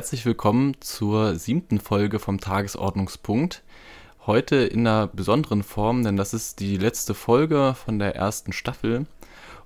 Herzlich 0.00 0.24
willkommen 0.24 0.76
zur 0.80 1.34
siebten 1.34 1.78
Folge 1.78 2.18
vom 2.20 2.40
Tagesordnungspunkt. 2.40 3.62
Heute 4.26 4.56
in 4.56 4.86
einer 4.86 5.08
besonderen 5.08 5.62
Form, 5.62 6.04
denn 6.04 6.16
das 6.16 6.32
ist 6.32 6.60
die 6.60 6.78
letzte 6.78 7.12
Folge 7.12 7.74
von 7.74 7.98
der 7.98 8.16
ersten 8.16 8.54
Staffel. 8.54 9.04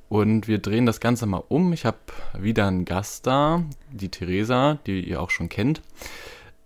Und 0.08 0.48
wir 0.48 0.58
drehen 0.58 0.86
das 0.86 0.98
Ganze 0.98 1.26
mal 1.26 1.44
um. 1.46 1.72
Ich 1.72 1.86
habe 1.86 1.98
wieder 2.36 2.66
einen 2.66 2.84
Gast 2.84 3.28
da, 3.28 3.62
die 3.92 4.08
Theresa, 4.08 4.80
die 4.88 5.08
ihr 5.08 5.22
auch 5.22 5.30
schon 5.30 5.48
kennt. 5.48 5.82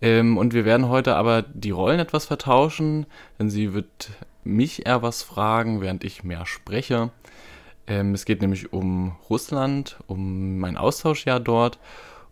Ähm, 0.01 0.39
und 0.39 0.55
wir 0.55 0.65
werden 0.65 0.89
heute 0.89 1.17
aber 1.17 1.43
die 1.43 1.71
Rollen 1.71 2.01
etwas 2.01 2.25
vertauschen, 2.25 3.05
denn 3.39 3.51
sie 3.51 3.75
wird 3.75 4.09
mich 4.45 4.87
eher 4.87 5.03
was 5.03 5.23
fragen, 5.23 5.83
während 5.83 6.05
ich 6.05 6.25
mehr 6.25 6.47
spreche. 6.47 7.11
Ähm, 7.87 8.15
es 8.15 8.25
geht 8.25 8.41
nämlich 8.41 8.73
um 8.73 9.17
Russland, 9.29 9.99
um 10.07 10.57
mein 10.57 10.79
Austauschjahr 10.79 11.39
dort 11.39 11.79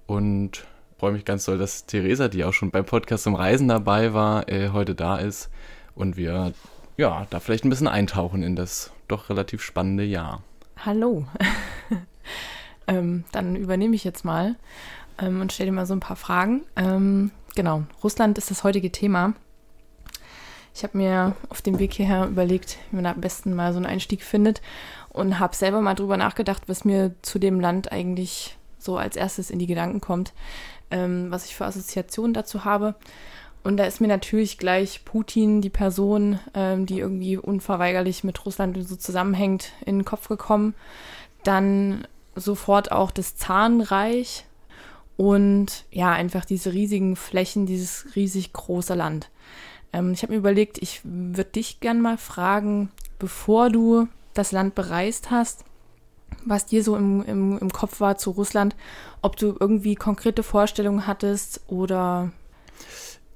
und 0.06 0.64
freue 0.98 1.12
mich 1.12 1.24
ganz 1.24 1.44
doll, 1.44 1.58
dass 1.58 1.86
Theresa, 1.86 2.28
die 2.28 2.44
auch 2.44 2.52
schon 2.52 2.70
beim 2.70 2.84
Podcast 2.84 3.24
zum 3.24 3.34
Reisen 3.34 3.68
dabei 3.68 4.14
war, 4.14 4.48
äh, 4.48 4.70
heute 4.70 4.94
da 4.94 5.16
ist 5.16 5.50
und 5.94 6.16
wir 6.16 6.52
ja 6.96 7.26
da 7.30 7.40
vielleicht 7.40 7.64
ein 7.64 7.70
bisschen 7.70 7.88
eintauchen 7.88 8.42
in 8.42 8.56
das 8.56 8.92
doch 9.08 9.28
relativ 9.28 9.62
spannende 9.62 10.04
Jahr. 10.04 10.42
Hallo. 10.84 11.26
ähm, 12.86 13.24
dann 13.32 13.56
übernehme 13.56 13.94
ich 13.94 14.04
jetzt 14.04 14.24
mal 14.24 14.56
ähm, 15.18 15.40
und 15.40 15.52
stelle 15.52 15.70
dir 15.70 15.76
mal 15.76 15.86
so 15.86 15.94
ein 15.94 16.00
paar 16.00 16.16
Fragen. 16.16 16.62
Ähm, 16.76 17.30
genau, 17.54 17.84
Russland 18.02 18.38
ist 18.38 18.50
das 18.50 18.64
heutige 18.64 18.90
Thema. 18.90 19.34
Ich 20.74 20.82
habe 20.82 20.96
mir 20.96 21.34
auf 21.48 21.62
dem 21.62 21.78
Weg 21.78 21.94
hierher 21.94 22.26
überlegt, 22.26 22.78
wie 22.90 22.96
man 22.96 23.04
da 23.04 23.12
am 23.12 23.20
besten 23.20 23.54
mal 23.54 23.72
so 23.72 23.78
einen 23.78 23.86
Einstieg 23.86 24.22
findet 24.22 24.60
und 25.10 25.38
habe 25.38 25.56
selber 25.56 25.80
mal 25.80 25.94
drüber 25.94 26.16
nachgedacht, 26.16 26.64
was 26.66 26.84
mir 26.84 27.14
zu 27.22 27.38
dem 27.38 27.60
Land 27.60 27.92
eigentlich 27.92 28.56
so 28.78 28.96
als 28.96 29.16
erstes 29.16 29.50
in 29.50 29.58
die 29.58 29.66
Gedanken 29.66 30.00
kommt, 30.00 30.32
ähm, 30.90 31.30
was 31.30 31.46
ich 31.46 31.56
für 31.56 31.64
Assoziationen 31.64 32.34
dazu 32.34 32.64
habe. 32.64 32.94
Und 33.64 33.78
da 33.78 33.84
ist 33.84 34.00
mir 34.00 34.08
natürlich 34.08 34.58
gleich 34.58 35.04
Putin, 35.04 35.60
die 35.60 35.70
Person, 35.70 36.38
ähm, 36.54 36.86
die 36.86 37.00
irgendwie 37.00 37.36
unverweigerlich 37.36 38.22
mit 38.22 38.46
Russland 38.46 38.78
so 38.86 38.94
zusammenhängt, 38.94 39.72
in 39.84 39.98
den 39.98 40.04
Kopf 40.04 40.28
gekommen. 40.28 40.74
Dann 41.42 42.06
sofort 42.36 42.92
auch 42.92 43.10
das 43.10 43.36
Zahnreich 43.36 44.44
und 45.16 45.84
ja, 45.90 46.12
einfach 46.12 46.44
diese 46.44 46.72
riesigen 46.72 47.16
Flächen, 47.16 47.66
dieses 47.66 48.14
riesig 48.14 48.52
große 48.52 48.94
Land. 48.94 49.30
Ähm, 49.92 50.12
ich 50.12 50.22
habe 50.22 50.32
mir 50.32 50.38
überlegt, 50.38 50.78
ich 50.78 51.00
würde 51.02 51.50
dich 51.50 51.80
gern 51.80 52.00
mal 52.00 52.18
fragen, 52.18 52.90
bevor 53.18 53.70
du 53.70 54.08
das 54.34 54.52
Land 54.52 54.74
bereist 54.74 55.30
hast, 55.30 55.64
was 56.46 56.66
dir 56.66 56.82
so 56.82 56.96
im, 56.96 57.22
im, 57.24 57.58
im 57.58 57.72
Kopf 57.72 58.00
war 58.00 58.16
zu 58.16 58.30
Russland, 58.30 58.74
ob 59.22 59.36
du 59.36 59.56
irgendwie 59.58 59.94
konkrete 59.94 60.42
Vorstellungen 60.42 61.06
hattest 61.06 61.60
oder 61.68 62.32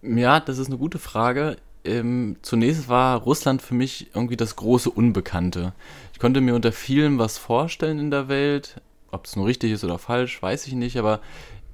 ja, 0.03 0.41
das 0.41 0.59
ist 0.59 0.69
eine 0.69 0.79
gute 0.79 0.99
Frage. 0.99 1.57
Ähm, 1.85 2.37
zunächst 2.43 2.89
war 2.89 3.19
Russland 3.21 3.63
für 3.63 3.75
mich 3.75 4.09
irgendwie 4.15 4.37
das 4.37 4.57
große 4.57 4.91
Unbekannte. 4.91 5.73
Ich 6.13 6.19
konnte 6.19 6.41
mir 6.41 6.55
unter 6.55 6.73
vielem 6.73 7.19
was 7.19 7.39
vorstellen 7.39 7.99
in 7.99 8.11
der 8.11 8.29
Welt. 8.29 8.81
Ob 9.11 9.27
es 9.27 9.37
nur 9.37 9.47
richtig 9.47 9.73
ist 9.73 9.85
oder 9.85 9.99
falsch, 9.99 10.41
weiß 10.41 10.67
ich 10.67 10.75
nicht, 10.75 10.97
aber 10.97 11.21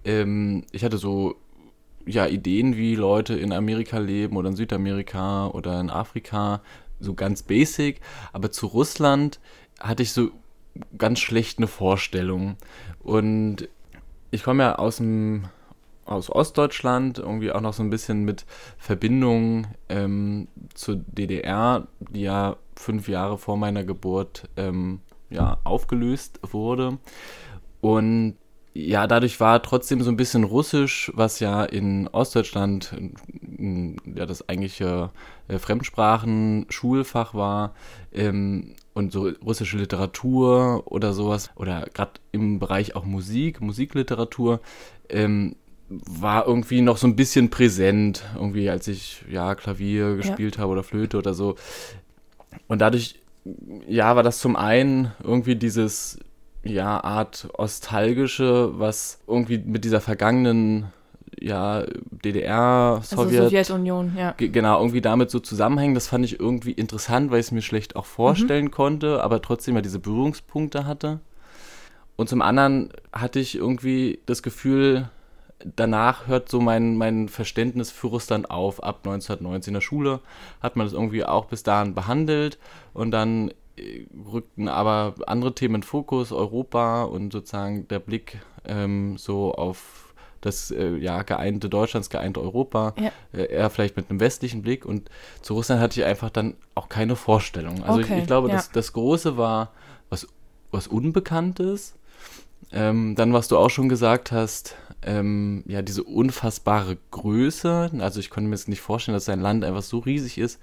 ähm, 0.04 0.64
ich 0.72 0.84
hatte 0.84 0.98
so 0.98 1.36
ja, 2.06 2.26
Ideen, 2.26 2.76
wie 2.76 2.94
Leute 2.94 3.34
in 3.34 3.52
Amerika 3.52 3.98
leben 3.98 4.36
oder 4.36 4.48
in 4.48 4.56
Südamerika 4.56 5.48
oder 5.48 5.80
in 5.80 5.90
Afrika, 5.90 6.62
so 7.00 7.14
ganz 7.14 7.42
basic. 7.42 8.00
Aber 8.32 8.50
zu 8.50 8.66
Russland 8.68 9.40
hatte 9.80 10.02
ich 10.02 10.12
so 10.12 10.30
ganz 10.96 11.20
schlecht 11.20 11.58
eine 11.58 11.66
Vorstellung. 11.66 12.56
Und 13.02 13.68
ich 14.30 14.42
komme 14.42 14.62
ja 14.64 14.74
aus 14.76 14.96
dem 14.96 15.44
aus 16.06 16.30
Ostdeutschland, 16.30 17.18
irgendwie 17.18 17.50
auch 17.50 17.60
noch 17.60 17.72
so 17.72 17.82
ein 17.82 17.90
bisschen 17.90 18.24
mit 18.24 18.46
Verbindung 18.78 19.66
ähm, 19.88 20.48
zur 20.74 20.96
DDR, 20.96 21.88
die 21.98 22.22
ja 22.22 22.56
fünf 22.76 23.08
Jahre 23.08 23.38
vor 23.38 23.56
meiner 23.56 23.82
Geburt 23.82 24.48
ähm, 24.56 25.00
ja, 25.30 25.58
aufgelöst 25.64 26.38
wurde. 26.42 26.98
Und 27.80 28.36
ja, 28.72 29.06
dadurch 29.06 29.40
war 29.40 29.62
trotzdem 29.62 30.02
so 30.02 30.10
ein 30.10 30.16
bisschen 30.16 30.44
Russisch, 30.44 31.10
was 31.14 31.40
ja 31.40 31.64
in 31.64 32.08
Ostdeutschland 32.08 32.94
ja 34.14 34.26
das 34.26 34.48
eigentliche 34.48 35.10
äh, 35.48 35.58
Fremdsprachen-Schulfach 35.58 37.34
war 37.34 37.74
ähm, 38.12 38.74
und 38.96 39.12
so 39.12 39.30
russische 39.44 39.76
Literatur 39.76 40.84
oder 40.86 41.12
sowas 41.12 41.50
oder 41.54 41.86
gerade 41.92 42.12
im 42.32 42.58
Bereich 42.58 42.96
auch 42.96 43.04
Musik, 43.04 43.60
Musikliteratur, 43.60 44.60
ähm, 45.10 45.56
war 45.90 46.46
irgendwie 46.46 46.80
noch 46.80 46.96
so 46.96 47.06
ein 47.06 47.14
bisschen 47.14 47.50
präsent, 47.50 48.24
irgendwie 48.36 48.70
als 48.70 48.88
ich 48.88 49.22
ja 49.30 49.54
Klavier 49.54 50.16
gespielt 50.16 50.56
ja. 50.56 50.62
habe 50.62 50.72
oder 50.72 50.82
Flöte 50.82 51.18
oder 51.18 51.34
so. 51.34 51.56
Und 52.68 52.80
dadurch, 52.80 53.20
ja, 53.86 54.16
war 54.16 54.22
das 54.22 54.38
zum 54.40 54.56
einen 54.56 55.12
irgendwie 55.22 55.56
dieses, 55.56 56.18
ja, 56.64 57.04
Art 57.04 57.48
nostalgische, 57.58 58.78
was 58.78 59.20
irgendwie 59.26 59.58
mit 59.58 59.84
dieser 59.84 60.00
vergangenen, 60.00 60.86
ja, 61.40 61.84
DDR, 62.10 63.00
Sowjet, 63.02 63.40
also 63.40 63.44
Sowjetunion, 63.44 64.12
ja. 64.16 64.34
Genau, 64.36 64.78
irgendwie 64.78 65.00
damit 65.00 65.30
so 65.30 65.38
zusammenhängt. 65.38 65.96
Das 65.96 66.08
fand 66.08 66.24
ich 66.24 66.40
irgendwie 66.40 66.72
interessant, 66.72 67.30
weil 67.30 67.40
ich 67.40 67.46
es 67.46 67.52
mir 67.52 67.62
schlecht 67.62 67.96
auch 67.96 68.06
vorstellen 68.06 68.66
mhm. 68.66 68.70
konnte, 68.70 69.22
aber 69.22 69.42
trotzdem 69.42 69.74
ja 69.74 69.82
diese 69.82 69.98
Berührungspunkte 69.98 70.86
hatte. 70.86 71.20
Und 72.16 72.28
zum 72.28 72.40
anderen 72.40 72.90
hatte 73.12 73.38
ich 73.38 73.56
irgendwie 73.56 74.20
das 74.24 74.42
Gefühl, 74.42 75.10
danach 75.74 76.26
hört 76.26 76.48
so 76.48 76.60
mein, 76.60 76.96
mein 76.96 77.28
Verständnis 77.28 77.90
für 77.90 78.08
Russland 78.08 78.50
auf. 78.50 78.82
Ab 78.82 79.00
1990 79.04 79.68
in 79.68 79.74
der 79.74 79.80
Schule 79.80 80.20
hat 80.62 80.76
man 80.76 80.86
das 80.86 80.94
irgendwie 80.94 81.24
auch 81.24 81.46
bis 81.46 81.62
dahin 81.62 81.94
behandelt 81.94 82.58
und 82.94 83.10
dann 83.10 83.50
äh, 83.76 84.06
rückten 84.32 84.68
aber 84.68 85.14
andere 85.26 85.54
Themen 85.54 85.76
in 85.76 85.82
Fokus, 85.82 86.32
Europa 86.32 87.04
und 87.04 87.32
sozusagen 87.32 87.86
der 87.88 87.98
Blick 87.98 88.38
ähm, 88.64 89.18
so 89.18 89.54
auf 89.54 90.05
das 90.46 90.70
äh, 90.70 90.96
ja, 90.96 91.22
geeinte 91.22 91.68
Deutschlands, 91.68 92.10
geeinte 92.10 92.40
Europa, 92.40 92.94
ja. 92.98 93.10
äh, 93.32 93.52
eher 93.52 93.70
vielleicht 93.70 93.96
mit 93.96 94.08
einem 94.08 94.20
westlichen 94.20 94.62
Blick. 94.62 94.86
Und 94.86 95.10
zu 95.42 95.54
Russland 95.54 95.80
hatte 95.80 96.00
ich 96.00 96.06
einfach 96.06 96.30
dann 96.30 96.54
auch 96.74 96.88
keine 96.88 97.16
Vorstellung. 97.16 97.82
Also 97.84 98.00
okay, 98.00 98.14
ich, 98.14 98.20
ich, 98.22 98.26
glaube, 98.26 98.48
ja. 98.48 98.54
das, 98.54 98.70
das 98.70 98.92
Große 98.92 99.36
war 99.36 99.72
was, 100.08 100.26
was 100.70 100.86
Unbekanntes. 100.86 101.94
Ähm, 102.72 103.14
dann, 103.16 103.32
was 103.32 103.48
du 103.48 103.58
auch 103.58 103.70
schon 103.70 103.88
gesagt 103.88 104.32
hast, 104.32 104.74
ähm, 105.02 105.62
ja, 105.66 105.82
diese 105.82 106.02
unfassbare 106.02 106.96
Größe. 107.10 107.90
Also 107.98 108.20
ich 108.20 108.30
konnte 108.30 108.48
mir 108.48 108.56
jetzt 108.56 108.68
nicht 108.68 108.80
vorstellen, 108.80 109.14
dass 109.14 109.26
sein 109.26 109.40
Land 109.40 109.64
einfach 109.64 109.82
so 109.82 109.98
riesig 109.98 110.38
ist. 110.38 110.60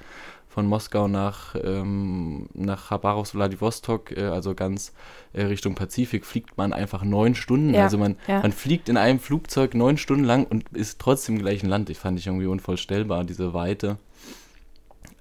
Von 0.53 0.67
Moskau 0.67 1.07
nach, 1.07 1.55
ähm, 1.63 2.47
nach 2.53 2.89
Khabarovsk, 2.89 3.33
Vladivostok, 3.33 4.11
äh, 4.11 4.25
also 4.25 4.53
ganz 4.53 4.93
äh, 5.33 5.45
Richtung 5.45 5.73
Pazifik, 5.73 6.27
fliegt 6.27 6.59
man 6.59 6.73
einfach 6.73 7.03
neun 7.03 7.33
Stunden. 7.33 7.73
Ja, 7.73 7.85
also 7.85 7.97
man, 7.97 8.17
ja. 8.27 8.39
man 8.41 8.51
fliegt 8.51 8.87
in 8.87 8.95
einem 8.95 9.19
Flugzeug 9.19 9.73
neun 9.73 9.97
Stunden 9.97 10.25
lang 10.25 10.45
und 10.45 10.69
ist 10.73 10.99
trotzdem 10.99 11.37
im 11.37 11.41
gleichen 11.41 11.67
Land. 11.67 11.89
Ich 11.89 11.97
fand 11.97 12.19
ich 12.19 12.27
irgendwie 12.27 12.45
unvorstellbar, 12.45 13.23
diese 13.23 13.55
Weite. 13.55 13.97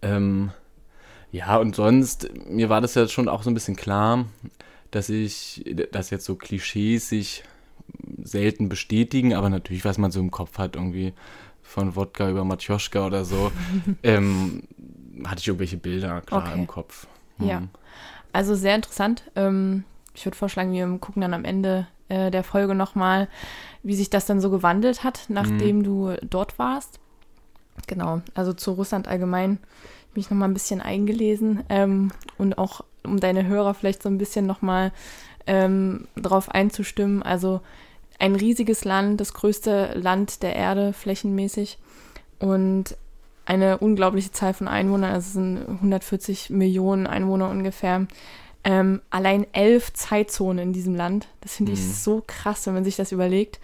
Ähm, 0.03 0.51
ja, 1.31 1.57
und 1.57 1.77
sonst, 1.77 2.29
mir 2.47 2.69
war 2.69 2.83
das 2.83 2.95
ja 2.95 3.09
schon 3.09 3.31
auch 3.31 3.43
so 3.43 3.51
ein 3.51 3.55
bisschen 3.55 3.77
klar, 3.77 4.27
dass 4.91 5.09
ich, 5.09 5.65
dass 5.93 6.11
jetzt 6.11 6.27
so 6.27 6.35
Klischees 6.35 7.09
sich 7.09 7.43
selten 8.23 8.69
bestätigen, 8.69 9.33
aber 9.33 9.49
natürlich, 9.49 9.87
was 9.87 9.97
man 9.97 10.11
so 10.11 10.21
im 10.21 10.31
Kopf 10.31 10.59
hat, 10.59 10.77
irgendwie 10.77 11.15
von 11.63 11.97
Wodka 11.97 12.29
über 12.29 12.45
Matjoschka 12.45 13.07
oder 13.07 13.25
so, 13.25 13.51
ähm, 14.03 14.65
hatte 15.27 15.41
ich 15.41 15.49
irgendwelche 15.49 15.77
Bilder 15.77 16.21
klar 16.23 16.45
okay. 16.47 16.59
im 16.59 16.67
Kopf. 16.67 17.07
Hm. 17.39 17.49
Ja, 17.49 17.63
also 18.33 18.55
sehr 18.55 18.75
interessant. 18.75 19.25
Ähm, 19.37 19.85
ich 20.15 20.25
würde 20.25 20.37
vorschlagen, 20.37 20.73
wir 20.73 20.87
gucken 20.99 21.23
dann 21.23 21.35
am 21.35 21.45
Ende 21.45 21.87
äh, 22.09 22.31
der 22.31 22.45
Folge 22.45 22.75
nochmal, 22.75 23.29
wie 23.83 23.95
sich 23.95 24.11
das 24.11 24.27
dann 24.27 24.41
so 24.41 24.51
gewandelt 24.51 25.05
hat, 25.05 25.27
nachdem 25.29 25.79
hm. 25.79 25.83
du 25.85 26.17
dort 26.23 26.59
warst. 26.59 27.01
Genau, 27.87 28.21
also 28.35 28.53
zu 28.53 28.73
Russland 28.73 29.09
allgemein 29.09 29.59
mich 30.15 30.31
nochmal 30.31 30.49
ein 30.49 30.55
bisschen 30.55 30.81
eingelesen 30.81 31.65
ähm, 31.71 32.13
und 32.37 32.59
auch 32.59 32.83
um 33.03 33.19
deine 33.19 33.47
Hörer 33.47 33.75
vielleicht 33.75 34.03
so 34.03 34.09
ein 34.09 34.19
bisschen 34.19 34.47
nochmal 34.47 34.93
ähm, 35.47 36.07
drauf 36.17 36.51
einzustimmen. 36.51 37.23
Also 37.23 37.61
ein 38.19 38.37
riesiges 38.37 38.85
Land, 38.85 39.21
das 39.21 39.35
größte 39.35 39.95
Land 39.95 40.43
der 40.43 40.55
Erde 40.55 40.93
flächenmäßig 40.93 41.79
und 42.39 42.97
eine 43.53 43.79
unglaubliche 43.79 44.33
Zahl 44.33 44.55
von 44.55 44.67
Einwohnern, 44.67 45.13
also 45.13 45.27
es 45.27 45.33
sind 45.35 45.69
140 45.69 46.49
Millionen 46.49 47.07
Einwohner 47.07 47.51
ungefähr. 47.51 48.07
Ähm, 48.65 49.03
allein 49.11 49.47
elf 49.53 49.93
Zeitzonen 49.93 50.69
in 50.69 50.73
diesem 50.73 50.95
Land. 50.95 51.29
Das 51.41 51.57
finde 51.57 51.73
ich 51.73 51.81
mhm. 51.81 51.93
so 51.93 52.23
krass, 52.27 52.67
wenn 52.67 52.75
man 52.75 52.85
sich 52.85 52.97
das 52.97 53.13
überlegt. 53.13 53.61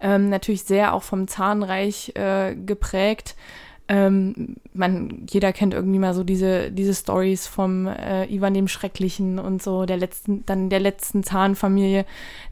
Ähm, 0.00 0.28
natürlich 0.28 0.64
sehr 0.64 0.92
auch 0.92 1.04
vom 1.04 1.26
Zahnreich 1.26 2.12
äh, 2.16 2.54
geprägt. 2.54 3.34
Ähm, 3.88 4.56
man, 4.74 5.26
jeder 5.30 5.52
kennt 5.52 5.72
irgendwie 5.72 5.98
mal 5.98 6.14
so 6.14 6.22
diese, 6.22 6.70
diese 6.70 6.94
Stories 6.94 7.46
vom 7.46 7.86
äh, 7.86 8.26
Ivan 8.26 8.54
dem 8.54 8.68
Schrecklichen 8.68 9.38
und 9.38 9.62
so, 9.62 9.86
der 9.86 9.96
letzten, 9.96 10.44
dann 10.46 10.68
der 10.68 10.80
letzten 10.80 11.22
Zahnfamilie. 11.22 12.04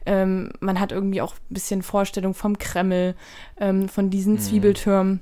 Ähm, 0.05 0.51
man 0.59 0.79
hat 0.79 0.91
irgendwie 0.91 1.21
auch 1.21 1.33
ein 1.33 1.53
bisschen 1.53 1.83
Vorstellung 1.83 2.33
vom 2.33 2.57
Kreml, 2.57 3.13
ähm, 3.59 3.89
von 3.89 4.09
diesen 4.09 4.33
mhm. 4.33 4.39
Zwiebeltürmen. 4.39 5.21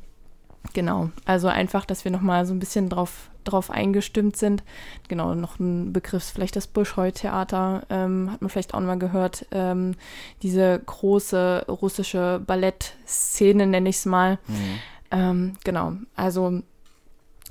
Genau, 0.74 1.10
also 1.26 1.48
einfach, 1.48 1.86
dass 1.86 2.04
wir 2.04 2.12
nochmal 2.12 2.46
so 2.46 2.54
ein 2.54 2.60
bisschen 2.60 2.90
drauf, 2.90 3.30
drauf 3.44 3.72
eingestimmt 3.72 4.38
sind. 4.38 4.64
Genau, 5.08 5.34
noch 5.34 5.60
ein 5.60 5.94
Begriff, 5.94 6.24
vielleicht 6.24 6.56
das 6.56 6.68
Bolschoi-Theater, 6.68 7.84
ähm, 7.90 8.32
hat 8.32 8.42
man 8.42 8.50
vielleicht 8.50 8.74
auch 8.74 8.80
mal 8.82 9.00
gehört. 9.00 9.46
Ähm, 9.52 9.96
diese 10.44 10.80
große 10.86 11.66
russische 11.68 12.42
Ballettszene, 12.46 13.66
nenne 13.66 13.90
ich 13.90 13.98
es 13.98 14.06
mal. 14.06 14.40
Mhm. 14.48 14.80
Ähm, 15.12 15.54
genau, 15.64 15.94
also 16.16 16.62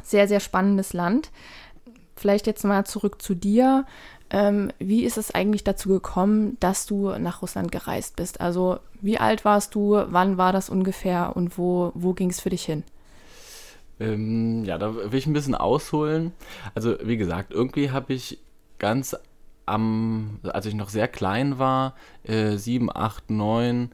sehr, 0.03 0.29
sehr 0.29 0.41
spannendes 0.41 0.93
Land. 0.93 1.31
Vielleicht 2.17 2.47
jetzt 2.47 2.65
mal 2.65 2.85
zurück 2.85 3.21
zu 3.21 3.35
dir. 3.35 3.87
Ähm, 4.31 4.73
wie 4.79 5.05
ist 5.05 5.19
es 5.19 5.35
eigentlich 5.35 5.65
dazu 5.65 5.89
gekommen, 5.89 6.57
dass 6.61 6.87
du 6.87 7.11
nach 7.19 7.43
Russland 7.43 7.71
gereist 7.71 8.17
bist? 8.17 8.41
Also 8.41 8.79
wie 9.01 9.19
alt 9.19 9.45
warst 9.45 9.75
du, 9.75 10.03
wann 10.09 10.37
war 10.37 10.53
das 10.53 10.69
ungefähr 10.69 11.37
und 11.37 11.59
wo, 11.59 11.93
wo 11.95 12.13
ging 12.13 12.31
es 12.31 12.41
für 12.41 12.51
dich 12.51 12.65
hin? 12.65 12.83
Ähm, 13.99 14.65
ja, 14.65 14.79
da 14.79 14.95
will 14.95 15.19
ich 15.19 15.27
ein 15.27 15.33
bisschen 15.33 15.55
ausholen. 15.55 16.33
Also, 16.75 16.97
wie 17.03 17.17
gesagt, 17.17 17.53
irgendwie 17.53 17.91
habe 17.91 18.13
ich 18.13 18.39
ganz 18.79 19.17
am, 19.65 20.39
als 20.45 20.67
ich 20.67 20.75
noch 20.75 20.89
sehr 20.89 21.09
klein 21.09 21.59
war, 21.59 21.95
äh, 22.25 22.57
sieben, 22.57 22.95
acht, 22.95 23.31
neun, 23.31 23.91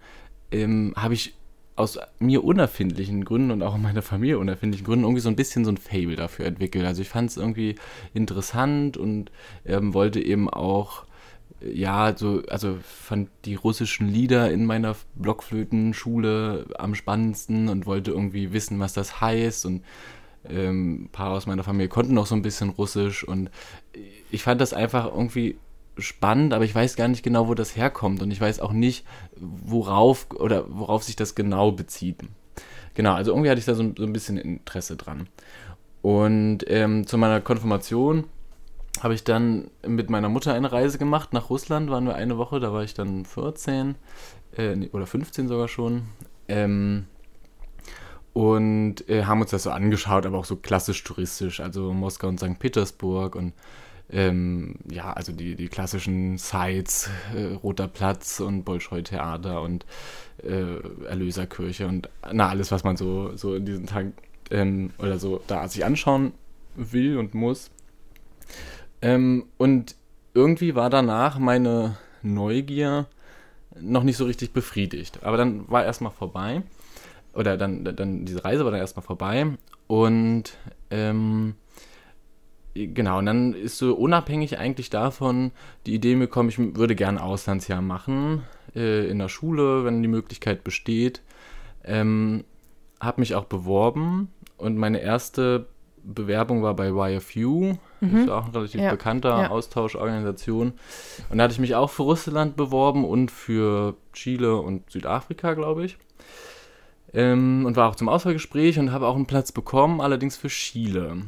ähm, 0.50 0.92
habe 0.96 1.14
ich 1.14 1.34
aus 1.74 1.98
mir 2.18 2.44
unerfindlichen 2.44 3.24
Gründen 3.24 3.50
und 3.50 3.62
auch 3.62 3.76
meiner 3.78 4.02
Familie 4.02 4.38
unerfindlichen 4.38 4.86
Gründen 4.86 5.04
irgendwie 5.04 5.22
so 5.22 5.30
ein 5.30 5.36
bisschen 5.36 5.64
so 5.64 5.70
ein 5.70 5.78
Fable 5.78 6.16
dafür 6.16 6.44
entwickelt. 6.44 6.84
Also 6.84 7.00
ich 7.00 7.08
fand 7.08 7.30
es 7.30 7.38
irgendwie 7.38 7.76
interessant 8.12 8.98
und 8.98 9.32
ähm, 9.64 9.94
wollte 9.94 10.20
eben 10.20 10.50
auch 10.50 11.06
ja, 11.64 12.16
so, 12.16 12.42
also 12.48 12.78
fand 12.82 13.28
die 13.44 13.54
russischen 13.54 14.08
Lieder 14.08 14.50
in 14.50 14.64
meiner 14.64 14.96
Blockflötenschule 15.14 16.66
am 16.78 16.94
spannendsten 16.94 17.68
und 17.68 17.86
wollte 17.86 18.10
irgendwie 18.10 18.52
wissen, 18.52 18.80
was 18.80 18.92
das 18.92 19.20
heißt. 19.20 19.66
Und 19.66 19.82
ähm, 20.48 21.04
ein 21.04 21.08
paar 21.10 21.30
aus 21.30 21.46
meiner 21.46 21.64
Familie 21.64 21.88
konnten 21.88 22.18
auch 22.18 22.26
so 22.26 22.34
ein 22.34 22.42
bisschen 22.42 22.70
Russisch 22.70 23.24
und 23.24 23.50
ich 24.30 24.42
fand 24.42 24.60
das 24.60 24.72
einfach 24.72 25.06
irgendwie 25.06 25.56
spannend, 25.98 26.54
aber 26.54 26.64
ich 26.64 26.74
weiß 26.74 26.96
gar 26.96 27.08
nicht 27.08 27.22
genau, 27.22 27.48
wo 27.48 27.54
das 27.54 27.76
herkommt 27.76 28.22
und 28.22 28.30
ich 28.30 28.40
weiß 28.40 28.60
auch 28.60 28.72
nicht, 28.72 29.04
worauf 29.36 30.26
oder 30.34 30.64
worauf 30.68 31.04
sich 31.04 31.16
das 31.16 31.34
genau 31.34 31.72
bezieht. 31.72 32.16
Genau, 32.94 33.12
also 33.14 33.32
irgendwie 33.32 33.50
hatte 33.50 33.58
ich 33.58 33.66
da 33.66 33.74
so, 33.74 33.92
so 33.96 34.04
ein 34.04 34.12
bisschen 34.12 34.38
Interesse 34.38 34.96
dran. 34.96 35.28
Und 36.02 36.64
ähm, 36.66 37.06
zu 37.06 37.16
meiner 37.16 37.40
Konfirmation 37.40 38.24
habe 39.00 39.14
ich 39.14 39.24
dann 39.24 39.70
mit 39.86 40.10
meiner 40.10 40.28
Mutter 40.28 40.54
eine 40.54 40.70
Reise 40.70 40.98
gemacht 40.98 41.32
nach 41.32 41.50
Russland, 41.50 41.90
waren 41.90 42.06
wir 42.06 42.14
eine 42.14 42.38
Woche, 42.38 42.60
da 42.60 42.72
war 42.72 42.84
ich 42.84 42.94
dann 42.94 43.24
14 43.24 43.96
äh, 44.56 44.88
oder 44.92 45.06
15 45.06 45.48
sogar 45.48 45.68
schon. 45.68 46.02
Ähm, 46.48 47.06
und 48.32 49.08
äh, 49.08 49.24
haben 49.24 49.40
uns 49.40 49.50
das 49.50 49.64
so 49.64 49.70
angeschaut, 49.70 50.24
aber 50.24 50.38
auch 50.38 50.44
so 50.44 50.56
klassisch 50.56 51.04
touristisch, 51.04 51.60
also 51.60 51.92
Moskau 51.92 52.28
und 52.28 52.38
St. 52.38 52.58
Petersburg 52.58 53.34
und 53.36 53.52
ähm, 54.10 54.76
ja, 54.90 55.12
also 55.12 55.32
die, 55.32 55.54
die 55.54 55.68
klassischen 55.68 56.36
Sites, 56.36 57.08
äh, 57.34 57.54
Roter 57.54 57.88
Platz 57.88 58.40
und 58.40 58.64
Bolschoi-Theater 58.64 59.62
und 59.62 59.86
äh, 60.42 61.06
Erlöserkirche 61.06 61.86
und 61.86 62.08
na, 62.30 62.48
alles, 62.48 62.70
was 62.70 62.84
man 62.84 62.96
so, 62.96 63.36
so 63.36 63.54
in 63.54 63.64
diesen 63.64 63.86
Tagen 63.86 64.12
ähm, 64.50 64.90
oder 64.98 65.18
so 65.18 65.40
da 65.46 65.66
sich 65.68 65.84
anschauen 65.84 66.32
will 66.76 67.16
und 67.16 67.34
muss. 67.34 67.70
Ähm, 69.02 69.46
und 69.58 69.96
irgendwie 70.34 70.74
war 70.74 70.88
danach 70.88 71.38
meine 71.38 71.96
Neugier 72.22 73.06
noch 73.80 74.02
nicht 74.02 74.16
so 74.16 74.24
richtig 74.24 74.52
befriedigt. 74.52 75.22
Aber 75.22 75.36
dann 75.36 75.68
war 75.68 75.84
erstmal 75.84 76.12
vorbei. 76.12 76.62
Oder 77.34 77.56
dann, 77.56 77.84
dann 77.84 78.24
diese 78.24 78.44
Reise 78.44 78.64
war 78.64 78.70
dann 78.70 78.80
erstmal 78.80 79.04
vorbei. 79.04 79.46
Und 79.86 80.56
ähm, 80.90 81.54
genau, 82.74 83.18
und 83.18 83.26
dann 83.26 83.54
ist 83.54 83.78
so 83.78 83.94
unabhängig 83.94 84.58
eigentlich 84.58 84.90
davon 84.90 85.52
die 85.86 85.94
Idee 85.94 86.14
gekommen, 86.14 86.48
ich 86.50 86.58
würde 86.58 86.94
gerne 86.94 87.22
Auslandsjahr 87.22 87.82
machen. 87.82 88.44
Äh, 88.74 89.08
in 89.08 89.18
der 89.18 89.28
Schule, 89.28 89.84
wenn 89.84 90.02
die 90.02 90.08
Möglichkeit 90.08 90.64
besteht. 90.64 91.22
Ähm, 91.84 92.44
habe 93.00 93.20
mich 93.20 93.34
auch 93.34 93.44
beworben 93.44 94.32
und 94.56 94.76
meine 94.76 95.00
erste 95.00 95.66
Bewerbung 96.04 96.62
war 96.62 96.74
bei 96.74 96.90
YFU. 96.90 97.74
Mhm. 98.02 98.12
Das 98.12 98.22
ist 98.22 98.30
auch 98.30 98.44
eine 98.46 98.54
relativ 98.54 98.80
ja. 98.80 98.90
bekannter 98.90 99.42
ja. 99.42 99.50
Austauschorganisation. 99.50 100.72
Und 101.30 101.38
da 101.38 101.44
hatte 101.44 101.52
ich 101.52 101.60
mich 101.60 101.76
auch 101.76 101.88
für 101.88 102.02
Russland 102.02 102.56
beworben 102.56 103.04
und 103.04 103.30
für 103.30 103.94
Chile 104.12 104.56
und 104.56 104.90
Südafrika, 104.90 105.54
glaube 105.54 105.84
ich. 105.84 105.96
Ähm, 107.14 107.64
und 107.64 107.76
war 107.76 107.88
auch 107.88 107.94
zum 107.94 108.08
Auswahlgespräch 108.08 108.78
und 108.78 108.90
habe 108.90 109.06
auch 109.06 109.14
einen 109.14 109.26
Platz 109.26 109.52
bekommen, 109.52 110.00
allerdings 110.00 110.36
für 110.36 110.48
Chile. 110.48 111.22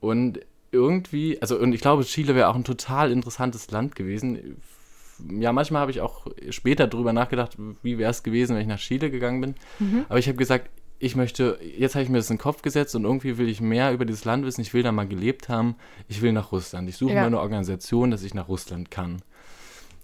Und 0.00 0.40
irgendwie, 0.72 1.40
also 1.42 1.58
und 1.58 1.72
ich 1.72 1.82
glaube, 1.82 2.04
Chile 2.04 2.34
wäre 2.34 2.48
auch 2.48 2.56
ein 2.56 2.64
total 2.64 3.12
interessantes 3.12 3.70
Land 3.70 3.94
gewesen. 3.94 4.56
Ja, 5.30 5.52
manchmal 5.52 5.82
habe 5.82 5.90
ich 5.90 6.00
auch 6.00 6.26
später 6.50 6.86
darüber 6.86 7.12
nachgedacht, 7.12 7.56
wie 7.82 7.98
wäre 7.98 8.10
es 8.10 8.22
gewesen, 8.22 8.54
wenn 8.54 8.62
ich 8.62 8.68
nach 8.68 8.78
Chile 8.78 9.10
gegangen 9.10 9.40
bin. 9.40 9.54
Mhm. 9.78 10.06
Aber 10.08 10.18
ich 10.18 10.26
habe 10.26 10.38
gesagt, 10.38 10.70
ich 11.04 11.16
möchte, 11.16 11.58
jetzt 11.76 11.94
habe 11.94 12.02
ich 12.02 12.08
mir 12.08 12.16
das 12.16 12.30
in 12.30 12.36
den 12.36 12.42
Kopf 12.42 12.62
gesetzt 12.62 12.94
und 12.94 13.04
irgendwie 13.04 13.36
will 13.36 13.48
ich 13.48 13.60
mehr 13.60 13.92
über 13.92 14.06
dieses 14.06 14.24
Land 14.24 14.46
wissen. 14.46 14.62
Ich 14.62 14.72
will 14.72 14.82
da 14.82 14.90
mal 14.90 15.06
gelebt 15.06 15.50
haben. 15.50 15.76
Ich 16.08 16.22
will 16.22 16.32
nach 16.32 16.50
Russland. 16.50 16.88
Ich 16.88 16.96
suche 16.96 17.12
ja. 17.12 17.20
mir 17.20 17.26
eine 17.26 17.40
Organisation, 17.40 18.10
dass 18.10 18.22
ich 18.22 18.32
nach 18.32 18.48
Russland 18.48 18.90
kann. 18.90 19.20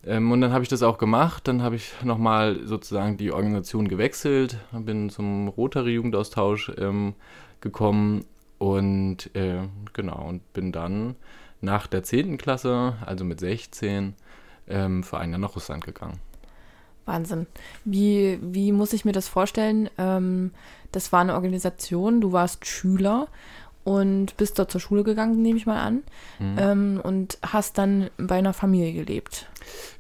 Ähm, 0.05 0.31
und 0.31 0.43
dann 0.43 0.53
habe 0.53 0.63
ich 0.63 0.69
das 0.69 0.83
auch 0.83 0.99
gemacht. 0.99 1.49
Dann 1.49 1.63
habe 1.63 1.77
ich 1.77 1.95
nochmal 2.05 2.67
sozusagen 2.67 3.17
die 3.17 3.33
Organisation 3.33 3.89
gewechselt, 3.89 4.59
bin 4.73 5.09
zum 5.09 5.49
Rotary-Jugendaustausch 5.49 6.73
ähm, 6.77 7.15
gekommen 7.63 8.27
und 8.59 9.35
äh, 9.35 9.69
genau, 9.95 10.29
und 10.29 10.53
bin 10.53 10.71
dann 10.71 11.17
nach 11.63 11.87
der 11.87 12.03
10. 12.03 12.37
Klasse, 12.37 12.97
also 13.07 13.25
mit 13.25 13.41
16, 13.41 14.15
ähm, 14.69 15.03
für 15.03 15.17
ein 15.17 15.31
Jahr 15.31 15.39
nach 15.39 15.57
Russland 15.57 15.83
gegangen. 15.83 16.21
Wahnsinn. 17.07 17.47
Wie, 17.85 18.39
wie 18.43 18.73
muss 18.73 18.93
ich 18.93 19.05
mir 19.05 19.13
das 19.13 19.29
vorstellen? 19.29 19.89
Ähm, 19.99 20.53
das 20.93 21.13
war 21.13 21.21
eine 21.21 21.35
Organisation, 21.35 22.21
du 22.21 22.33
warst 22.33 22.67
Schüler 22.67 23.29
und 23.85 24.37
bist 24.37 24.59
dort 24.59 24.71
zur 24.71 24.81
Schule 24.81 25.05
gegangen, 25.05 25.41
nehme 25.41 25.57
ich 25.57 25.67
mal 25.67 25.81
an, 25.81 26.03
mhm. 26.39 26.57
ähm, 26.59 27.01
und 27.03 27.39
hast 27.43 27.79
dann 27.79 28.11
bei 28.19 28.37
einer 28.37 28.53
Familie 28.53 28.93
gelebt. 28.93 29.49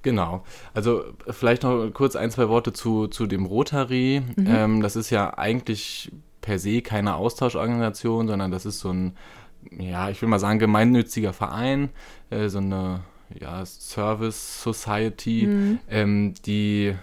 Genau. 0.03 0.45
Also 0.75 1.05
vielleicht 1.29 1.63
noch 1.63 1.91
kurz 1.91 2.17
ein, 2.17 2.31
zwei 2.31 2.49
Worte 2.49 2.73
zu, 2.73 3.09
zu 3.09 3.27
dem 3.27 3.47
Rotary. 3.47 4.23
Mhm. 4.37 4.47
Ähm, 4.47 4.83
das 4.83 4.97
ist 4.97 5.11
ja 5.11 5.37
eigentlich 5.39 6.13
per 6.41 6.59
se 6.59 6.83
keine 6.83 7.15
Austauschorganisation, 7.15 8.29
sondern 8.29 8.51
das 8.51 8.67
ist 8.67 8.81
so 8.81 8.91
ein, 8.91 9.17
ja, 9.71 10.11
ich 10.11 10.21
will 10.21 10.29
mal 10.29 10.39
sagen, 10.39 10.59
gemeinnütziger 10.59 11.33
Verein, 11.33 11.91
äh, 12.31 12.49
so 12.49 12.59
eine 12.59 13.01
ja, 13.39 13.65
Service 13.65 14.63
Society, 14.63 15.47
mhm. 15.47 15.79
ähm, 15.89 16.35
die 16.47 16.95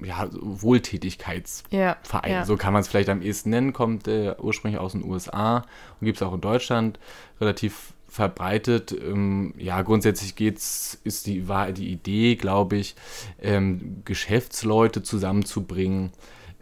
ja, 0.00 0.28
Wohltätigkeitsverein, 0.32 2.30
ja, 2.30 2.38
ja. 2.38 2.44
so 2.44 2.56
kann 2.56 2.72
man 2.72 2.82
es 2.82 2.88
vielleicht 2.88 3.08
am 3.08 3.20
ehesten 3.20 3.50
nennen, 3.50 3.72
kommt 3.72 4.06
äh, 4.06 4.34
ursprünglich 4.38 4.80
aus 4.80 4.92
den 4.92 5.04
USA 5.04 5.58
und 6.00 6.04
gibt 6.04 6.18
es 6.18 6.22
auch 6.22 6.34
in 6.34 6.40
Deutschland 6.40 6.98
relativ 7.40 7.94
verbreitet. 8.08 8.92
Ähm, 8.92 9.54
ja, 9.58 9.82
grundsätzlich 9.82 10.36
geht's, 10.36 10.98
ist 11.04 11.26
die, 11.26 11.48
war 11.48 11.72
die 11.72 11.90
Idee, 11.90 12.36
glaube 12.36 12.76
ich, 12.76 12.94
ähm, 13.42 14.02
Geschäftsleute 14.04 15.02
zusammenzubringen, 15.02 16.12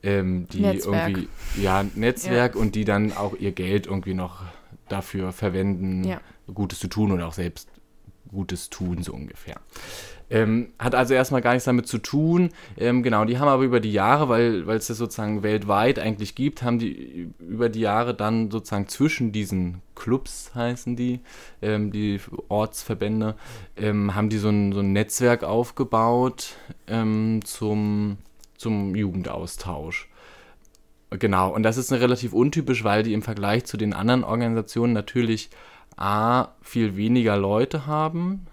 ähm, 0.02 0.48
die 0.52 0.60
Netzwerk. 0.60 1.10
irgendwie, 1.10 1.28
ja, 1.60 1.84
Netzwerk 1.94 2.54
ja. 2.54 2.60
und 2.60 2.74
die 2.74 2.84
dann 2.84 3.12
auch 3.12 3.34
ihr 3.38 3.52
Geld 3.52 3.86
irgendwie 3.86 4.14
noch 4.14 4.42
dafür 4.88 5.32
verwenden, 5.32 6.16
Gutes 6.52 6.78
zu 6.78 6.88
tun 6.88 7.10
oder 7.12 7.26
auch 7.26 7.32
selbst 7.32 7.68
Gutes 8.36 8.70
tun, 8.70 9.02
so 9.02 9.14
ungefähr. 9.14 9.56
Ähm, 10.28 10.72
hat 10.78 10.94
also 10.94 11.14
erstmal 11.14 11.40
gar 11.40 11.52
nichts 11.52 11.66
damit 11.66 11.86
zu 11.86 11.98
tun. 11.98 12.50
Ähm, 12.76 13.02
genau, 13.02 13.24
die 13.24 13.38
haben 13.38 13.48
aber 13.48 13.62
über 13.62 13.80
die 13.80 13.92
Jahre, 13.92 14.28
weil 14.28 14.68
es 14.70 14.88
das 14.88 14.98
sozusagen 14.98 15.42
weltweit 15.42 15.98
eigentlich 15.98 16.34
gibt, 16.34 16.62
haben 16.62 16.78
die 16.78 17.30
über 17.38 17.68
die 17.68 17.80
Jahre 17.80 18.12
dann 18.12 18.50
sozusagen 18.50 18.88
zwischen 18.88 19.30
diesen 19.30 19.82
Clubs 19.94 20.52
heißen 20.54 20.96
die, 20.96 21.20
ähm, 21.62 21.92
die 21.92 22.20
Ortsverbände, 22.48 23.36
ähm, 23.76 24.14
haben 24.14 24.28
die 24.28 24.38
so 24.38 24.48
ein, 24.48 24.72
so 24.72 24.80
ein 24.80 24.92
Netzwerk 24.92 25.44
aufgebaut 25.44 26.56
ähm, 26.88 27.40
zum, 27.44 28.18
zum 28.58 28.94
Jugendaustausch. 28.96 30.08
Genau, 31.10 31.54
und 31.54 31.62
das 31.62 31.76
ist 31.76 31.92
relativ 31.92 32.32
untypisch, 32.32 32.82
weil 32.82 33.04
die 33.04 33.12
im 33.12 33.22
Vergleich 33.22 33.64
zu 33.64 33.76
den 33.76 33.92
anderen 33.92 34.24
Organisationen 34.24 34.92
natürlich 34.92 35.50
A, 35.96 36.48
viel 36.62 36.96
weniger 36.96 37.36
Leute 37.36 37.86
haben 37.86 38.46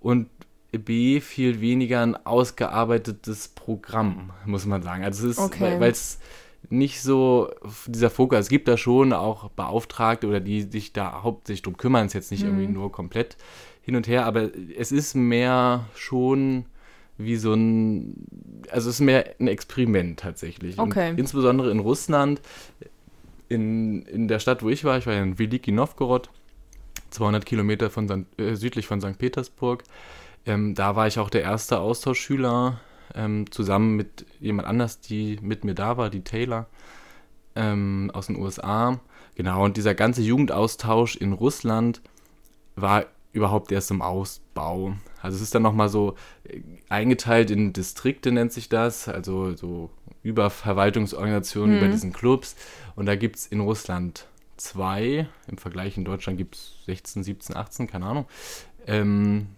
und 0.00 0.28
B, 0.72 1.20
viel 1.20 1.60
weniger 1.60 2.02
ein 2.02 2.16
ausgearbeitetes 2.26 3.48
Programm, 3.48 4.30
muss 4.44 4.66
man 4.66 4.82
sagen. 4.82 5.04
Also 5.04 5.28
es 5.28 5.38
ist, 5.38 5.44
okay. 5.44 5.78
weil 5.78 5.90
es 5.90 6.18
nicht 6.70 7.02
so 7.02 7.50
dieser 7.86 8.10
Fokus. 8.10 8.38
Es 8.40 8.48
gibt 8.48 8.68
da 8.68 8.76
schon 8.76 9.12
auch 9.12 9.50
Beauftragte 9.50 10.26
oder 10.26 10.40
die 10.40 10.62
sich 10.62 10.92
da 10.92 11.22
hauptsächlich 11.22 11.62
drum 11.62 11.76
kümmern, 11.76 12.06
es 12.06 12.10
ist 12.10 12.14
jetzt 12.14 12.30
nicht 12.30 12.42
mhm. 12.42 12.48
irgendwie 12.50 12.68
nur 12.68 12.90
komplett 12.90 13.36
hin 13.82 13.96
und 13.96 14.08
her, 14.08 14.24
aber 14.24 14.50
es 14.76 14.92
ist 14.92 15.14
mehr 15.14 15.84
schon 15.94 16.64
wie 17.18 17.36
so 17.36 17.54
ein, 17.54 18.26
also 18.70 18.88
es 18.88 18.96
ist 18.96 19.00
mehr 19.00 19.34
ein 19.38 19.46
Experiment 19.46 20.18
tatsächlich. 20.18 20.78
Okay. 20.78 21.10
Und 21.10 21.18
insbesondere 21.18 21.70
in 21.70 21.78
Russland, 21.78 22.40
in, 23.48 24.02
in 24.06 24.26
der 24.26 24.38
Stadt, 24.38 24.62
wo 24.62 24.70
ich 24.70 24.84
war, 24.84 24.98
ich 24.98 25.06
war 25.06 25.14
ja 25.14 25.22
in 25.22 25.38
Veliki 25.38 25.70
Novgorod, 25.70 26.30
200 27.14 27.46
Kilometer 27.46 27.90
von 27.90 28.08
St., 28.08 28.40
äh, 28.40 28.54
südlich 28.54 28.86
von 28.86 29.00
St. 29.00 29.18
Petersburg. 29.18 29.84
Ähm, 30.46 30.74
da 30.74 30.96
war 30.96 31.06
ich 31.06 31.18
auch 31.18 31.30
der 31.30 31.42
erste 31.42 31.78
Austauschschüler, 31.80 32.80
ähm, 33.14 33.50
zusammen 33.50 33.96
mit 33.96 34.26
jemand 34.40 34.68
anders, 34.68 35.00
die 35.00 35.38
mit 35.40 35.64
mir 35.64 35.74
da 35.74 35.96
war, 35.96 36.10
die 36.10 36.22
Taylor 36.22 36.66
ähm, 37.54 38.10
aus 38.12 38.26
den 38.26 38.36
USA. 38.36 39.00
Genau, 39.34 39.64
und 39.64 39.76
dieser 39.76 39.94
ganze 39.94 40.22
Jugendaustausch 40.22 41.16
in 41.16 41.32
Russland 41.32 42.02
war 42.76 43.06
überhaupt 43.32 43.72
erst 43.72 43.90
im 43.90 44.00
Ausbau. 44.02 44.94
Also 45.20 45.36
es 45.36 45.42
ist 45.42 45.54
dann 45.54 45.62
nochmal 45.62 45.88
so 45.88 46.14
äh, 46.44 46.60
eingeteilt 46.88 47.50
in 47.50 47.72
Distrikte, 47.72 48.32
nennt 48.32 48.52
sich 48.52 48.68
das, 48.68 49.08
also 49.08 49.54
so 49.56 49.90
über 50.22 50.50
Verwaltungsorganisationen, 50.50 51.76
mhm. 51.76 51.82
über 51.82 51.90
diesen 51.90 52.12
Clubs. 52.12 52.56
Und 52.94 53.06
da 53.06 53.16
gibt 53.16 53.36
es 53.36 53.46
in 53.46 53.60
Russland 53.60 54.26
zwei, 54.56 55.28
im 55.48 55.58
Vergleich 55.58 55.96
in 55.96 56.04
Deutschland 56.04 56.38
gibt 56.38 56.56
es 56.56 56.84
16, 56.86 57.24
17, 57.24 57.56
18, 57.56 57.86
keine 57.86 58.06
Ahnung. 58.06 58.26
Ähm, 58.86 59.48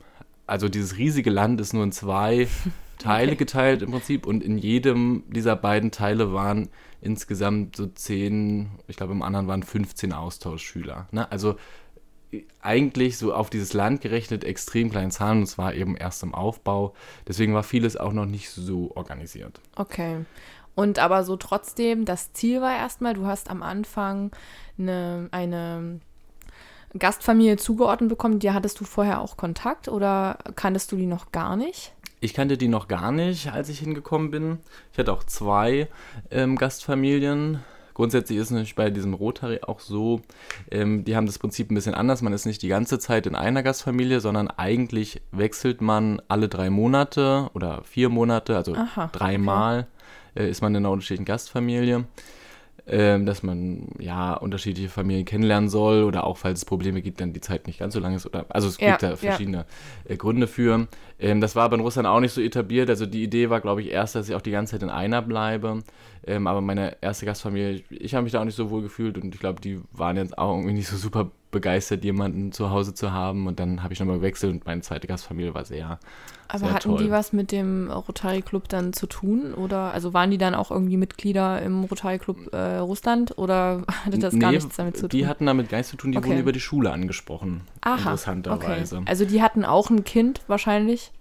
also 0.47 0.69
dieses 0.69 0.97
riesige 0.97 1.31
Land 1.31 1.61
ist 1.61 1.73
nur 1.73 1.85
in 1.85 1.93
zwei 1.93 2.49
Teile 2.99 3.33
okay. 3.33 3.39
geteilt 3.39 3.83
im 3.83 3.91
Prinzip 3.91 4.27
und 4.27 4.43
in 4.43 4.59
jedem 4.59 5.25
dieser 5.29 5.57
beiden 5.57 5.91
Teile 5.91 6.33
waren 6.33 6.69
insgesamt 7.01 7.77
so 7.77 7.87
zehn, 7.87 8.71
ich 8.87 8.97
glaube 8.97 9.13
im 9.13 9.23
anderen 9.23 9.49
waren 9.49 9.63
15 9.63 10.13
Austauschschüler. 10.13 11.09
Ne? 11.11 11.31
Also 11.31 11.57
eigentlich 12.61 13.19
so 13.19 13.33
auf 13.33 13.51
dieses 13.51 13.73
Land 13.73 14.01
gerechnet 14.01 14.45
extrem 14.45 14.91
kleinen 14.91 15.11
Zahlen 15.11 15.39
und 15.39 15.45
es 15.45 15.59
war 15.59 15.75
eben 15.75 15.97
erst 15.97 16.23
im 16.23 16.35
Aufbau. 16.35 16.95
Deswegen 17.29 17.55
war 17.55 17.63
vieles 17.63 17.97
auch 17.97 18.13
noch 18.13 18.27
nicht 18.27 18.51
so 18.51 18.91
organisiert. 18.95 19.61
Okay. 19.77 20.25
Und 20.77 20.99
aber 21.01 21.25
so 21.25 21.37
trotzdem, 21.37 22.05
das 22.05 22.35
Ziel 22.35 22.61
war 22.61 22.77
erstmal, 22.77 23.15
du 23.15 23.27
hast 23.27 23.51
am 23.51 23.63
Anfang 23.63 24.31
eine, 24.79 25.29
eine 25.33 26.01
Gastfamilie 26.97 27.57
zugeordnet 27.57 28.11
bekommen, 28.11 28.39
die 28.39 28.53
hattest 28.53 28.79
du 28.79 28.85
vorher 28.85 29.21
auch 29.21 29.37
Kontakt 29.37 29.89
oder 29.89 30.39
kanntest 30.55 30.93
du 30.93 30.97
die 30.97 31.07
noch 31.07 31.33
gar 31.33 31.57
nicht? 31.57 31.93
Ich 32.21 32.35
kannte 32.35 32.59
die 32.59 32.69
noch 32.69 32.89
gar 32.89 33.11
nicht, 33.11 33.53
als 33.53 33.71
ich 33.71 33.79
hingekommen 33.79 34.31
bin. 34.31 34.59
Ich 34.93 34.99
hatte 34.99 35.13
auch 35.13 35.25
zwei 35.25 35.89
ähm, 36.31 36.57
Gastfamilien 36.57 37.61
Grundsätzlich 37.97 38.37
ist 38.37 38.49
es 38.49 38.51
natürlich 38.51 38.75
bei 38.75 38.91
diesem 38.91 39.15
Rotary 39.15 39.61
auch 39.63 39.81
so, 39.81 40.21
ähm, 40.71 41.07
die 41.07 41.17
haben 41.17 41.25
das 41.25 41.39
Prinzip 41.39 41.71
ein 41.71 41.75
bisschen 41.75 41.95
anders. 41.95 42.21
Man 42.21 42.35
ist 42.35 42.45
nicht 42.45 42.61
die 42.61 42.69
ganze 42.69 42.99
Zeit 42.99 43.27
in 43.27 43.35
einer 43.35 43.63
Gastfamilie, 43.63 44.21
sondern 44.21 44.49
eigentlich 44.49 45.23
wechselt 45.33 45.81
man 45.81 46.21
alle 46.29 46.51
drei 46.51 46.69
Monate 46.69 47.49
oder 47.55 47.83
vier 47.85 48.11
Monate, 48.11 48.55
also 48.55 48.75
Aha, 48.75 49.09
dreimal 49.15 49.79
okay. 49.79 49.96
Äh, 50.37 50.49
ist 50.49 50.63
man 50.63 50.75
in 50.75 50.85
einer 50.85 50.91
unterschiedlichen 50.91 51.25
Gastfamilie 51.25 52.05
ähm, 52.89 53.27
dass 53.27 53.43
man 53.43 53.89
ja 53.99 54.35
unterschiedliche 54.35 54.89
Familien 54.89 55.25
kennenlernen 55.25 55.69
soll 55.69 56.05
oder 56.05 56.25
auch 56.25 56.37
falls 56.37 56.61
es 56.61 56.65
Probleme 56.65 57.03
gibt, 57.03 57.21
dann 57.21 57.33
die 57.33 57.41
Zeit 57.41 57.67
nicht 57.67 57.81
ganz 57.81 57.95
so 57.95 58.01
lang 58.01 58.15
ist. 58.15 58.27
Oder, 58.27 58.47
also 58.49 58.69
es 58.69 58.79
gibt 58.79 59.03
da 59.03 59.17
verschiedene 59.17 59.67
ja. 60.05 60.15
äh, 60.15 60.17
Gründe 60.17 60.47
für. 60.47 60.87
Ähm, 61.19 61.41
das 61.41 61.57
war 61.57 61.65
aber 61.65 61.75
in 61.75 61.81
Russland 61.81 62.07
auch 62.07 62.21
nicht 62.21 62.33
so 62.33 62.41
etabliert. 62.41 62.89
Also 62.89 63.05
die 63.05 63.25
Idee 63.25 63.51
war, 63.51 63.61
glaube 63.61 63.83
ich, 63.83 63.91
erst, 63.91 64.15
dass 64.15 64.29
ich 64.29 64.37
auch 64.37 64.41
die 64.41 64.53
ganze 64.53 64.73
Zeit 64.73 64.85
in 64.85 64.91
einer 64.91 65.21
bleibe. 65.21 65.81
Ähm, 66.25 66.47
aber 66.47 66.61
meine 66.61 66.97
erste 67.01 67.27
Gastfamilie, 67.27 67.71
ich, 67.73 67.85
ich 67.91 68.15
habe 68.15 68.23
mich 68.23 68.33
da 68.33 68.41
auch 68.41 68.45
nicht 68.45 68.57
so 68.57 68.71
wohl 68.71 68.83
gefühlt 68.83 69.19
und 69.19 69.35
ich 69.35 69.41
glaube, 69.41 69.61
die 69.61 69.81
waren 69.93 70.17
jetzt 70.17 70.39
auch 70.39 70.55
irgendwie 70.55 70.75
nicht 70.75 70.89
so 70.89 70.97
super 70.97 71.33
begeistert, 71.57 72.05
jemanden 72.05 72.53
zu 72.53 72.71
Hause 72.71 72.93
zu 72.93 73.13
haben. 73.13 73.47
Und 73.47 73.59
dann 73.59 73.83
habe 73.83 73.95
ich 73.95 74.01
nochmal 74.01 74.17
gewechselt 74.17 74.53
und 74.53 74.67
meine 74.67 74.83
zweite 74.83 75.07
Gastfamilie 75.07 75.55
war 75.55 75.65
sehr. 75.65 75.99
Aber 76.49 76.59
sehr 76.59 76.75
hatten 76.75 76.91
toll. 76.91 77.05
die 77.05 77.11
was 77.11 77.33
mit 77.33 77.51
dem 77.51 77.91
Rotary 77.91 78.43
Club 78.43 78.69
dann 78.69 78.93
zu 78.93 79.07
tun? 79.07 79.55
Oder 79.55 79.93
also 79.93 80.13
waren 80.13 80.31
die 80.31 80.39
dann 80.39 80.55
auch 80.55 80.71
irgendwie 80.71 80.97
Mitglieder 80.97 81.63
im 81.63 81.85
Rotary 81.85 82.19
Club 82.19 82.53
äh, 82.53 82.77
Russland 82.77 83.39
oder 83.39 83.83
hatte 84.05 84.19
das 84.19 84.35
nee, 84.35 84.41
gar 84.41 84.53
nichts 84.53 84.77
damit 84.77 84.97
zu 84.97 85.09
tun? 85.09 85.19
Die 85.19 85.27
hatten 85.27 85.47
damit 85.47 85.71
gar 85.71 85.79
nichts 85.79 85.91
zu 85.91 85.97
tun, 85.97 86.13
die 86.13 86.19
okay. 86.19 86.29
wurden 86.29 86.41
über 86.41 86.53
die 86.53 86.61
Schule 86.61 86.93
angesprochen. 86.93 87.63
Aha, 87.81 87.97
interessanterweise. 87.97 88.99
Okay. 88.99 89.07
Also 89.09 89.25
die 89.25 89.43
hatten 89.43 89.65
auch 89.65 89.89
ein 89.91 90.05
Kind 90.05 90.43
wahrscheinlich. 90.47 91.13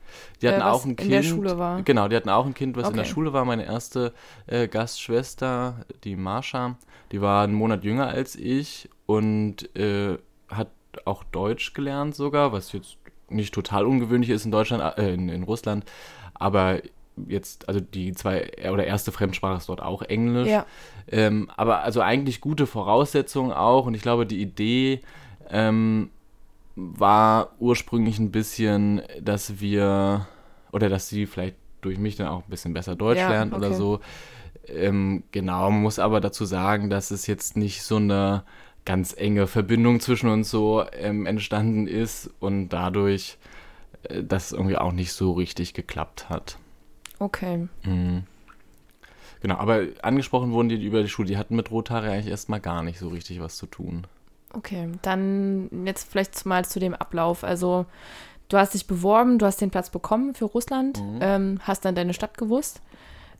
Die 0.42 0.48
hatten 0.48 0.62
äh, 0.62 0.66
auch 0.66 0.86
ein 0.86 0.96
Kind. 0.96 1.02
In 1.02 1.10
der 1.10 1.24
Schule 1.24 1.58
war. 1.58 1.82
Genau, 1.84 2.08
die 2.08 2.16
hatten 2.16 2.30
auch 2.30 2.46
ein 2.46 2.54
Kind, 2.54 2.76
was 2.76 2.86
okay. 2.86 2.92
in 2.92 2.98
der 2.98 3.06
Schule 3.06 3.34
war. 3.34 3.46
Meine 3.46 3.66
erste 3.66 4.14
äh, 4.48 4.68
Gastschwester, 4.68 5.86
die 6.04 6.16
Marsha, 6.16 6.78
die 7.12 7.22
war 7.22 7.44
einen 7.44 7.54
Monat 7.54 7.84
jünger 7.84 8.08
als 8.08 8.36
ich 8.36 8.90
und 9.06 9.76
äh, 9.76 10.18
hat 10.48 10.70
auch 11.06 11.24
Deutsch 11.26 11.74
gelernt 11.74 12.16
sogar, 12.16 12.52
was 12.52 12.72
jetzt 12.72 12.98
nicht 13.30 13.54
total 13.54 13.86
ungewöhnlich 13.86 14.30
ist 14.30 14.46
in 14.46 14.52
Deutschland, 14.52 14.98
äh, 14.98 15.14
in, 15.14 15.30
in 15.30 15.44
Russland, 15.44 15.86
aber 16.34 16.82
jetzt, 17.28 17.68
also 17.68 17.80
die 17.80 18.14
zwei 18.14 18.52
oder 18.72 18.86
erste 18.86 19.12
Fremdsprache 19.12 19.58
ist 19.58 19.70
dort 19.70 19.82
auch 19.82 20.02
Englisch. 20.02 20.50
Ja. 20.50 20.66
Ähm, 21.08 21.50
aber 21.56 21.82
also 21.82 22.02
eigentlich 22.02 22.42
gute 22.42 22.68
Voraussetzungen 22.68 23.52
auch 23.52 23.86
und 23.86 23.94
ich 23.94 24.02
glaube, 24.02 24.26
die 24.26 24.42
Idee 24.42 25.02
ähm, 25.50 26.10
war 26.76 27.54
ursprünglich 27.60 28.20
ein 28.20 28.32
bisschen, 28.32 29.02
dass 29.22 29.60
wir 29.60 30.28
oder 30.72 30.90
dass 30.90 31.08
sie 31.08 31.26
vielleicht 31.26 31.56
durch 31.82 31.98
mich 31.98 32.16
dann 32.18 32.28
auch 32.28 32.44
ein 32.44 32.50
bisschen 32.50 32.74
besser 32.74 32.96
Deutsch 32.96 33.20
ja, 33.20 33.30
lernt 33.30 33.54
okay. 33.54 33.66
oder 33.66 33.74
so. 33.74 34.00
Ähm, 34.68 35.24
genau, 35.32 35.70
man 35.70 35.82
muss 35.82 36.00
aber 36.00 36.22
dazu 36.22 36.46
sagen, 36.46 36.90
dass 36.90 37.12
es 37.12 37.28
jetzt 37.28 37.58
nicht 37.58 37.84
so 37.84 37.98
eine 37.98 38.44
ganz 38.86 39.16
enge 39.18 39.48
Verbindung 39.48 40.00
zwischen 40.00 40.30
uns 40.30 40.50
so 40.50 40.84
ähm, 40.94 41.26
entstanden 41.26 41.88
ist 41.88 42.30
und 42.40 42.70
dadurch 42.70 43.38
äh, 44.04 44.24
das 44.24 44.52
irgendwie 44.52 44.78
auch 44.78 44.92
nicht 44.92 45.12
so 45.12 45.34
richtig 45.34 45.74
geklappt 45.74 46.30
hat. 46.30 46.58
Okay. 47.20 47.68
Mhm. 47.84 48.24
Genau, 49.42 49.58
aber 49.58 49.84
angesprochen 50.02 50.52
wurden 50.52 50.70
die 50.70 50.84
über 50.84 51.04
die 51.04 51.10
Schule, 51.10 51.28
die 51.28 51.38
hatten 51.38 51.56
mit 51.56 51.70
Rothaare 51.72 52.10
eigentlich 52.10 52.28
erstmal 52.28 52.60
gar 52.60 52.84
nicht 52.84 53.00
so 53.00 53.10
richtig 53.10 53.42
was 53.42 53.58
zu 53.58 53.66
tun. 53.68 54.08
Okay, 54.54 54.90
dann 55.02 55.70
jetzt 55.86 56.10
vielleicht 56.10 56.46
mal 56.46 56.66
zu 56.66 56.80
dem 56.80 56.94
Ablauf. 56.94 57.44
Also 57.44 57.86
du 58.50 58.58
hast 58.58 58.74
dich 58.74 58.88
beworben, 58.88 59.38
du 59.38 59.46
hast 59.46 59.62
den 59.62 59.70
Platz 59.70 59.90
bekommen 59.90 60.34
für 60.34 60.46
Russland, 60.46 61.00
mhm. 61.00 61.20
ähm, 61.22 61.60
hast 61.62 61.86
dann 61.86 61.96
deine 61.96 62.14
Stadt 62.14 62.38
gewusst. 62.38 62.82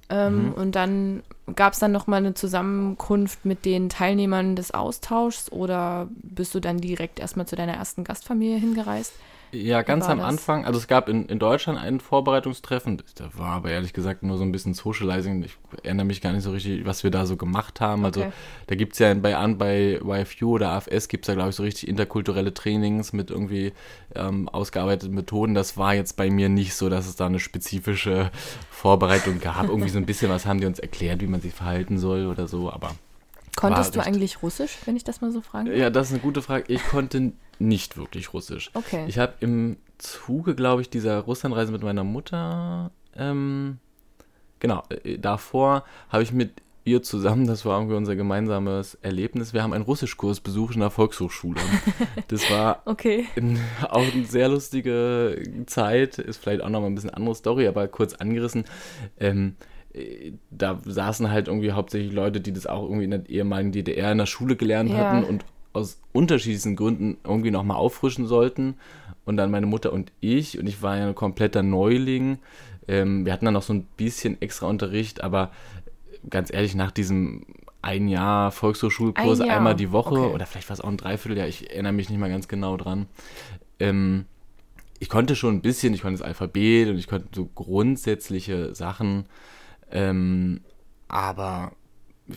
Ähm, 0.10 0.48
mhm. 0.48 0.54
Und 0.54 0.76
dann 0.76 1.24
gab 1.56 1.74
es 1.74 1.80
dann 1.80 1.92
nochmal 1.92 2.20
eine 2.20 2.34
Zusammenkunft 2.34 3.46
mit 3.46 3.66
den 3.66 3.90
Teilnehmern 3.90 4.56
des 4.56 4.72
Austauschs 4.72 5.52
oder 5.52 6.08
bist 6.22 6.56
du 6.56 6.60
dann 6.60 6.80
direkt 6.80 7.20
erstmal 7.20 7.48
zu 7.48 7.56
deiner 7.56 7.74
ersten 7.74 8.04
Gastfamilie 8.04 8.58
hingereist? 8.58 9.14
Ja, 9.56 9.84
ganz 9.84 10.10
am 10.10 10.18
das? 10.18 10.28
Anfang, 10.28 10.66
also 10.66 10.78
es 10.78 10.88
gab 10.88 11.08
in, 11.08 11.26
in 11.28 11.40
Deutschland 11.40 11.80
ein 11.80 12.00
Vorbereitungstreffen, 12.00 13.02
da 13.16 13.30
war 13.34 13.52
aber 13.52 13.72
ehrlich 13.72 13.94
gesagt 13.94 14.22
nur 14.24 14.38
so 14.38 14.44
ein 14.44 14.52
bisschen 14.52 14.74
Socializing, 14.74 15.44
ich 15.44 15.58
erinnere 15.84 16.06
mich 16.06 16.22
gar 16.22 16.34
nicht 16.34 16.44
so 16.44 16.52
richtig, 16.52 16.86
was 16.86 17.04
wir 17.04 17.12
da 17.12 17.26
so 17.26 17.38
gemacht 17.38 17.80
haben, 17.80 18.04
also 18.04 18.20
okay. 18.20 18.28
also 18.30 18.38
da 18.68 18.76
gibt 18.76 18.94
es 18.94 19.00
ja 19.00 19.14
bei, 19.14 19.38
an, 19.38 19.58
bei 19.58 20.00
YFU 20.04 20.56
oder 20.56 20.72
AFS 20.72 21.08
gibt 21.08 21.26
es 21.26 21.28
ja 21.30 21.36
glaube 21.36 21.52
ich 21.52 21.56
so 21.56 21.64
richtig 21.64 21.88
interkulturelle 21.88 22.54
Trainings 22.54 23.14
mit 23.14 23.32
irgendwie 23.32 23.72
ähm, 24.14 24.50
ausgearbeiteten 24.50 25.16
Methoden, 25.16 25.54
das 25.54 25.78
war 25.78 25.96
jetzt 25.96 26.18
bei 26.18 26.30
mir 26.30 26.50
nicht 26.50 26.76
so, 26.76 26.90
dass 26.90 27.08
es 27.08 27.16
da 27.16 27.28
eine 27.28 27.40
spezifische 27.40 28.32
Vorbereitung 28.70 29.40
gab, 29.40 29.70
irgendwie 29.70 29.90
so 29.90 29.98
ein 29.98 30.06
bisschen 30.06 30.30
was 30.30 30.46
haben 30.46 30.60
die 30.60 30.68
uns 30.68 30.80
erklärt, 30.80 31.22
wie 31.22 31.28
man 31.28 31.40
sich 31.40 31.54
verhalten 31.54 31.98
soll 31.98 32.28
oder 32.28 32.48
so, 32.48 32.72
aber 32.72 32.92
Konntest 33.56 33.96
du 33.96 34.02
eigentlich 34.02 34.44
Russisch, 34.44 34.78
wenn 34.86 34.96
ich 34.96 35.04
das 35.04 35.22
mal 35.22 35.32
so 35.32 35.42
frage? 35.42 35.76
Ja, 35.78 35.90
das 35.90 36.08
ist 36.08 36.14
eine 36.14 36.22
gute 36.22 36.42
Frage. 36.42 36.66
Ich 36.68 36.86
konnte 36.88 37.32
nicht 37.60 37.98
wirklich 37.98 38.34
Russisch. 38.34 38.72
Okay. 38.74 39.06
Ich 39.08 39.18
habe 39.18 39.34
im 39.40 39.78
Zuge, 39.98 40.56
glaube 40.56 40.82
ich, 40.82 40.90
dieser 40.90 41.20
Russlandreise 41.20 41.72
mit 41.72 41.84
meiner 41.84 42.04
Mutter, 42.04 42.92
ähm, 43.16 43.80
genau, 44.60 44.84
äh, 45.04 45.18
davor 45.18 45.84
habe 46.10 46.24
ich 46.24 46.32
mit 46.32 46.62
ihr 46.86 47.02
zusammen, 47.02 47.48
das 47.48 47.66
war 47.66 47.80
irgendwie 47.80 47.96
unser 47.96 48.16
gemeinsames 48.16 48.94
Erlebnis. 49.02 49.54
Wir 49.54 49.64
haben 49.64 49.74
einen 49.74 49.84
Russischkurs 49.84 50.40
besucht 50.40 50.76
in 50.76 50.82
der 50.82 50.92
Volkshochschule. 50.92 51.60
Das 52.28 52.50
war 52.50 52.82
okay. 52.86 53.26
in, 53.36 53.60
auch 53.90 54.04
eine 54.14 54.26
sehr 54.26 54.50
lustige 54.50 55.42
Zeit, 55.66 56.18
ist 56.18 56.38
vielleicht 56.38 56.62
auch 56.62 56.70
nochmal 56.70 56.90
ein 56.90 56.96
bisschen 56.96 57.12
andere 57.12 57.36
Story, 57.36 57.68
aber 57.68 57.88
kurz 57.88 58.14
angerissen. 58.16 58.66
Ähm, 59.20 59.56
äh, 59.94 60.34
da 60.52 60.80
saßen 60.84 61.32
halt 61.32 61.48
irgendwie 61.48 61.72
hauptsächlich 61.72 62.14
Leute, 62.14 62.42
die 62.42 62.54
das 62.54 62.68
auch 62.68 62.84
irgendwie 62.84 63.06
in 63.06 63.12
der 63.12 63.30
ehemaligen 63.30 63.72
DDR 63.72 64.12
in 64.12 64.18
der 64.18 64.26
Schule 64.26 64.56
gelernt 64.56 64.90
ja. 64.90 64.98
hatten 64.98 65.24
und 65.24 65.46
aus 65.76 66.00
unterschiedlichsten 66.14 66.76
Gründen 66.76 67.18
irgendwie 67.24 67.52
nochmal 67.52 67.78
auffrischen 67.78 68.28
sollten. 68.28 68.76
Und 69.26 69.38
dann 69.38 69.52
meine 69.52 69.66
Mutter 69.66 69.92
und 69.92 70.12
ich, 70.20 70.60
und 70.60 70.68
ich 70.68 70.82
war 70.82 70.98
ja 70.98 71.08
ein 71.08 71.16
kompletter 71.16 71.64
Neuling. 71.64 72.40
Ähm, 72.88 73.26
wir 73.26 73.34
hatten 73.34 73.46
dann 73.46 73.56
noch 73.56 73.64
so 73.64 73.74
ein 73.74 73.88
bisschen 73.98 74.42
extra 74.42 74.68
Unterricht, 74.68 75.22
aber 75.22 75.52
ganz 76.30 76.54
ehrlich, 76.54 76.76
nach 76.76 76.92
diesem 76.92 77.46
ein 77.82 78.08
Jahr 78.08 78.52
Volkshochschulkurs 78.52 79.42
ein 79.42 79.48
Jahr. 79.48 79.58
einmal 79.58 79.76
die 79.76 79.92
Woche, 79.92 80.16
okay. 80.16 80.34
oder 80.34 80.46
vielleicht 80.46 80.70
war 80.70 80.74
es 80.76 80.82
auch 80.82 80.90
ein 80.90 80.98
Dreivierteljahr, 80.98 81.48
ich 81.48 81.70
erinnere 81.70 81.94
mich 81.94 82.10
nicht 82.10 82.20
mal 82.20 82.30
ganz 82.30 82.48
genau 82.48 82.78
dran. 82.78 83.08
Ähm, 83.80 84.26
ich 85.00 85.10
konnte 85.10 85.36
schon 85.36 85.56
ein 85.56 85.62
bisschen, 85.62 85.94
ich 85.94 86.02
konnte 86.02 86.20
das 86.20 86.28
Alphabet 86.28 86.90
und 86.90 86.98
ich 86.98 87.08
konnte 87.08 87.28
so 87.34 87.46
grundsätzliche 87.46 88.74
Sachen, 88.74 89.26
ähm, 89.92 90.62
aber 91.08 91.74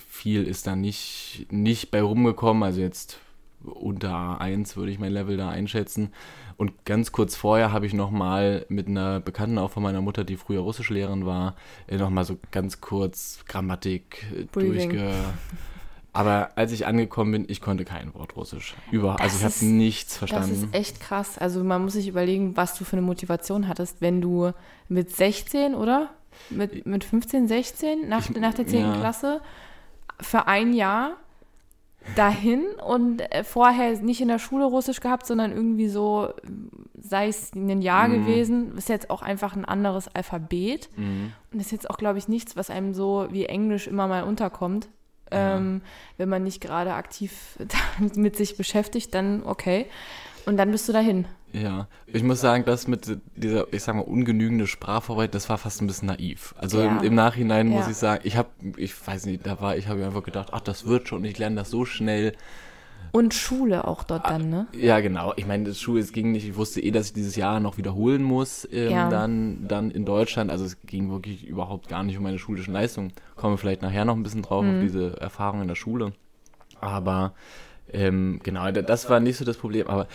viel 0.08 0.44
ist 0.44 0.66
da 0.66 0.76
nicht, 0.76 1.46
nicht 1.50 1.90
bei 1.90 2.02
rumgekommen. 2.02 2.62
Also 2.62 2.80
jetzt 2.80 3.18
unter 3.64 4.40
A1 4.40 4.76
würde 4.76 4.92
ich 4.92 4.98
mein 4.98 5.12
Level 5.12 5.36
da 5.36 5.48
einschätzen. 5.48 6.12
Und 6.56 6.84
ganz 6.84 7.12
kurz 7.12 7.36
vorher 7.36 7.72
habe 7.72 7.86
ich 7.86 7.94
nochmal 7.94 8.66
mit 8.68 8.88
einer 8.88 9.20
Bekannten 9.20 9.58
auch 9.58 9.70
von 9.70 9.82
meiner 9.82 10.00
Mutter, 10.00 10.24
die 10.24 10.36
früher 10.36 10.60
Russischlehrerin 10.60 11.24
war, 11.24 11.54
äh, 11.86 11.96
nochmal 11.96 12.24
so 12.24 12.36
ganz 12.50 12.80
kurz 12.80 13.44
Grammatik 13.46 14.26
äh, 14.36 14.44
durchge... 14.52 15.12
Aber 16.14 16.50
als 16.56 16.72
ich 16.72 16.84
angekommen 16.84 17.30
bin, 17.30 17.44
ich 17.48 17.60
konnte 17.60 17.84
kein 17.84 18.12
Wort 18.14 18.34
Russisch. 18.34 18.74
Über, 18.90 19.20
also 19.20 19.36
ich 19.36 19.44
habe 19.44 19.64
nichts 19.72 20.16
verstanden. 20.16 20.48
Das 20.50 20.58
ist 20.62 20.74
echt 20.74 21.00
krass. 21.00 21.38
Also 21.38 21.62
man 21.62 21.82
muss 21.82 21.92
sich 21.92 22.08
überlegen, 22.08 22.56
was 22.56 22.76
du 22.76 22.84
für 22.84 22.96
eine 22.96 23.06
Motivation 23.06 23.68
hattest, 23.68 24.00
wenn 24.00 24.20
du 24.20 24.50
mit 24.88 25.14
16, 25.14 25.76
oder? 25.76 26.10
Mit, 26.50 26.86
mit 26.86 27.04
15, 27.04 27.46
16, 27.46 28.08
nach, 28.08 28.28
ich, 28.28 28.36
nach 28.36 28.54
der 28.54 28.66
10. 28.66 28.80
Ja. 28.80 28.96
Klasse, 28.98 29.40
für 30.20 30.48
ein 30.48 30.72
Jahr 30.72 31.18
dahin 32.14 32.64
und 32.86 33.20
äh, 33.20 33.44
vorher 33.44 33.98
nicht 34.00 34.20
in 34.20 34.28
der 34.28 34.38
Schule 34.38 34.64
Russisch 34.64 35.00
gehabt, 35.00 35.26
sondern 35.26 35.52
irgendwie 35.52 35.88
so, 35.88 36.32
sei 37.00 37.28
es 37.28 37.54
ein 37.54 37.82
Jahr 37.82 38.08
mhm. 38.08 38.12
gewesen, 38.24 38.76
ist 38.76 38.88
jetzt 38.88 39.10
auch 39.10 39.22
einfach 39.22 39.54
ein 39.56 39.64
anderes 39.64 40.08
Alphabet. 40.14 40.88
Mhm. 40.96 41.32
Und 41.52 41.60
ist 41.60 41.72
jetzt 41.72 41.88
auch, 41.88 41.98
glaube 41.98 42.18
ich, 42.18 42.28
nichts, 42.28 42.56
was 42.56 42.70
einem 42.70 42.94
so 42.94 43.28
wie 43.30 43.46
Englisch 43.46 43.86
immer 43.86 44.06
mal 44.06 44.24
unterkommt. 44.24 44.88
Ja. 45.32 45.56
Ähm, 45.56 45.82
wenn 46.16 46.28
man 46.28 46.42
nicht 46.42 46.60
gerade 46.60 46.94
aktiv 46.94 47.58
mit 48.14 48.36
sich 48.36 48.56
beschäftigt, 48.56 49.14
dann 49.14 49.42
okay. 49.44 49.86
Und 50.48 50.56
dann 50.56 50.70
bist 50.70 50.88
du 50.88 50.94
dahin. 50.94 51.26
Ja, 51.52 51.88
ich 52.06 52.22
muss 52.22 52.40
sagen, 52.40 52.64
das 52.64 52.88
mit 52.88 53.18
dieser, 53.36 53.70
ich 53.70 53.82
sag 53.82 53.96
mal, 53.96 54.00
ungenügende 54.00 54.66
Sprachvorbereitung, 54.66 55.32
das 55.32 55.50
war 55.50 55.58
fast 55.58 55.82
ein 55.82 55.86
bisschen 55.86 56.08
naiv. 56.08 56.54
Also 56.56 56.80
ja. 56.80 56.86
im, 56.86 57.04
im, 57.04 57.14
Nachhinein 57.14 57.68
muss 57.68 57.86
ich 57.86 57.96
sagen, 57.96 58.22
ich 58.24 58.38
habe, 58.38 58.48
ich 58.78 58.94
weiß 59.06 59.26
nicht, 59.26 59.46
da 59.46 59.60
war, 59.60 59.76
ich 59.76 59.88
habe 59.88 60.06
einfach 60.06 60.22
gedacht, 60.22 60.48
ach, 60.52 60.60
das 60.60 60.86
wird 60.86 61.06
schon, 61.06 61.22
ich 61.26 61.38
lerne 61.38 61.56
das 61.56 61.68
so 61.68 61.84
schnell. 61.84 62.32
Und 63.12 63.34
Schule 63.34 63.86
auch 63.86 64.04
dort 64.04 64.24
dann, 64.24 64.48
ne? 64.48 64.66
Ja, 64.72 65.00
genau. 65.00 65.34
Ich 65.36 65.46
meine, 65.46 65.64
das 65.64 65.78
Schule, 65.78 66.00
es 66.00 66.12
ging 66.12 66.32
nicht, 66.32 66.48
ich 66.48 66.56
wusste 66.56 66.80
eh, 66.80 66.92
dass 66.92 67.08
ich 67.08 67.12
dieses 67.12 67.36
Jahr 67.36 67.60
noch 67.60 67.76
wiederholen 67.76 68.22
muss, 68.22 68.66
ähm, 68.72 68.90
ja. 68.90 69.10
dann, 69.10 69.68
dann 69.68 69.90
in 69.90 70.06
Deutschland. 70.06 70.50
Also 70.50 70.64
es 70.64 70.80
ging 70.80 71.10
wirklich 71.10 71.46
überhaupt 71.46 71.88
gar 71.88 72.02
nicht 72.04 72.16
um 72.16 72.22
meine 72.22 72.38
schulischen 72.38 72.72
Leistungen. 72.72 73.12
Kommen 73.36 73.52
wir 73.52 73.58
vielleicht 73.58 73.82
nachher 73.82 74.06
noch 74.06 74.16
ein 74.16 74.22
bisschen 74.22 74.42
drauf, 74.42 74.64
mhm. 74.64 74.76
auf 74.76 74.80
diese 74.80 75.20
Erfahrung 75.20 75.60
in 75.60 75.68
der 75.68 75.74
Schule. 75.74 76.14
Aber 76.80 77.34
ähm, 77.92 78.40
genau, 78.42 78.70
das 78.70 79.08
war 79.08 79.20
nicht 79.20 79.36
so 79.36 79.44
das 79.44 79.56
Problem, 79.56 79.86
aber 79.86 80.08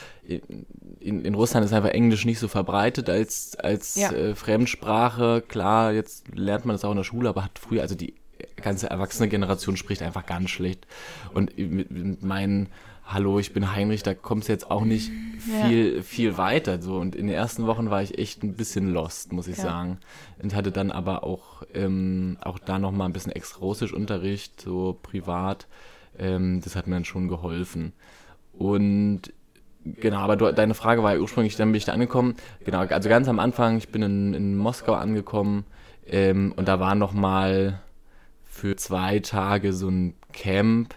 in, 0.99 1.25
in, 1.25 1.33
Russland 1.33 1.65
ist 1.65 1.73
einfach 1.73 1.89
Englisch 1.89 2.25
nicht 2.25 2.39
so 2.39 2.47
verbreitet 2.47 3.09
als, 3.09 3.55
als 3.55 3.95
ja. 3.95 4.11
äh, 4.11 4.35
Fremdsprache. 4.35 5.43
Klar, 5.47 5.91
jetzt 5.93 6.25
lernt 6.35 6.65
man 6.65 6.75
das 6.75 6.85
auch 6.85 6.91
in 6.91 6.97
der 6.97 7.03
Schule, 7.03 7.29
aber 7.29 7.43
hat 7.43 7.59
früher, 7.59 7.81
also 7.81 7.95
die 7.95 8.13
ganze 8.61 8.89
erwachsene 8.89 9.29
Generation 9.29 9.77
spricht 9.77 10.01
einfach 10.01 10.25
ganz 10.25 10.49
schlecht. 10.49 10.87
Und 11.33 11.57
mit, 11.57 11.91
mit 11.91 12.23
meinen 12.23 12.69
Hallo, 13.05 13.37
ich 13.37 13.51
bin 13.51 13.75
Heinrich, 13.75 14.01
da 14.01 14.13
kommt 14.13 14.43
es 14.43 14.47
jetzt 14.47 14.71
auch 14.71 14.85
nicht 14.85 15.11
viel, 15.39 15.97
ja. 15.97 16.01
viel 16.01 16.37
weiter. 16.37 16.81
So. 16.81 16.97
Und 16.97 17.15
in 17.15 17.27
den 17.27 17.35
ersten 17.35 17.67
Wochen 17.67 17.89
war 17.89 18.01
ich 18.01 18.17
echt 18.17 18.43
ein 18.43 18.53
bisschen 18.53 18.93
lost, 18.93 19.33
muss 19.33 19.47
ich 19.47 19.57
ja. 19.57 19.63
sagen. 19.63 19.99
Und 20.41 20.55
hatte 20.55 20.71
dann 20.71 20.89
aber 20.89 21.23
auch, 21.23 21.63
ähm, 21.73 22.37
auch 22.41 22.59
da 22.59 22.79
nochmal 22.79 23.09
ein 23.09 23.13
bisschen 23.13 23.33
extra 23.33 23.59
Russischunterricht, 23.59 24.61
so 24.61 24.97
privat. 25.03 25.67
Ähm, 26.17 26.61
das 26.61 26.75
hat 26.75 26.87
mir 26.87 26.95
dann 26.95 27.05
schon 27.05 27.27
geholfen. 27.27 27.93
Und 28.53 29.33
genau, 29.83 30.17
aber 30.17 30.35
du, 30.35 30.51
deine 30.53 30.73
Frage 30.73 31.03
war 31.03 31.13
ja 31.13 31.19
ursprünglich, 31.19 31.55
dann 31.55 31.69
bin 31.69 31.77
ich 31.77 31.85
da 31.85 31.93
angekommen. 31.93 32.35
Genau, 32.65 32.79
also 32.79 33.09
ganz 33.09 33.27
am 33.27 33.39
Anfang, 33.39 33.77
ich 33.77 33.89
bin 33.89 34.01
in, 34.01 34.33
in 34.33 34.57
Moskau 34.57 34.93
angekommen 34.93 35.65
ähm, 36.05 36.53
und 36.55 36.67
da 36.67 36.79
war 36.79 36.95
nochmal 36.95 37.81
für 38.43 38.75
zwei 38.75 39.19
Tage 39.19 39.73
so 39.73 39.89
ein 39.89 40.15
Camp. 40.31 40.95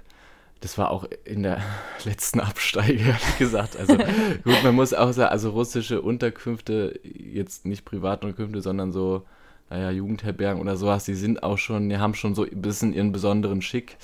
Das 0.60 0.78
war 0.78 0.90
auch 0.90 1.06
in 1.24 1.42
der 1.42 1.60
letzten 2.04 2.40
Absteige, 2.40 3.04
ehrlich 3.04 3.38
gesagt. 3.38 3.76
Also 3.76 3.96
gut, 3.96 4.62
man 4.62 4.74
muss 4.74 4.94
auch 4.94 5.12
sagen, 5.12 5.30
also 5.30 5.50
russische 5.50 6.02
Unterkünfte, 6.02 7.00
jetzt 7.02 7.64
nicht 7.66 7.84
Privatunterkünfte, 7.84 8.60
sondern 8.60 8.92
so 8.92 9.24
naja, 9.68 9.90
Jugendherbergen 9.90 10.60
oder 10.60 10.76
sowas, 10.76 11.04
die 11.04 11.14
sind 11.14 11.42
auch 11.42 11.58
schon, 11.58 11.88
die 11.88 11.98
haben 11.98 12.14
schon 12.14 12.34
so 12.34 12.44
ein 12.44 12.62
bisschen 12.62 12.92
ihren 12.92 13.12
besonderen 13.12 13.62
Schick. 13.62 13.96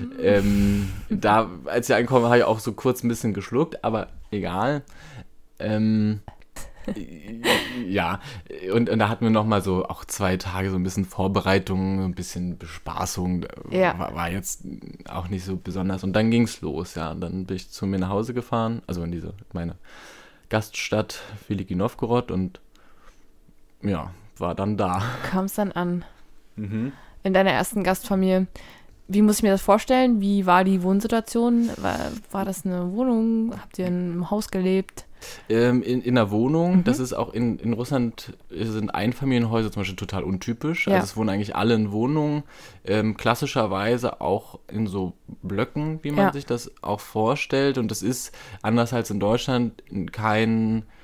Mhm. 0.00 0.12
Ähm, 0.20 0.88
da, 1.10 1.50
als 1.64 1.88
ich 1.88 1.94
angekommen 1.94 2.26
habe 2.26 2.38
ich 2.38 2.44
auch 2.44 2.60
so 2.60 2.72
kurz 2.72 3.02
ein 3.02 3.08
bisschen 3.08 3.34
geschluckt, 3.34 3.84
aber 3.84 4.08
egal. 4.30 4.82
Ähm, 5.58 6.20
ja, 7.86 8.20
und, 8.72 8.88
und, 8.88 8.98
da 8.98 9.08
hatten 9.08 9.24
wir 9.24 9.30
nochmal 9.30 9.60
so 9.60 9.84
auch 9.86 10.04
zwei 10.04 10.36
Tage 10.36 10.70
so 10.70 10.76
ein 10.76 10.82
bisschen 10.82 11.04
Vorbereitung, 11.04 12.02
ein 12.04 12.14
bisschen 12.14 12.56
Bespaßung. 12.56 13.46
Ja. 13.70 13.98
War, 13.98 14.14
war, 14.14 14.30
jetzt 14.30 14.62
auch 15.08 15.28
nicht 15.28 15.44
so 15.44 15.56
besonders. 15.56 16.04
Und 16.04 16.14
dann 16.14 16.30
ging 16.30 16.44
es 16.44 16.60
los, 16.60 16.94
ja. 16.94 17.10
Und 17.10 17.20
dann 17.20 17.44
bin 17.44 17.56
ich 17.56 17.70
zu 17.70 17.86
mir 17.86 17.98
nach 17.98 18.08
Hause 18.08 18.34
gefahren, 18.34 18.82
also 18.86 19.02
in 19.02 19.12
diese, 19.12 19.34
meine 19.52 19.76
Gaststadt 20.48 21.20
Veliki 21.46 21.74
Novgorod 21.74 22.30
und 22.30 22.60
ja, 23.82 24.12
war 24.40 24.54
dann 24.54 24.76
da. 24.76 25.02
Du 25.22 25.30
kamst 25.30 25.58
dann 25.58 25.72
an. 25.72 26.04
Mhm. 26.56 26.92
In 27.22 27.34
deiner 27.34 27.50
ersten 27.50 27.82
Gastfamilie. 27.82 28.46
Wie 29.10 29.22
muss 29.22 29.38
ich 29.38 29.42
mir 29.42 29.50
das 29.50 29.62
vorstellen? 29.62 30.20
Wie 30.20 30.44
war 30.44 30.64
die 30.64 30.82
Wohnsituation? 30.82 31.70
War, 31.78 31.98
war 32.30 32.44
das 32.44 32.66
eine 32.66 32.92
Wohnung? 32.92 33.54
Habt 33.58 33.78
ihr 33.78 33.86
in 33.86 34.12
einem 34.12 34.30
Haus 34.30 34.50
gelebt? 34.50 35.06
Ähm, 35.48 35.82
in, 35.82 36.02
in 36.02 36.16
einer 36.16 36.30
Wohnung. 36.30 36.76
Mhm. 36.76 36.84
Das 36.84 36.98
ist 36.98 37.14
auch 37.14 37.32
in, 37.32 37.58
in 37.58 37.72
Russland 37.72 38.34
sind 38.50 38.94
Einfamilienhäuser 38.94 39.72
zum 39.72 39.80
Beispiel 39.80 39.96
total 39.96 40.24
untypisch. 40.24 40.86
Ja. 40.86 40.96
Also 40.96 41.04
es 41.04 41.16
wohnen 41.16 41.30
eigentlich 41.30 41.56
alle 41.56 41.74
in 41.74 41.90
Wohnungen. 41.90 42.42
Ähm, 42.84 43.16
klassischerweise 43.16 44.20
auch 44.20 44.58
in 44.68 44.86
so 44.86 45.14
Blöcken, 45.42 46.00
wie 46.02 46.10
man 46.10 46.26
ja. 46.26 46.32
sich 46.32 46.44
das 46.44 46.70
auch 46.82 47.00
vorstellt. 47.00 47.78
Und 47.78 47.90
das 47.90 48.02
ist 48.02 48.32
anders 48.60 48.92
als 48.92 49.10
in 49.10 49.20
Deutschland 49.20 49.82
kein 50.12 50.80
äh, 50.80 50.97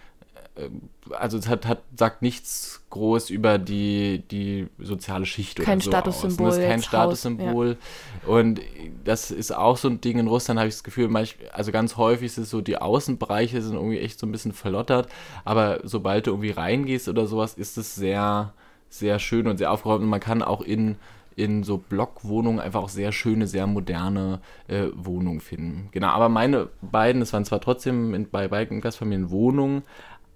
also 1.11 1.37
es 1.37 1.49
hat, 1.49 1.67
hat, 1.67 1.83
sagt 1.97 2.23
nichts 2.23 2.85
groß 2.91 3.31
über 3.31 3.59
die, 3.59 4.23
die 4.31 4.69
soziale 4.79 5.27
Schicht 5.27 5.59
kein 5.59 5.79
oder 5.79 5.85
so 5.85 5.91
Statussymbol 5.91 6.47
aus. 6.47 6.55
Das 6.55 6.65
ist 6.65 6.71
kein 6.71 6.83
Statussymbol. 6.83 7.77
Ja. 8.23 8.29
Und 8.29 8.61
das 9.03 9.31
ist 9.31 9.55
auch 9.55 9.77
so 9.77 9.89
ein 9.89 10.01
Ding 10.01 10.19
in 10.19 10.29
Russland, 10.29 10.61
habe 10.61 10.69
ich 10.69 10.75
das 10.75 10.85
Gefühl, 10.85 11.11
also 11.53 11.73
ganz 11.73 11.97
häufig 11.97 12.27
ist 12.27 12.39
es 12.39 12.51
so, 12.51 12.61
die 12.61 12.79
Außenbereiche 12.79 13.61
sind 13.63 13.75
irgendwie 13.75 13.99
echt 13.99 14.19
so 14.19 14.27
ein 14.27 14.33
bisschen 14.33 14.53
verlottert, 14.53 15.09
aber 15.45 15.81
sobald 15.83 16.27
du 16.27 16.31
irgendwie 16.31 16.51
reingehst 16.51 17.09
oder 17.09 17.27
sowas, 17.27 17.55
ist 17.55 17.77
es 17.77 17.97
sehr, 17.97 18.53
sehr 18.89 19.19
schön 19.19 19.49
und 19.49 19.59
sehr 19.59 19.73
aufgeräumt 19.73 20.03
und 20.03 20.09
man 20.09 20.21
kann 20.21 20.43
auch 20.43 20.61
in 20.61 20.97
in 21.37 21.63
so 21.63 21.79
Blockwohnungen 21.79 22.61
einfach 22.61 22.83
auch 22.83 22.89
sehr 22.89 23.13
schöne, 23.13 23.47
sehr 23.47 23.67
moderne 23.67 24.41
äh, 24.69 24.87
Wohnungen 24.95 25.41
finden. 25.41 25.89
Genau, 25.93 26.09
aber 26.09 26.29
meine 26.29 26.69
beiden, 26.81 27.23
es 27.23 27.33
waren 27.33 27.45
zwar 27.45 27.61
trotzdem 27.61 28.15
in, 28.15 28.31
bei 28.31 28.49
beiden 28.49 28.81
Gastfamilien 28.81 29.31
Wohnungen, 29.31 29.83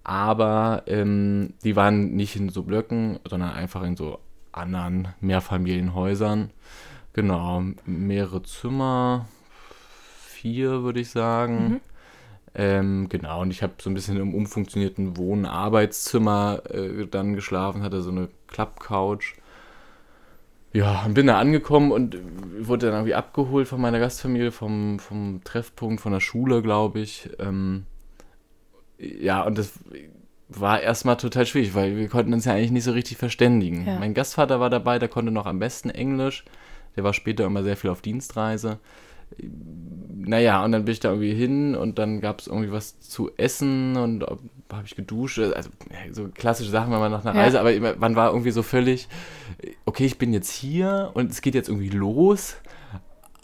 aber 0.09 0.85
ähm, 0.87 1.53
die 1.63 1.75
waren 1.75 2.15
nicht 2.15 2.35
in 2.35 2.49
so 2.49 2.63
Blöcken, 2.63 3.19
sondern 3.29 3.51
einfach 3.51 3.83
in 3.83 3.95
so 3.95 4.17
anderen 4.51 5.09
Mehrfamilienhäusern. 5.21 6.49
Genau, 7.13 7.61
mehrere 7.85 8.41
Zimmer, 8.41 9.27
vier 10.25 10.81
würde 10.81 11.01
ich 11.01 11.11
sagen. 11.11 11.69
Mhm. 11.69 11.79
Ähm, 12.55 13.09
genau, 13.09 13.43
und 13.43 13.51
ich 13.51 13.61
habe 13.61 13.73
so 13.79 13.87
ein 13.87 13.93
bisschen 13.93 14.17
im 14.17 14.33
umfunktionierten 14.33 15.15
Wohn-Arbeitszimmer 15.15 16.63
äh, 16.71 17.05
dann 17.05 17.35
geschlafen, 17.35 17.83
hatte 17.83 18.01
so 18.01 18.09
eine 18.09 18.29
Klappcouch. 18.47 19.35
Ja, 20.73 21.03
und 21.05 21.13
bin 21.13 21.27
da 21.27 21.37
angekommen 21.37 21.91
und 21.91 22.17
wurde 22.61 22.87
dann 22.87 22.95
irgendwie 22.95 23.13
abgeholt 23.13 23.67
von 23.67 23.79
meiner 23.79 23.99
Gastfamilie, 23.99 24.51
vom, 24.51 24.97
vom 24.97 25.41
Treffpunkt, 25.43 26.01
von 26.01 26.13
der 26.13 26.19
Schule, 26.19 26.63
glaube 26.63 26.99
ich. 26.99 27.29
Ähm, 27.37 27.85
ja, 28.99 29.43
und 29.43 29.57
das 29.57 29.71
war 30.49 30.81
erstmal 30.81 31.17
total 31.17 31.45
schwierig, 31.45 31.75
weil 31.75 31.95
wir 31.95 32.09
konnten 32.09 32.33
uns 32.33 32.45
ja 32.45 32.53
eigentlich 32.53 32.71
nicht 32.71 32.83
so 32.83 32.91
richtig 32.91 33.17
verständigen. 33.17 33.85
Ja. 33.85 33.99
Mein 33.99 34.13
Gastvater 34.13 34.59
war 34.59 34.69
dabei, 34.69 34.99
der 34.99 35.09
konnte 35.09 35.31
noch 35.31 35.45
am 35.45 35.59
besten 35.59 35.89
Englisch. 35.89 36.43
Der 36.95 37.03
war 37.03 37.13
später 37.13 37.45
immer 37.45 37.63
sehr 37.63 37.77
viel 37.77 37.91
auf 37.91 38.01
Dienstreise. 38.01 38.79
Naja, 40.17 40.65
und 40.65 40.71
dann 40.71 40.85
bin 40.85 40.91
ich 40.91 40.99
da 40.99 41.09
irgendwie 41.09 41.33
hin 41.33 41.75
und 41.75 41.99
dann 41.99 42.19
gab 42.19 42.39
es 42.39 42.47
irgendwie 42.47 42.71
was 42.71 42.99
zu 42.99 43.29
essen 43.37 43.95
und 43.95 44.23
habe 44.23 44.85
ich 44.85 44.95
geduscht. 44.95 45.37
Also 45.39 45.69
so 46.11 46.27
klassische 46.29 46.71
Sachen, 46.71 46.91
wenn 46.91 46.99
man 46.99 47.11
nach 47.11 47.23
einer 47.23 47.35
ja. 47.35 47.43
Reise, 47.43 47.59
aber 47.59 47.95
man 47.97 48.15
war 48.15 48.31
irgendwie 48.31 48.51
so 48.51 48.63
völlig, 48.63 49.07
okay, 49.85 50.05
ich 50.05 50.17
bin 50.17 50.33
jetzt 50.33 50.51
hier 50.51 51.11
und 51.13 51.29
es 51.31 51.41
geht 51.41 51.53
jetzt 51.53 51.69
irgendwie 51.69 51.89
los 51.89 52.55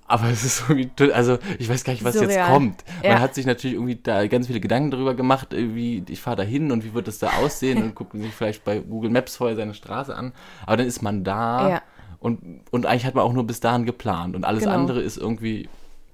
aber 0.08 0.30
es 0.30 0.44
ist 0.44 0.66
irgendwie, 0.70 1.12
also 1.12 1.40
ich 1.58 1.68
weiß 1.68 1.84
gar 1.84 1.94
nicht, 1.94 2.04
was 2.04 2.14
Surreal. 2.14 2.32
jetzt 2.32 2.48
kommt. 2.48 2.84
Ja. 3.04 3.14
Man 3.14 3.22
hat 3.22 3.34
sich 3.34 3.46
natürlich 3.46 3.76
irgendwie 3.76 3.96
da 3.96 4.28
ganz 4.28 4.48
viele 4.48 4.60
Gedanken 4.60 4.92
darüber 4.92 5.16
gemacht, 5.16 5.48
wie 5.52 6.04
ich 6.08 6.22
fahre 6.22 6.38
da 6.38 6.44
hin 6.44 6.72
und 6.72 6.84
wie 6.84 6.94
wird 6.94 7.08
das 7.08 7.20
da 7.20 7.34
aussehen 7.42 7.82
und 7.82 7.96
guckt 7.96 8.14
sich 8.14 8.34
vielleicht 8.34 8.64
bei 8.64 8.80
Google 8.80 9.10
Maps 9.10 9.38
vorher 9.38 9.56
seine 9.56 9.74
Straße 9.74 10.16
an. 10.16 10.34
Aber 10.66 10.78
dann 10.78 10.86
ist 10.86 11.02
man 11.02 11.24
da 11.24 11.70
ja. 11.70 11.82
und, 12.20 12.62
und 12.72 12.86
eigentlich 12.86 13.06
hat 13.06 13.16
man 13.16 13.24
auch 13.24 13.34
nur 13.34 13.48
bis 13.48 13.60
dahin 13.60 13.86
geplant 13.86 14.36
und 14.36 14.46
alles 14.46 14.64
genau. 14.64 14.76
andere 14.76 15.02
ist 15.02 15.18
irgendwie, 15.18 15.70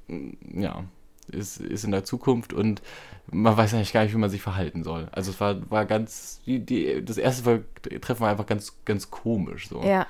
mm, 0.07 0.61
ja, 0.61 0.83
ist, 1.29 1.59
ist 1.59 1.83
in 1.83 1.91
der 1.91 2.05
Zukunft 2.05 2.53
und 2.53 2.81
man 3.29 3.55
weiß 3.55 3.73
eigentlich 3.73 3.93
gar 3.93 4.03
nicht, 4.03 4.13
wie 4.13 4.19
man 4.19 4.29
sich 4.29 4.41
verhalten 4.41 4.83
soll. 4.83 5.07
Also 5.11 5.31
es 5.31 5.39
war, 5.39 5.69
war 5.69 5.85
ganz, 5.85 6.41
die, 6.45 6.59
die, 6.59 7.03
das 7.03 7.17
erste 7.17 7.63
Treffen 8.01 8.21
war 8.21 8.29
einfach 8.29 8.45
ganz, 8.45 8.75
ganz 8.85 9.11
komisch 9.11 9.67
so. 9.67 9.81
Ja. 9.83 10.07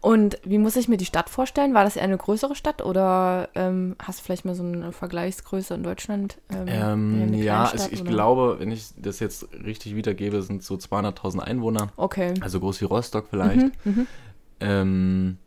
Und 0.00 0.38
wie 0.44 0.58
muss 0.58 0.76
ich 0.76 0.88
mir 0.88 0.96
die 0.96 1.04
Stadt 1.04 1.30
vorstellen? 1.30 1.74
War 1.74 1.84
das 1.84 1.96
eher 1.96 2.04
eine 2.04 2.16
größere 2.16 2.54
Stadt 2.54 2.82
oder 2.84 3.48
ähm, 3.54 3.96
hast 4.00 4.20
du 4.20 4.24
vielleicht 4.24 4.44
mal 4.44 4.54
so 4.54 4.62
eine 4.62 4.92
Vergleichsgröße 4.92 5.74
in 5.74 5.82
Deutschland? 5.82 6.38
Ähm, 6.50 6.66
ähm, 6.68 7.34
ja, 7.34 7.72
ich 7.90 8.00
oder? 8.00 8.10
glaube, 8.10 8.56
wenn 8.58 8.70
ich 8.70 8.88
das 8.96 9.20
jetzt 9.20 9.48
richtig 9.64 9.94
wiedergebe, 9.94 10.42
sind 10.42 10.62
so 10.62 10.74
200.000 10.74 11.40
Einwohner. 11.40 11.88
Okay. 11.96 12.34
Also 12.40 12.60
groß 12.60 12.80
wie 12.80 12.86
Rostock 12.86 13.26
vielleicht. 13.30 13.84
Mhm, 13.84 13.92
mhm. 13.92 14.06
ähm, 14.60 15.38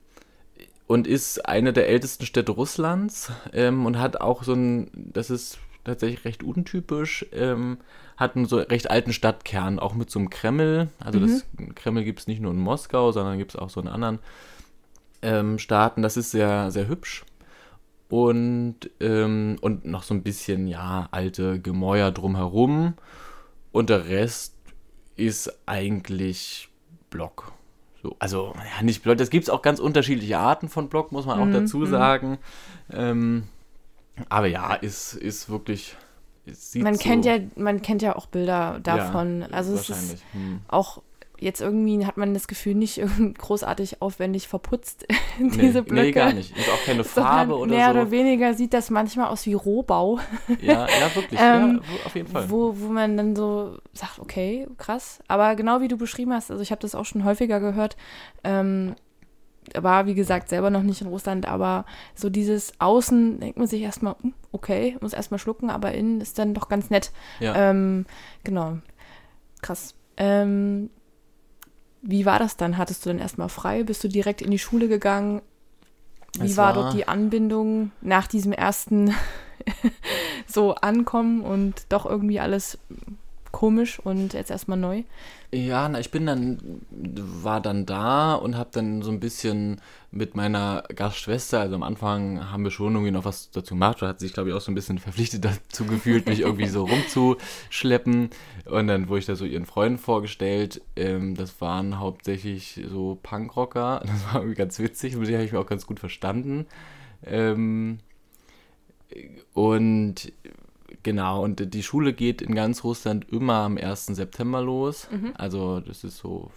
und 0.88 1.08
ist 1.08 1.48
eine 1.48 1.74
der 1.74 1.90
ältesten 1.90 2.26
Städte 2.26 2.52
Russlands 2.52 3.32
ähm, 3.54 3.86
und 3.86 4.00
hat 4.00 4.22
auch 4.22 4.44
so 4.44 4.54
ein, 4.54 4.92
das 4.94 5.30
ist 5.30 5.58
tatsächlich 5.86 6.26
recht 6.26 6.44
untypisch, 6.44 7.26
ähm, 7.32 7.78
hat 8.18 8.36
einen 8.36 8.46
so 8.46 8.58
recht 8.58 8.90
alten 8.90 9.14
Stadtkern, 9.14 9.80
auch 9.80 9.94
mit 9.94 10.10
so 10.10 10.20
einem 10.20 10.30
Kreml. 10.30 10.90
Also 11.00 11.20
mhm. 11.20 11.28
das 11.28 11.46
Kreml 11.76 12.04
gibt 12.04 12.20
es 12.20 12.28
nicht 12.28 12.42
nur 12.42 12.52
in 12.52 12.60
Moskau, 12.60 13.12
sondern 13.12 13.38
gibt 13.38 13.52
es 13.54 13.60
auch 13.60 13.70
so 13.70 13.80
in 13.80 13.88
anderen 13.88 14.20
ähm, 15.22 15.60
Staaten. 15.60 16.02
Das 16.02 16.18
ist 16.18 16.32
sehr, 16.32 16.72
sehr 16.72 16.88
hübsch. 16.88 17.24
Und, 18.10 18.76
ähm, 19.00 19.58
und 19.62 19.86
noch 19.86 20.04
so 20.04 20.14
ein 20.14 20.24
bisschen, 20.24 20.68
ja, 20.68 21.08
alte 21.12 21.60
Gemäuer 21.60 22.12
drumherum. 22.12 22.94
Und 23.72 23.90
der 23.90 24.08
Rest 24.08 24.56
ist 25.16 25.60
eigentlich 25.66 26.70
Block. 27.10 27.52
So, 28.04 28.16
also, 28.20 28.54
ja, 28.56 28.84
nicht 28.84 29.02
Block. 29.04 29.18
Das 29.18 29.30
gibt 29.30 29.44
es 29.44 29.50
auch 29.50 29.62
ganz 29.62 29.80
unterschiedliche 29.80 30.38
Arten 30.38 30.70
von 30.70 30.90
Block, 30.90 31.12
muss 31.12 31.26
man 31.26 31.40
auch 31.40 31.46
mhm. 31.46 31.54
dazu 31.54 31.80
mhm. 31.80 31.88
sagen. 31.88 32.38
Ähm, 32.92 33.46
aber 34.30 34.48
ja, 34.48 34.74
ist, 34.74 35.14
ist 35.14 35.50
wirklich. 35.50 35.96
man, 36.76 36.96
so 36.96 37.04
kennt 37.04 37.26
ja, 37.26 37.38
man 37.56 37.82
kennt 37.82 38.02
ja 38.02 38.16
auch 38.16 38.28
Bilder 38.28 38.80
davon. 38.82 39.42
Ja, 39.42 39.48
also 39.48 39.74
es 39.74 39.90
ist 39.90 40.24
hm. 40.34 40.62
auch 40.68 41.02
jetzt 41.40 41.62
irgendwie 41.62 42.06
hat 42.06 42.18
man 42.18 42.34
das 42.34 42.48
Gefühl 42.48 42.76
nicht 42.76 43.02
großartig 43.38 44.02
aufwendig 44.02 44.48
verputzt, 44.48 45.06
diese 45.40 45.80
nee, 45.80 45.82
Blöcke. 45.82 45.94
Nee, 45.94 46.12
gar 46.12 46.34
nicht. 46.34 46.56
Ist 46.58 46.70
auch 46.70 46.84
keine 46.86 47.04
Farbe 47.04 47.58
oder 47.58 47.70
mehr 47.70 47.88
so. 47.88 47.94
Mehr 47.94 48.02
oder 48.02 48.12
weniger 48.12 48.54
sieht 48.54 48.74
das 48.74 48.90
manchmal 48.90 49.28
aus 49.28 49.46
wie 49.46 49.54
Rohbau. 49.54 50.20
Ja, 50.62 50.88
ja, 50.88 51.16
wirklich. 51.16 51.40
ähm, 51.42 51.82
ja, 51.84 52.06
auf 52.06 52.16
jeden 52.16 52.28
Fall. 52.28 52.50
Wo, 52.50 52.74
wo 52.78 52.88
man 52.88 53.18
dann 53.18 53.36
so 53.36 53.78
sagt, 53.94 54.20
okay, 54.20 54.68
krass. 54.78 55.20
Aber 55.28 55.56
genau 55.56 55.82
wie 55.82 55.88
du 55.88 55.98
beschrieben 55.98 56.34
hast, 56.34 56.52
also 56.52 56.62
ich 56.62 56.72
habe 56.72 56.82
das 56.82 56.96
auch 56.96 57.06
schon 57.06 57.24
häufiger 57.24 57.60
gehört, 57.60 57.98
ähm, 58.44 58.96
war, 59.74 60.06
wie 60.06 60.16
gesagt, 60.16 60.50
selber 60.50 60.70
noch 60.70 60.84
nicht 60.84 61.02
in 61.02 61.08
Russland, 61.08 61.48
aber 61.48 61.86
so 62.14 62.30
dieses 62.30 62.74
Außen 62.80 63.40
denkt 63.40 63.58
man 63.58 63.68
sich 63.68 63.82
erstmal, 63.82 64.16
hm, 64.22 64.34
okay, 64.52 64.98
muss 65.02 65.14
erstmal 65.14 65.40
schlucken, 65.40 65.70
aber 65.70 65.94
innen 65.94 66.22
ist 66.22 66.40
dann 66.40 66.54
doch 66.54 66.68
ganz 66.68 66.90
nett. 66.90 67.12
Ja. 67.40 67.56
Ähm, 67.56 68.06
genau. 68.44 68.78
Krass. 69.62 69.96
Ähm, 70.18 70.90
wie 72.02 72.26
war 72.26 72.40
das 72.40 72.56
dann? 72.56 72.78
Hattest 72.78 73.06
du 73.06 73.10
dann 73.10 73.20
erstmal 73.20 73.50
frei? 73.50 73.84
Bist 73.84 74.04
du 74.04 74.08
direkt 74.08 74.42
in 74.42 74.52
die 74.52 74.60
Schule 74.60 74.88
gegangen? 74.88 75.42
Wie 76.40 76.56
war, 76.58 76.76
war 76.76 76.84
dort 76.84 76.94
die 76.94 77.08
Anbindung 77.08 77.92
nach 78.02 78.28
diesem 78.28 78.52
ersten 78.52 79.16
so 80.48 80.76
Ankommen 80.76 81.42
und 81.42 81.86
doch 81.90 82.06
irgendwie 82.06 82.40
alles 82.40 82.78
komisch 83.56 84.00
und 84.00 84.34
jetzt 84.34 84.52
erstmal 84.52 84.78
neu? 84.78 85.04
Ja, 85.54 85.88
na, 85.88 86.02
ich 86.02 86.12
bin 86.12 86.26
dann, 86.26 86.82
war 86.92 87.62
dann 87.62 87.86
da 87.86 88.34
und 88.34 88.58
habe 88.58 88.70
dann 88.74 89.02
so 89.02 89.10
ein 89.12 89.22
bisschen 89.22 89.80
mit 90.12 90.36
meiner 90.36 90.84
Gastschwester, 90.94 91.62
also 91.62 91.76
am 91.76 91.84
Anfang 91.84 92.52
haben 92.52 92.66
wir 92.66 92.72
schon 92.72 92.92
irgendwie 92.92 93.12
noch 93.12 93.24
was 93.24 93.52
dazu 93.52 93.76
gemacht, 93.76 94.02
da 94.02 94.10
hat 94.10 94.20
sich, 94.20 94.34
glaube 94.34 94.50
ich, 94.50 94.56
auch 94.56 94.60
so 94.60 94.74
ein 94.74 94.76
bisschen 94.76 95.00
verpflichtet 95.00 95.46
dazu 95.70 95.86
gefühlt, 95.86 96.26
mich 96.28 96.42
irgendwie 96.42 96.68
so 96.68 96.84
rumzuschleppen. 96.84 98.30
Und 98.66 98.88
dann 98.88 99.08
wurde 99.08 99.20
ich 99.20 99.26
da 99.26 99.38
so 99.38 99.46
ihren 99.46 99.66
Freunden 99.66 100.00
vorgestellt. 100.00 100.82
Ähm, 100.98 101.36
das 101.36 101.62
waren 101.62 101.98
hauptsächlich 101.98 102.82
so 102.90 103.18
Punkrocker. 103.24 104.04
Das 104.16 104.34
war 104.34 104.42
irgendwie 104.42 104.56
ganz 104.56 104.80
witzig, 104.80 105.16
mit 105.16 105.30
denen 105.30 105.38
habe 105.38 105.46
ich 105.46 105.54
mich 105.54 105.62
auch 105.62 105.66
ganz 105.66 105.88
gut 105.88 106.02
verstanden. 106.02 106.66
Ähm, 107.24 108.00
und 109.54 110.34
Genau, 111.04 111.44
und 111.44 111.74
die 111.74 111.84
Schule 111.84 112.14
geht 112.14 112.42
in 112.42 112.56
ganz 112.56 112.84
Russland 112.84 113.30
immer 113.30 113.56
am 113.56 113.78
1. 113.78 114.08
September 114.08 114.62
los. 114.62 115.08
Mhm. 115.12 115.34
Also 115.36 115.80
das 115.80 116.04
ist 116.04 116.18
so 116.18 116.52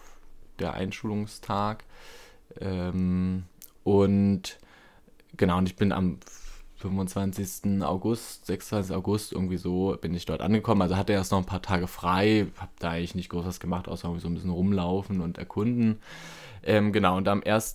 der 0.59 0.75
Einschulungstag. 0.75 1.85
Ähm, 2.61 3.45
und 3.85 4.59
genau, 5.37 5.59
und 5.59 5.69
ich 5.69 5.77
bin 5.77 5.93
am 5.93 6.19
25. 6.77 7.83
August, 7.83 8.47
26. 8.47 8.95
August 8.95 9.33
irgendwie 9.33 9.57
so 9.57 9.97
bin 10.01 10.15
ich 10.15 10.27
dort 10.27 10.41
angekommen. 10.41 10.83
Also 10.83 10.97
hatte 10.97 11.13
erst 11.13 11.33
noch 11.33 11.39
ein 11.39 11.47
paar 11.47 11.63
Tage 11.63 11.89
frei, 11.89 12.47
habe 12.57 12.71
da 12.79 12.91
eigentlich 12.91 13.15
nicht 13.15 13.31
groß 13.31 13.47
was 13.47 13.61
gemacht, 13.61 13.89
außer 13.89 14.07
irgendwie 14.07 14.23
so 14.23 14.29
ein 14.29 14.35
bisschen 14.35 14.51
rumlaufen 14.51 15.21
und 15.21 15.39
erkunden. 15.39 15.99
Ähm, 16.63 16.93
genau, 16.93 17.17
und 17.17 17.27
am 17.29 17.43
1. 17.45 17.75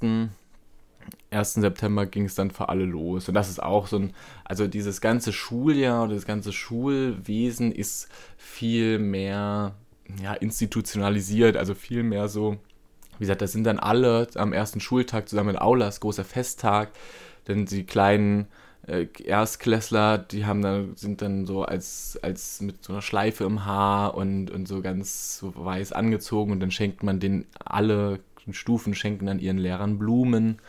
1. 1.31 1.55
September 1.55 2.05
ging 2.05 2.25
es 2.25 2.35
dann 2.35 2.51
für 2.51 2.69
alle 2.69 2.85
los. 2.85 3.27
Und 3.27 3.33
das 3.33 3.49
ist 3.49 3.61
auch 3.61 3.87
so 3.87 3.97
ein, 3.97 4.13
also 4.45 4.67
dieses 4.67 5.01
ganze 5.01 5.33
Schuljahr 5.33 6.03
oder 6.03 6.15
das 6.15 6.25
ganze 6.25 6.53
Schulwesen 6.53 7.71
ist 7.71 8.07
viel 8.37 8.99
mehr 8.99 9.75
ja, 10.21 10.33
institutionalisiert, 10.33 11.57
also 11.57 11.73
viel 11.73 12.03
mehr 12.03 12.27
so, 12.27 12.57
wie 13.17 13.23
gesagt, 13.23 13.41
das 13.41 13.51
sind 13.51 13.63
dann 13.63 13.79
alle 13.79 14.27
am 14.35 14.53
ersten 14.53 14.79
Schultag 14.79 15.29
zusammen 15.29 15.51
in 15.51 15.57
Aulas, 15.57 15.99
großer 15.99 16.25
Festtag, 16.25 16.91
denn 17.47 17.65
die 17.65 17.85
kleinen 17.85 18.47
äh, 18.87 19.07
Erstklässler, 19.23 20.17
die 20.17 20.45
haben 20.45 20.61
dann, 20.61 20.95
sind 20.95 21.21
dann 21.21 21.45
so 21.45 21.63
als, 21.63 22.19
als 22.21 22.61
mit 22.61 22.83
so 22.83 22.93
einer 22.93 23.01
Schleife 23.01 23.45
im 23.45 23.65
Haar 23.65 24.15
und, 24.15 24.51
und 24.51 24.67
so 24.67 24.81
ganz 24.81 25.37
so 25.37 25.53
weiß 25.55 25.93
angezogen 25.93 26.51
und 26.51 26.59
dann 26.59 26.71
schenkt 26.71 27.01
man 27.03 27.19
den 27.19 27.45
alle 27.63 28.19
Stufen, 28.51 28.93
schenken 28.93 29.25
dann 29.25 29.39
ihren 29.39 29.57
Lehrern 29.57 29.97
Blumen 29.97 30.59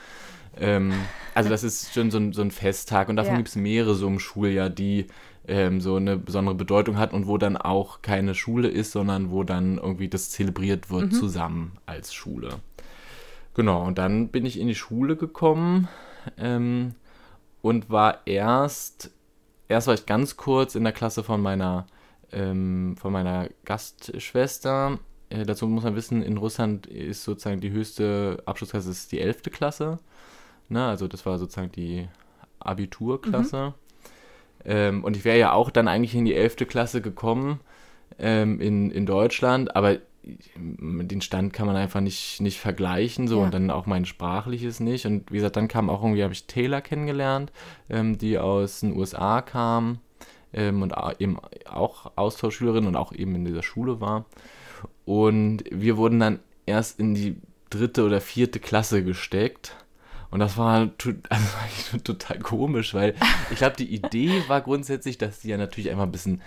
ähm, 0.59 0.93
also 1.35 1.51
das 1.51 1.65
ist 1.65 1.93
schon 1.95 2.11
so 2.11 2.19
ein, 2.19 2.33
so 2.33 2.43
ein 2.43 2.51
Festtag 2.51 3.09
und 3.09 3.17
davon 3.17 3.33
ja. 3.33 3.37
gibt 3.39 3.49
es 3.49 3.57
mehrere 3.57 3.95
so 3.95 4.07
im 4.07 4.19
Schuljahr, 4.19 4.71
die 4.71 5.07
ähm, 5.47 5.81
so 5.81 5.97
eine 5.97 6.17
besondere 6.17 6.55
Bedeutung 6.55 6.97
hat 6.97 7.13
und 7.13 7.27
wo 7.27 7.39
dann 7.39 7.57
auch 7.57 8.03
keine 8.03 8.35
Schule 8.35 8.69
ist, 8.69 8.93
sondern 8.93 9.31
wo 9.31 9.45
dann 9.45 9.79
irgendwie 9.79 10.09
das 10.09 10.31
zelebriert 10.31 10.91
wird 10.91 11.13
mhm. 11.13 11.13
zusammen 11.13 11.73
als 11.87 12.15
Schule. 12.15 12.61
Genau, 13.55 13.85
und 13.85 13.99
dann 13.99 14.29
bin 14.29 14.47
ich 14.47 14.59
in 14.59 14.67
die 14.67 14.75
Schule 14.75 15.17
gekommen 15.17 15.89
ähm, 16.39 16.95
und 17.63 17.91
war 17.91 18.27
erst, 18.27 19.11
erst 19.69 19.87
war 19.87 19.95
ich 19.95 20.07
ganz 20.07 20.37
kurz 20.37 20.75
in 20.75 20.85
der 20.85 20.93
Klasse 20.93 21.23
von 21.23 21.41
meiner, 21.41 21.87
ähm, 22.33 22.97
von 22.99 23.13
meiner 23.13 23.49
Gastschwester. 23.65 24.99
Äh, 25.29 25.45
dazu 25.45 25.69
muss 25.69 25.85
man 25.85 25.95
wissen, 25.95 26.23
in 26.23 26.37
Russland 26.37 26.87
ist 26.87 27.23
sozusagen 27.23 27.61
die 27.61 27.71
höchste 27.71 28.43
Abschlussklasse 28.47 28.91
ist 28.91 29.13
die 29.13 29.21
11. 29.21 29.43
Klasse. 29.53 29.99
Ne? 30.69 30.85
Also 30.87 31.09
das 31.09 31.25
war 31.27 31.39
sozusagen 31.39 31.73
die 31.73 32.09
Abiturklasse. 32.59 33.69
Mhm. 33.69 33.75
Ähm, 34.65 35.05
und 35.05 35.17
ich 35.17 35.25
wäre 35.25 35.39
ja 35.39 35.53
auch 35.53 35.71
dann 35.71 35.89
eigentlich 35.89 36.15
in 36.15 36.25
die 36.25 36.35
11. 36.35 36.57
Klasse 36.69 37.03
gekommen 37.03 37.61
ähm, 38.19 38.61
in, 38.61 38.91
in 38.91 39.07
Deutschland, 39.07 39.77
aber 39.77 39.99
den 40.57 41.21
Stand 41.21 41.53
kann 41.53 41.67
man 41.67 41.77
einfach 41.77 42.01
nicht, 42.01 42.41
nicht 42.41 42.59
vergleichen, 42.59 43.29
so 43.29 43.39
ja. 43.39 43.45
und 43.45 43.55
dann 43.55 43.71
auch 43.71 43.87
mein 43.87 44.07
sprachliches 44.07 44.81
nicht. 44.81 45.05
Und 45.07 45.31
wie 45.31 45.37
gesagt, 45.37 45.57
dann 45.57 45.69
kam 45.69 45.91
auch 45.91 46.03
irgendwie, 46.03 46.23
habe 46.23 46.33
ich 46.33 46.47
Taylor 46.47 46.81
kennengelernt, 46.81 47.53
ähm, 47.91 48.17
die 48.17 48.39
aus 48.39 48.81
den 48.81 48.97
USA 48.97 49.43
kam 49.43 49.99
ähm, 50.55 50.83
und 50.83 50.95
eben 51.19 51.39
auch 51.67 52.13
Austauschschülerin 52.17 52.87
und 52.87 52.97
auch 52.97 53.13
eben 53.13 53.35
in 53.35 53.45
dieser 53.45 53.63
Schule 53.63 54.01
war. 54.01 54.25
Und 55.05 55.65
wir 55.71 55.97
wurden 55.99 56.21
dann 56.21 56.39
erst 56.65 56.99
in 56.99 57.15
die 57.15 57.37
dritte 57.69 58.05
oder 58.05 58.21
vierte 58.21 58.61
Klasse 58.61 59.05
gesteckt. 59.05 59.77
Und 60.35 60.41
das 60.41 60.57
war, 60.57 60.91
also 61.29 61.99
total 62.03 62.41
komisch, 62.41 62.93
weil 62.93 63.15
ich 63.53 63.59
glaube, 63.59 63.77
die 63.77 63.95
Idee 63.95 64.43
war 64.49 64.63
grundsätzlich, 64.63 65.17
dass 65.17 65.39
die 65.39 65.51
ja 65.51 65.57
natürlich 65.57 65.93
einfach 65.93 66.03
ein 66.03 66.11
bisschen 66.11 66.43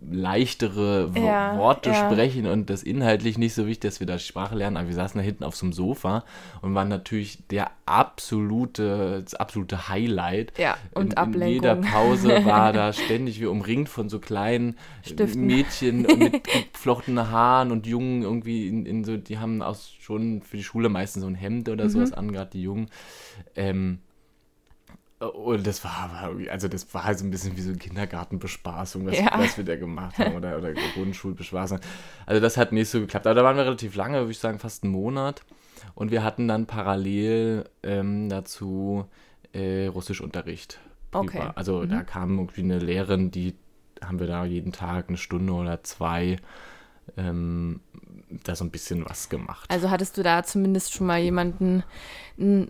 leichtere 0.00 1.10
ja, 1.14 1.56
Worte 1.56 1.90
ja. 1.90 2.10
sprechen 2.10 2.46
und 2.46 2.70
das 2.70 2.82
inhaltlich 2.82 3.38
nicht 3.38 3.54
so 3.54 3.66
wichtig, 3.66 3.90
dass 3.90 4.00
wir 4.00 4.06
da 4.06 4.18
Sprache 4.18 4.54
lernen. 4.54 4.76
Aber 4.76 4.88
wir 4.88 4.94
saßen 4.94 5.18
da 5.18 5.24
hinten 5.24 5.44
auf 5.44 5.56
so 5.56 5.66
einem 5.66 5.72
Sofa 5.72 6.24
und 6.62 6.74
waren 6.74 6.88
natürlich 6.88 7.46
der 7.48 7.70
absolute, 7.86 9.22
das 9.22 9.34
absolute 9.34 9.88
Highlight. 9.88 10.52
Ja, 10.58 10.76
und 10.94 11.12
in, 11.12 11.16
Ablenkung. 11.16 11.48
In 11.48 11.54
jeder 11.54 11.76
Pause 11.76 12.28
war 12.44 12.72
da 12.72 12.92
ständig 12.92 13.40
wie 13.40 13.46
umringt 13.46 13.88
von 13.88 14.08
so 14.08 14.18
kleinen 14.18 14.76
Stiften. 15.02 15.46
Mädchen 15.46 16.02
mit 16.02 16.44
geflochtenen 16.72 17.30
Haaren 17.30 17.72
und 17.72 17.86
Jungen 17.86 18.22
irgendwie 18.22 18.68
in, 18.68 18.86
in 18.86 19.04
so, 19.04 19.16
die 19.16 19.38
haben 19.38 19.62
auch 19.62 19.76
schon 20.00 20.42
für 20.42 20.56
die 20.56 20.64
Schule 20.64 20.88
meistens 20.88 21.22
so 21.22 21.28
ein 21.28 21.34
Hemd 21.34 21.68
oder 21.68 21.84
mhm. 21.84 21.90
sowas 21.90 22.12
an, 22.12 22.32
gerade 22.32 22.50
die 22.52 22.62
Jungen. 22.62 22.88
Ähm, 23.54 23.98
und 25.18 25.66
das 25.66 25.82
war, 25.82 26.30
also 26.50 26.68
das 26.68 26.92
war 26.92 27.04
halt 27.04 27.18
so 27.18 27.24
ein 27.24 27.30
bisschen 27.30 27.56
wie 27.56 27.62
so 27.62 27.70
eine 27.70 27.78
Kindergartenbespaßung, 27.78 29.06
was, 29.06 29.18
ja. 29.18 29.30
was 29.36 29.56
wir 29.56 29.64
da 29.64 29.76
gemacht 29.76 30.18
haben, 30.18 30.34
oder, 30.34 30.58
oder 30.58 30.74
Grundschulbespaßung. 30.94 31.80
Also 32.26 32.40
das 32.40 32.56
hat 32.58 32.72
nicht 32.72 32.90
so 32.90 33.00
geklappt. 33.00 33.26
Aber 33.26 33.34
da 33.34 33.42
waren 33.42 33.56
wir 33.56 33.64
relativ 33.64 33.94
lange, 33.94 34.18
würde 34.18 34.32
ich 34.32 34.38
sagen, 34.38 34.58
fast 34.58 34.84
einen 34.84 34.92
Monat. 34.92 35.42
Und 35.94 36.10
wir 36.10 36.22
hatten 36.22 36.48
dann 36.48 36.66
parallel 36.66 37.64
ähm, 37.82 38.28
dazu 38.28 39.06
äh, 39.52 39.86
Russischunterricht. 39.86 40.80
Okay. 41.12 41.50
Also 41.54 41.80
mhm. 41.80 41.88
da 41.88 42.02
kam 42.02 42.38
irgendwie 42.38 42.62
eine 42.62 42.78
Lehrerin, 42.78 43.30
die 43.30 43.54
haben 44.04 44.20
wir 44.20 44.26
da 44.26 44.44
jeden 44.44 44.72
Tag 44.72 45.08
eine 45.08 45.16
Stunde 45.16 45.54
oder 45.54 45.82
zwei 45.82 46.36
ähm, 47.16 47.80
da 48.28 48.56
so 48.56 48.64
ein 48.64 48.70
bisschen 48.70 49.04
was 49.08 49.28
gemacht. 49.28 49.70
Also 49.70 49.90
hattest 49.90 50.16
du 50.18 50.22
da 50.22 50.42
zumindest 50.42 50.92
schon 50.92 51.06
mal 51.06 51.20
jemanden, 51.20 51.84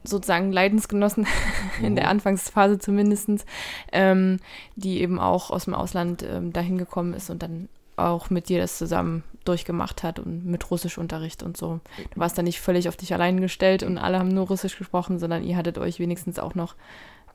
sozusagen 0.05 0.53
Leidensgenossen, 0.53 1.27
in 1.83 1.97
der 1.97 2.05
mhm. 2.05 2.11
Anfangsphase 2.11 2.79
zumindest, 2.79 3.45
ähm, 3.93 4.39
die 4.77 5.01
eben 5.01 5.19
auch 5.19 5.51
aus 5.51 5.65
dem 5.65 5.75
Ausland 5.75 6.23
ähm, 6.23 6.53
dahin 6.53 6.79
gekommen 6.79 7.15
ist 7.15 7.31
und 7.31 7.43
dann 7.43 7.69
auch 7.97 8.29
mit 8.29 8.49
dir 8.49 8.61
das 8.61 8.77
zusammen 8.77 9.25
durchgemacht 9.45 10.03
hat 10.03 10.19
und 10.19 10.45
mit 10.45 10.71
Russischunterricht 10.71 11.43
und 11.43 11.57
so. 11.57 11.81
Du 12.13 12.21
warst 12.21 12.37
da 12.37 12.43
nicht 12.43 12.61
völlig 12.61 12.89
auf 12.89 12.97
dich 12.97 13.15
allein 13.15 13.41
gestellt 13.41 13.83
und 13.83 13.97
alle 13.97 14.19
haben 14.19 14.29
nur 14.29 14.49
Russisch 14.49 14.77
gesprochen, 14.77 15.19
sondern 15.19 15.43
ihr 15.43 15.57
hattet 15.57 15.79
euch 15.79 15.99
wenigstens 15.99 16.39
auch 16.39 16.55
noch 16.55 16.75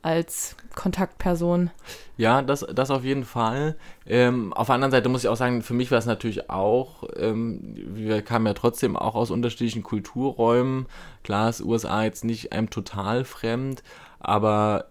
als 0.02 0.56
Kontaktperson. 0.76 1.70
Ja, 2.18 2.42
das, 2.42 2.66
das 2.74 2.92
auf 2.92 3.04
jeden 3.04 3.26
Fall. 3.26 3.76
Ähm, 4.06 4.54
auf 4.54 4.68
der 4.68 4.76
anderen 4.76 4.92
Seite 4.92 5.10
muss 5.10 5.24
ich 5.24 5.30
auch 5.30 5.38
sagen, 5.38 5.62
für 5.62 5.74
mich 5.74 5.92
war 5.92 5.98
es 5.98 6.06
natürlich 6.06 6.50
auch, 6.50 7.04
ähm, 7.16 7.76
wir 7.76 8.22
kamen 8.22 8.48
ja 8.48 8.54
trotzdem 8.54 8.96
auch 8.96 9.16
aus 9.16 9.32
unterschiedlichen 9.32 9.84
Kulturräumen. 9.84 10.88
Klar 11.24 11.50
ist 11.50 11.62
USA 11.62 12.04
jetzt 12.04 12.24
nicht 12.24 12.54
einem 12.54 12.70
total 12.70 13.26
fremd, 13.26 13.84
aber 14.20 14.86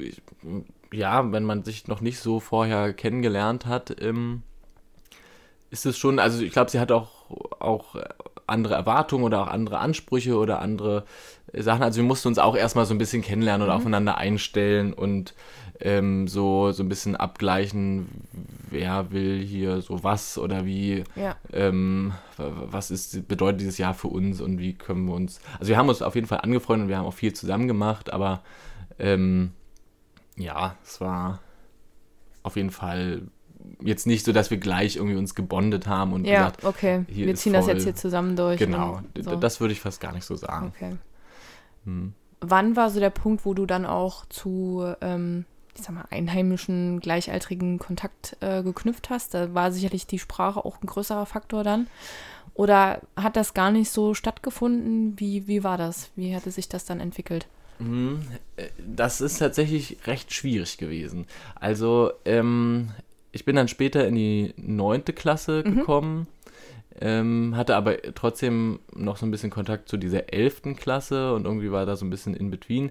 ich, 0.00 0.22
ja, 0.92 1.32
wenn 1.32 1.44
man 1.44 1.64
sich 1.64 1.88
noch 1.88 2.00
nicht 2.00 2.18
so 2.18 2.40
vorher 2.40 2.92
kennengelernt 2.92 3.66
hat, 3.66 4.00
ähm, 4.00 4.42
ist 5.70 5.86
es 5.86 5.96
schon, 5.96 6.18
also 6.18 6.42
ich 6.42 6.52
glaube, 6.52 6.70
sie 6.70 6.80
hat 6.80 6.92
auch, 6.92 7.30
auch 7.58 7.96
andere 8.52 8.74
Erwartungen 8.74 9.24
oder 9.24 9.42
auch 9.42 9.48
andere 9.48 9.78
Ansprüche 9.78 10.36
oder 10.36 10.60
andere 10.60 11.04
Sachen. 11.52 11.82
Also 11.82 12.00
wir 12.00 12.06
mussten 12.06 12.28
uns 12.28 12.38
auch 12.38 12.56
erstmal 12.56 12.86
so 12.86 12.94
ein 12.94 12.98
bisschen 12.98 13.22
kennenlernen 13.22 13.62
oder 13.64 13.74
mhm. 13.74 13.80
aufeinander 13.80 14.18
einstellen 14.18 14.92
und 14.92 15.34
ähm, 15.80 16.28
so, 16.28 16.70
so 16.70 16.82
ein 16.82 16.88
bisschen 16.88 17.16
abgleichen, 17.16 18.06
wer 18.70 19.10
will 19.10 19.40
hier 19.40 19.80
so 19.80 20.04
was 20.04 20.38
oder 20.38 20.64
wie, 20.64 21.04
ja. 21.16 21.36
ähm, 21.52 22.12
was 22.36 22.90
ist, 22.90 23.26
bedeutet 23.26 23.62
dieses 23.62 23.78
Jahr 23.78 23.94
für 23.94 24.08
uns 24.08 24.40
und 24.40 24.58
wie 24.58 24.74
können 24.74 25.06
wir 25.06 25.14
uns. 25.14 25.40
Also 25.58 25.70
wir 25.70 25.76
haben 25.76 25.88
uns 25.88 26.02
auf 26.02 26.14
jeden 26.14 26.28
Fall 26.28 26.40
angefreundet 26.40 26.84
und 26.84 26.88
wir 26.88 26.98
haben 26.98 27.06
auch 27.06 27.14
viel 27.14 27.32
zusammen 27.32 27.66
gemacht, 27.66 28.12
aber 28.12 28.42
ähm, 28.98 29.52
ja, 30.36 30.76
es 30.84 31.00
war 31.00 31.40
auf 32.44 32.56
jeden 32.56 32.70
Fall 32.70 33.22
jetzt 33.84 34.06
nicht 34.06 34.24
so, 34.24 34.32
dass 34.32 34.50
wir 34.50 34.58
gleich 34.58 34.96
irgendwie 34.96 35.16
uns 35.16 35.34
gebondet 35.34 35.86
haben 35.86 36.12
und 36.12 36.24
ja, 36.24 36.50
gesagt, 36.50 36.64
okay, 36.64 37.04
wir 37.08 37.34
ziehen 37.34 37.52
das 37.52 37.66
jetzt 37.66 37.84
hier 37.84 37.94
zusammen 37.94 38.36
durch. 38.36 38.58
Genau, 38.58 39.00
so. 39.18 39.36
das 39.36 39.60
würde 39.60 39.72
ich 39.72 39.80
fast 39.80 40.00
gar 40.00 40.12
nicht 40.12 40.24
so 40.24 40.36
sagen. 40.36 40.72
Okay. 40.74 40.96
Hm. 41.84 42.14
Wann 42.40 42.76
war 42.76 42.90
so 42.90 43.00
der 43.00 43.10
Punkt, 43.10 43.44
wo 43.44 43.54
du 43.54 43.66
dann 43.66 43.86
auch 43.86 44.26
zu, 44.26 44.84
ähm, 45.00 45.44
ich 45.76 45.82
sag 45.82 45.94
mal, 45.94 46.06
einheimischen, 46.10 47.00
gleichaltrigen 47.00 47.78
Kontakt 47.78 48.36
äh, 48.40 48.62
geknüpft 48.62 49.10
hast? 49.10 49.34
Da 49.34 49.54
war 49.54 49.70
sicherlich 49.70 50.06
die 50.06 50.18
Sprache 50.18 50.64
auch 50.64 50.82
ein 50.82 50.86
größerer 50.86 51.26
Faktor 51.26 51.62
dann. 51.62 51.86
Oder 52.54 53.00
hat 53.16 53.36
das 53.36 53.54
gar 53.54 53.70
nicht 53.70 53.90
so 53.90 54.14
stattgefunden? 54.14 55.18
Wie, 55.18 55.46
wie 55.46 55.64
war 55.64 55.78
das? 55.78 56.10
Wie 56.16 56.34
hatte 56.34 56.50
sich 56.50 56.68
das 56.68 56.84
dann 56.84 57.00
entwickelt? 57.00 57.46
Hm, 57.78 58.20
äh, 58.56 58.68
das 58.78 59.20
ist 59.20 59.38
tatsächlich 59.38 59.98
recht 60.06 60.32
schwierig 60.32 60.78
gewesen. 60.78 61.26
Also 61.54 62.12
ähm, 62.24 62.90
ich 63.32 63.44
bin 63.44 63.56
dann 63.56 63.68
später 63.68 64.06
in 64.06 64.14
die 64.14 64.54
neunte 64.56 65.12
Klasse 65.12 65.64
mhm. 65.66 65.76
gekommen, 65.76 66.28
ähm, 67.00 67.54
hatte 67.56 67.74
aber 67.74 68.00
trotzdem 68.14 68.80
noch 68.94 69.16
so 69.16 69.26
ein 69.26 69.30
bisschen 69.30 69.50
Kontakt 69.50 69.88
zu 69.88 69.96
dieser 69.96 70.32
elften 70.32 70.76
Klasse 70.76 71.34
und 71.34 71.46
irgendwie 71.46 71.72
war 71.72 71.86
da 71.86 71.96
so 71.96 72.04
ein 72.04 72.10
bisschen 72.10 72.34
in 72.34 72.50
between. 72.50 72.90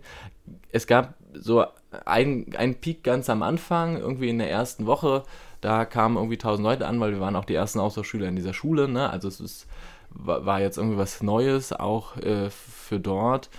Es 0.72 0.88
gab 0.88 1.14
so 1.34 1.64
einen 2.06 2.76
Peak 2.82 3.04
ganz 3.04 3.30
am 3.30 3.44
Anfang, 3.44 3.98
irgendwie 3.98 4.30
in 4.30 4.40
der 4.40 4.50
ersten 4.50 4.88
Woche, 4.88 5.24
da 5.62 5.86
kamen 5.86 6.18
irgendwie 6.18 6.38
tausend 6.38 6.64
Leute 6.64 6.88
an, 6.88 7.00
weil 7.00 7.12
wir 7.12 7.20
waren 7.20 7.36
auch 7.36 7.46
die 7.46 7.54
ersten 7.54 7.80
Austauschschüler 7.80 8.28
in 8.28 8.36
dieser 8.36 8.54
Schule, 8.54 8.88
ne? 8.88 9.10
Also 9.12 9.28
es 9.28 9.40
ist, 9.40 9.68
war 10.10 10.60
jetzt 10.60 10.78
irgendwie 10.78 10.98
was 10.98 11.22
Neues, 11.22 11.72
auch 11.72 12.18
äh, 12.18 12.50
für 12.50 13.00
dort. 13.00 13.52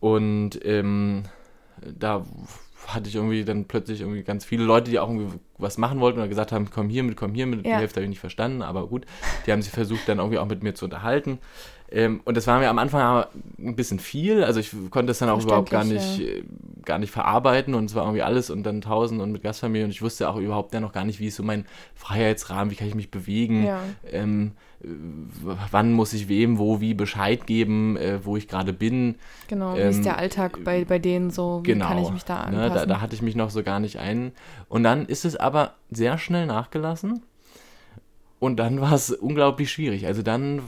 Und 0.00 0.58
ähm, 0.64 1.24
da 1.80 2.24
hatte 2.94 3.08
ich 3.08 3.14
irgendwie 3.14 3.44
dann 3.44 3.66
plötzlich 3.66 4.00
irgendwie 4.00 4.22
ganz 4.22 4.44
viele 4.44 4.64
Leute, 4.64 4.90
die 4.90 4.98
auch 4.98 5.08
irgendwie 5.08 5.38
was 5.58 5.78
machen 5.78 6.00
wollten 6.00 6.18
oder 6.18 6.28
gesagt 6.28 6.52
haben, 6.52 6.70
komm 6.70 6.88
hier 6.88 7.02
mit, 7.02 7.16
komm 7.16 7.34
hier 7.34 7.46
mit. 7.46 7.66
Ja. 7.66 7.74
Die 7.74 7.80
Hälfte 7.80 7.96
habe 7.96 8.04
ich 8.04 8.10
nicht 8.10 8.20
verstanden, 8.20 8.62
aber 8.62 8.86
gut. 8.86 9.04
Die 9.46 9.52
haben 9.52 9.62
sich 9.62 9.72
versucht, 9.72 10.08
dann 10.08 10.18
irgendwie 10.18 10.38
auch 10.38 10.46
mit 10.46 10.62
mir 10.62 10.74
zu 10.74 10.86
unterhalten. 10.86 11.38
Ähm, 11.90 12.20
und 12.24 12.36
das 12.36 12.46
war 12.46 12.58
mir 12.58 12.68
am 12.68 12.78
Anfang 12.78 13.24
ein 13.58 13.76
bisschen 13.76 13.98
viel. 13.98 14.44
Also 14.44 14.60
ich 14.60 14.72
konnte 14.90 15.06
das 15.06 15.18
dann 15.18 15.30
auch 15.30 15.42
überhaupt 15.42 15.70
gar 15.70 15.84
nicht, 15.84 16.18
ja. 16.18 16.26
Äh, 16.26 16.44
gar 16.84 16.98
nicht 16.98 17.10
verarbeiten 17.10 17.74
und 17.74 17.86
es 17.86 17.94
war 17.94 18.04
irgendwie 18.04 18.22
alles 18.22 18.50
und 18.50 18.62
dann 18.62 18.80
tausend 18.80 19.20
und 19.20 19.32
mit 19.32 19.42
Gastfamilie 19.42 19.84
und 19.84 19.90
ich 19.90 20.02
wusste 20.02 20.28
auch 20.28 20.36
überhaupt 20.36 20.72
dann 20.74 20.82
noch 20.82 20.92
gar 20.92 21.04
nicht, 21.04 21.20
wie 21.20 21.28
ist 21.28 21.36
so 21.36 21.42
mein 21.42 21.66
Freiheitsrahmen, 21.94 22.70
wie 22.70 22.76
kann 22.76 22.88
ich 22.88 22.94
mich 22.94 23.10
bewegen, 23.10 23.64
ja. 23.64 23.80
ähm, 24.10 24.52
wann 24.80 25.92
muss 25.92 26.12
ich 26.12 26.28
wem, 26.28 26.58
wo, 26.58 26.80
wie 26.80 26.94
Bescheid 26.94 27.46
geben, 27.46 27.96
äh, 27.96 28.24
wo 28.24 28.36
ich 28.36 28.46
gerade 28.46 28.72
bin. 28.72 29.16
Genau, 29.48 29.74
wie 29.74 29.80
ähm, 29.80 29.90
ist 29.90 30.04
der 30.04 30.18
Alltag 30.18 30.62
bei, 30.64 30.84
bei 30.84 30.98
denen 30.98 31.30
so, 31.30 31.60
wie 31.64 31.72
genau, 31.72 31.88
kann 31.88 31.98
ich 31.98 32.10
mich 32.10 32.24
da 32.24 32.36
anpassen? 32.42 32.60
Ne, 32.60 32.70
da, 32.70 32.86
da 32.86 33.00
hatte 33.00 33.14
ich 33.14 33.22
mich 33.22 33.34
noch 33.34 33.50
so 33.50 33.62
gar 33.62 33.80
nicht 33.80 33.98
ein. 33.98 34.32
Und 34.68 34.84
dann 34.84 35.06
ist 35.06 35.24
es 35.24 35.34
aber 35.36 35.74
sehr 35.90 36.18
schnell 36.18 36.46
nachgelassen. 36.46 37.22
Und 38.38 38.58
dann 38.58 38.80
war 38.80 38.92
es 38.92 39.10
unglaublich 39.10 39.70
schwierig. 39.72 40.06
Also 40.06 40.22
dann 40.22 40.62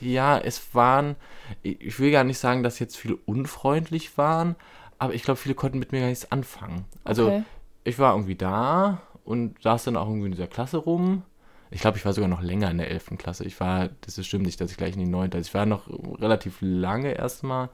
ja, 0.00 0.38
es 0.38 0.74
waren, 0.74 1.16
ich 1.62 1.98
will 1.98 2.10
gar 2.10 2.24
nicht 2.24 2.38
sagen, 2.38 2.62
dass 2.62 2.78
jetzt 2.78 2.96
viele 2.96 3.16
unfreundlich 3.26 4.16
waren, 4.18 4.56
aber 4.98 5.14
ich 5.14 5.22
glaube, 5.22 5.38
viele 5.38 5.54
konnten 5.54 5.78
mit 5.78 5.92
mir 5.92 6.00
gar 6.00 6.08
nichts 6.08 6.30
anfangen. 6.30 6.84
Also 7.04 7.26
okay. 7.26 7.42
ich 7.84 7.98
war 7.98 8.14
irgendwie 8.14 8.36
da 8.36 9.02
und 9.24 9.62
saß 9.62 9.84
dann 9.84 9.96
auch 9.96 10.08
irgendwie 10.08 10.26
in 10.26 10.32
dieser 10.32 10.46
Klasse 10.46 10.78
rum. 10.78 11.22
Ich 11.70 11.80
glaube, 11.80 11.98
ich 11.98 12.04
war 12.04 12.12
sogar 12.12 12.28
noch 12.28 12.42
länger 12.42 12.70
in 12.70 12.78
der 12.78 12.90
11. 12.90 13.18
Klasse. 13.18 13.44
Ich 13.44 13.58
war, 13.58 13.90
das 14.02 14.18
ist 14.18 14.26
stimmt 14.26 14.46
nicht, 14.46 14.60
dass 14.60 14.70
ich 14.70 14.76
gleich 14.76 14.94
in 14.94 15.00
die 15.00 15.06
9. 15.06 15.32
Also 15.32 15.46
ich 15.46 15.54
war 15.54 15.66
noch 15.66 15.88
relativ 16.20 16.58
lange 16.60 17.12
erstmal 17.12 17.68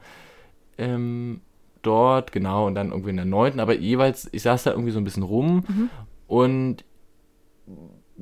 ähm, 0.77 1.41
dort, 1.81 2.31
genau, 2.31 2.67
und 2.67 2.75
dann 2.75 2.91
irgendwie 2.91 3.11
in 3.11 3.17
der 3.17 3.25
9. 3.25 3.59
Aber 3.59 3.75
jeweils, 3.75 4.29
ich 4.31 4.41
saß 4.41 4.63
da 4.63 4.71
irgendwie 4.71 4.91
so 4.91 4.99
ein 4.99 5.03
bisschen 5.03 5.23
rum 5.23 5.63
mhm. 5.67 5.89
und 6.27 6.85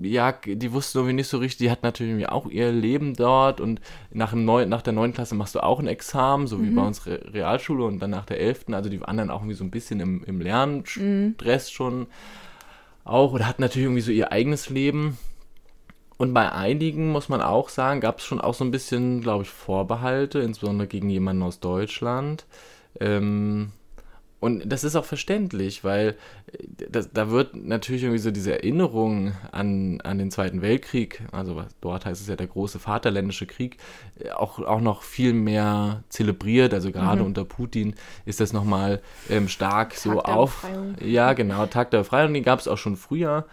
ja, 0.01 0.31
die 0.31 0.71
wussten 0.71 0.99
irgendwie 0.99 1.15
nicht 1.15 1.27
so 1.27 1.39
richtig, 1.39 1.57
die 1.57 1.71
hat 1.71 1.83
natürlich 1.83 2.29
auch 2.29 2.47
ihr 2.47 2.71
Leben 2.71 3.15
dort 3.15 3.59
und 3.59 3.81
nach, 4.11 4.31
dem 4.31 4.45
Neu 4.45 4.65
nach 4.65 4.81
der 4.81 4.93
neunten 4.93 5.15
Klasse 5.15 5.35
machst 5.35 5.55
du 5.55 5.63
auch 5.63 5.79
ein 5.79 5.87
Examen, 5.87 6.47
so 6.47 6.61
wie 6.61 6.67
mhm. 6.67 6.75
bei 6.75 6.87
uns 6.87 7.05
Re 7.05 7.21
Realschule 7.33 7.83
und 7.83 7.99
dann 7.99 8.11
nach 8.11 8.25
der 8.25 8.39
elften, 8.39 8.73
also 8.73 8.89
die 8.89 9.01
anderen 9.01 9.29
auch 9.29 9.41
irgendwie 9.41 9.55
so 9.55 9.63
ein 9.63 9.71
bisschen 9.71 9.99
im, 9.99 10.23
im 10.23 10.39
Lernstress 10.39 11.69
mhm. 11.69 11.73
schon 11.73 12.07
auch 13.03 13.33
oder 13.33 13.47
hatten 13.47 13.61
natürlich 13.61 13.85
irgendwie 13.85 14.01
so 14.01 14.11
ihr 14.11 14.31
eigenes 14.31 14.69
Leben. 14.69 15.17
Und 16.19 16.33
bei 16.33 16.51
einigen, 16.51 17.13
muss 17.13 17.29
man 17.29 17.41
auch 17.41 17.69
sagen, 17.69 18.01
gab 18.01 18.19
es 18.19 18.25
schon 18.25 18.41
auch 18.41 18.53
so 18.53 18.65
ein 18.65 18.71
bisschen, 18.71 19.21
glaube 19.21 19.43
ich, 19.43 19.49
Vorbehalte, 19.49 20.39
insbesondere 20.39 20.85
gegen 20.85 21.09
jemanden 21.09 21.43
aus 21.43 21.61
Deutschland. 21.61 22.45
Ähm, 22.99 23.71
und 24.41 24.69
das 24.69 24.83
ist 24.83 24.97
auch 24.97 25.05
verständlich, 25.05 25.85
weil 25.85 26.17
äh, 26.51 26.87
das, 26.89 27.13
da 27.13 27.29
wird 27.29 27.55
natürlich 27.55 28.03
irgendwie 28.03 28.19
so 28.19 28.31
diese 28.31 28.51
Erinnerung 28.51 29.31
an, 29.53 30.01
an 30.01 30.17
den 30.17 30.29
Zweiten 30.29 30.61
Weltkrieg, 30.61 31.21
also 31.31 31.63
dort 31.79 32.05
heißt 32.05 32.21
es 32.21 32.27
ja 32.27 32.35
der 32.35 32.47
große 32.47 32.79
Vaterländische 32.79 33.45
Krieg, 33.45 33.77
äh, 34.19 34.31
auch, 34.31 34.59
auch 34.59 34.81
noch 34.81 35.03
viel 35.03 35.31
mehr 35.31 36.03
zelebriert. 36.09 36.73
Also 36.73 36.91
gerade 36.91 37.21
mhm. 37.21 37.27
unter 37.27 37.45
Putin 37.45 37.95
ist 38.25 38.41
das 38.41 38.51
nochmal 38.51 39.01
ähm, 39.29 39.47
stark 39.47 39.91
Tag 39.91 39.99
so 39.99 40.21
auf. 40.21 40.67
Ja, 41.01 41.31
genau, 41.31 41.65
Tag 41.67 41.91
der 41.91 41.99
Befreiung, 41.99 42.33
den 42.33 42.43
gab 42.43 42.59
es 42.59 42.67
auch 42.67 42.77
schon 42.77 42.97
früher. 42.97 43.45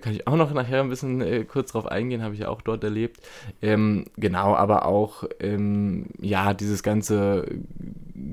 Kann 0.00 0.12
ich 0.12 0.26
auch 0.26 0.36
noch 0.36 0.52
nachher 0.52 0.80
ein 0.80 0.88
bisschen 0.88 1.20
äh, 1.20 1.44
kurz 1.44 1.72
drauf 1.72 1.86
eingehen, 1.86 2.22
habe 2.22 2.34
ich 2.34 2.40
ja 2.40 2.48
auch 2.48 2.62
dort 2.62 2.84
erlebt. 2.84 3.20
Ähm, 3.62 4.04
genau, 4.16 4.54
aber 4.54 4.86
auch, 4.86 5.24
ähm, 5.40 6.06
ja, 6.20 6.54
dieses 6.54 6.82
ganze 6.82 7.46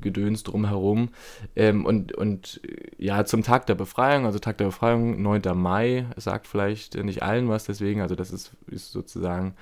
Gedöns 0.02 0.44
drumherum. 0.44 1.10
Ähm, 1.56 1.86
und, 1.86 2.14
und 2.14 2.62
ja, 2.98 3.26
zum 3.26 3.44
Tag 3.44 3.66
der 3.68 3.76
Befreiung, 3.76 4.26
also 4.26 4.40
Tag 4.40 4.58
der 4.58 4.66
Befreiung, 4.66 5.22
9. 5.22 5.42
Mai, 5.56 6.06
sagt 6.18 6.48
vielleicht 6.48 6.96
nicht 6.96 7.24
allen 7.24 7.50
was 7.50 7.66
deswegen, 7.66 8.02
also 8.02 8.16
das 8.16 8.32
ist, 8.32 8.52
ist 8.68 8.92
sozusagen 8.92 9.56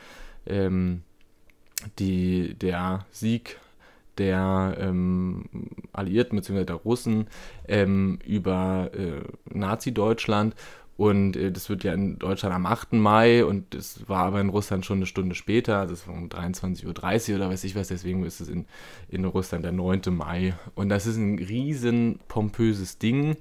ähm, 0.45 1.01
die, 1.99 2.53
der 2.55 3.05
Sieg 3.11 3.59
der 4.17 4.77
ähm, 4.79 5.45
Alliierten 5.93 6.37
bzw. 6.37 6.65
der 6.65 6.75
Russen 6.75 7.27
ähm, 7.67 8.19
über 8.25 8.91
äh, 8.93 9.21
Nazi-Deutschland 9.51 10.55
und 10.97 11.35
äh, 11.35 11.51
das 11.51 11.69
wird 11.69 11.83
ja 11.83 11.93
in 11.93 12.19
Deutschland 12.19 12.53
am 12.53 12.65
8. 12.65 12.93
Mai 12.93 13.43
und 13.45 13.73
es 13.73 14.07
war 14.07 14.25
aber 14.25 14.41
in 14.41 14.49
Russland 14.49 14.85
schon 14.85 14.99
eine 14.99 15.05
Stunde 15.05 15.35
später, 15.35 15.79
also 15.79 15.93
es 15.93 16.07
war 16.07 16.13
um 16.13 16.27
23.30 16.27 17.29
Uhr 17.31 17.35
oder 17.37 17.49
weiß 17.49 17.63
ich 17.63 17.75
was, 17.75 17.87
deswegen 17.87 18.23
ist 18.23 18.39
es 18.39 18.49
in, 18.49 18.65
in 19.09 19.25
Russland 19.25 19.65
der 19.65 19.71
9. 19.71 20.01
Mai. 20.09 20.53
Und 20.75 20.89
das 20.89 21.05
ist 21.05 21.17
ein 21.17 21.39
riesen 21.39 22.19
pompöses 22.27 22.97
Ding. 22.97 23.37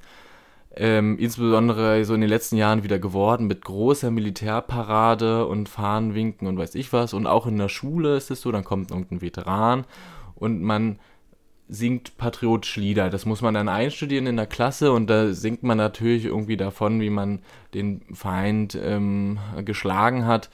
Ähm, 0.77 1.19
insbesondere 1.19 2.05
so 2.05 2.15
in 2.15 2.21
den 2.21 2.31
letzten 2.31 2.57
Jahren 2.57 2.85
wieder 2.85 3.01
geworden 3.01 3.49
mit 3.49 3.65
großer 3.65 4.13
Militärparade 4.13 5.47
und 5.47 5.69
Fahnenwinken 5.69 6.47
und 6.47 6.57
weiß 6.57 6.77
ich 6.77 6.93
was. 6.93 7.13
Und 7.13 7.27
auch 7.27 7.47
in 7.47 7.59
der 7.59 7.69
Schule 7.69 8.17
ist 8.17 8.31
es 8.31 8.41
so, 8.41 8.53
dann 8.53 8.65
kommt 8.65 8.93
irgendein 8.93 9.21
Veteran 9.21 9.85
und 10.37 10.63
man 10.63 11.01
singt 11.71 12.19
patriotische 12.19 12.81
Lieder. 12.81 13.11
Das 13.11 13.27
muss 13.27 13.43
man 13.43 13.55
dann 13.55 13.69
einstudieren 13.69 14.27
in 14.27 14.37
der 14.37 14.47
Klasse 14.47 14.93
und 14.93 15.09
da 15.09 15.33
singt 15.33 15.63
man 15.63 15.79
natürlich 15.79 16.25
irgendwie 16.25 16.57
davon, 16.57 17.01
wie 17.01 17.11
man 17.11 17.41
den 17.75 18.03
Feind 18.13 18.77
ähm, 18.83 19.39
geschlagen 19.65 20.27
hat. 20.27 20.51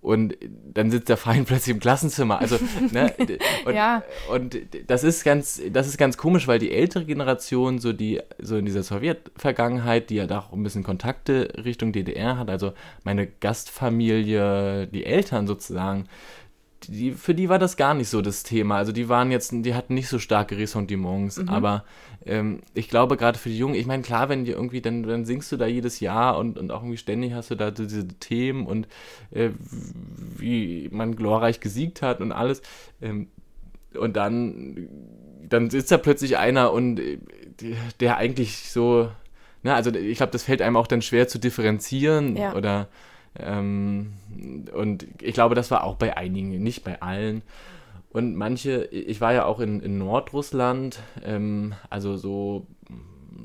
und 0.00 0.36
dann 0.72 0.90
sitzt 0.90 1.08
der 1.08 1.16
Feind 1.16 1.46
plötzlich 1.48 1.74
im 1.74 1.80
Klassenzimmer. 1.80 2.38
Also, 2.38 2.56
ne, 2.92 3.12
und, 3.64 3.74
ja. 3.74 4.02
und 4.32 4.56
das 4.86 5.02
ist 5.02 5.24
ganz, 5.24 5.60
das 5.72 5.88
ist 5.88 5.98
ganz 5.98 6.16
komisch, 6.16 6.46
weil 6.46 6.60
die 6.60 6.70
ältere 6.70 7.04
Generation, 7.04 7.80
so 7.80 7.92
die, 7.92 8.20
so 8.38 8.56
in 8.56 8.64
dieser 8.64 8.84
Sowjetvergangenheit, 8.84 10.08
die 10.08 10.14
ja 10.14 10.26
da 10.28 10.38
auch 10.38 10.52
ein 10.52 10.62
bisschen 10.62 10.84
Kontakte 10.84 11.52
Richtung 11.64 11.92
DDR 11.92 12.38
hat, 12.38 12.48
also 12.48 12.72
meine 13.02 13.26
Gastfamilie, 13.26 14.86
die 14.86 15.04
Eltern 15.04 15.48
sozusagen, 15.48 16.06
die, 16.84 17.12
für 17.12 17.34
die 17.34 17.48
war 17.48 17.58
das 17.58 17.76
gar 17.76 17.94
nicht 17.94 18.08
so 18.08 18.22
das 18.22 18.42
Thema. 18.42 18.76
Also 18.76 18.92
die 18.92 19.08
waren 19.08 19.30
jetzt, 19.30 19.52
die 19.52 19.74
hatten 19.74 19.94
nicht 19.94 20.08
so 20.08 20.18
starke 20.18 20.56
Ressentiments, 20.56 21.38
mhm. 21.38 21.48
aber 21.48 21.84
ähm, 22.24 22.60
ich 22.74 22.88
glaube 22.88 23.16
gerade 23.16 23.38
für 23.38 23.48
die 23.48 23.58
Jungen, 23.58 23.74
ich 23.74 23.86
meine, 23.86 24.02
klar, 24.02 24.28
wenn 24.28 24.44
die 24.44 24.52
irgendwie, 24.52 24.80
dann, 24.80 25.02
dann 25.02 25.24
singst 25.24 25.50
du 25.52 25.56
da 25.56 25.66
jedes 25.66 26.00
Jahr 26.00 26.38
und, 26.38 26.58
und 26.58 26.70
auch 26.70 26.82
irgendwie 26.82 26.96
ständig 26.96 27.32
hast 27.32 27.50
du 27.50 27.54
da 27.54 27.70
diese 27.70 28.08
Themen 28.08 28.66
und 28.66 28.88
äh, 29.30 29.50
wie 30.36 30.88
man 30.92 31.16
glorreich 31.16 31.60
gesiegt 31.60 32.02
hat 32.02 32.20
und 32.20 32.32
alles. 32.32 32.62
Ähm, 33.00 33.28
und 33.98 34.16
dann, 34.16 34.88
dann 35.48 35.70
sitzt 35.70 35.90
da 35.90 35.98
plötzlich 35.98 36.38
einer 36.38 36.72
und 36.72 37.00
äh, 37.00 37.18
der 38.00 38.16
eigentlich 38.16 38.70
so, 38.70 39.10
na, 39.62 39.74
also 39.74 39.90
ich 39.90 40.16
glaube, 40.16 40.32
das 40.32 40.44
fällt 40.44 40.62
einem 40.62 40.76
auch 40.76 40.86
dann 40.86 41.02
schwer 41.02 41.28
zu 41.28 41.38
differenzieren 41.38 42.36
ja. 42.36 42.54
oder 42.54 42.88
ähm, 43.38 44.14
und 44.74 45.06
ich 45.20 45.34
glaube, 45.34 45.54
das 45.54 45.70
war 45.70 45.84
auch 45.84 45.96
bei 45.96 46.16
einigen, 46.16 46.62
nicht 46.62 46.84
bei 46.84 47.00
allen. 47.00 47.42
Und 48.10 48.34
manche, 48.34 48.84
ich 48.86 49.20
war 49.20 49.32
ja 49.32 49.44
auch 49.44 49.60
in, 49.60 49.80
in 49.80 49.98
Nordrussland, 49.98 51.00
ähm, 51.24 51.74
also 51.90 52.16
so 52.16 52.66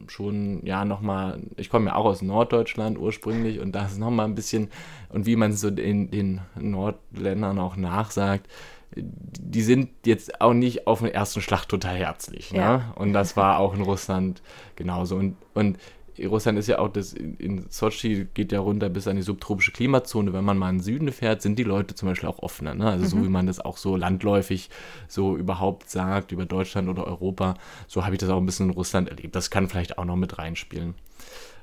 schon, 0.08 0.65
ja, 0.65 0.86
nochmal, 0.86 1.39
ich 1.58 1.69
komme 1.69 1.88
ja 1.88 1.95
auch 1.95 2.06
aus 2.06 2.21
Norddeutschland 2.21 2.98
ursprünglich 2.98 3.60
und 3.60 3.74
da 3.74 3.86
ist 3.86 4.00
nochmal 4.00 4.26
ein 4.26 4.36
bisschen, 4.36 4.69
und 5.10 5.26
wie 5.26 5.36
man 5.36 5.52
es 5.52 5.62
so 5.62 5.69
in 5.69 6.12
den 6.12 6.41
Nordländern 6.56 7.60
auch 7.60 7.76
nachsagt, 7.76 8.48
die 8.95 9.62
sind 9.62 9.89
jetzt 10.06 10.41
auch 10.41 10.54
nicht 10.54 10.88
auf 10.88 11.00
den 11.00 11.10
ersten 11.10 11.41
Schlag 11.41 11.65
total 11.65 11.95
herzlich. 11.95 12.52
Ne? 12.54 12.60
Ja. 12.60 12.93
Und 12.95 13.13
das 13.13 13.36
war 13.36 13.60
auch 13.60 13.74
in 13.74 13.82
Russland 13.82 14.41
genauso. 14.76 15.17
Und, 15.17 15.36
und 15.54 15.78
Russland 16.23 16.58
ist 16.58 16.67
ja 16.67 16.80
auch 16.80 16.89
das, 16.89 17.13
in 17.13 17.65
Sochi 17.69 18.28
geht 18.34 18.51
ja 18.51 18.60
runter 18.60 18.89
bis 18.89 19.08
an 19.08 19.15
die 19.15 19.21
subtropische 19.21 19.71
Klimazone. 19.71 20.34
Wenn 20.34 20.45
man 20.45 20.58
mal 20.58 20.69
in 20.69 20.78
den 20.78 20.84
Süden 20.84 21.12
fährt, 21.12 21.41
sind 21.41 21.60
die 21.60 21.63
Leute 21.63 21.95
zum 21.95 22.10
Beispiel 22.10 22.30
auch 22.30 22.39
offener. 22.39 22.73
Ne? 22.73 22.89
Also 22.89 23.04
mhm. 23.04 23.10
so 23.10 23.25
wie 23.25 23.30
man 23.30 23.47
das 23.47 23.60
auch 23.60 23.78
so 23.78 23.95
landläufig 23.95 24.69
so 25.08 25.36
überhaupt 25.36 25.89
sagt 25.89 26.32
über 26.32 26.45
Deutschland 26.45 26.88
oder 26.89 27.06
Europa, 27.06 27.56
so 27.88 28.06
habe 28.06 28.15
ich 28.15 28.19
das 28.19 28.30
auch 28.30 28.38
ein 28.38 28.45
bisschen 28.45 28.69
in 28.69 28.75
Russland 28.75 29.10
erlebt. 29.10 29.36
Das 29.36 29.49
kann 29.49 29.67
vielleicht 29.67 29.97
auch 29.97 30.06
noch 30.06 30.15
mit 30.15 30.38
reinspielen. 30.38 30.95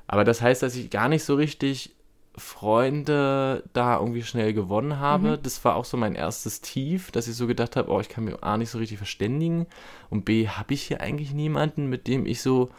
Aber 0.07 0.25
das 0.25 0.43
heißt, 0.43 0.63
dass 0.63 0.77
ich 0.77 0.91
gar 0.91 1.09
nicht 1.09 1.25
so 1.25 1.35
richtig 1.35 1.95
Freunde 2.37 3.65
da 3.75 3.99
irgendwie 3.99 4.23
schnell 4.23 4.55
gewonnen 4.55 4.99
habe. 4.99 5.37
Mhm. 5.37 5.43
Das 5.43 5.65
war 5.65 5.77
auch 5.77 5.85
so 5.85 5.97
mein 5.97 6.15
erstes 6.15 6.61
Tief, 6.61 7.11
dass 7.11 7.29
ich 7.29 7.35
so 7.35 7.47
gedacht 7.47 7.77
habe, 7.77 7.91
oh, 7.91 8.01
ich 8.01 8.09
kann 8.09 8.25
mir 8.25 8.43
A 8.43 8.57
nicht 8.57 8.71
so 8.71 8.79
richtig 8.79 8.99
verständigen 8.99 9.67
und 10.09 10.25
B, 10.25 10.49
habe 10.49 10.73
ich 10.75 10.83
hier 10.83 11.01
eigentlich 11.01 11.33
niemanden, 11.35 11.89
mit 11.89 12.07
dem 12.07 12.25
ich 12.25 12.41
so 12.41 12.71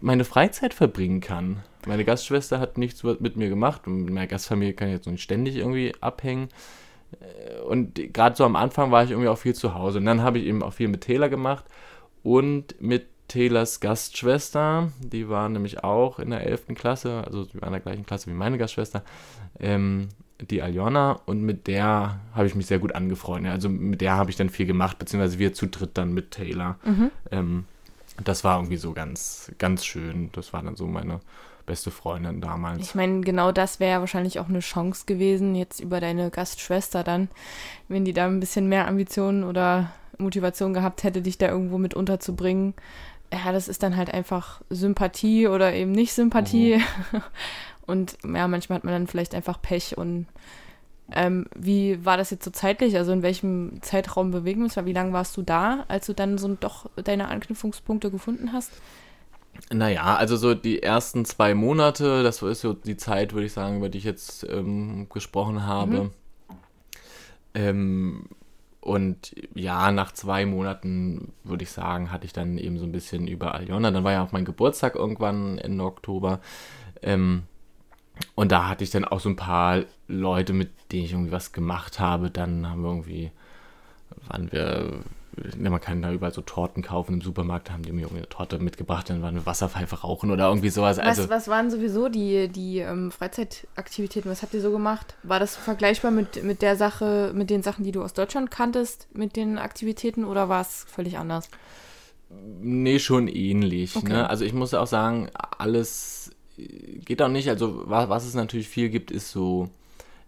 meine 0.00 0.24
Freizeit 0.24 0.74
verbringen 0.74 1.20
kann. 1.20 1.62
Meine 1.86 2.04
Gastschwester 2.04 2.60
hat 2.60 2.78
nichts 2.78 3.02
mit 3.02 3.36
mir 3.36 3.48
gemacht 3.48 3.86
und 3.86 4.04
mit 4.04 4.14
meiner 4.14 4.26
Gastfamilie 4.26 4.74
kann 4.74 4.88
ich 4.88 4.94
jetzt 4.94 5.06
nicht 5.06 5.22
ständig 5.22 5.56
irgendwie 5.56 5.92
abhängen. 6.00 6.48
Äh, 7.20 7.60
und 7.62 7.94
gerade 8.12 8.36
so 8.36 8.44
am 8.44 8.56
Anfang 8.56 8.90
war 8.90 9.04
ich 9.04 9.10
irgendwie 9.10 9.28
auch 9.28 9.38
viel 9.38 9.54
zu 9.54 9.74
Hause. 9.74 9.98
Und 9.98 10.06
dann 10.06 10.22
habe 10.22 10.38
ich 10.38 10.46
eben 10.46 10.62
auch 10.62 10.72
viel 10.72 10.88
mit 10.88 11.02
Taylor 11.02 11.28
gemacht 11.28 11.64
und 12.22 12.80
mit 12.80 13.06
Taylors 13.28 13.80
Gastschwester. 13.80 14.90
Die 15.00 15.28
war 15.28 15.48
nämlich 15.48 15.84
auch 15.84 16.18
in 16.18 16.30
der 16.30 16.46
11. 16.46 16.74
Klasse, 16.74 17.22
also 17.24 17.44
sie 17.44 17.60
war 17.60 17.68
in 17.68 17.72
der 17.72 17.80
gleichen 17.80 18.04
Klasse 18.04 18.28
wie 18.28 18.34
meine 18.34 18.58
Gastschwester, 18.58 19.04
ähm, 19.58 20.08
die 20.40 20.62
Aljona. 20.62 21.20
Und 21.26 21.42
mit 21.42 21.66
der 21.66 22.20
habe 22.34 22.46
ich 22.46 22.54
mich 22.54 22.66
sehr 22.66 22.78
gut 22.78 22.94
angefreundet. 22.94 23.52
Also 23.52 23.68
mit 23.68 24.00
der 24.00 24.16
habe 24.16 24.30
ich 24.30 24.36
dann 24.36 24.50
viel 24.50 24.66
gemacht, 24.66 24.98
beziehungsweise 24.98 25.38
wir 25.38 25.54
zu 25.54 25.66
dritt 25.66 25.90
dann 25.94 26.12
mit 26.12 26.32
Taylor. 26.32 26.78
Mhm. 26.84 27.10
Ähm, 27.30 27.64
das 28.22 28.44
war 28.44 28.58
irgendwie 28.58 28.76
so 28.76 28.92
ganz, 28.92 29.52
ganz 29.58 29.84
schön. 29.84 30.30
Das 30.32 30.52
war 30.52 30.62
dann 30.62 30.76
so 30.76 30.86
meine 30.86 31.20
beste 31.66 31.90
Freundin 31.90 32.40
damals. 32.40 32.82
Ich 32.82 32.94
meine, 32.94 33.20
genau 33.20 33.52
das 33.52 33.80
wäre 33.80 33.92
ja 33.92 34.00
wahrscheinlich 34.00 34.40
auch 34.40 34.48
eine 34.48 34.60
Chance 34.60 35.04
gewesen, 35.06 35.54
jetzt 35.54 35.80
über 35.80 36.00
deine 36.00 36.30
Gastschwester 36.30 37.04
dann, 37.04 37.28
wenn 37.88 38.04
die 38.04 38.12
da 38.12 38.26
ein 38.26 38.40
bisschen 38.40 38.68
mehr 38.68 38.88
Ambitionen 38.88 39.44
oder 39.44 39.92
Motivation 40.18 40.74
gehabt 40.74 41.04
hätte, 41.04 41.22
dich 41.22 41.38
da 41.38 41.48
irgendwo 41.48 41.78
mit 41.78 41.94
unterzubringen. 41.94 42.74
Ja, 43.32 43.52
das 43.52 43.68
ist 43.68 43.82
dann 43.82 43.96
halt 43.96 44.12
einfach 44.12 44.60
Sympathie 44.70 45.46
oder 45.46 45.72
eben 45.72 45.92
nicht 45.92 46.12
Sympathie. 46.12 46.78
Mhm. 47.12 47.22
Und 47.86 48.18
ja, 48.24 48.46
manchmal 48.46 48.76
hat 48.76 48.84
man 48.84 48.94
dann 48.94 49.06
vielleicht 49.08 49.34
einfach 49.34 49.60
Pech 49.60 49.98
und 49.98 50.26
ähm, 51.14 51.46
wie 51.54 52.04
war 52.04 52.16
das 52.16 52.30
jetzt 52.30 52.44
so 52.44 52.50
zeitlich? 52.50 52.96
Also 52.96 53.12
in 53.12 53.22
welchem 53.22 53.82
Zeitraum 53.82 54.30
bewegen 54.30 54.60
wir 54.60 54.64
uns? 54.64 54.76
Wie 54.76 54.92
lange 54.92 55.12
warst 55.12 55.36
du 55.36 55.42
da, 55.42 55.84
als 55.88 56.06
du 56.06 56.14
dann 56.14 56.38
so 56.38 56.54
doch 56.54 56.90
deine 56.96 57.28
Anknüpfungspunkte 57.28 58.10
gefunden 58.10 58.52
hast? 58.52 58.72
Naja, 59.72 60.16
also 60.16 60.36
so 60.36 60.54
die 60.54 60.82
ersten 60.82 61.24
zwei 61.24 61.54
Monate, 61.54 62.22
das 62.22 62.42
ist 62.42 62.60
so 62.60 62.72
die 62.72 62.96
Zeit, 62.96 63.32
würde 63.32 63.46
ich 63.46 63.52
sagen, 63.52 63.78
über 63.78 63.88
die 63.88 63.98
ich 63.98 64.04
jetzt 64.04 64.46
ähm, 64.48 65.08
gesprochen 65.12 65.66
habe. 65.66 66.04
Mhm. 66.04 66.10
Ähm, 67.54 68.24
und 68.80 69.34
ja, 69.54 69.92
nach 69.92 70.12
zwei 70.12 70.46
Monaten, 70.46 71.32
würde 71.44 71.64
ich 71.64 71.70
sagen, 71.70 72.10
hatte 72.10 72.24
ich 72.24 72.32
dann 72.32 72.56
eben 72.56 72.78
so 72.78 72.84
ein 72.84 72.92
bisschen 72.92 73.28
über 73.28 73.54
Aljona. 73.54 73.90
Dann 73.90 74.04
war 74.04 74.12
ja 74.12 74.24
auch 74.24 74.32
mein 74.32 74.46
Geburtstag 74.46 74.94
irgendwann 74.94 75.58
Ende 75.58 75.84
Oktober. 75.84 76.40
Ähm, 77.02 77.42
und 78.34 78.52
da 78.52 78.68
hatte 78.68 78.84
ich 78.84 78.90
dann 78.90 79.04
auch 79.04 79.20
so 79.20 79.28
ein 79.28 79.36
paar 79.36 79.84
Leute, 80.08 80.52
mit 80.52 80.70
denen 80.92 81.04
ich 81.04 81.12
irgendwie 81.12 81.32
was 81.32 81.52
gemacht 81.52 82.00
habe. 82.00 82.30
Dann 82.30 82.68
haben 82.68 82.82
wir 82.82 82.88
irgendwie, 82.88 83.30
waren 84.28 84.50
wir, 84.52 85.00
ne, 85.56 85.70
man 85.70 85.80
kann 85.80 86.02
da 86.02 86.12
überall 86.12 86.32
so 86.32 86.42
Torten 86.42 86.82
kaufen 86.82 87.14
im 87.14 87.20
Supermarkt, 87.20 87.70
haben 87.70 87.82
die 87.82 87.92
mir 87.92 88.02
irgendwie 88.02 88.18
eine 88.18 88.28
Torte 88.28 88.58
mitgebracht, 88.58 89.10
dann 89.10 89.22
waren 89.22 89.34
wir 89.34 89.46
Wasserpfeife 89.46 90.00
rauchen 90.00 90.30
oder 90.30 90.48
irgendwie 90.48 90.70
sowas. 90.70 90.98
Also, 90.98 91.24
was, 91.24 91.30
was 91.30 91.48
waren 91.48 91.70
sowieso 91.70 92.08
die, 92.08 92.48
die 92.48 92.78
ähm, 92.78 93.10
Freizeitaktivitäten? 93.10 94.30
Was 94.30 94.42
habt 94.42 94.54
ihr 94.54 94.60
so 94.60 94.72
gemacht? 94.72 95.14
War 95.22 95.40
das 95.40 95.56
vergleichbar 95.56 96.10
mit, 96.10 96.42
mit 96.44 96.62
der 96.62 96.76
Sache, 96.76 97.32
mit 97.34 97.50
den 97.50 97.62
Sachen, 97.62 97.84
die 97.84 97.92
du 97.92 98.02
aus 98.02 98.12
Deutschland 98.12 98.50
kanntest, 98.50 99.08
mit 99.12 99.36
den 99.36 99.58
Aktivitäten 99.58 100.24
oder 100.24 100.48
war 100.48 100.60
es 100.60 100.84
völlig 100.88 101.18
anders? 101.18 101.48
Nee, 102.60 103.00
schon 103.00 103.26
ähnlich. 103.28 103.94
Ne? 103.96 104.00
Okay. 104.02 104.12
Ne? 104.12 104.30
Also 104.30 104.44
ich 104.44 104.52
muss 104.52 104.72
auch 104.74 104.86
sagen, 104.86 105.30
alles 105.58 106.30
geht 107.04 107.22
auch 107.22 107.28
nicht. 107.28 107.48
Also 107.48 107.82
was, 107.86 108.08
was 108.08 108.26
es 108.26 108.34
natürlich 108.34 108.68
viel 108.68 108.88
gibt, 108.88 109.10
ist 109.10 109.30
so 109.30 109.68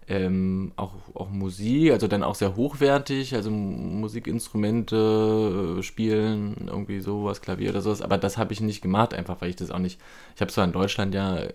ähm, 0.09 0.73
auch, 0.77 0.93
auch 1.15 1.31
Musik, 1.31 1.93
also 1.93 2.09
dann 2.09 2.23
auch 2.23 2.35
sehr 2.35 2.57
hochwertig, 2.57 3.35
also 3.35 3.51
Musikinstrumente 3.51 5.77
äh, 5.79 5.83
spielen, 5.83 6.57
irgendwie 6.67 7.01
sowas, 7.01 7.41
Klavier 7.41 7.71
oder 7.71 7.83
sowas, 7.83 8.03
aber 8.03 8.19
das 8.19 8.37
habe 8.37 8.53
ich 8.53 8.61
nicht 8.61 8.83
gemacht, 8.83 9.15
einfach 9.15 9.41
weil 9.41 9.51
ich 9.51 9.57
das 9.57 9.71
auch 9.71 9.79
nicht, 9.79 10.01
ich 10.35 10.41
habe 10.41 10.49
es 10.49 10.55
zwar 10.55 10.65
in 10.65 10.73
Deutschland 10.73 11.15
ja 11.15 11.39
äh, 11.39 11.53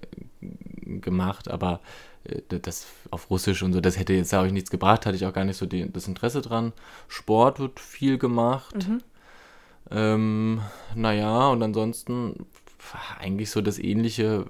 gemacht, 1.01 1.51
aber 1.51 1.81
äh, 2.23 2.59
das 2.59 2.87
auf 3.11 3.29
Russisch 3.29 3.63
und 3.63 3.73
so, 3.73 3.81
das 3.81 3.99
hätte 3.99 4.13
jetzt 4.13 4.33
auch 4.33 4.49
nichts 4.49 4.71
gebracht, 4.71 5.05
hatte 5.05 5.17
ich 5.17 5.25
auch 5.25 5.33
gar 5.33 5.45
nicht 5.45 5.57
so 5.57 5.65
die, 5.65 5.91
das 5.91 6.07
Interesse 6.07 6.41
dran. 6.41 6.73
Sport 7.07 7.59
wird 7.59 7.79
viel 7.79 8.17
gemacht. 8.17 8.87
Mhm. 8.87 9.01
Ähm, 9.91 10.61
naja, 10.95 11.49
und 11.49 11.63
ansonsten 11.63 12.45
eigentlich 13.19 13.51
so 13.51 13.61
das 13.61 13.79
ähnliche 13.79 14.45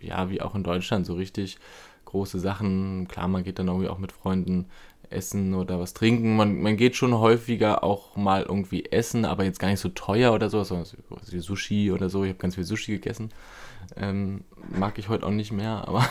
ja, 0.00 0.30
wie 0.30 0.40
auch 0.40 0.54
in 0.54 0.62
Deutschland, 0.62 1.06
so 1.06 1.14
richtig 1.14 1.58
große 2.04 2.38
Sachen. 2.40 3.06
Klar, 3.08 3.28
man 3.28 3.44
geht 3.44 3.58
dann 3.58 3.68
irgendwie 3.68 3.88
auch 3.88 3.98
mit 3.98 4.12
Freunden 4.12 4.66
essen 5.10 5.54
oder 5.54 5.78
was 5.78 5.94
trinken. 5.94 6.36
Man, 6.36 6.60
man 6.60 6.76
geht 6.76 6.96
schon 6.96 7.14
häufiger 7.14 7.82
auch 7.82 8.16
mal 8.16 8.42
irgendwie 8.42 8.86
essen, 8.86 9.24
aber 9.24 9.44
jetzt 9.44 9.58
gar 9.58 9.68
nicht 9.68 9.80
so 9.80 9.88
teuer 9.88 10.32
oder 10.32 10.50
so, 10.50 10.62
sondern 10.64 10.86
wie 11.30 11.38
Sushi 11.38 11.92
oder 11.92 12.08
so. 12.08 12.24
Ich 12.24 12.30
habe 12.30 12.38
ganz 12.38 12.54
viel 12.54 12.64
Sushi 12.64 12.92
gegessen. 12.92 13.30
Ähm, 13.96 14.44
mag 14.68 14.98
ich 14.98 15.08
heute 15.08 15.26
auch 15.26 15.30
nicht 15.30 15.52
mehr, 15.52 15.86
aber 15.86 16.08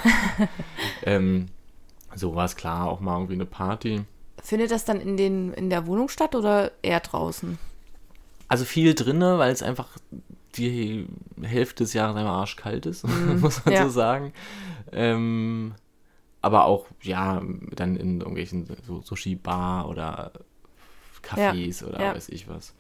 ähm, 1.03 1.47
so 2.15 2.35
war 2.35 2.45
es 2.45 2.55
klar, 2.55 2.88
auch 2.88 2.99
mal 2.99 3.15
irgendwie 3.15 3.33
eine 3.33 3.45
Party. 3.45 4.01
Findet 4.41 4.71
das 4.71 4.85
dann 4.85 4.99
in, 5.01 5.17
den, 5.17 5.53
in 5.53 5.69
der 5.69 5.88
Wohnung 5.88 6.09
statt 6.09 6.35
oder 6.35 6.71
eher 6.81 6.99
draußen? 6.99 7.57
Also 8.47 8.65
viel 8.65 8.93
drinne, 8.93 9.38
weil 9.38 9.51
es 9.51 9.61
einfach 9.61 9.89
die 10.56 11.08
Hälfte 11.41 11.84
des 11.84 11.93
Jahres 11.93 12.16
einmal 12.16 12.34
arschkalt 12.34 12.86
ist, 12.86 13.04
mm, 13.08 13.39
muss 13.39 13.64
man 13.66 13.74
ja. 13.74 13.84
so 13.84 13.89
sagen. 13.89 14.34
Ähm, 14.91 15.74
aber 16.41 16.66
auch, 16.66 16.88
ja, 17.02 17.41
dann 17.76 17.95
in 17.95 18.20
irgendwelchen 18.20 18.68
so 18.86 19.02
Sushi-Bar 19.02 19.89
oder 19.89 20.32
Cafés 21.24 21.82
ja. 21.82 21.88
oder 21.88 22.02
ja. 22.02 22.16
weiß 22.16 22.30
ich 22.30 22.48
was. 22.48 22.74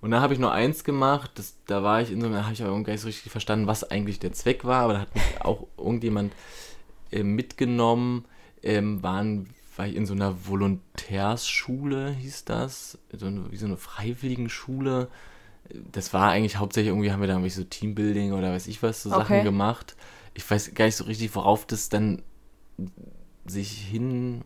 Und 0.00 0.12
da 0.12 0.20
habe 0.20 0.32
ich 0.32 0.40
nur 0.40 0.52
eins 0.52 0.84
gemacht, 0.84 1.32
das, 1.34 1.56
da 1.66 1.82
war 1.82 2.00
ich 2.00 2.10
in 2.10 2.20
so 2.20 2.28
da 2.28 2.44
habe 2.44 2.54
ich 2.54 2.62
aber 2.62 2.72
gar 2.82 2.92
nicht 2.92 3.02
so 3.02 3.06
richtig 3.06 3.30
verstanden, 3.30 3.66
was 3.66 3.84
eigentlich 3.84 4.18
der 4.18 4.32
Zweck 4.32 4.64
war, 4.64 4.82
aber 4.84 4.92
da 4.94 5.00
hat 5.00 5.14
mich 5.14 5.24
auch 5.40 5.66
irgendjemand 5.76 6.32
äh, 7.10 7.22
mitgenommen, 7.22 8.24
ähm, 8.62 9.02
waren, 9.02 9.50
war 9.76 9.86
ich 9.86 9.96
in 9.96 10.06
so 10.06 10.14
einer 10.14 10.46
Volontärsschule, 10.46 12.12
hieß 12.12 12.44
das, 12.46 12.98
so 13.12 13.26
eine, 13.26 13.50
wie 13.50 13.56
so 13.56 13.66
eine 13.66 13.76
Freiwilligenschule, 13.76 15.08
das 15.92 16.12
war 16.12 16.30
eigentlich 16.30 16.56
hauptsächlich 16.56 16.90
irgendwie, 16.90 17.12
haben 17.12 17.20
wir 17.20 17.28
da 17.28 17.34
irgendwie 17.34 17.50
so 17.50 17.64
Teambuilding 17.64 18.32
oder 18.32 18.52
weiß 18.52 18.66
ich 18.66 18.82
was, 18.82 19.02
so 19.02 19.10
okay. 19.10 19.20
Sachen 19.20 19.44
gemacht. 19.44 19.96
Ich 20.34 20.48
weiß 20.48 20.74
gar 20.74 20.86
nicht 20.86 20.96
so 20.96 21.04
richtig, 21.04 21.34
worauf 21.34 21.66
das 21.66 21.88
dann 21.88 22.22
sich 23.46 23.70
hin 23.70 24.42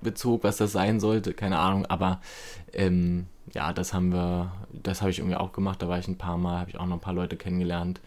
bezog, 0.00 0.44
was 0.44 0.56
das 0.56 0.72
sein 0.72 1.00
sollte, 1.00 1.32
keine 1.32 1.58
Ahnung, 1.58 1.86
aber 1.86 2.20
ähm, 2.72 3.26
ja, 3.54 3.72
das 3.72 3.92
haben 3.92 4.12
wir, 4.12 4.52
das 4.72 5.00
habe 5.00 5.10
ich 5.10 5.18
irgendwie 5.18 5.36
auch 5.36 5.52
gemacht, 5.52 5.82
da 5.82 5.88
war 5.88 5.98
ich 5.98 6.08
ein 6.08 6.18
paar 6.18 6.38
Mal, 6.38 6.60
habe 6.60 6.70
ich 6.70 6.78
auch 6.78 6.86
noch 6.86 6.96
ein 6.96 7.00
paar 7.00 7.14
Leute 7.14 7.36
kennengelernt. 7.36 8.00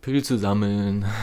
Pilze 0.00 0.28
zu 0.28 0.38
sammeln. 0.38 1.04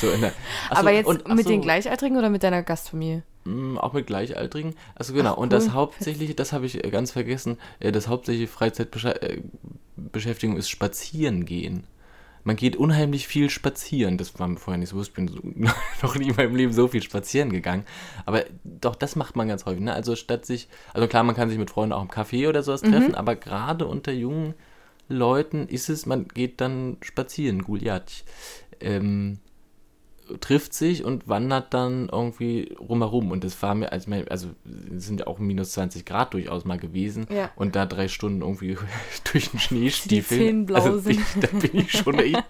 So 0.00 0.08
der, 0.16 0.32
achso, 0.68 0.80
Aber 0.80 0.90
jetzt 0.90 1.06
und, 1.06 1.28
mit 1.28 1.48
den 1.48 1.60
Gleichaltrigen 1.60 2.18
oder 2.18 2.28
mit 2.28 2.42
deiner 2.42 2.64
Gastfamilie? 2.64 3.22
Mm, 3.44 3.78
auch 3.78 3.92
mit 3.92 4.06
Gleichaltrigen. 4.06 4.74
Also 4.94 5.12
genau, 5.12 5.32
Ach, 5.32 5.36
cool. 5.36 5.42
und 5.44 5.52
das 5.52 5.72
hauptsächliche, 5.72 6.34
das 6.34 6.52
habe 6.52 6.66
ich 6.66 6.84
äh, 6.84 6.90
ganz 6.90 7.12
vergessen, 7.12 7.58
äh, 7.80 7.92
das 7.92 8.08
hauptsächliche 8.08 8.48
Freizeitbeschäftigung 8.48 10.56
ist 10.56 10.70
Spazieren 10.70 11.44
gehen. 11.44 11.86
Man 12.46 12.56
geht 12.56 12.76
unheimlich 12.76 13.26
viel 13.26 13.48
spazieren. 13.48 14.18
Das 14.18 14.38
war 14.38 14.46
mir 14.46 14.58
vorher 14.58 14.78
nicht 14.78 14.90
so 14.90 14.96
bewusst. 14.96 15.10
Ich 15.10 15.14
bin 15.14 15.28
so, 15.28 15.38
noch 16.02 16.16
nie 16.16 16.28
in 16.28 16.36
meinem 16.36 16.56
Leben 16.56 16.74
so 16.74 16.88
viel 16.88 17.02
spazieren 17.02 17.50
gegangen. 17.50 17.84
Aber 18.26 18.44
doch, 18.64 18.96
das 18.96 19.16
macht 19.16 19.34
man 19.34 19.48
ganz 19.48 19.64
häufig. 19.64 19.80
Ne? 19.80 19.94
Also 19.94 20.14
statt 20.14 20.44
sich, 20.44 20.68
also 20.92 21.08
klar, 21.08 21.22
man 21.22 21.34
kann 21.34 21.48
sich 21.48 21.58
mit 21.58 21.70
Freunden 21.70 21.94
auch 21.94 22.02
im 22.02 22.10
Café 22.10 22.46
oder 22.48 22.62
sowas 22.62 22.82
mhm. 22.82 22.92
treffen, 22.92 23.14
aber 23.14 23.34
gerade 23.34 23.86
unter 23.86 24.12
jungen 24.12 24.52
Leuten 25.08 25.68
ist 25.68 25.88
es, 25.88 26.06
man 26.06 26.28
geht 26.28 26.60
dann 26.60 26.98
spazieren, 27.02 27.62
Guliatsch. 27.62 28.22
Ähm, 28.80 29.38
trifft 30.40 30.74
sich 30.74 31.04
und 31.04 31.28
wandert 31.28 31.74
dann 31.74 32.08
irgendwie 32.10 32.74
rumherum. 32.78 33.30
Und 33.30 33.44
das 33.44 33.60
war 33.62 33.74
mir, 33.74 33.92
als 33.92 34.06
also 34.28 34.48
es 34.94 35.06
sind 35.06 35.20
ja 35.20 35.26
auch 35.26 35.38
minus 35.38 35.72
20 35.72 36.04
Grad 36.04 36.34
durchaus 36.34 36.64
mal 36.64 36.78
gewesen. 36.78 37.26
Ja. 37.34 37.50
Und 37.56 37.76
da 37.76 37.86
drei 37.86 38.08
Stunden 38.08 38.42
irgendwie 38.42 38.76
durch 39.32 39.50
den 39.50 39.60
Schneestiefel. 39.60 40.64
Die 40.64 40.74
also 40.74 41.02
ich, 41.10 41.20
da 41.40 41.48
bin 41.48 41.80
ich 41.80 41.92
schon 41.92 42.18
echt 42.18 42.42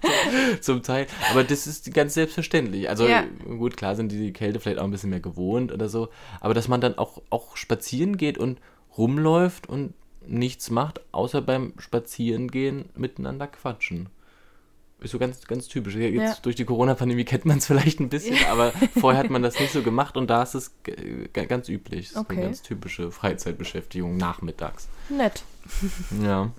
zum 0.60 0.82
Teil. 0.82 1.06
Aber 1.30 1.44
das 1.44 1.66
ist 1.66 1.92
ganz 1.92 2.14
selbstverständlich. 2.14 2.88
Also 2.88 3.06
ja. 3.06 3.24
gut, 3.44 3.76
klar 3.76 3.96
sind 3.96 4.12
die 4.12 4.32
Kälte 4.32 4.60
vielleicht 4.60 4.78
auch 4.78 4.84
ein 4.84 4.90
bisschen 4.90 5.10
mehr 5.10 5.20
gewohnt 5.20 5.72
oder 5.72 5.88
so. 5.88 6.08
Aber 6.40 6.54
dass 6.54 6.68
man 6.68 6.80
dann 6.80 6.98
auch, 6.98 7.22
auch 7.30 7.56
spazieren 7.56 8.16
geht 8.16 8.38
und 8.38 8.60
rumläuft 8.96 9.68
und 9.68 9.94
nichts 10.26 10.70
macht, 10.70 11.00
außer 11.12 11.42
beim 11.42 11.74
Spazierengehen 11.78 12.86
miteinander 12.94 13.46
quatschen. 13.46 14.08
Ist 15.00 15.10
so 15.10 15.18
ganz, 15.18 15.46
ganz 15.46 15.68
typisch. 15.68 15.96
Jetzt 15.96 16.14
ja. 16.14 16.36
durch 16.42 16.56
die 16.56 16.64
Corona-Pandemie 16.64 17.24
kennt 17.24 17.44
man 17.44 17.58
es 17.58 17.66
vielleicht 17.66 18.00
ein 18.00 18.08
bisschen, 18.08 18.36
ja. 18.36 18.50
aber 18.50 18.72
vorher 18.98 19.22
hat 19.22 19.30
man 19.30 19.42
das 19.42 19.58
nicht 19.60 19.72
so 19.72 19.82
gemacht 19.82 20.16
und 20.16 20.30
da 20.30 20.42
ist 20.42 20.54
es 20.54 20.72
ganz 21.32 21.68
üblich. 21.68 22.08
Das 22.08 22.12
ist 22.12 22.16
okay. 22.16 22.36
eine 22.36 22.46
ganz 22.46 22.62
typische 22.62 23.10
Freizeitbeschäftigung 23.10 24.16
nachmittags. 24.16 24.88
Nett. 25.10 25.42
Ja. 26.22 26.50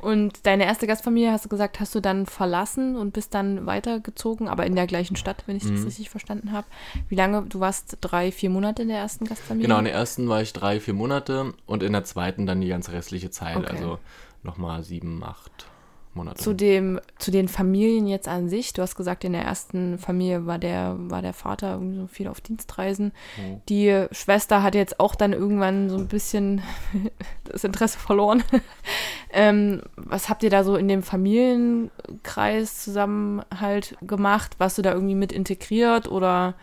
Und 0.00 0.46
deine 0.46 0.66
erste 0.66 0.86
Gastfamilie, 0.86 1.32
hast 1.32 1.46
du 1.46 1.48
gesagt, 1.48 1.80
hast 1.80 1.94
du 1.94 2.00
dann 2.00 2.26
verlassen 2.26 2.96
und 2.96 3.12
bist 3.12 3.32
dann 3.32 3.64
weitergezogen, 3.64 4.48
aber 4.48 4.66
in 4.66 4.74
der 4.74 4.86
gleichen 4.86 5.16
Stadt, 5.16 5.44
wenn 5.46 5.56
ich 5.56 5.62
das 5.62 5.72
mhm. 5.72 5.84
richtig 5.84 6.10
verstanden 6.10 6.52
habe. 6.52 6.66
Wie 7.08 7.14
lange? 7.14 7.42
Du 7.42 7.58
warst 7.60 7.96
drei, 8.02 8.30
vier 8.30 8.50
Monate 8.50 8.82
in 8.82 8.88
der 8.88 8.98
ersten 8.98 9.24
Gastfamilie? 9.24 9.66
Genau, 9.66 9.78
in 9.78 9.86
der 9.86 9.94
ersten 9.94 10.28
war 10.28 10.42
ich 10.42 10.52
drei, 10.52 10.78
vier 10.78 10.94
Monate 10.94 11.54
und 11.64 11.82
in 11.82 11.92
der 11.92 12.04
zweiten 12.04 12.44
dann 12.44 12.60
die 12.60 12.68
ganze 12.68 12.92
restliche 12.92 13.30
Zeit, 13.30 13.56
okay. 13.56 13.70
also 13.70 13.98
nochmal 14.42 14.82
sieben, 14.82 15.24
acht 15.24 15.66
Monate. 16.14 16.42
Zu, 16.42 16.54
dem, 16.54 17.00
zu 17.18 17.30
den 17.30 17.48
Familien 17.48 18.06
jetzt 18.06 18.28
an 18.28 18.48
sich, 18.48 18.72
du 18.72 18.82
hast 18.82 18.94
gesagt, 18.94 19.24
in 19.24 19.32
der 19.32 19.42
ersten 19.42 19.98
Familie 19.98 20.46
war 20.46 20.58
der, 20.58 20.94
war 20.98 21.22
der 21.22 21.32
Vater 21.32 21.72
irgendwie 21.72 21.96
so 21.96 22.06
viel 22.06 22.28
auf 22.28 22.40
Dienstreisen. 22.40 23.12
Oh. 23.38 23.60
Die 23.68 24.06
Schwester 24.12 24.62
hat 24.62 24.74
jetzt 24.74 25.00
auch 25.00 25.14
dann 25.14 25.32
irgendwann 25.32 25.90
so 25.90 25.96
ein 25.96 26.08
bisschen 26.08 26.62
das 27.44 27.64
Interesse 27.64 27.98
verloren. 27.98 28.42
ähm, 29.32 29.82
was 29.96 30.28
habt 30.28 30.42
ihr 30.42 30.50
da 30.50 30.64
so 30.64 30.76
in 30.76 30.88
dem 30.88 31.02
Familienkreis 31.02 32.82
zusammen 32.82 33.42
halt 33.58 33.96
gemacht? 34.02 34.56
Warst 34.58 34.78
du 34.78 34.82
da 34.82 34.92
irgendwie 34.92 35.14
mit 35.14 35.32
integriert 35.32 36.08
oder 36.08 36.54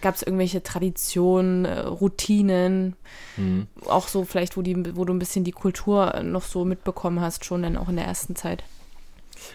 gab 0.00 0.14
es 0.14 0.22
irgendwelche 0.22 0.62
Traditionen, 0.62 1.64
äh, 1.64 1.80
Routinen, 1.80 2.96
mhm. 3.36 3.66
auch 3.86 4.08
so 4.08 4.24
vielleicht, 4.24 4.56
wo, 4.56 4.62
die, 4.62 4.96
wo 4.96 5.04
du 5.04 5.12
ein 5.12 5.18
bisschen 5.18 5.44
die 5.44 5.52
Kultur 5.52 6.22
noch 6.22 6.42
so 6.42 6.64
mitbekommen 6.64 7.20
hast, 7.20 7.44
schon 7.44 7.62
dann 7.62 7.76
auch 7.76 7.88
in 7.88 7.96
der 7.96 8.06
ersten 8.06 8.36
Zeit? 8.36 8.64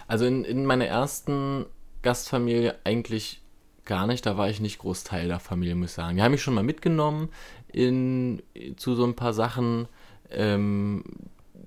Also 0.07 0.25
in, 0.25 0.43
in 0.43 0.65
meiner 0.65 0.86
ersten 0.86 1.65
Gastfamilie 2.01 2.75
eigentlich 2.83 3.41
gar 3.86 4.07
nicht. 4.07 4.25
Da 4.25 4.38
war 4.38 4.49
ich 4.49 4.59
nicht 4.59 4.79
groß 4.79 5.03
Teil 5.03 5.27
der 5.27 5.39
Familie, 5.39 5.75
muss 5.75 5.91
ich 5.91 5.95
sagen. 5.95 6.17
Die 6.17 6.23
haben 6.23 6.31
mich 6.31 6.41
schon 6.41 6.53
mal 6.53 6.63
mitgenommen 6.63 7.29
in, 7.71 8.41
zu 8.77 8.95
so 8.95 9.05
ein 9.05 9.15
paar 9.15 9.33
Sachen. 9.33 9.88
Ähm, 10.31 11.03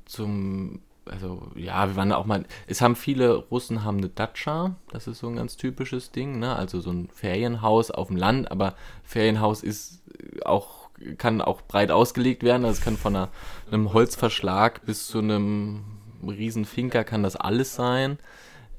zum, 0.04 0.80
also 1.06 1.48
ja, 1.54 1.88
wir 1.88 1.96
waren 1.96 2.10
da 2.10 2.16
auch 2.16 2.26
mal. 2.26 2.44
Es 2.66 2.80
haben 2.80 2.96
viele 2.96 3.34
Russen 3.34 3.84
haben 3.84 3.98
eine 3.98 4.08
Datscha. 4.08 4.76
Das 4.90 5.06
ist 5.06 5.18
so 5.20 5.28
ein 5.28 5.36
ganz 5.36 5.56
typisches 5.56 6.10
Ding, 6.10 6.38
ne? 6.38 6.56
Also 6.56 6.80
so 6.80 6.90
ein 6.90 7.08
Ferienhaus 7.08 7.90
auf 7.90 8.08
dem 8.08 8.16
Land. 8.16 8.50
Aber 8.50 8.74
Ferienhaus 9.04 9.62
ist 9.62 10.02
auch 10.44 10.88
kann 11.16 11.40
auch 11.40 11.62
breit 11.62 11.90
ausgelegt 11.90 12.42
werden. 12.42 12.64
Also 12.64 12.78
es 12.78 12.84
kann 12.84 12.96
von 12.96 13.14
einer, 13.14 13.28
einem 13.70 13.92
Holzverschlag 13.92 14.84
bis 14.84 15.06
zu 15.06 15.18
einem 15.18 15.84
Riesenfinker 16.26 17.04
kann 17.04 17.22
das 17.22 17.36
alles 17.36 17.74
sein. 17.74 18.18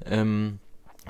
Ähm, 0.04 0.58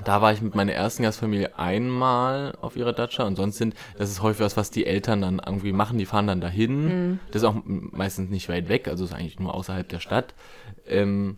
da 0.03 0.21
war 0.21 0.33
ich 0.33 0.41
mit 0.41 0.55
meiner 0.55 0.73
ersten 0.73 1.03
Gastfamilie 1.03 1.57
einmal 1.59 2.55
auf 2.61 2.75
ihrer 2.75 2.93
Datscha 2.93 3.23
und 3.23 3.35
sonst 3.35 3.57
sind, 3.57 3.75
das 3.97 4.09
ist 4.09 4.21
häufig 4.21 4.41
was, 4.41 4.57
was 4.57 4.71
die 4.71 4.85
Eltern 4.85 5.21
dann 5.21 5.41
irgendwie 5.45 5.73
machen, 5.73 5.97
die 5.97 6.05
fahren 6.05 6.27
dann 6.27 6.41
dahin. 6.41 6.85
Mhm. 6.85 7.19
Das 7.31 7.41
ist 7.41 7.47
auch 7.47 7.61
meistens 7.65 8.29
nicht 8.29 8.49
weit 8.49 8.69
weg, 8.69 8.87
also 8.87 9.03
ist 9.03 9.13
eigentlich 9.13 9.39
nur 9.39 9.53
außerhalb 9.53 9.87
der 9.87 9.99
Stadt. 9.99 10.33
Ähm, 10.87 11.37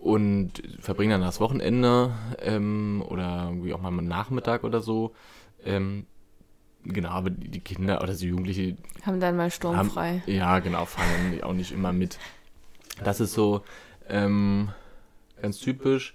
und 0.00 0.62
verbringen 0.80 1.12
dann 1.12 1.20
das 1.20 1.38
Wochenende 1.38 2.12
ähm, 2.40 3.04
oder 3.06 3.44
irgendwie 3.48 3.72
auch 3.72 3.80
mal 3.80 3.88
einen 3.88 4.08
Nachmittag 4.08 4.64
oder 4.64 4.80
so. 4.80 5.14
Ähm, 5.64 6.06
genau, 6.84 7.10
aber 7.10 7.30
die 7.30 7.60
Kinder 7.60 8.02
oder 8.02 8.14
die 8.14 8.26
Jugendliche 8.26 8.76
haben 9.06 9.20
dann 9.20 9.36
mal 9.36 9.50
sturmfrei. 9.50 10.22
Haben, 10.26 10.32
ja, 10.32 10.58
genau, 10.58 10.86
fahren 10.86 11.40
auch 11.42 11.52
nicht 11.52 11.70
immer 11.70 11.92
mit. 11.92 12.18
Das 13.04 13.20
ist 13.20 13.32
so, 13.32 13.62
ähm, 14.12 14.68
ganz 15.40 15.58
typisch. 15.58 16.14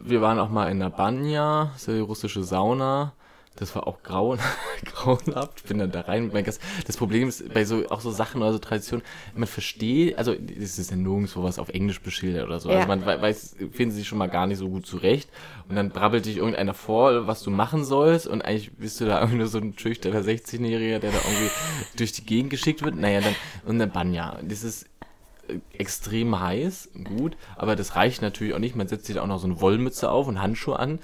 Wir 0.00 0.20
waren 0.20 0.38
auch 0.38 0.50
mal 0.50 0.70
in 0.70 0.78
der 0.78 0.90
Banya, 0.90 1.70
das 1.72 1.88
ist 1.88 1.96
die 1.96 2.00
russische 2.00 2.44
Sauna. 2.44 3.14
Das 3.56 3.74
war 3.74 3.86
auch 3.86 4.02
grauen, 4.02 4.38
grauenhaft. 4.84 5.58
Ich 5.58 5.64
bin 5.64 5.78
dann 5.78 5.90
da 5.90 6.02
rein. 6.02 6.30
Das 6.86 6.96
Problem 6.96 7.28
ist 7.28 7.52
bei 7.52 7.64
so 7.64 7.84
auch 7.90 8.00
so 8.00 8.10
Sachen 8.10 8.40
oder 8.40 8.52
so 8.52 8.58
Traditionen, 8.58 9.04
man 9.34 9.48
versteht, 9.48 10.16
also 10.16 10.32
es 10.32 10.78
ist 10.78 10.90
ja 10.90 10.96
nirgendwo 10.96 11.42
was 11.42 11.58
auf 11.58 11.68
Englisch 11.68 12.00
beschildert 12.00 12.46
oder 12.46 12.60
so. 12.60 12.68
Also 12.68 12.80
ja. 12.80 12.88
Also 12.88 13.04
man 13.06 13.20
weiß, 13.20 13.56
finden 13.72 13.94
sich 13.94 14.06
schon 14.06 14.18
mal 14.18 14.28
gar 14.28 14.46
nicht 14.46 14.58
so 14.58 14.68
gut 14.68 14.86
zurecht. 14.86 15.28
Und 15.68 15.76
dann 15.76 15.90
brabbelt 15.90 16.26
dich 16.26 16.36
irgendeiner 16.36 16.74
vor, 16.74 17.26
was 17.26 17.42
du 17.42 17.50
machen 17.50 17.84
sollst. 17.84 18.28
Und 18.28 18.42
eigentlich 18.42 18.72
bist 18.76 19.00
du 19.00 19.06
da 19.06 19.18
irgendwie 19.20 19.38
nur 19.40 19.48
so 19.48 19.58
ein 19.58 19.74
schüchterner 19.76 20.20
16-Jähriger, 20.20 21.00
der 21.00 21.10
da 21.10 21.18
irgendwie 21.18 21.50
durch 21.98 22.12
die 22.12 22.24
Gegend 22.24 22.50
geschickt 22.50 22.82
wird. 22.82 22.94
Naja, 22.94 23.20
dann, 23.20 23.34
und 23.66 23.78
dann 23.78 23.90
Banya. 23.90 24.38
Das 24.42 24.62
ist 24.62 24.86
extrem 25.72 26.38
heiß, 26.38 26.90
gut, 27.04 27.36
aber 27.56 27.76
das 27.76 27.96
reicht 27.96 28.22
natürlich 28.22 28.54
auch 28.54 28.58
nicht. 28.58 28.76
Man 28.76 28.88
setzt 28.88 29.06
sich 29.06 29.16
da 29.16 29.22
auch 29.22 29.26
noch 29.26 29.38
so 29.38 29.46
eine 29.46 29.60
Wollmütze 29.60 30.10
auf 30.10 30.26
und 30.26 30.40
Handschuhe 30.40 30.78
an 30.78 30.98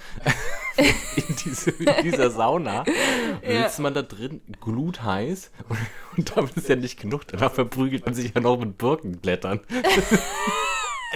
in, 0.76 1.36
diese, 1.44 1.70
in, 1.70 1.88
dieser 2.02 2.30
Sauna. 2.30 2.80
Und 2.80 3.50
ja. 3.50 3.62
sitzt 3.62 3.80
man 3.80 3.94
da 3.94 4.02
drin, 4.02 4.40
glutheiß 4.60 5.50
und, 5.68 5.78
und 6.16 6.36
damit 6.36 6.56
ist 6.56 6.68
ja 6.68 6.76
nicht 6.76 7.00
genug. 7.00 7.26
Danach 7.28 7.52
verprügelt 7.52 8.04
man 8.04 8.14
sich 8.14 8.34
ja 8.34 8.40
noch 8.40 8.58
mit 8.58 8.78
Birkenblättern. 8.78 9.60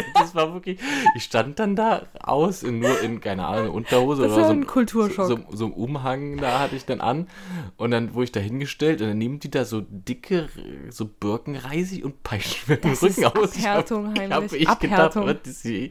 das 0.15 0.35
war 0.35 0.53
wirklich, 0.53 0.79
ich 1.15 1.25
stand 1.25 1.59
dann 1.59 1.77
da 1.77 2.07
aus, 2.21 2.63
in, 2.63 2.79
nur 2.81 3.01
in, 3.01 3.21
keine 3.21 3.47
Ahnung, 3.47 3.75
Unterhose 3.75 4.23
das 4.23 4.33
oder 4.33 4.47
so, 4.47 4.53
ein 4.53 4.67
Kulturschock. 4.67 5.27
So, 5.27 5.37
so, 5.37 5.57
so 5.57 5.67
ein 5.67 5.73
Umhang 5.73 6.39
da 6.39 6.61
hatte 6.61 6.77
ich 6.77 6.85
dann 6.85 7.01
an 7.01 7.29
und 7.77 7.91
dann 7.91 8.15
wurde 8.15 8.25
ich 8.25 8.33
da 8.33 8.41
hingestellt 8.41 9.01
und 9.01 9.09
dann 9.09 9.19
nehmen 9.19 9.41
die 9.41 9.51
da 9.51 9.65
so 9.65 9.83
dicke, 9.89 10.49
so 10.91 11.07
Birkenreisig 11.07 12.05
und 12.05 12.23
peitschen 12.23 12.65
mit 12.69 12.85
dem 12.85 12.93
Rücken 12.93 13.25
aus. 13.25 13.57
Abhärtung, 13.57 14.15
ich 14.15 14.31
hab, 14.31 14.53
ich 14.53 14.67
hab 14.67 14.83
ich 14.83 14.91
gedacht, 14.91 15.17
was 15.17 15.63
die, 15.63 15.91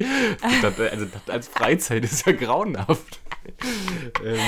also 0.92 1.06
als 1.28 1.48
Freizeit 1.48 2.04
ist 2.04 2.26
ja 2.26 2.34
grauenhaft. 2.34 3.20
ähm, 4.24 4.40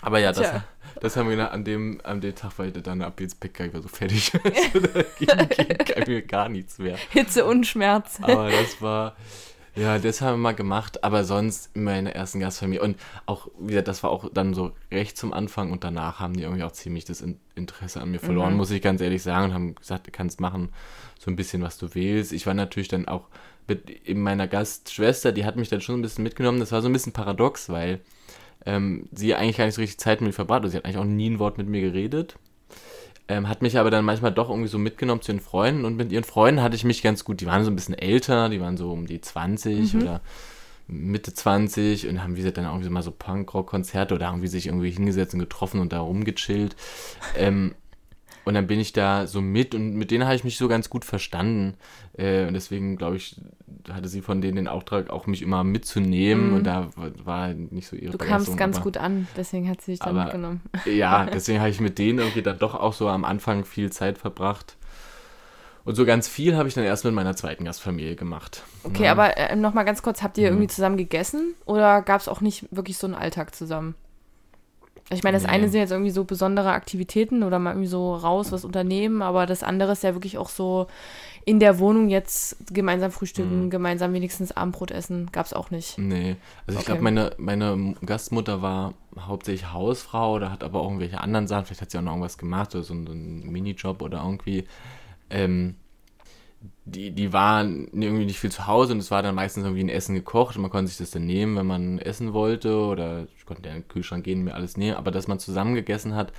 aber 0.00 0.18
ja, 0.18 0.32
das, 0.32 0.50
Tja. 0.50 0.64
Das 1.02 1.16
haben 1.16 1.28
wir 1.28 1.50
an 1.50 1.64
dem, 1.64 2.00
an 2.04 2.20
dem 2.20 2.32
Tag, 2.32 2.52
weil 2.58 2.70
dann 2.70 3.02
ab 3.02 3.20
jetzt 3.20 3.40
Bäcker, 3.40 3.66
ich 3.66 3.74
war 3.74 3.82
so 3.82 3.88
fertig. 3.88 4.30
also, 4.72 4.86
da 4.86 5.02
ging, 5.02 5.76
ging 5.84 6.04
mir 6.06 6.22
gar 6.22 6.48
nichts 6.48 6.78
mehr. 6.78 6.96
Hitze 7.10 7.44
und 7.44 7.66
Schmerz. 7.66 8.20
Aber 8.22 8.48
das 8.48 8.80
war, 8.80 9.16
ja, 9.74 9.98
das 9.98 10.20
haben 10.20 10.34
wir 10.34 10.42
mal 10.42 10.54
gemacht, 10.54 11.02
aber 11.02 11.24
sonst 11.24 11.74
immer 11.74 11.98
in 11.98 12.04
der 12.04 12.14
ersten 12.14 12.38
Gastfamilie. 12.38 12.80
Und 12.80 13.00
auch 13.26 13.48
wieder, 13.58 13.82
das 13.82 14.04
war 14.04 14.10
auch 14.10 14.30
dann 14.32 14.54
so 14.54 14.70
recht 14.92 15.18
zum 15.18 15.32
Anfang 15.32 15.72
und 15.72 15.82
danach 15.82 16.20
haben 16.20 16.34
die 16.34 16.44
irgendwie 16.44 16.62
auch 16.62 16.70
ziemlich 16.70 17.04
das 17.04 17.24
Interesse 17.56 18.00
an 18.00 18.12
mir 18.12 18.20
verloren, 18.20 18.52
mhm. 18.52 18.58
muss 18.58 18.70
ich 18.70 18.80
ganz 18.80 19.00
ehrlich 19.00 19.24
sagen, 19.24 19.46
und 19.46 19.54
haben 19.54 19.74
gesagt, 19.74 20.06
du 20.06 20.12
kannst 20.12 20.40
machen 20.40 20.68
so 21.18 21.32
ein 21.32 21.36
bisschen, 21.36 21.62
was 21.62 21.78
du 21.78 21.96
willst. 21.96 22.32
Ich 22.32 22.46
war 22.46 22.54
natürlich 22.54 22.88
dann 22.88 23.08
auch 23.08 23.26
mit 23.66 24.08
meiner 24.16 24.46
Gastschwester, 24.46 25.32
die 25.32 25.44
hat 25.44 25.56
mich 25.56 25.68
dann 25.68 25.80
schon 25.80 25.98
ein 25.98 26.02
bisschen 26.02 26.22
mitgenommen. 26.22 26.60
Das 26.60 26.70
war 26.70 26.80
so 26.80 26.88
ein 26.88 26.92
bisschen 26.92 27.12
paradox, 27.12 27.70
weil 27.70 28.02
ähm, 28.66 29.08
sie 29.12 29.34
eigentlich 29.34 29.56
gar 29.56 29.66
nicht 29.66 29.74
so 29.74 29.80
richtig 29.80 29.98
Zeit 29.98 30.20
mit 30.20 30.28
mir 30.28 30.32
verbracht. 30.32 30.62
Also 30.62 30.72
sie 30.72 30.76
hat 30.78 30.84
eigentlich 30.84 30.98
auch 30.98 31.04
nie 31.04 31.30
ein 31.30 31.38
Wort 31.38 31.58
mit 31.58 31.68
mir 31.68 31.80
geredet. 31.80 32.36
Ähm, 33.28 33.48
hat 33.48 33.62
mich 33.62 33.78
aber 33.78 33.90
dann 33.90 34.04
manchmal 34.04 34.32
doch 34.32 34.50
irgendwie 34.50 34.68
so 34.68 34.78
mitgenommen 34.78 35.22
zu 35.22 35.32
ihren 35.32 35.40
Freunden 35.40 35.84
und 35.84 35.96
mit 35.96 36.10
ihren 36.12 36.24
Freunden 36.24 36.62
hatte 36.62 36.76
ich 36.76 36.84
mich 36.84 37.02
ganz 37.02 37.24
gut. 37.24 37.40
Die 37.40 37.46
waren 37.46 37.64
so 37.64 37.70
ein 37.70 37.76
bisschen 37.76 37.96
älter, 37.96 38.48
die 38.48 38.60
waren 38.60 38.76
so 38.76 38.92
um 38.92 39.06
die 39.06 39.20
20 39.20 39.94
mhm. 39.94 40.02
oder 40.02 40.20
Mitte 40.88 41.32
20 41.32 42.08
und 42.08 42.22
haben, 42.22 42.34
wie 42.34 42.40
gesagt, 42.40 42.58
dann 42.58 42.64
irgendwie 42.64 42.90
mal 42.90 43.02
so 43.02 43.12
Punkrock-Konzerte 43.12 44.14
oder 44.14 44.26
irgendwie 44.26 44.48
sich 44.48 44.66
irgendwie 44.66 44.90
hingesetzt 44.90 45.34
und 45.34 45.40
getroffen 45.40 45.80
und 45.80 45.92
da 45.92 46.00
rumgechillt. 46.00 46.76
Ähm, 47.36 47.74
und 48.44 48.54
dann 48.54 48.66
bin 48.66 48.80
ich 48.80 48.92
da 48.92 49.26
so 49.26 49.40
mit 49.40 49.74
und 49.74 49.94
mit 49.94 50.10
denen 50.10 50.24
habe 50.24 50.34
ich 50.34 50.44
mich 50.44 50.56
so 50.56 50.68
ganz 50.68 50.90
gut 50.90 51.04
verstanden. 51.04 51.74
Äh, 52.16 52.46
und 52.46 52.54
deswegen, 52.54 52.96
glaube 52.96 53.16
ich, 53.16 53.40
hatte 53.90 54.08
sie 54.08 54.20
von 54.20 54.40
denen 54.40 54.56
den 54.56 54.68
Auftrag, 54.68 55.10
auch 55.10 55.26
mich 55.26 55.42
immer 55.42 55.62
mitzunehmen. 55.62 56.50
Mm. 56.50 56.54
Und 56.54 56.64
da 56.64 56.90
war 56.96 57.48
nicht 57.48 57.86
so 57.86 57.96
ihre 57.96 58.12
Du 58.12 58.18
kamst 58.18 58.56
ganz 58.56 58.76
aber, 58.76 58.84
gut 58.84 58.96
an, 58.96 59.28
deswegen 59.36 59.68
hat 59.68 59.80
sie 59.80 59.92
dich 59.92 60.00
dann 60.00 60.16
aber, 60.16 60.24
mitgenommen. 60.24 60.60
Ja, 60.86 61.24
deswegen 61.32 61.60
habe 61.60 61.70
ich 61.70 61.80
mit 61.80 61.98
denen 61.98 62.18
irgendwie 62.18 62.42
dann 62.42 62.58
doch 62.58 62.74
auch 62.74 62.92
so 62.92 63.08
am 63.08 63.24
Anfang 63.24 63.64
viel 63.64 63.92
Zeit 63.92 64.18
verbracht. 64.18 64.76
Und 65.84 65.96
so 65.96 66.04
ganz 66.04 66.28
viel 66.28 66.56
habe 66.56 66.68
ich 66.68 66.74
dann 66.74 66.84
erst 66.84 67.04
mit 67.04 67.12
meiner 67.12 67.34
zweiten 67.34 67.64
Gastfamilie 67.64 68.14
gemacht. 68.14 68.62
Okay, 68.84 69.04
ja. 69.04 69.12
aber 69.12 69.36
äh, 69.36 69.56
nochmal 69.56 69.84
ganz 69.84 70.02
kurz, 70.02 70.22
habt 70.22 70.38
ihr 70.38 70.44
mhm. 70.44 70.56
irgendwie 70.56 70.68
zusammen 70.68 70.96
gegessen 70.96 71.54
oder 71.64 72.02
gab 72.02 72.20
es 72.20 72.28
auch 72.28 72.40
nicht 72.40 72.66
wirklich 72.70 72.98
so 72.98 73.06
einen 73.06 73.14
Alltag 73.14 73.54
zusammen? 73.54 73.96
Ich 75.12 75.22
meine, 75.22 75.36
das 75.36 75.46
eine 75.46 75.68
sind 75.68 75.80
jetzt 75.80 75.90
irgendwie 75.90 76.10
so 76.10 76.24
besondere 76.24 76.72
Aktivitäten 76.72 77.42
oder 77.42 77.58
mal 77.58 77.70
irgendwie 77.70 77.88
so 77.88 78.14
raus 78.14 78.52
was 78.52 78.64
unternehmen, 78.64 79.22
aber 79.22 79.46
das 79.46 79.62
andere 79.62 79.92
ist 79.92 80.02
ja 80.02 80.14
wirklich 80.14 80.38
auch 80.38 80.48
so 80.48 80.86
in 81.44 81.58
der 81.58 81.78
Wohnung 81.78 82.08
jetzt 82.08 82.56
gemeinsam 82.72 83.10
frühstücken, 83.10 83.64
mhm. 83.64 83.70
gemeinsam 83.70 84.12
wenigstens 84.12 84.52
Abendbrot 84.52 84.90
essen, 84.90 85.30
gab 85.32 85.46
es 85.46 85.52
auch 85.52 85.70
nicht. 85.70 85.98
Nee, 85.98 86.36
also 86.66 86.78
ich 86.78 86.86
glaube, 86.86 87.02
meine, 87.02 87.32
meine 87.36 87.94
Gastmutter 88.04 88.62
war 88.62 88.94
hauptsächlich 89.18 89.72
Hausfrau 89.72 90.34
oder 90.34 90.52
hat 90.52 90.62
aber 90.62 90.80
auch 90.80 90.84
irgendwelche 90.84 91.20
anderen 91.20 91.46
Sachen, 91.48 91.66
vielleicht 91.66 91.82
hat 91.82 91.90
sie 91.90 91.98
auch 91.98 92.02
noch 92.02 92.12
irgendwas 92.12 92.38
gemacht 92.38 92.74
oder 92.74 92.84
so 92.84 92.94
einen 92.94 93.50
Minijob 93.50 94.02
oder 94.02 94.22
irgendwie. 94.24 94.64
Ähm, 95.30 95.76
die, 96.84 97.10
die 97.10 97.32
waren 97.32 97.88
irgendwie 97.92 98.26
nicht 98.26 98.38
viel 98.38 98.50
zu 98.50 98.66
Hause 98.66 98.92
und 98.92 98.98
es 98.98 99.10
war 99.10 99.22
dann 99.22 99.34
meistens 99.34 99.64
irgendwie 99.64 99.84
ein 99.84 99.88
Essen 99.88 100.14
gekocht 100.14 100.56
und 100.56 100.62
man 100.62 100.70
konnte 100.70 100.88
sich 100.88 100.98
das 100.98 101.10
dann 101.10 101.26
nehmen, 101.26 101.56
wenn 101.56 101.66
man 101.66 101.98
essen 101.98 102.32
wollte 102.32 102.76
oder 102.76 103.26
ich 103.36 103.46
konnte 103.46 103.68
in 103.68 103.74
den 103.74 103.88
Kühlschrank 103.88 104.24
gehen 104.24 104.40
und 104.40 104.44
mir 104.44 104.54
alles 104.54 104.76
nehmen, 104.76 104.96
aber 104.96 105.10
dass 105.10 105.28
man 105.28 105.38
zusammen 105.38 105.74
gegessen 105.74 106.14
hat, 106.14 106.32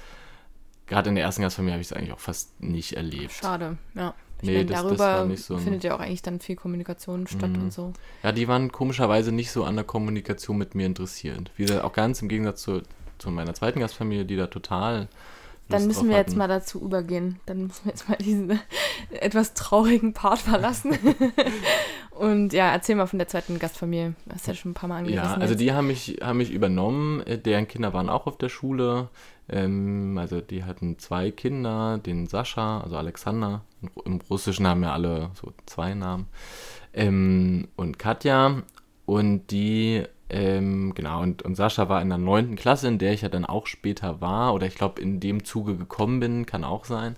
gerade 0.88 1.10
in 1.10 1.16
der 1.16 1.24
ersten 1.24 1.42
Gastfamilie 1.42 1.74
habe 1.74 1.82
ich 1.82 1.88
es 1.88 1.94
eigentlich 1.94 2.14
auch 2.14 2.20
fast 2.20 2.62
nicht 2.62 2.94
erlebt. 2.94 3.32
Schade, 3.34 3.78
ja. 3.96 4.14
Ich 4.42 4.50
nee, 4.50 4.58
meine, 4.58 4.66
das, 4.66 4.82
darüber 4.82 5.26
das 5.30 5.46
so 5.46 5.58
findet 5.58 5.86
ja 5.86 5.96
auch 5.96 6.02
eigentlich 6.02 6.22
dann 6.22 6.42
viel 6.42 6.58
Kommunikation 6.58 7.28
statt 7.28 7.52
mhm. 7.52 7.64
und 7.64 7.74
so. 7.74 7.94
Ja, 8.24 8.34
die 8.34 8.50
waren 8.50 8.74
komischerweise 8.74 9.32
nicht 9.32 9.52
so 9.52 9.64
an 9.64 9.76
der 9.76 9.86
Kommunikation 9.86 10.58
mit 10.58 10.76
mir 10.76 10.86
interessiert. 10.86 11.52
Wie 11.56 11.64
gesagt, 11.64 11.84
auch 11.86 11.94
ganz 11.94 12.22
im 12.22 12.28
Gegensatz 12.28 12.62
zu, 12.62 12.82
zu 13.20 13.32
meiner 13.32 13.54
zweiten 13.54 13.80
Gastfamilie, 13.80 14.26
die 14.26 14.36
da 14.36 14.48
total 14.48 15.08
dann 15.70 15.88
müssen 15.88 16.10
wir 16.10 16.18
jetzt 16.18 16.36
mal 16.36 16.48
dazu 16.48 16.82
übergehen. 16.82 17.40
Dann 17.46 17.68
müssen 17.68 17.86
wir 17.86 17.92
jetzt 17.92 18.10
mal 18.10 18.18
diesen 18.18 18.60
etwas 19.12 19.54
traurigen 19.54 20.14
Part 20.14 20.40
verlassen. 20.40 20.98
Und 22.12 22.54
ja, 22.54 22.72
erzähl 22.72 22.96
mal 22.96 23.08
von 23.08 23.18
der 23.18 23.28
zweiten 23.28 23.58
Gastfamilie. 23.58 24.14
Das 24.26 24.42
ist 24.42 24.48
ja 24.48 24.54
schon 24.54 24.72
ein 24.72 24.76
paar 24.76 24.88
Mal 24.88 25.00
angerissen. 25.00 25.24
Ja, 25.24 25.34
also 25.34 25.54
jetzt. 25.54 25.62
die 25.62 25.74
haben 25.74 25.88
mich, 25.88 26.20
haben 26.22 26.38
mich 26.38 26.52
übernommen. 26.52 27.22
Äh, 27.26 27.40
deren 27.40 27.68
Kinder 27.68 27.94
waren 27.94 28.10
auch 28.10 28.28
auf 28.28 28.38
der 28.38 28.50
Schule. 28.50 29.10
Ähm, 29.50 30.18
also 30.20 30.40
die 30.42 30.64
hatten 30.64 31.00
zwei 31.00 31.32
Kinder, 31.32 31.98
den 31.98 32.28
Sascha, 32.28 32.82
also 32.82 32.98
Alexander. 32.98 33.64
Im 34.06 34.20
Russischen 34.30 34.68
haben 34.68 34.84
ja 34.84 34.94
alle 34.94 35.32
so 35.34 35.54
zwei 35.66 35.94
Namen. 35.96 36.28
Ähm, 36.94 37.68
und 37.76 37.98
Katja. 37.98 38.62
Und 39.06 39.48
die 39.48 40.04
ähm, 40.30 40.94
genau, 40.96 41.22
und, 41.22 41.42
und 41.44 41.56
Sascha 41.56 41.90
war 41.90 42.02
in 42.02 42.10
der 42.10 42.18
neunten 42.18 42.56
Klasse, 42.56 42.88
in 42.88 42.98
der 42.98 43.14
ich 43.14 43.22
ja 43.22 43.30
dann 43.30 43.46
auch 43.46 43.68
später 43.68 44.22
war, 44.22 44.54
oder 44.54 44.66
ich 44.66 44.76
glaube 44.76 45.02
in 45.02 45.20
dem 45.20 45.44
Zuge 45.44 45.76
gekommen 45.76 46.20
bin, 46.20 46.46
kann 46.46 46.64
auch 46.64 46.86
sein. 46.86 47.16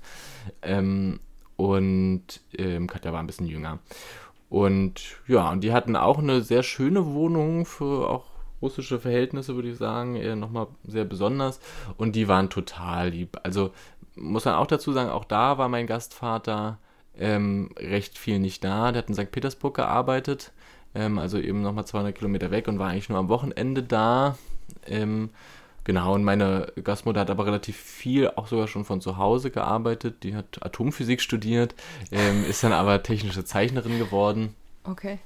Ähm, 0.62 1.20
und 1.56 2.42
ähm, 2.58 2.88
Katja 2.88 3.14
war 3.14 3.22
ein 3.22 3.28
bisschen 3.28 3.48
jünger. 3.48 3.80
Und 4.50 5.18
ja, 5.28 5.50
und 5.52 5.64
die 5.64 5.74
hatten 5.74 5.96
auch 5.96 6.20
eine 6.20 6.42
sehr 6.42 6.64
schöne 6.64 7.06
Wohnung 7.14 7.66
für 7.66 8.10
auch 8.10 8.26
russische 8.62 9.00
Verhältnisse, 9.00 9.56
würde 9.56 9.70
ich 9.70 9.78
sagen, 9.78 10.16
eher 10.16 10.36
nochmal 10.36 10.68
sehr 10.84 11.06
besonders. 11.06 11.60
Und 11.98 12.16
die 12.16 12.28
waren 12.28 12.50
total 12.50 13.10
lieb. 13.10 13.38
Also 13.44 13.72
muss 14.16 14.46
man 14.46 14.56
auch 14.56 14.68
dazu 14.68 14.92
sagen, 14.92 15.10
auch 15.10 15.26
da 15.26 15.58
war 15.58 15.70
mein 15.70 15.88
Gastvater 15.88 16.80
ähm, 17.18 17.70
recht 17.78 18.18
viel 18.18 18.40
nicht 18.40 18.64
da. 18.64 18.92
Der 18.92 19.02
hat 19.02 19.10
in 19.10 19.16
St. 19.16 19.32
Petersburg 19.32 19.76
gearbeitet 19.76 20.52
ähm, 20.96 21.20
also 21.20 21.38
eben 21.38 21.62
nochmal 21.62 21.86
200 21.86 22.16
Kilometer 22.16 22.52
weg 22.52 22.68
und 22.68 22.80
war 22.80 22.90
eigentlich 22.90 23.10
nur 23.10 23.20
am 23.20 23.30
Wochenende 23.30 23.84
da. 23.84 24.38
Ähm, 24.88 25.30
genau, 25.84 26.16
und 26.16 26.24
meine 26.24 26.72
Gastmutter 26.84 27.20
hat 27.20 27.30
aber 27.30 27.46
relativ 27.46 27.78
viel, 27.78 28.30
auch 28.30 28.48
sogar 28.48 28.68
schon 28.68 28.86
von 28.86 29.02
zu 29.02 29.18
Hause 29.18 29.52
gearbeitet. 29.52 30.24
Die 30.24 30.36
hat 30.36 30.64
Atomphysik 30.66 31.22
studiert, 31.22 31.76
ähm, 32.12 32.46
ist 32.46 32.64
dann 32.64 32.74
aber 32.74 33.04
technische 33.04 33.46
Zeichnerin 33.46 34.00
geworden. 34.00 34.56
Okay. 34.86 35.20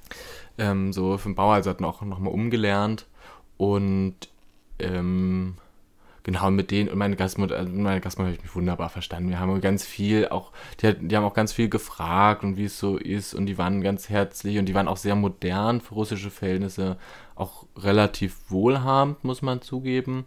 Ähm, 0.58 0.92
so 0.92 1.18
für 1.18 1.30
den 1.30 1.36
Bauer, 1.36 1.54
also 1.54 1.70
hat 1.70 1.82
noch, 1.82 2.02
noch 2.02 2.20
mal 2.20 2.32
umgelernt. 2.32 3.06
Und 3.58 4.16
ähm, 4.80 5.56
genau 6.32 6.52
mit 6.52 6.70
denen 6.70 6.90
und 6.90 6.98
meine 6.98 7.16
Gastmutter, 7.16 7.58
also 7.58 7.74
meine 7.74 8.02
Gastmutter 8.02 8.28
habe 8.28 8.38
ich 8.38 8.44
mich 8.44 8.56
wunderbar 8.56 8.90
verstanden. 8.90 9.30
Wir 9.30 9.40
haben 9.40 9.60
ganz 9.62 9.84
viel 9.84 10.28
auch, 10.28 10.52
die, 10.80 10.94
die, 10.94 11.18
haben 11.18 11.24
auch 11.24 11.34
ganz 11.34 11.54
viel 11.54 11.70
gefragt 11.70 12.44
und 12.44 12.56
wie 12.56 12.66
es 12.66 12.78
so 12.78 12.98
ist 12.98 13.34
und 13.34 13.48
die 13.48 13.58
waren 13.58 13.82
ganz 13.82 14.10
herzlich 14.10 14.60
und 14.60 14.66
die 14.66 14.76
waren 14.76 14.88
auch 14.88 14.98
sehr 14.98 15.16
modern 15.16 15.82
für 15.82 15.96
russische 15.96 16.30
Verhältnisse, 16.30 16.98
auch 17.34 17.66
relativ 17.76 18.38
wohlhabend, 18.50 19.24
muss 19.24 19.42
man 19.42 19.64
zugeben. 19.64 20.26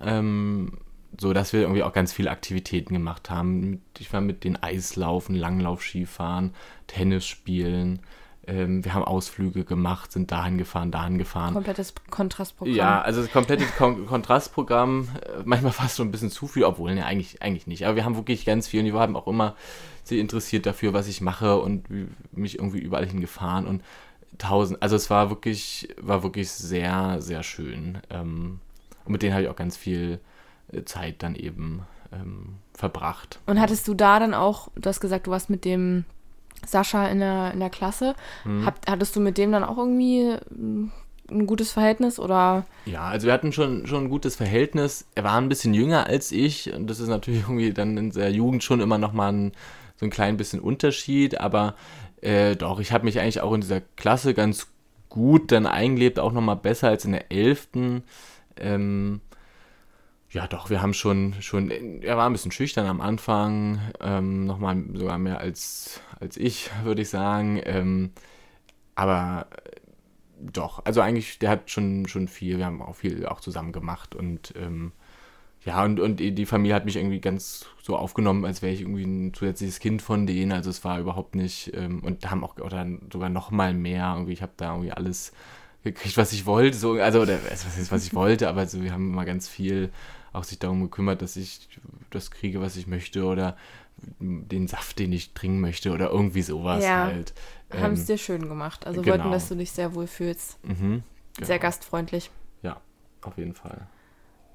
Ähm, 0.00 0.78
so 1.18 1.32
dass 1.32 1.52
wir 1.52 1.62
irgendwie 1.62 1.82
auch 1.82 1.92
ganz 1.92 2.12
viele 2.12 2.30
Aktivitäten 2.30 2.94
gemacht 2.94 3.28
haben. 3.30 3.82
Ich 3.98 4.12
war 4.12 4.20
mit 4.20 4.44
den 4.44 4.62
Eislaufen, 4.62 5.34
Langlaufskifahren, 5.34 6.54
Tennis 6.86 7.26
spielen, 7.26 7.98
ähm, 8.46 8.84
wir 8.84 8.94
haben 8.94 9.04
Ausflüge 9.04 9.64
gemacht, 9.64 10.12
sind 10.12 10.30
dahin 10.30 10.58
gefahren, 10.58 10.90
dahin 10.90 11.18
gefahren. 11.18 11.52
Komplettes 11.52 11.94
Kontrastprogramm. 12.10 12.74
Ja, 12.74 13.00
also 13.00 13.22
das 13.22 13.30
komplette 13.30 13.64
Kon 13.78 14.06
Kontrastprogramm, 14.06 15.08
äh, 15.22 15.42
manchmal 15.44 15.72
fast 15.72 15.96
so 15.96 16.02
ein 16.02 16.10
bisschen 16.10 16.30
zu 16.30 16.46
viel, 16.46 16.64
obwohl, 16.64 16.94
ne, 16.94 17.04
eigentlich, 17.04 17.42
eigentlich 17.42 17.66
nicht. 17.66 17.86
Aber 17.86 17.96
wir 17.96 18.04
haben 18.04 18.16
wirklich 18.16 18.44
ganz 18.44 18.66
viel 18.68 18.80
und 18.80 18.86
die 18.86 18.94
waren 18.94 19.14
auch 19.14 19.26
immer 19.26 19.54
sehr 20.04 20.18
interessiert 20.18 20.66
dafür, 20.66 20.92
was 20.92 21.06
ich 21.06 21.20
mache 21.20 21.58
und 21.60 21.84
mich 22.32 22.58
irgendwie 22.58 22.80
überall 22.80 23.06
hingefahren 23.06 23.66
und 23.66 23.82
tausend, 24.38 24.82
also 24.82 24.96
es 24.96 25.10
war 25.10 25.30
wirklich, 25.30 25.88
war 26.00 26.22
wirklich 26.22 26.50
sehr, 26.50 27.20
sehr 27.20 27.42
schön. 27.42 27.98
Ähm, 28.10 28.60
und 29.04 29.12
mit 29.12 29.22
denen 29.22 29.34
habe 29.34 29.44
ich 29.44 29.48
auch 29.48 29.56
ganz 29.56 29.76
viel 29.76 30.20
äh, 30.72 30.84
Zeit 30.84 31.22
dann 31.22 31.34
eben 31.34 31.82
ähm, 32.12 32.56
verbracht. 32.74 33.38
Und 33.46 33.60
hattest 33.60 33.86
du 33.86 33.94
da 33.94 34.18
dann 34.18 34.34
auch, 34.34 34.70
du 34.74 34.88
hast 34.88 35.00
gesagt, 35.00 35.26
du 35.26 35.30
warst 35.30 35.50
mit 35.50 35.64
dem 35.64 36.04
Sascha 36.66 37.08
in 37.08 37.20
der, 37.20 37.52
in 37.52 37.60
der 37.60 37.70
Klasse. 37.70 38.14
Mhm. 38.44 38.66
Hab, 38.66 38.88
hattest 38.88 39.16
du 39.16 39.20
mit 39.20 39.38
dem 39.38 39.52
dann 39.52 39.64
auch 39.64 39.78
irgendwie 39.78 40.36
mm, 40.50 40.90
ein 41.30 41.46
gutes 41.46 41.72
Verhältnis 41.72 42.18
oder? 42.18 42.64
Ja, 42.86 43.02
also 43.02 43.26
wir 43.26 43.32
hatten 43.32 43.52
schon, 43.52 43.86
schon 43.86 44.04
ein 44.04 44.10
gutes 44.10 44.36
Verhältnis. 44.36 45.06
Er 45.14 45.24
war 45.24 45.36
ein 45.36 45.48
bisschen 45.48 45.74
jünger 45.74 46.06
als 46.06 46.32
ich 46.32 46.72
und 46.72 46.88
das 46.88 47.00
ist 47.00 47.08
natürlich 47.08 47.42
irgendwie 47.48 47.72
dann 47.72 47.96
in 47.96 48.10
der 48.10 48.30
Jugend 48.30 48.62
schon 48.64 48.80
immer 48.80 48.98
nochmal 48.98 49.32
ein, 49.32 49.52
so 49.96 50.06
ein 50.06 50.10
klein 50.10 50.36
bisschen 50.36 50.60
Unterschied, 50.60 51.40
aber 51.40 51.74
äh, 52.20 52.56
doch, 52.56 52.80
ich 52.80 52.92
habe 52.92 53.04
mich 53.04 53.18
eigentlich 53.20 53.40
auch 53.40 53.52
in 53.52 53.60
dieser 53.60 53.80
Klasse 53.80 54.34
ganz 54.34 54.68
gut 55.08 55.52
dann 55.52 55.66
eingelebt, 55.66 56.18
auch 56.18 56.32
nochmal 56.32 56.56
besser 56.56 56.88
als 56.88 57.04
in 57.04 57.12
der 57.12 57.30
11. 57.30 57.68
Ähm, 58.56 59.20
ja, 60.32 60.46
doch, 60.46 60.70
wir 60.70 60.80
haben 60.80 60.94
schon, 60.94 61.34
schon, 61.40 61.70
er 62.02 62.16
war 62.16 62.28
ein 62.28 62.32
bisschen 62.32 62.52
schüchtern 62.52 62.86
am 62.86 63.00
Anfang, 63.00 63.80
ähm, 64.00 64.46
nochmal 64.46 64.82
sogar 64.94 65.18
mehr 65.18 65.38
als, 65.40 66.00
als 66.20 66.36
ich, 66.36 66.70
würde 66.84 67.02
ich 67.02 67.08
sagen. 67.08 67.60
Ähm, 67.64 68.12
aber 68.94 69.48
äh, 69.50 69.80
doch, 70.40 70.84
also 70.84 71.00
eigentlich, 71.00 71.38
der 71.38 71.50
hat 71.50 71.70
schon, 71.70 72.06
schon 72.06 72.28
viel, 72.28 72.58
wir 72.58 72.66
haben 72.66 72.80
auch 72.80 72.96
viel 72.96 73.26
auch 73.26 73.40
zusammen 73.40 73.72
gemacht 73.72 74.14
und 74.14 74.54
ähm, 74.56 74.92
ja, 75.64 75.84
und, 75.84 76.00
und 76.00 76.16
die 76.20 76.46
Familie 76.46 76.74
hat 76.74 76.86
mich 76.86 76.96
irgendwie 76.96 77.20
ganz 77.20 77.66
so 77.82 77.94
aufgenommen, 77.96 78.46
als 78.46 78.62
wäre 78.62 78.72
ich 78.72 78.80
irgendwie 78.80 79.04
ein 79.04 79.34
zusätzliches 79.34 79.78
Kind 79.78 80.00
von 80.00 80.26
denen. 80.26 80.52
Also 80.52 80.70
es 80.70 80.84
war 80.84 80.98
überhaupt 80.98 81.34
nicht, 81.34 81.72
ähm, 81.74 82.00
und 82.02 82.30
haben 82.30 82.44
auch 82.44 82.56
oder 82.56 82.86
sogar 83.12 83.28
noch 83.28 83.50
mal 83.50 83.74
mehr. 83.74 84.12
Irgendwie, 84.14 84.32
ich 84.32 84.40
habe 84.40 84.52
da 84.56 84.72
irgendwie 84.72 84.92
alles 84.92 85.32
gekriegt, 85.84 86.16
was 86.16 86.32
ich 86.32 86.46
wollte. 86.46 86.78
So, 86.78 86.92
also, 86.94 87.20
oder 87.20 87.38
was 87.50 87.90
was 87.92 88.06
ich 88.06 88.14
wollte, 88.14 88.48
aber 88.48 88.66
so, 88.66 88.82
wir 88.82 88.92
haben 88.92 89.12
immer 89.12 89.26
ganz 89.26 89.48
viel 89.48 89.90
auch 90.32 90.44
sich 90.44 90.58
darum 90.58 90.82
gekümmert, 90.82 91.22
dass 91.22 91.36
ich 91.36 91.68
das 92.10 92.30
kriege, 92.30 92.60
was 92.60 92.76
ich 92.76 92.86
möchte 92.86 93.24
oder 93.24 93.56
den 94.18 94.68
Saft, 94.68 94.98
den 94.98 95.12
ich 95.12 95.34
trinken 95.34 95.60
möchte 95.60 95.92
oder 95.92 96.10
irgendwie 96.10 96.42
sowas 96.42 96.84
ja, 96.84 97.04
halt. 97.04 97.34
Haben 97.72 97.94
es 97.94 98.00
ähm, 98.00 98.06
dir 98.06 98.18
schön 98.18 98.48
gemacht. 98.48 98.86
Also 98.86 99.02
genau. 99.02 99.16
wollten, 99.16 99.32
dass 99.32 99.48
du 99.48 99.56
dich 99.56 99.72
sehr 99.72 99.94
wohl 99.94 100.06
fühlst. 100.06 100.58
Mhm, 100.64 101.02
genau. 101.36 101.46
Sehr 101.46 101.58
gastfreundlich. 101.58 102.30
Ja, 102.62 102.80
auf 103.22 103.36
jeden 103.36 103.54
Fall. 103.54 103.86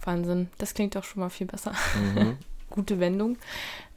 Wahnsinn. 0.01 0.49
Das 0.57 0.73
klingt 0.73 0.95
doch 0.95 1.03
schon 1.03 1.21
mal 1.21 1.30
viel 1.30 1.47
besser. 1.47 1.73
Mhm. 1.95 2.38
Gute 2.69 2.99
Wendung. 2.99 3.38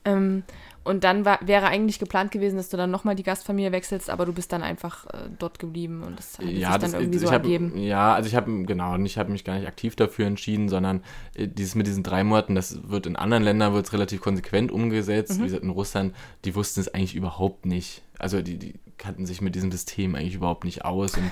Ähm, 0.04 0.44
und 0.88 1.04
dann 1.04 1.26
war, 1.26 1.38
wäre 1.42 1.66
eigentlich 1.66 1.98
geplant 1.98 2.30
gewesen, 2.30 2.56
dass 2.56 2.70
du 2.70 2.78
dann 2.78 2.90
nochmal 2.90 3.14
die 3.14 3.22
Gastfamilie 3.22 3.72
wechselst, 3.72 4.08
aber 4.08 4.24
du 4.24 4.32
bist 4.32 4.52
dann 4.52 4.62
einfach 4.62 5.04
äh, 5.06 5.28
dort 5.38 5.58
geblieben 5.58 6.02
und 6.02 6.18
das 6.18 6.38
hat 6.38 6.46
ja, 6.46 6.52
sich 6.52 6.80
dann 6.80 6.80
das, 6.80 6.94
irgendwie 6.94 7.18
so 7.18 7.26
hab, 7.26 7.42
ergeben. 7.42 7.76
Ja, 7.76 8.14
also 8.14 8.26
ich 8.26 8.34
habe, 8.34 8.64
genau, 8.64 8.94
und 8.94 9.04
ich 9.04 9.18
habe 9.18 9.30
mich 9.30 9.44
gar 9.44 9.58
nicht 9.58 9.68
aktiv 9.68 9.96
dafür 9.96 10.26
entschieden, 10.26 10.70
sondern 10.70 11.02
äh, 11.34 11.46
dieses 11.46 11.74
mit 11.74 11.86
diesen 11.86 12.04
drei 12.04 12.24
Monaten, 12.24 12.54
das 12.54 12.88
wird 12.88 13.04
in 13.04 13.16
anderen 13.16 13.42
Ländern 13.42 13.74
wird 13.74 13.92
relativ 13.92 14.22
konsequent 14.22 14.72
umgesetzt. 14.72 15.34
Mhm. 15.34 15.40
Wie 15.40 15.44
gesagt, 15.44 15.62
in 15.62 15.70
Russland, 15.70 16.16
die 16.46 16.54
wussten 16.54 16.80
es 16.80 16.94
eigentlich 16.94 17.14
überhaupt 17.14 17.66
nicht. 17.66 18.00
Also 18.18 18.40
die, 18.40 18.56
die 18.58 18.74
kannten 18.96 19.26
sich 19.26 19.42
mit 19.42 19.54
diesem 19.54 19.70
System 19.70 20.14
eigentlich 20.14 20.36
überhaupt 20.36 20.64
nicht 20.64 20.86
aus 20.86 21.18
und 21.18 21.30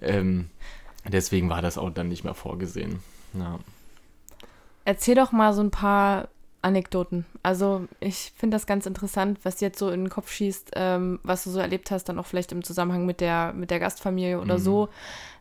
ähm, 0.00 0.48
deswegen 1.10 1.50
war 1.50 1.60
das 1.60 1.76
auch 1.76 1.90
dann 1.90 2.06
nicht 2.06 2.22
mehr 2.22 2.34
vorgesehen. 2.34 3.00
Ja. 3.34 3.58
Erzähl 4.84 5.16
doch 5.16 5.32
mal 5.32 5.52
so 5.54 5.60
ein 5.60 5.72
paar 5.72 6.28
Anekdoten. 6.62 7.26
Also 7.42 7.86
ich 8.00 8.32
finde 8.36 8.56
das 8.56 8.66
ganz 8.66 8.86
interessant, 8.86 9.40
was 9.42 9.56
dir 9.56 9.66
jetzt 9.66 9.78
so 9.78 9.90
in 9.90 10.04
den 10.04 10.10
Kopf 10.10 10.30
schießt, 10.30 10.70
ähm, 10.76 11.18
was 11.22 11.44
du 11.44 11.50
so 11.50 11.58
erlebt 11.58 11.90
hast, 11.90 12.04
dann 12.04 12.18
auch 12.18 12.26
vielleicht 12.26 12.52
im 12.52 12.62
Zusammenhang 12.64 13.04
mit 13.04 13.20
der, 13.20 13.52
mit 13.52 13.70
der 13.70 13.80
Gastfamilie 13.80 14.40
oder 14.40 14.58
mhm. 14.58 14.62
so, 14.62 14.88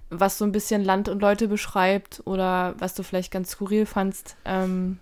was 0.09 0.37
so 0.37 0.45
ein 0.45 0.51
bisschen 0.51 0.83
Land 0.83 1.07
und 1.07 1.21
Leute 1.21 1.47
beschreibt 1.47 2.21
oder 2.25 2.75
was 2.79 2.95
du 2.95 3.03
vielleicht 3.03 3.31
ganz 3.31 3.51
skurril 3.51 3.85
fandst. 3.85 4.35
Ähm, 4.45 4.99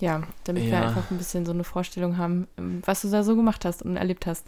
ja, 0.00 0.22
damit 0.44 0.64
ja. 0.64 0.70
wir 0.70 0.82
einfach 0.82 1.10
ein 1.10 1.18
bisschen 1.18 1.46
so 1.46 1.52
eine 1.52 1.64
Vorstellung 1.64 2.18
haben, 2.18 2.46
ähm, 2.58 2.82
was 2.84 3.02
du 3.02 3.08
da 3.08 3.22
so 3.22 3.36
gemacht 3.36 3.64
hast 3.64 3.82
und 3.82 3.96
erlebt 3.96 4.26
hast. 4.26 4.46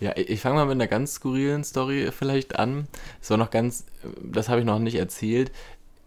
Ja, 0.00 0.12
ich 0.16 0.40
fange 0.40 0.56
mal 0.56 0.66
mit 0.66 0.74
einer 0.74 0.86
ganz 0.86 1.14
skurrilen 1.14 1.64
Story 1.64 2.10
vielleicht 2.12 2.58
an. 2.58 2.88
Es 3.20 3.30
war 3.30 3.36
noch 3.36 3.50
ganz, 3.50 3.84
das 4.22 4.48
habe 4.48 4.60
ich 4.60 4.66
noch 4.66 4.78
nicht 4.78 4.96
erzählt. 4.96 5.50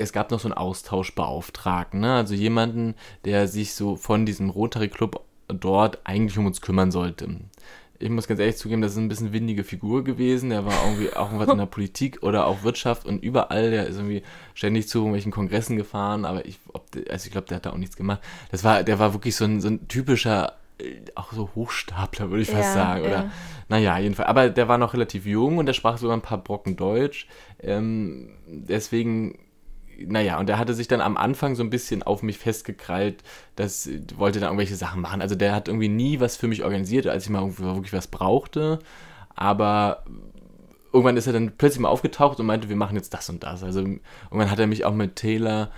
Es 0.02 0.14
gab 0.14 0.32
noch 0.32 0.40
so 0.40 0.48
einen 0.48 0.58
Austauschbeauftragten, 0.58 2.00
ne? 2.00 2.16
also 2.16 2.34
jemanden, 2.34 2.96
der 3.26 3.48
sich 3.48 3.74
so 3.74 3.96
von 3.96 4.26
diesem 4.26 4.50
Rotary 4.50 4.90
Club 4.90 5.22
dort 5.48 6.00
eigentlich 6.06 6.38
um 6.38 6.46
uns 6.46 6.62
kümmern 6.62 6.92
sollte 6.92 7.28
ich 8.02 8.10
muss 8.10 8.28
ganz 8.28 8.40
ehrlich 8.40 8.58
zugeben, 8.58 8.82
das 8.82 8.94
ist 8.94 8.98
ein 8.98 9.08
bisschen 9.08 9.32
windige 9.32 9.64
Figur 9.64 10.04
gewesen. 10.04 10.50
Der 10.50 10.66
war 10.66 10.74
irgendwie 10.86 11.14
auch 11.14 11.30
was 11.34 11.48
in 11.50 11.58
der 11.58 11.66
Politik 11.68 12.24
oder 12.24 12.48
auch 12.48 12.64
Wirtschaft 12.64 13.06
und 13.06 13.24
überall. 13.24 13.72
Der 13.72 13.88
ist 13.88 13.98
irgendwie 13.98 14.24
ständig 14.54 14.88
zu 14.90 15.00
irgendwelchen 15.00 15.32
Kongressen 15.32 15.78
gefahren, 15.78 16.26
aber 16.26 16.46
ich, 16.46 16.60
also 17.10 17.26
ich 17.26 17.32
glaube, 17.32 17.48
der 17.48 17.58
hat 17.58 17.66
da 17.66 17.72
auch 17.72 17.78
nichts 17.78 17.96
gemacht. 17.96 18.22
Das 18.50 18.64
war, 18.64 18.84
der 18.84 19.00
war 19.00 19.14
wirklich 19.14 19.36
so 19.36 19.46
ein, 19.46 19.62
so 19.62 19.68
ein 19.68 19.88
typischer, 19.88 20.54
äh, 20.80 21.02
auch 21.16 21.32
so 21.32 21.50
Hochstapler, 21.56 22.30
würde 22.30 22.42
ich 22.42 22.50
fast 22.50 22.70
ja, 22.70 22.74
sagen. 22.74 23.02
Oder, 23.02 23.12
ja. 23.12 23.32
naja, 23.70 24.00
jedenfalls. 24.00 24.30
Aber 24.30 24.50
der 24.50 24.68
war 24.68 24.78
noch 24.78 24.94
relativ 24.94 25.26
jung 25.26 25.58
und 25.58 25.68
der 25.68 25.74
sprach 25.74 25.98
sogar 25.98 26.18
ein 26.18 26.22
paar 26.22 26.40
Brocken 26.40 26.76
Deutsch. 26.76 27.28
Ähm, 27.62 28.32
deswegen 28.48 29.38
naja, 30.06 30.40
und 30.40 30.50
er 30.50 30.58
hatte 30.58 30.74
sich 30.74 30.88
dann 30.88 31.02
am 31.02 31.18
Anfang 31.18 31.56
so 31.56 31.64
ein 31.64 31.70
bisschen 31.70 32.04
auf 32.04 32.24
mich 32.24 32.38
festgekrallt, 32.38 33.24
dass 33.56 33.90
wollte 34.16 34.40
dann 34.40 34.50
irgendwelche 34.50 34.76
Sachen 34.76 35.02
machen. 35.02 35.22
Also 35.22 35.36
der 35.36 35.54
hat 35.54 35.68
irgendwie 35.68 35.90
nie 35.90 36.20
was 36.20 36.38
für 36.38 36.48
mich 36.48 36.64
organisiert, 36.64 37.08
als 37.08 37.26
ich 37.26 37.30
mal 37.30 37.58
wirklich 37.58 37.94
was 37.94 38.08
brauchte. 38.08 38.80
Aber 39.36 40.04
irgendwann 40.92 41.18
ist 41.18 41.28
er 41.28 41.34
dann 41.34 41.54
plötzlich 41.58 41.82
mal 41.82 41.90
aufgetaucht 41.90 42.40
und 42.40 42.46
meinte, 42.46 42.70
wir 42.70 42.76
machen 42.76 42.96
jetzt 42.96 43.14
das 43.14 43.30
und 43.30 43.44
das. 43.44 43.64
Also 43.64 43.80
irgendwann 43.80 44.52
hat 44.52 44.60
er 44.60 44.68
mich 44.68 44.86
auch 44.86 44.94
mit 44.94 45.16
Taylor 45.16 45.72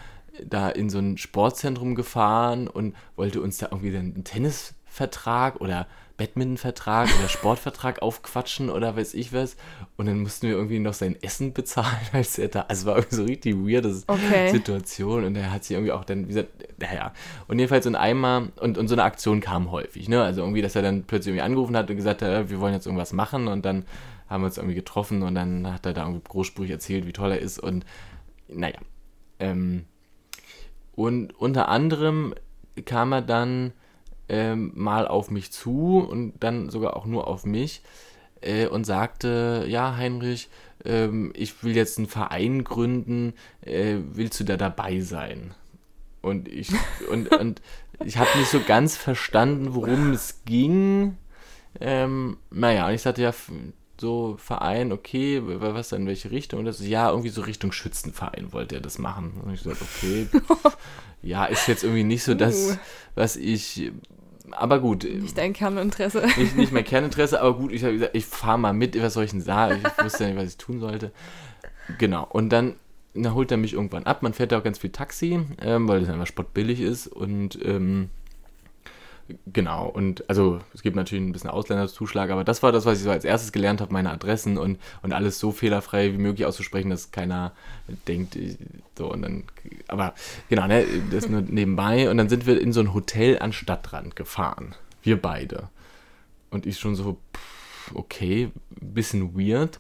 da 0.44 0.70
in 0.70 0.90
so 0.90 1.00
ein 1.00 1.18
Sportzentrum 1.18 1.96
gefahren 1.96 2.68
und 2.68 2.96
wollte 3.16 3.42
uns 3.42 3.58
da 3.60 3.68
irgendwie 3.72 3.96
einen 3.96 4.24
Tennisvertrag 4.24 5.62
oder 5.62 5.88
Badminton-Vertrag 6.18 7.10
oder 7.18 7.28
Sportvertrag 7.28 8.02
aufquatschen 8.02 8.70
oder 8.70 8.96
weiß 8.96 9.14
ich 9.16 9.34
was. 9.34 9.58
Und 9.98 10.06
dann 10.06 10.20
mussten 10.20 10.48
wir 10.48 10.56
irgendwie 10.56 10.80
noch 10.80 10.94
sein 10.94 11.16
Essen 11.22 11.54
bezahlen, 11.54 11.98
als 12.12 12.38
er 12.38 12.50
da. 12.50 12.66
Also 12.68 12.82
es 12.82 12.86
war 12.86 12.96
irgendwie 12.98 13.16
so 13.16 13.24
richtig 13.24 13.56
weirde 13.56 14.02
okay. 14.08 14.52
Situation. 14.52 15.24
Und 15.24 15.36
er 15.36 15.52
hat 15.52 15.64
sich 15.64 15.76
irgendwie 15.76 15.92
auch 15.92 16.06
dann, 16.06 16.24
wie 16.24 16.28
gesagt, 16.28 16.50
naja. 16.80 17.14
Und 17.48 17.60
jedenfalls 17.60 17.86
in 17.86 17.96
einmal, 17.96 18.50
und, 18.60 18.78
und 18.78 18.88
so 18.88 18.96
eine 18.96 19.04
Aktion 19.04 19.42
kam 19.42 19.72
häufig, 19.72 20.08
ne? 20.08 20.24
Also 20.24 20.42
irgendwie, 20.42 20.62
dass 20.62 20.76
er 20.76 20.84
dann 20.84 21.04
plötzlich 21.04 21.32
irgendwie 21.32 21.46
angerufen 21.46 21.76
hat 21.76 21.90
und 21.90 21.96
gesagt 21.96 22.22
hat, 22.22 22.50
wir 22.50 22.60
wollen 22.60 22.74
jetzt 22.74 22.86
irgendwas 22.86 23.14
machen. 23.14 23.48
Und 23.48 23.66
dann 23.66 23.86
haben 24.30 24.42
wir 24.42 24.48
uns 24.48 24.58
irgendwie 24.58 24.76
getroffen 24.76 25.24
und 25.24 25.36
dann 25.36 25.72
hat 25.72 25.86
er 25.86 25.94
da 25.94 26.04
irgendwie 26.04 26.22
großspurig 26.28 26.72
erzählt, 26.72 27.08
wie 27.08 27.14
toll 27.14 27.32
er 27.32 27.40
ist. 27.40 27.60
Und 27.60 27.86
naja. 28.48 28.80
Ähm, 29.40 29.86
und 30.96 31.34
unter 31.40 31.70
anderem 31.70 32.36
kam 32.86 33.12
er 33.12 33.22
dann 33.22 33.74
ähm, 34.34 34.72
mal 34.74 35.08
auf 35.08 35.30
mich 35.30 35.52
zu 35.52 36.00
und 36.00 36.34
dann 36.40 36.72
sogar 36.72 36.96
auch 36.96 37.06
nur 37.06 37.28
auf 37.28 37.46
mich 37.46 37.84
äh, 38.42 38.66
und 38.66 38.84
sagte, 38.84 39.66
ja 39.68 39.96
Heinrich, 39.96 40.50
ähm, 40.86 41.32
ich 41.36 41.64
will 41.64 41.76
jetzt 41.76 42.00
einen 42.00 42.08
Verein 42.08 42.64
gründen, 42.64 43.34
äh, 43.62 43.98
willst 44.12 44.40
du 44.40 44.44
da 44.44 44.58
dabei 44.58 45.02
sein? 45.02 45.54
Und 46.24 46.48
ich, 46.48 46.72
und, 47.12 47.32
und 47.36 47.62
ich 48.04 48.18
habe 48.18 48.38
nicht 48.40 48.50
so 48.50 48.60
ganz 48.60 48.98
verstanden, 48.98 49.76
worum 49.76 50.14
es 50.14 50.42
ging. 50.46 51.16
Ähm, 51.80 52.38
naja, 52.50 52.88
und 52.88 52.96
ich 52.96 53.02
sagte 53.04 53.22
ja, 53.22 53.34
so 54.02 54.36
Verein, 54.40 54.92
okay, 54.92 55.42
was 55.44 55.90
dann 55.90 56.02
in 56.02 56.08
welche 56.08 56.32
Richtung? 56.32 56.60
Und 56.60 56.66
das 56.66 56.80
ist, 56.80 56.88
ja, 56.88 57.10
irgendwie 57.10 57.30
so 57.30 57.42
Richtung 57.42 57.72
Schützenverein 57.72 58.52
wollte 58.52 58.76
er 58.76 58.82
das 58.82 58.98
machen. 58.98 59.42
Und 59.44 59.54
ich 59.54 59.62
sagte, 59.62 59.84
okay, 59.84 60.28
ja, 61.22 61.46
ist 61.46 61.68
jetzt 61.68 61.84
irgendwie 61.84 62.04
nicht 62.04 62.24
so 62.24 62.34
das, 62.34 62.72
uh. 62.72 62.78
was 63.16 63.36
ich 63.36 63.92
aber 64.58 64.80
gut. 64.80 65.04
Nicht 65.04 65.38
dein 65.38 65.54
Kerninteresse. 65.54 66.26
Nicht, 66.38 66.56
nicht 66.56 66.72
mein 66.72 66.84
Kerninteresse, 66.84 67.42
aber 67.42 67.56
gut, 67.58 67.72
ich 67.72 67.84
habe 67.84 67.94
gesagt, 67.94 68.16
ich 68.16 68.26
fahre 68.26 68.58
mal 68.58 68.74
mit, 68.74 69.02
was 69.02 69.14
soll 69.14 69.26
ich 69.26 69.32
denn 69.32 69.42
sagen? 69.42 69.82
Ich 69.86 70.04
wusste 70.04 70.24
ja 70.24 70.30
nicht, 70.30 70.40
was 70.40 70.50
ich 70.50 70.58
tun 70.58 70.80
sollte. 70.80 71.12
Genau, 71.98 72.28
und 72.30 72.50
dann, 72.50 72.76
dann 73.14 73.34
holt 73.34 73.52
er 73.52 73.58
mich 73.58 73.74
irgendwann 73.74 74.06
ab. 74.06 74.24
Man 74.24 74.34
fährt 74.34 74.52
da 74.52 74.60
auch 74.60 74.64
ganz 74.64 74.80
viel 74.80 74.92
Taxi, 74.92 75.40
ähm, 75.62 75.88
weil 75.88 76.02
das 76.02 76.10
einfach 76.10 76.28
spottbillig 76.28 76.80
ist 76.80 77.08
und 77.08 77.60
ähm, 77.64 78.10
Genau, 79.48 79.88
und 79.88 80.28
also 80.30 80.60
es 80.74 80.82
gibt 80.82 80.98
natürlich 80.98 81.24
ein 81.24 81.32
bisschen 81.32 81.50
Ausländerzuschlag, 81.50 82.30
aber 82.30 82.44
das 82.44 82.62
war 82.62 82.74
das, 82.74 82.86
was 82.86 82.98
ich 82.98 83.06
so 83.06 83.10
als 83.10 83.24
erstes 83.24 83.54
gelernt 83.54 83.80
habe, 83.80 83.94
meine 83.94 84.12
Adressen 84.12 84.58
und, 84.58 84.80
und 85.02 85.14
alles 85.14 85.40
so 85.40 85.54
fehlerfrei 85.54 86.12
wie 86.12 86.18
möglich 86.18 86.46
auszusprechen, 86.46 86.90
dass 86.90 87.12
keiner 87.12 87.54
denkt, 88.08 88.38
so 88.98 89.10
und 89.10 89.22
dann, 89.22 89.44
aber 89.88 90.14
genau, 90.50 90.68
ne, 90.68 90.86
das 91.10 91.30
nur 91.30 91.42
nebenbei 91.42 92.10
und 92.10 92.18
dann 92.18 92.28
sind 92.28 92.46
wir 92.46 92.60
in 92.60 92.74
so 92.74 92.82
ein 92.82 92.94
Hotel 92.94 93.40
an 93.40 93.54
Stadtrand 93.54 94.18
gefahren, 94.18 94.76
wir 95.04 95.22
beide. 95.22 95.70
Und 96.50 96.66
ich 96.66 96.78
schon 96.78 96.96
so, 96.96 97.18
pff, 97.36 97.96
okay, 97.96 98.52
bisschen 98.80 99.38
weird. 99.38 99.80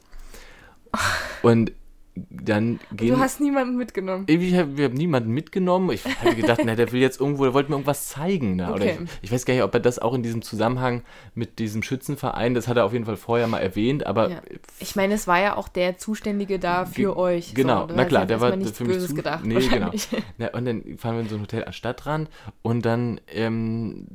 Und 1.41 1.71
dann 2.15 2.79
gehen. 2.91 3.15
Du 3.15 3.19
hast 3.19 3.41
niemanden 3.41 3.75
mitgenommen. 3.75 4.25
Ich 4.27 4.53
habe 4.53 4.83
hab 4.83 4.93
niemanden 4.93 5.31
mitgenommen. 5.31 5.89
Ich 5.91 6.05
habe 6.05 6.35
gedacht, 6.35 6.61
na, 6.65 6.75
der 6.75 6.91
will 6.91 7.01
jetzt 7.01 7.19
irgendwo, 7.19 7.43
der 7.43 7.53
wollte 7.53 7.71
mir 7.71 7.75
irgendwas 7.75 8.07
zeigen. 8.07 8.57
Ne? 8.57 8.71
Okay. 8.71 8.99
Ich, 9.01 9.23
ich, 9.23 9.31
weiß 9.31 9.45
gar 9.45 9.53
nicht, 9.55 9.63
ob 9.63 9.73
er 9.73 9.79
das 9.79 9.97
auch 9.97 10.13
in 10.13 10.21
diesem 10.21 10.43
Zusammenhang 10.43 11.01
mit 11.33 11.57
diesem 11.57 11.81
Schützenverein, 11.81 12.53
das 12.53 12.67
hat 12.67 12.77
er 12.77 12.85
auf 12.85 12.93
jeden 12.93 13.05
Fall 13.05 13.17
vorher 13.17 13.47
mal 13.47 13.59
erwähnt, 13.59 14.05
aber. 14.05 14.29
Ja. 14.29 14.41
Ich 14.79 14.95
meine, 14.95 15.15
es 15.15 15.27
war 15.27 15.39
ja 15.39 15.57
auch 15.57 15.67
der 15.67 15.97
Zuständige 15.97 16.59
da 16.59 16.85
für 16.85 17.17
euch. 17.17 17.55
Genau, 17.55 17.87
so, 17.87 17.95
na 17.95 18.05
klar, 18.05 18.27
der 18.27 18.41
war 18.41 18.51
für 18.51 18.57
mich 18.57 18.73
Böses 18.73 19.09
zu, 19.09 19.15
gedacht. 19.15 19.43
Nee, 19.43 19.55
genau. 19.67 19.91
Ja, 20.37 20.49
und 20.53 20.65
dann 20.65 20.97
fahren 20.97 21.15
wir 21.15 21.21
in 21.21 21.29
so 21.29 21.35
ein 21.35 21.41
Hotel 21.41 21.65
an 21.65 21.73
Stadtrand 21.73 22.29
und 22.61 22.85
dann 22.85 23.21
ähm, 23.27 24.07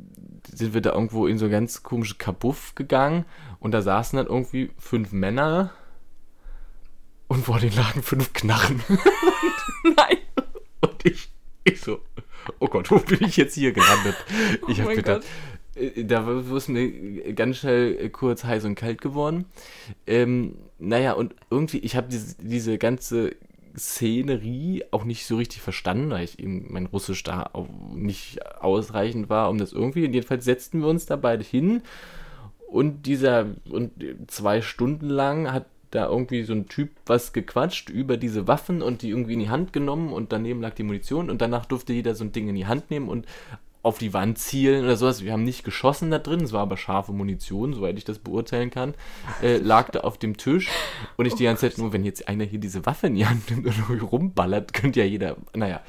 sind 0.52 0.72
wir 0.72 0.80
da 0.80 0.92
irgendwo 0.92 1.26
in 1.26 1.38
so 1.38 1.46
ein 1.46 1.50
ganz 1.50 1.82
komisches 1.82 2.18
Kabuff 2.18 2.76
gegangen 2.76 3.24
und 3.58 3.72
da 3.72 3.82
saßen 3.82 4.16
dann 4.16 4.26
irgendwie 4.26 4.70
fünf 4.78 5.12
Männer 5.12 5.72
und 7.28 7.44
vor 7.44 7.60
den 7.60 7.74
lagen 7.74 8.02
fünf 8.02 8.32
Knarren. 8.32 8.82
Nein. 9.84 10.18
Und 10.80 11.04
ich, 11.04 11.30
ich 11.64 11.80
so, 11.80 12.00
oh 12.58 12.66
Gott, 12.66 12.90
wo 12.90 12.98
bin 12.98 13.22
ich 13.22 13.36
jetzt 13.36 13.54
hier 13.54 13.72
gelandet? 13.72 14.16
Ich 14.68 14.80
oh 14.80 14.84
habe 14.84 14.96
gedacht. 14.96 15.22
Äh, 15.74 16.04
da 16.04 16.28
ist 16.40 16.68
mir 16.68 17.32
ganz 17.34 17.58
schnell 17.58 18.10
kurz 18.10 18.44
heiß 18.44 18.64
und 18.64 18.74
kalt 18.74 19.00
geworden. 19.00 19.44
Ähm, 20.06 20.56
naja, 20.78 21.12
und 21.12 21.34
irgendwie, 21.50 21.78
ich 21.78 21.96
habe 21.96 22.08
diese, 22.08 22.36
diese 22.40 22.78
ganze 22.78 23.36
Szenerie 23.76 24.84
auch 24.90 25.04
nicht 25.04 25.26
so 25.26 25.36
richtig 25.36 25.60
verstanden, 25.60 26.10
weil 26.10 26.24
ich 26.24 26.38
eben 26.38 26.66
mein 26.72 26.86
Russisch 26.86 27.22
da 27.22 27.50
auch 27.52 27.68
nicht 27.94 28.44
ausreichend 28.60 29.28
war, 29.28 29.50
um 29.50 29.58
das 29.58 29.72
irgendwie. 29.72 30.00
Jedenfalls 30.00 30.44
setzten 30.44 30.80
wir 30.80 30.88
uns 30.88 31.06
da 31.06 31.16
beide 31.16 31.44
hin 31.44 31.82
und 32.66 33.06
dieser 33.06 33.46
und 33.70 33.92
zwei 34.26 34.60
Stunden 34.62 35.08
lang 35.08 35.52
hat 35.52 35.66
da 35.90 36.08
irgendwie 36.08 36.42
so 36.42 36.52
ein 36.52 36.68
Typ 36.68 36.90
was 37.06 37.32
gequatscht 37.32 37.88
über 37.88 38.16
diese 38.16 38.46
Waffen 38.46 38.82
und 38.82 39.02
die 39.02 39.10
irgendwie 39.10 39.34
in 39.34 39.40
die 39.40 39.50
Hand 39.50 39.72
genommen 39.72 40.12
und 40.12 40.32
daneben 40.32 40.60
lag 40.60 40.74
die 40.74 40.82
Munition 40.82 41.30
und 41.30 41.40
danach 41.40 41.66
durfte 41.66 41.92
jeder 41.92 42.14
so 42.14 42.24
ein 42.24 42.32
Ding 42.32 42.48
in 42.48 42.54
die 42.54 42.66
Hand 42.66 42.90
nehmen 42.90 43.08
und 43.08 43.26
auf 43.88 43.98
die 43.98 44.12
Wand 44.12 44.38
zielen 44.38 44.84
oder 44.84 44.96
sowas. 44.96 45.24
Wir 45.24 45.32
haben 45.32 45.44
nicht 45.44 45.64
geschossen 45.64 46.10
da 46.10 46.18
drin, 46.18 46.42
es 46.42 46.52
war 46.52 46.60
aber 46.60 46.76
scharfe 46.76 47.12
Munition, 47.12 47.72
soweit 47.72 47.96
ich 47.96 48.04
das 48.04 48.18
beurteilen 48.18 48.70
kann. 48.70 48.94
Äh, 49.42 49.56
lag 49.56 49.90
da 49.90 50.00
auf 50.00 50.18
dem 50.18 50.36
Tisch 50.36 50.68
und 51.16 51.26
ich 51.26 51.34
die 51.34 51.44
ganze 51.44 51.68
Zeit 51.68 51.78
nur, 51.78 51.92
wenn 51.92 52.04
jetzt 52.04 52.28
einer 52.28 52.44
hier 52.44 52.60
diese 52.60 52.84
Waffe 52.86 53.06
in 53.06 53.14
die 53.14 53.26
Hand 53.26 53.50
nimmt 53.50 53.66
und 53.88 54.00
rumballert, 54.00 54.74
könnte 54.74 55.00
ja 55.00 55.06
jeder, 55.06 55.36
naja. 55.54 55.80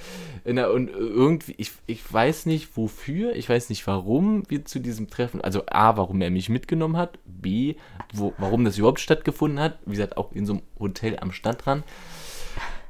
Und 0.46 0.58
irgendwie, 0.58 1.56
ich, 1.58 1.72
ich 1.86 2.12
weiß 2.12 2.46
nicht 2.46 2.76
wofür, 2.78 3.36
ich 3.36 3.50
weiß 3.50 3.70
nicht 3.70 3.86
warum 3.86 4.44
wir 4.48 4.66
zu 4.66 4.80
diesem 4.80 5.10
Treffen, 5.10 5.42
also 5.42 5.64
A, 5.68 5.98
warum 5.98 6.22
er 6.22 6.32
mich 6.32 6.50
mitgenommen 6.50 6.98
hat, 6.98 7.20
B, 7.26 7.76
wo, 8.14 8.34
warum 8.38 8.64
das 8.66 8.78
überhaupt 8.78 9.02
stattgefunden 9.02 9.60
hat, 9.60 9.78
wie 9.86 9.92
gesagt, 9.92 10.18
auch 10.18 10.32
in 10.32 10.46
so 10.46 10.54
einem 10.54 10.62
Hotel 10.80 11.20
am 11.20 11.32
Stadtrand. 11.32 11.84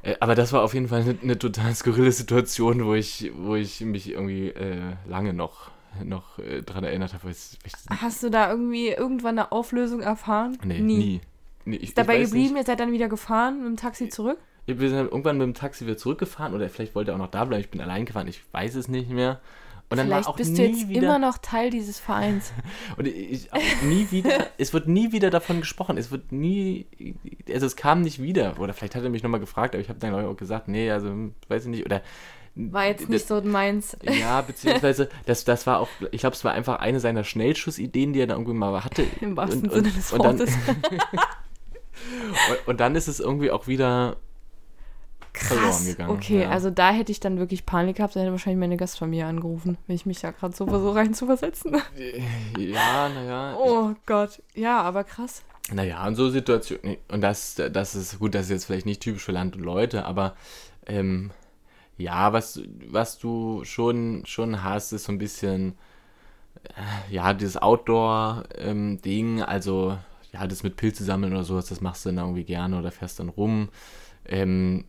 Äh, 0.02 0.16
aber 0.20 0.34
das 0.34 0.52
war 0.52 0.62
auf 0.62 0.74
jeden 0.74 0.88
Fall 0.88 1.02
eine, 1.02 1.16
eine, 1.22 1.38
total 1.38 1.74
skurrile 1.74 2.12
Situation, 2.12 2.84
wo 2.84 2.94
ich, 2.94 3.30
wo 3.36 3.54
ich 3.54 3.80
mich 3.80 4.10
irgendwie 4.10 4.48
äh, 4.48 4.94
lange 5.06 5.32
noch, 5.32 5.70
noch 6.04 6.38
äh, 6.38 6.62
dran 6.62 6.84
erinnert 6.84 7.14
habe. 7.14 7.32
Hast 8.00 8.22
du 8.22 8.30
da 8.30 8.50
irgendwie 8.50 8.88
irgendwann 8.88 9.38
eine 9.38 9.52
Auflösung 9.52 10.00
erfahren? 10.00 10.58
Nee, 10.64 10.80
nie. 10.80 10.96
nie. 10.96 11.20
nee 11.64 11.76
ich, 11.76 11.90
Ist 11.90 11.98
dabei 11.98 12.18
geblieben, 12.18 12.54
nicht. 12.54 12.62
ihr 12.62 12.66
seid 12.66 12.80
dann 12.80 12.92
wieder 12.92 13.08
gefahren 13.08 13.58
mit 13.58 13.66
dem 13.66 13.76
Taxi 13.76 14.08
zurück? 14.08 14.38
Wir 14.66 14.88
sind 14.88 14.98
irgendwann 14.98 15.38
mit 15.38 15.46
dem 15.46 15.54
Taxi 15.54 15.84
wieder 15.84 15.96
zurückgefahren 15.96 16.54
oder 16.54 16.68
vielleicht 16.68 16.94
wollte 16.94 17.10
er 17.10 17.14
auch 17.14 17.18
noch 17.18 17.30
da 17.30 17.44
bleiben. 17.44 17.60
Ich 17.60 17.70
bin 17.70 17.80
allein 17.80 18.04
gefahren, 18.04 18.28
ich 18.28 18.42
weiß 18.52 18.76
es 18.76 18.88
nicht 18.88 19.10
mehr. 19.10 19.40
Und 19.90 19.96
dann 19.98 20.06
Vielleicht 20.06 20.26
war 20.26 20.32
auch 20.32 20.36
bist 20.36 20.52
nie 20.52 20.56
du 20.56 20.62
jetzt 20.66 20.88
wieder, 20.88 21.02
immer 21.02 21.18
noch 21.18 21.38
Teil 21.38 21.70
dieses 21.70 21.98
Vereins. 21.98 22.52
Und 22.96 23.08
ich, 23.08 23.48
nie 23.82 24.06
wieder, 24.10 24.46
es 24.56 24.72
wird 24.72 24.86
nie 24.86 25.10
wieder 25.12 25.30
davon 25.30 25.60
gesprochen. 25.60 25.98
Es 25.98 26.10
wird 26.12 26.30
nie, 26.30 26.86
also 27.52 27.66
es 27.66 27.74
kam 27.76 28.02
nicht 28.02 28.22
wieder. 28.22 28.58
Oder 28.60 28.72
vielleicht 28.72 28.94
hat 28.94 29.02
er 29.02 29.10
mich 29.10 29.22
nochmal 29.24 29.40
gefragt, 29.40 29.74
aber 29.74 29.82
ich 29.82 29.88
habe 29.88 29.98
dann 29.98 30.14
auch 30.14 30.36
gesagt, 30.36 30.68
nee, 30.68 30.90
also 30.92 31.12
weiß 31.48 31.64
ich 31.64 31.70
nicht. 31.70 31.84
Oder 31.84 32.02
War 32.54 32.86
jetzt 32.86 33.08
nicht 33.08 33.26
so 33.26 33.40
meins. 33.42 33.96
Ja, 34.02 34.42
beziehungsweise, 34.42 35.08
das, 35.26 35.44
das 35.44 35.66
war 35.66 35.80
auch, 35.80 35.88
ich 36.12 36.20
glaube, 36.20 36.36
es 36.36 36.44
war 36.44 36.52
einfach 36.52 36.78
eine 36.78 37.00
seiner 37.00 37.24
Schnellschussideen, 37.24 38.12
die 38.12 38.20
er 38.20 38.28
da 38.28 38.34
irgendwie 38.34 38.54
mal 38.54 38.84
hatte. 38.84 39.04
Im 39.20 39.36
wahrsten 39.36 39.62
Und- 39.64 39.72
Sinne 39.72 39.88
und- 39.88 39.96
des 39.96 40.12
und 40.12 40.24
dann- 40.24 40.38
Wortes. 40.38 40.54
Und, 42.50 42.68
und 42.68 42.80
dann 42.80 42.96
ist 42.96 43.08
es 43.08 43.20
irgendwie 43.20 43.50
auch 43.50 43.66
wieder 43.66 44.16
verloren 45.32 45.68
Krass. 45.68 45.86
gegangen. 45.86 46.10
Okay, 46.10 46.42
ja. 46.42 46.50
also 46.50 46.70
da 46.70 46.90
hätte 46.90 47.12
ich 47.12 47.20
dann 47.20 47.38
wirklich 47.38 47.66
Panik 47.66 47.96
gehabt, 47.96 48.16
dann 48.16 48.22
hätte 48.22 48.32
wahrscheinlich 48.32 48.60
meine 48.60 48.76
Gastfamilie 48.76 49.26
angerufen, 49.26 49.78
wenn 49.86 49.96
ich 49.96 50.06
mich 50.06 50.20
da 50.20 50.30
gerade 50.30 50.54
so 50.54 50.66
versuche 50.66 50.96
rein 50.96 51.14
zu 51.14 51.26
versetzen. 51.26 51.76
Ja, 52.58 53.08
naja. 53.08 53.56
Oh 53.58 53.94
Gott. 54.06 54.42
Ja, 54.54 54.82
aber 54.82 55.04
krass. 55.04 55.42
Naja, 55.72 56.06
und 56.06 56.16
so 56.16 56.30
Situationen, 56.30 56.96
und 57.08 57.20
das, 57.20 57.54
das 57.54 57.94
ist 57.94 58.18
gut, 58.18 58.34
das 58.34 58.46
ist 58.46 58.50
jetzt 58.50 58.64
vielleicht 58.64 58.86
nicht 58.86 59.02
typisch 59.02 59.24
für 59.24 59.32
Land 59.32 59.56
und 59.56 59.62
Leute, 59.62 60.04
aber 60.04 60.34
ähm, 60.86 61.30
ja, 61.96 62.32
was, 62.32 62.60
was 62.88 63.18
du 63.18 63.62
schon, 63.64 64.22
schon 64.26 64.64
hast, 64.64 64.92
ist 64.92 65.04
so 65.04 65.12
ein 65.12 65.18
bisschen, 65.18 65.74
äh, 66.64 67.14
ja, 67.14 67.34
dieses 67.34 67.56
Outdoor-Ding, 67.56 69.42
also 69.42 69.96
ja, 70.32 70.46
das 70.46 70.62
mit 70.62 70.76
Pilze 70.76 71.04
sammeln 71.04 71.32
oder 71.32 71.44
sowas, 71.44 71.66
das 71.66 71.80
machst 71.80 72.04
du 72.04 72.10
dann 72.10 72.18
irgendwie 72.18 72.44
gerne 72.44 72.78
oder 72.78 72.90
fährst 72.90 73.20
dann 73.20 73.28
rum. 73.28 73.68
Ähm, 74.24 74.84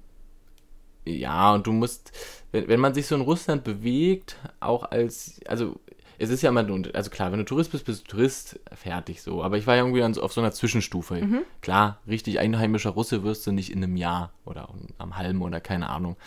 ja, 1.06 1.54
und 1.54 1.68
du 1.68 1.72
musst, 1.72 2.12
wenn, 2.52 2.68
wenn 2.68 2.80
man 2.80 2.94
sich 2.94 3.08
so 3.08 3.16
in 3.16 3.22
Russland 3.22 3.64
bewegt, 3.64 4.38
auch 4.60 4.84
als, 4.84 5.40
also 5.48 5.80
es 6.22 6.30
ist 6.30 6.44
ja 6.44 6.50
immer, 6.50 6.64
also 6.94 7.10
klar, 7.10 7.32
wenn 7.32 7.40
du 7.40 7.46
Tourist 7.46 7.72
bist, 7.72 7.86
bist 7.86 8.04
du 8.04 8.12
Tourist, 8.12 8.60
fertig 8.72 9.24
so. 9.24 9.42
Aber 9.42 9.58
ich 9.58 9.66
war 9.66 9.76
ja 9.76 9.84
irgendwie 9.84 10.04
auf 10.04 10.32
so 10.32 10.40
einer 10.40 10.52
Zwischenstufe. 10.52 11.16
Klar, 11.62 12.00
richtig 12.08 12.38
einheimischer 12.38 12.92
Russe 12.92 13.24
wirst 13.24 13.48
du 13.48 13.52
nicht 13.52 13.72
in 13.72 13.84
einem 13.84 13.98
Jahr 13.98 14.32
oder 14.46 14.70
am 15.00 15.18
halben 15.18 15.42
oder 15.42 15.60
keine 15.60 15.90
Ahnung. 15.90 16.18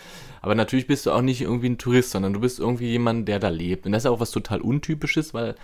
Aber 0.41 0.53
natürlich 0.53 0.87
bist 0.87 1.05
du 1.05 1.11
auch 1.11 1.21
nicht 1.21 1.39
irgendwie 1.39 1.69
ein 1.69 1.77
Tourist, 1.77 2.11
sondern 2.11 2.33
du 2.33 2.41
bist 2.41 2.59
irgendwie 2.59 2.89
jemand, 2.89 3.29
der 3.29 3.39
da 3.39 3.47
lebt. 3.47 3.85
Und 3.85 3.93
das 3.93 4.03
ist 4.03 4.11
auch 4.11 4.19
was 4.19 4.31
total 4.31 4.59
Untypisches, 4.59 5.33
weil, 5.33 5.55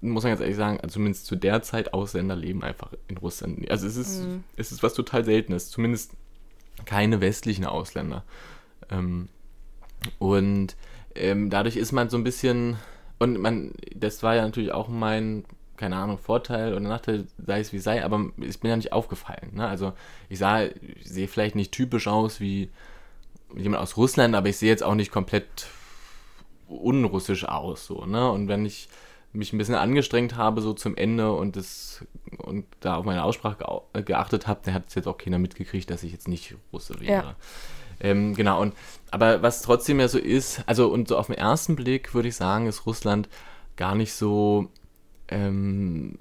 muss 0.00 0.22
man 0.22 0.30
ganz 0.30 0.40
ehrlich 0.40 0.56
sagen, 0.56 0.78
also 0.80 0.94
zumindest 0.94 1.26
zu 1.26 1.34
der 1.34 1.62
Zeit, 1.62 1.94
Ausländer 1.94 2.36
leben 2.36 2.62
einfach 2.62 2.92
in 3.08 3.16
Russland. 3.16 3.68
Also 3.72 3.88
es 3.88 3.96
ist, 3.96 4.24
es 4.56 4.70
ist 4.70 4.84
was 4.84 4.94
total 4.94 5.24
Seltenes. 5.24 5.70
Zumindest 5.70 6.12
keine 6.84 7.20
westlichen 7.20 7.64
Ausländer. 7.64 8.24
Ähm, 8.90 9.28
und 10.18 10.76
ähm, 11.14 11.50
dadurch 11.50 11.76
ist 11.76 11.92
man 11.92 12.10
so 12.10 12.16
ein 12.16 12.24
bisschen, 12.24 12.76
und 13.18 13.38
man, 13.38 13.72
das 13.94 14.22
war 14.22 14.34
ja 14.34 14.42
natürlich 14.42 14.72
auch 14.72 14.88
mein, 14.88 15.44
keine 15.76 15.96
Ahnung, 15.96 16.18
Vorteil 16.18 16.72
oder 16.72 16.80
Nachteil, 16.80 17.26
sei 17.38 17.60
es 17.60 17.72
wie 17.72 17.78
sei, 17.78 18.04
aber 18.04 18.26
ich 18.38 18.60
bin 18.60 18.70
ja 18.70 18.76
nicht 18.76 18.92
aufgefallen. 18.92 19.50
Ne? 19.54 19.66
Also 19.66 19.92
ich 20.28 20.38
sah, 20.38 20.62
ich 20.62 20.74
sehe 21.02 21.28
vielleicht 21.28 21.56
nicht 21.56 21.72
typisch 21.72 22.06
aus 22.06 22.40
wie 22.40 22.70
jemand 23.56 23.82
aus 23.82 23.96
Russland, 23.96 24.34
aber 24.34 24.48
ich 24.48 24.56
sehe 24.56 24.70
jetzt 24.70 24.82
auch 24.82 24.94
nicht 24.94 25.12
komplett 25.12 25.66
unrussisch 26.68 27.44
aus, 27.44 27.86
so, 27.86 28.04
ne? 28.06 28.30
Und 28.30 28.48
wenn 28.48 28.64
ich 28.64 28.88
mich 29.32 29.52
ein 29.52 29.58
bisschen 29.58 29.74
angestrengt 29.74 30.36
habe, 30.36 30.60
so 30.60 30.72
zum 30.72 30.96
Ende 30.96 31.32
und 31.32 31.56
das 31.56 32.04
und 32.36 32.66
da 32.80 32.96
auf 32.96 33.04
meine 33.04 33.24
Aussprache 33.24 33.82
äh, 33.92 34.02
geachtet 34.02 34.46
habe, 34.46 34.60
dann 34.64 34.74
hat 34.74 34.84
es 34.88 34.94
jetzt 34.94 35.06
auch 35.06 35.18
keiner 35.18 35.38
mitgekriegt, 35.38 35.90
dass 35.90 36.02
ich 36.02 36.12
jetzt 36.12 36.28
nicht 36.28 36.56
Russe 36.72 37.00
wäre. 37.00 37.10
Ja. 37.10 37.36
Ähm, 38.00 38.34
genau, 38.34 38.60
und 38.60 38.74
aber 39.10 39.42
was 39.42 39.62
trotzdem 39.62 40.00
ja 40.00 40.08
so 40.08 40.18
ist, 40.18 40.62
also 40.66 40.88
und 40.88 41.08
so 41.08 41.16
auf 41.16 41.26
den 41.26 41.36
ersten 41.36 41.76
Blick 41.76 42.14
würde 42.14 42.28
ich 42.28 42.36
sagen, 42.36 42.66
ist 42.66 42.86
Russland 42.86 43.28
gar 43.76 43.94
nicht 43.94 44.14
so 44.14 44.68
ähm, 45.28 46.18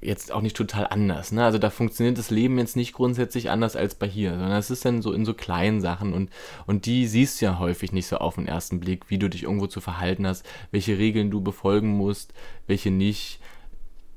jetzt 0.00 0.32
auch 0.32 0.42
nicht 0.42 0.56
total 0.56 0.86
anders. 0.86 1.32
Ne? 1.32 1.44
Also 1.44 1.58
da 1.58 1.70
funktioniert 1.70 2.18
das 2.18 2.30
Leben 2.30 2.58
jetzt 2.58 2.76
nicht 2.76 2.92
grundsätzlich 2.92 3.50
anders 3.50 3.76
als 3.76 3.94
bei 3.94 4.06
hier, 4.06 4.30
sondern 4.32 4.52
es 4.52 4.70
ist 4.70 4.84
dann 4.84 5.02
so 5.02 5.12
in 5.12 5.24
so 5.24 5.34
kleinen 5.34 5.80
Sachen 5.80 6.12
und, 6.12 6.30
und 6.66 6.86
die 6.86 7.06
siehst 7.06 7.40
du 7.40 7.46
ja 7.46 7.58
häufig 7.58 7.92
nicht 7.92 8.06
so 8.06 8.18
auf 8.18 8.34
den 8.34 8.46
ersten 8.46 8.80
Blick, 8.80 9.08
wie 9.08 9.18
du 9.18 9.28
dich 9.28 9.44
irgendwo 9.44 9.66
zu 9.66 9.80
verhalten 9.80 10.26
hast, 10.26 10.44
welche 10.70 10.98
Regeln 10.98 11.30
du 11.30 11.40
befolgen 11.40 11.88
musst, 11.88 12.34
welche 12.66 12.90
nicht. 12.90 13.40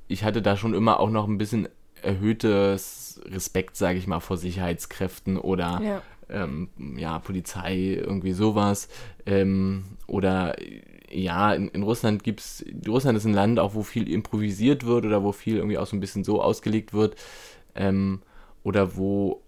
Ich 0.08 0.24
hatte 0.24 0.42
da 0.42 0.58
schon 0.58 0.74
immer 0.74 1.00
auch 1.00 1.10
noch 1.10 1.28
ein 1.28 1.38
bisschen 1.38 1.68
erhöhtes 2.02 3.20
Respekt, 3.26 3.76
sage 3.76 3.98
ich 3.98 4.08
mal, 4.08 4.20
vor 4.20 4.38
Sicherheitskräften 4.38 5.38
oder 5.38 5.82
Ja. 5.82 6.02
ähm, 6.30 6.70
ja, 6.98 7.20
Polizei, 7.20 8.00
irgendwie 8.00 8.34
sowas. 8.34 8.88
Ähm, 9.26 9.86
oder 10.08 10.56
ja, 11.12 11.54
in, 11.54 11.70
in 11.70 11.84
Russland 11.84 12.24
gibt's, 12.24 12.64
Russland 12.88 13.18
ist 13.18 13.26
ein 13.26 13.34
Land 13.34 13.60
auch, 13.60 13.74
wo 13.74 13.84
viel 13.84 14.12
improvisiert 14.12 14.86
wird 14.86 15.06
oder 15.06 15.24
wo 15.24 15.32
viel 15.32 15.58
irgendwie 15.58 15.78
auch 15.78 15.88
so 15.88 15.96
ein 15.96 16.00
bisschen 16.02 16.24
so 16.24 16.42
ausgelegt 16.42 16.94
wird. 16.94 17.16
Ähm, 17.74 18.22
oder 18.64 18.98
wo 18.98 19.42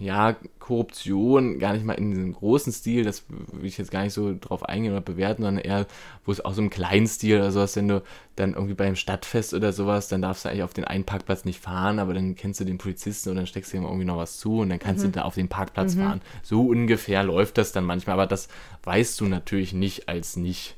ja, 0.00 0.36
Korruption 0.58 1.60
gar 1.60 1.72
nicht 1.72 1.84
mal 1.84 1.92
in 1.92 2.10
diesem 2.10 2.32
großen 2.32 2.72
Stil, 2.72 3.04
das 3.04 3.24
will 3.28 3.66
ich 3.66 3.78
jetzt 3.78 3.92
gar 3.92 4.02
nicht 4.02 4.12
so 4.12 4.34
drauf 4.40 4.64
eingehen 4.64 4.92
oder 4.92 5.00
bewerten, 5.00 5.42
sondern 5.42 5.64
eher, 5.64 5.86
wo 6.24 6.32
es 6.32 6.44
auch 6.44 6.52
so 6.52 6.62
im 6.62 6.70
kleinen 6.70 7.06
Stil 7.06 7.36
oder 7.36 7.52
sowas, 7.52 7.76
wenn 7.76 7.86
du 7.86 8.02
dann 8.34 8.54
irgendwie 8.54 8.74
beim 8.74 8.96
Stadtfest 8.96 9.54
oder 9.54 9.72
sowas, 9.72 10.08
dann 10.08 10.22
darfst 10.22 10.44
du 10.44 10.48
eigentlich 10.48 10.64
auf 10.64 10.74
den 10.74 10.84
einen 10.84 11.04
Parkplatz 11.04 11.44
nicht 11.44 11.60
fahren, 11.60 12.00
aber 12.00 12.12
dann 12.12 12.34
kennst 12.34 12.58
du 12.58 12.64
den 12.64 12.78
Polizisten 12.78 13.30
und 13.30 13.36
dann 13.36 13.46
steckst 13.46 13.72
du 13.72 13.76
ihm 13.76 13.84
irgendwie 13.84 14.04
noch 14.04 14.16
was 14.16 14.38
zu 14.38 14.60
und 14.60 14.70
dann 14.70 14.80
kannst 14.80 15.04
du 15.04 15.08
da 15.08 15.22
auf 15.22 15.36
den 15.36 15.48
Parkplatz 15.48 15.94
fahren. 15.94 16.20
So 16.42 16.66
ungefähr 16.66 17.22
läuft 17.22 17.58
das 17.58 17.70
dann 17.70 17.84
manchmal, 17.84 18.14
aber 18.14 18.26
das 18.26 18.48
weißt 18.82 19.20
du 19.20 19.26
natürlich 19.26 19.72
nicht 19.72 20.08
als 20.08 20.36
nicht. 20.36 20.76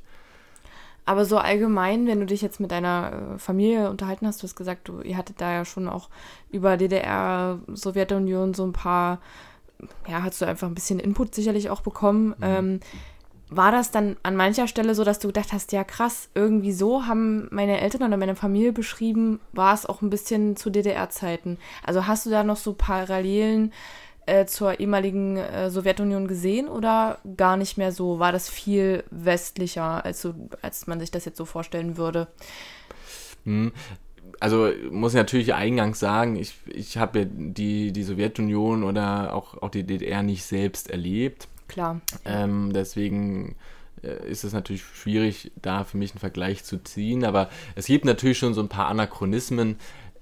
Aber 1.07 1.25
so 1.25 1.39
allgemein, 1.39 2.07
wenn 2.09 2.19
du 2.21 2.27
dich 2.27 2.43
jetzt 2.43 2.59
mit 2.59 2.73
deiner 2.73 3.35
äh, 3.35 3.39
Familie 3.39 3.89
unterhalten 3.91 4.27
hast, 4.27 4.43
du 4.43 4.45
hast 4.45 4.57
gesagt, 4.57 4.89
du, 4.89 5.01
ihr 5.01 5.17
hattet 5.17 5.41
da 5.41 5.53
ja 5.53 5.65
schon 5.65 5.89
auch 5.89 6.11
über 6.51 6.77
DDR, 6.77 7.61
Sowjetunion 7.69 8.55
so 8.55 8.67
ein 8.67 8.73
paar, 8.73 9.21
ja, 10.09 10.23
hast 10.23 10.41
du 10.43 10.47
einfach 10.47 10.67
ein 10.67 10.75
bisschen 10.75 10.99
Input 10.99 11.35
sicherlich 11.35 11.71
auch 11.71 11.81
bekommen. 11.81 12.35
Ähm, 12.43 12.81
war 13.49 13.71
das 13.71 13.93
dann 13.93 14.17
an 14.25 14.35
mancher 14.35 14.67
Stelle 14.67 14.97
so, 14.97 15.05
dass 15.05 15.21
du 15.21 15.29
gedacht 15.29 15.53
hast, 15.53 15.71
ja 15.71 15.85
krass, 15.85 16.29
irgendwie 16.35 16.73
so 16.73 17.07
haben 17.07 17.47
meine 17.53 17.81
Eltern 17.81 18.03
oder 18.03 18.17
meine 18.17 18.35
Familie 18.35 18.73
beschrieben, 18.73 19.39
war 19.53 19.73
es 19.73 19.87
auch 19.87 20.03
ein 20.03 20.11
bisschen 20.11 20.57
zu 20.57 20.71
DDR-Zeiten. 20.71 21.59
Also 21.85 22.09
hast 22.09 22.27
du 22.27 22.31
da 22.31 22.43
noch 22.43 22.57
so 22.57 22.73
Parallelen 22.73 23.73
äh, 24.27 24.47
zur 24.47 24.81
ehemaligen 24.81 25.37
äh, 25.37 25.71
Sowjetunion 25.71 26.27
gesehen 26.27 26.69
oder 26.69 27.19
gar 27.37 27.57
nicht 27.57 27.79
mehr 27.79 27.93
so? 27.93 28.19
War 28.19 28.33
das 28.33 28.49
viel 28.49 29.05
westlicher, 29.11 30.05
als, 30.05 30.21
so, 30.21 30.35
als 30.63 30.87
man 30.87 31.01
sich 31.01 31.11
das 31.11 31.25
jetzt 31.25 31.39
so 31.39 31.45
vorstellen 31.45 31.97
würde? 31.97 32.29
Hm. 33.45 33.73
Also 34.41 34.71
muss 34.91 35.13
ich 35.13 35.17
natürlich 35.17 35.55
eingangs 35.55 35.99
sagen, 36.01 36.37
ich, 36.37 36.55
ich 36.67 36.99
habe 36.99 37.21
ja 37.21 37.25
die, 37.29 37.93
die 37.93 38.03
Sowjetunion 38.03 38.83
oder 38.83 39.35
auch, 39.35 39.63
auch 39.63 39.71
die 39.71 39.85
DDR 39.85 40.23
nicht 40.23 40.45
selbst 40.45 40.91
erlebt. 40.91 41.49
Klar. 41.69 42.01
Ähm, 42.25 42.73
deswegen 42.73 43.57
äh, 44.03 44.29
ist 44.29 44.45
es 44.45 44.53
natürlich 44.53 44.83
schwierig, 44.83 45.53
da 45.63 45.85
für 45.85 45.97
mich 45.97 46.13
einen 46.13 46.21
Vergleich 46.21 46.65
zu 46.65 46.83
ziehen. 46.83 47.25
Aber 47.25 47.49
es 47.75 47.87
gibt 47.87 48.05
natürlich 48.05 48.39
schon 48.39 48.55
so 48.55 48.61
ein 48.61 48.69
paar 48.69 48.89
Anachronismen, 48.89 49.77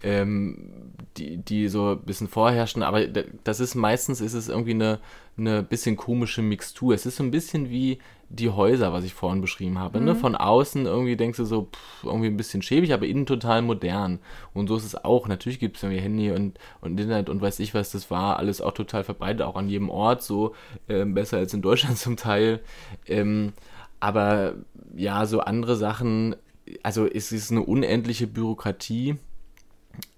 ähm, 0.04 0.70
die, 1.16 1.38
die 1.38 1.68
so 1.68 1.92
ein 1.92 2.00
bisschen 2.00 2.28
vorherrschen. 2.28 2.82
Aber 2.82 3.06
das 3.06 3.60
ist 3.60 3.74
meistens 3.74 4.20
ist 4.20 4.34
es 4.34 4.48
irgendwie 4.48 4.72
eine, 4.72 5.00
eine 5.36 5.62
bisschen 5.62 5.96
komische 5.96 6.42
Mixtur. 6.42 6.94
Es 6.94 7.06
ist 7.06 7.16
so 7.16 7.24
ein 7.24 7.30
bisschen 7.30 7.70
wie 7.70 7.98
die 8.28 8.50
Häuser, 8.50 8.92
was 8.92 9.04
ich 9.04 9.14
vorhin 9.14 9.40
beschrieben 9.40 9.78
habe. 9.78 10.00
Ne? 10.00 10.14
Von 10.14 10.34
außen 10.34 10.86
irgendwie 10.86 11.16
denkst 11.16 11.36
du 11.36 11.44
so, 11.44 11.68
pff, 11.72 12.04
irgendwie 12.04 12.26
ein 12.26 12.36
bisschen 12.36 12.62
schäbig, 12.62 12.92
aber 12.92 13.06
innen 13.06 13.26
total 13.26 13.62
modern. 13.62 14.18
Und 14.52 14.68
so 14.68 14.76
ist 14.76 14.84
es 14.84 15.04
auch. 15.04 15.28
Natürlich 15.28 15.60
gibt 15.60 15.76
es 15.76 15.82
irgendwie 15.82 16.02
Handy 16.02 16.30
und, 16.30 16.58
und 16.80 16.98
Internet 16.98 17.28
und 17.28 17.40
weiß 17.40 17.60
ich 17.60 17.74
was, 17.74 17.92
das 17.92 18.10
war 18.10 18.38
alles 18.38 18.60
auch 18.60 18.72
total 18.72 19.04
verbreitet, 19.04 19.42
auch 19.42 19.56
an 19.56 19.68
jedem 19.68 19.88
Ort 19.88 20.22
so, 20.22 20.54
ähm, 20.88 21.14
besser 21.14 21.38
als 21.38 21.54
in 21.54 21.62
Deutschland 21.62 21.98
zum 21.98 22.16
Teil. 22.16 22.60
Ähm, 23.06 23.52
aber 24.00 24.54
ja, 24.96 25.26
so 25.26 25.40
andere 25.40 25.76
Sachen, 25.76 26.34
also 26.82 27.06
es 27.06 27.30
ist 27.30 27.50
eine 27.52 27.62
unendliche 27.62 28.26
Bürokratie. 28.26 29.16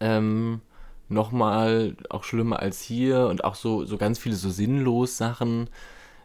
Ähm, 0.01 0.61
nochmal 1.09 1.97
auch 2.11 2.24
schlimmer 2.24 2.61
als 2.61 2.80
hier 2.82 3.28
und 3.28 3.44
auch 3.44 3.55
so, 3.55 3.84
so 3.84 3.97
ganz 3.97 4.18
viele 4.18 4.34
so 4.34 4.51
sinnlos 4.51 5.16
Sachen. 5.16 5.68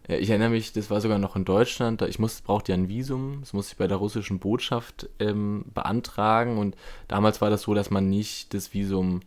Äh, 0.07 0.17
Ich 0.17 0.29
erinnere 0.29 0.49
mich, 0.49 0.73
das 0.73 0.89
war 0.89 1.01
sogar 1.01 1.19
noch 1.19 1.35
in 1.35 1.45
Deutschland, 1.45 2.01
ich 2.01 2.19
muss, 2.19 2.41
brauchte 2.41 2.71
ja 2.71 2.77
ein 2.77 2.89
Visum, 2.89 3.37
das 3.41 3.53
musste 3.53 3.73
ich 3.73 3.77
bei 3.77 3.87
der 3.87 3.97
russischen 3.97 4.39
Botschaft 4.39 5.09
ähm, 5.19 5.65
beantragen 5.73 6.57
und 6.57 6.75
damals 7.07 7.41
war 7.41 7.49
das 7.49 7.61
so, 7.63 7.73
dass 7.73 7.91
man 7.91 8.09
nicht 8.09 8.53
das 8.53 8.73
Visum, 8.73 9.21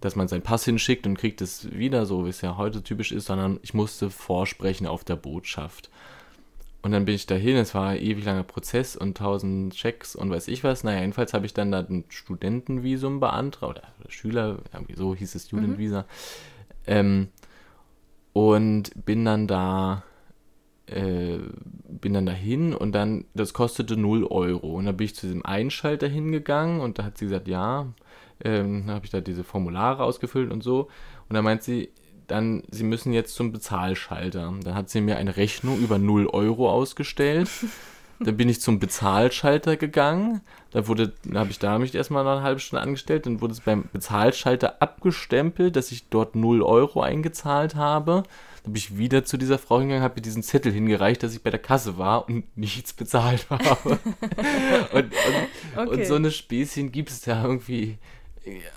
dass 0.00 0.14
man 0.14 0.28
seinen 0.28 0.42
Pass 0.42 0.64
hinschickt 0.64 1.06
und 1.06 1.18
kriegt 1.18 1.40
es 1.40 1.70
wieder, 1.72 2.06
so 2.06 2.24
wie 2.24 2.30
es 2.30 2.40
ja 2.40 2.56
heute 2.56 2.82
typisch 2.82 3.12
ist, 3.12 3.26
sondern 3.26 3.58
ich 3.62 3.74
musste 3.74 4.10
vorsprechen 4.10 4.86
auf 4.86 5.04
der 5.04 5.16
Botschaft. 5.16 5.90
Und 6.86 6.92
dann 6.92 7.04
bin 7.04 7.16
ich 7.16 7.26
dahin, 7.26 7.56
es 7.56 7.74
war 7.74 7.88
ein 7.88 8.00
ewig 8.00 8.24
langer 8.24 8.44
Prozess 8.44 8.94
und 8.94 9.16
tausend 9.16 9.74
Checks 9.74 10.14
und 10.14 10.30
weiß 10.30 10.46
ich 10.46 10.62
was. 10.62 10.84
Naja, 10.84 11.00
jedenfalls 11.00 11.34
habe 11.34 11.44
ich 11.44 11.52
dann 11.52 11.72
da 11.72 11.80
ein 11.80 12.04
Studentenvisum 12.10 13.18
beantragt, 13.18 13.78
oder, 13.78 13.88
oder 13.98 14.10
Schüler, 14.12 14.58
so 14.94 15.12
hieß 15.12 15.34
es 15.34 15.46
Student 15.46 15.78
Visa. 15.78 16.04
Ähm, 16.86 17.26
und 18.32 18.92
bin 19.04 19.24
dann 19.24 19.48
da 19.48 20.04
äh, 20.86 21.38
bin 21.88 22.14
dann 22.14 22.24
dahin 22.24 22.72
und 22.72 22.92
dann, 22.92 23.24
das 23.34 23.52
kostete 23.52 23.96
0 23.96 24.22
Euro. 24.22 24.76
Und 24.76 24.86
dann 24.86 24.96
bin 24.96 25.06
ich 25.06 25.16
zu 25.16 25.26
diesem 25.26 25.44
Einschalter 25.44 26.06
hingegangen 26.06 26.80
und 26.80 27.00
da 27.00 27.02
hat 27.02 27.18
sie 27.18 27.24
gesagt, 27.24 27.48
ja, 27.48 27.92
ähm, 28.44 28.88
habe 28.88 29.06
ich 29.06 29.10
da 29.10 29.20
diese 29.20 29.42
Formulare 29.42 30.04
ausgefüllt 30.04 30.52
und 30.52 30.62
so. 30.62 30.82
Und 31.28 31.34
dann 31.34 31.42
meint 31.42 31.64
sie, 31.64 31.90
dann, 32.26 32.62
sie 32.70 32.84
müssen 32.84 33.12
jetzt 33.12 33.34
zum 33.34 33.52
Bezahlschalter. 33.52 34.52
Dann 34.62 34.74
hat 34.74 34.90
sie 34.90 35.00
mir 35.00 35.16
eine 35.16 35.36
Rechnung 35.36 35.78
über 35.78 35.98
0 35.98 36.26
Euro 36.28 36.70
ausgestellt. 36.70 37.48
Dann 38.18 38.36
bin 38.36 38.48
ich 38.48 38.62
zum 38.62 38.78
Bezahlschalter 38.78 39.76
gegangen. 39.76 40.40
Da 40.70 40.88
wurde, 40.88 41.12
habe 41.34 41.50
ich 41.50 41.58
da 41.58 41.78
mich 41.78 41.94
erstmal 41.94 42.24
noch 42.24 42.32
eine 42.32 42.42
halbe 42.42 42.60
Stunde 42.60 42.82
angestellt. 42.82 43.26
Dann 43.26 43.42
wurde 43.42 43.52
es 43.52 43.60
beim 43.60 43.84
Bezahlschalter 43.92 44.80
abgestempelt, 44.80 45.76
dass 45.76 45.92
ich 45.92 46.08
dort 46.08 46.34
0 46.34 46.62
Euro 46.62 47.02
eingezahlt 47.02 47.74
habe. 47.74 48.22
Dann 48.62 48.72
bin 48.72 48.76
ich 48.76 48.96
wieder 48.96 49.24
zu 49.24 49.36
dieser 49.36 49.58
Frau 49.58 49.78
hingegangen, 49.78 50.02
habe 50.02 50.16
mir 50.16 50.22
diesen 50.22 50.42
Zettel 50.42 50.72
hingereicht, 50.72 51.22
dass 51.22 51.34
ich 51.34 51.42
bei 51.42 51.50
der 51.50 51.60
Kasse 51.60 51.98
war 51.98 52.26
und 52.26 52.44
nichts 52.56 52.94
bezahlt 52.94 53.46
habe. 53.50 53.90
und, 54.92 54.94
und, 54.94 55.12
okay. 55.76 55.88
und, 55.90 56.06
so 56.06 56.14
eine 56.14 56.30
Späßchen 56.30 56.92
gibt 56.92 57.10
es 57.10 57.26
ja 57.26 57.42
irgendwie, 57.42 57.98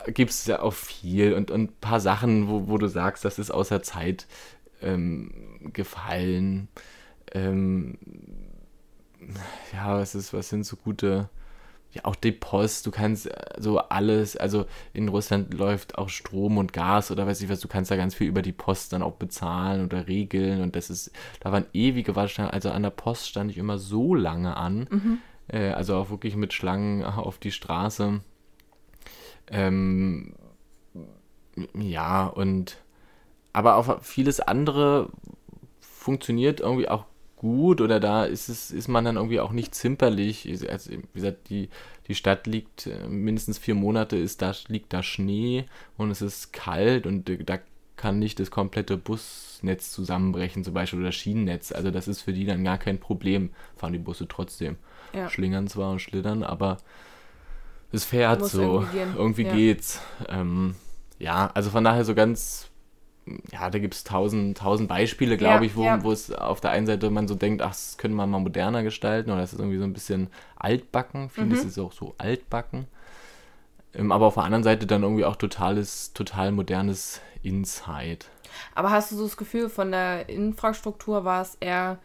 gibt 0.08 0.32
es 0.32 0.46
ja 0.46 0.62
auch 0.62 0.74
viel. 0.74 1.34
Und, 1.34 1.52
und 1.52 1.62
ein 1.62 1.74
paar 1.82 2.00
Sachen, 2.00 2.48
wo, 2.48 2.68
wo 2.68 2.78
du 2.78 2.88
sagst, 2.88 3.26
das 3.26 3.40
ist 3.40 3.52
außer 3.52 3.82
Zeit 3.82 4.28
ähm, 4.82 5.72
gefallen. 5.74 6.70
Ähm, 7.34 7.98
ja, 9.74 10.00
was 10.00 10.16
ist, 10.16 10.34
was 10.34 10.50
sind 10.50 10.66
so 10.66 10.76
gute, 10.76 11.30
ja, 11.92 12.06
auch 12.06 12.16
die 12.16 12.32
Post, 12.32 12.86
du 12.86 12.92
kannst 12.92 13.28
äh, 13.28 13.34
so 13.58 13.80
alles, 13.80 14.38
also 14.38 14.66
in 14.94 15.10
Russland 15.10 15.54
läuft 15.54 15.98
auch 15.98 16.10
Strom 16.10 16.58
und 16.58 16.74
Gas 16.74 17.12
oder 17.12 17.28
weiß 17.28 17.42
ich 17.42 17.50
was, 17.50 17.60
du 17.60 17.68
kannst 17.68 17.92
da 17.92 17.96
ganz 17.96 18.16
viel 18.16 18.28
über 18.28 18.42
die 18.42 18.52
Post 18.52 18.94
dann 18.94 19.04
auch 19.04 19.16
bezahlen 19.16 19.86
oder 19.86 20.08
regeln 20.08 20.62
und 20.62 20.76
das 20.76 20.90
ist, 20.90 21.12
da 21.40 21.52
waren 21.52 21.66
ewige 21.74 22.16
Warteschlangen, 22.16 22.52
also 22.52 22.72
an 22.72 22.84
der 22.84 22.90
Post 22.92 23.28
stand 23.28 23.52
ich 23.52 23.58
immer 23.58 23.78
so 23.78 24.16
lange 24.16 24.56
an, 24.58 24.88
mhm. 24.90 25.18
äh, 25.48 25.72
also 25.72 25.96
auch 25.96 26.10
wirklich 26.10 26.36
mit 26.36 26.54
Schlangen 26.54 27.04
auf 27.04 27.38
die 27.38 27.52
Straße. 27.52 28.22
Ähm, 29.52 30.34
ja, 31.74 32.28
und 32.28 32.78
aber 33.54 33.76
auch 33.76 34.02
vieles 34.04 34.39
andere 34.39 35.10
funktioniert 35.80 36.60
irgendwie 36.60 36.88
auch 36.88 37.06
gut 37.36 37.80
oder 37.82 38.00
da 38.00 38.26
ist 38.26 38.50
es, 38.50 38.70
ist 38.70 38.88
man 38.89 39.06
dann 39.06 39.16
irgendwie 39.16 39.39
auch 39.39 39.52
nicht 39.52 39.74
zimperlich. 39.74 40.47
Also, 40.70 40.91
wie 40.91 41.02
gesagt, 41.14 41.50
die, 41.50 41.70
die 42.08 42.16
Stadt 42.16 42.47
liegt 42.47 42.88
äh, 42.88 43.08
mindestens 43.08 43.58
vier 43.58 43.76
Monate, 43.76 44.18
ist 44.18 44.41
da, 44.41 44.54
liegt 44.68 44.93
da 44.93 45.02
Schnee 45.02 45.66
und 45.97 46.12
es 46.12 46.22
ist 46.22 46.52
kalt 46.54 47.08
und 47.08 47.32
da 47.50 47.60
kann 47.95 48.20
nicht 48.20 48.39
das 48.39 48.52
komplette 48.52 48.97
Busnetz 48.97 49.91
zusammenbrechen, 49.91 50.64
zum 50.64 50.74
Beispiel, 50.74 51.00
oder 51.00 51.12
Schienennetz. 51.12 51.72
Also 51.72 51.91
das 51.91 52.08
ist 52.08 52.22
für 52.22 52.34
die 52.34 52.45
dann 52.45 52.64
gar 52.64 52.78
kein 52.78 53.00
Problem. 53.00 53.52
Fahren 53.76 53.93
die 53.93 54.00
Busse 54.00 54.28
trotzdem. 54.28 54.78
Ja. 55.14 55.30
Schlingern 55.30 55.68
zwar 55.68 55.91
und 55.91 56.00
schlittern, 56.00 56.43
aber 56.43 56.78
es 57.92 58.06
fährt 58.06 58.46
so. 58.46 58.82
Irgendwie, 58.82 59.18
irgendwie 59.18 59.44
ja. 59.44 59.54
geht's. 59.54 60.02
Ähm, 60.28 60.76
ja, 61.18 61.52
also 61.54 61.70
von 61.70 61.84
daher 61.84 62.06
so 62.06 62.16
ganz 62.16 62.70
ja, 63.52 63.70
da 63.70 63.80
gibt 63.80 63.94
es 63.94 64.04
tausend, 64.04 64.58
tausend 64.58 64.90
Beispiele, 64.90 65.38
glaube 65.38 65.66
ja, 65.66 65.72
ich, 65.72 65.76
wo, 65.76 65.84
ja. 65.84 65.98
es 66.12 66.32
auf 66.32 66.62
der 66.62 66.72
einen 66.72 66.88
Seite 66.88 67.10
man 67.10 67.28
so 67.28 67.36
denkt, 67.36 67.62
ach, 67.62 67.70
das 67.70 67.98
könnte 67.98 68.16
man 68.16 68.30
mal 68.30 68.40
moderner 68.40 68.84
gestalten 68.84 69.32
oder 69.32 69.42
das 69.42 69.54
ist 69.54 69.60
irgendwie 69.60 69.78
so 69.78 69.84
ein 69.84 69.94
bisschen 69.94 70.30
altbacken. 70.56 71.30
Vieles 71.30 71.64
mhm. 71.64 71.70
ist 71.70 71.80
auch 71.80 71.92
so 71.92 72.16
altbacken. 72.18 72.88
Ähm, 73.94 74.12
aber 74.12 74.28
auf 74.28 74.36
der 74.36 74.44
anderen 74.44 74.64
Seite 74.64 74.88
dann 74.88 75.04
irgendwie 75.04 75.26
auch 75.26 75.36
totales, 75.36 76.14
total 76.14 76.52
modernes 76.52 77.22
Insight. 77.44 78.30
Aber 78.76 78.92
hast 78.92 79.12
du 79.12 79.16
so 79.16 79.24
das 79.24 79.38
Gefühl, 79.38 79.70
von 79.70 79.92
der 79.92 80.30
Infrastruktur 80.30 81.24
war 81.24 81.42
es 81.42 81.56
eher 81.60 82.00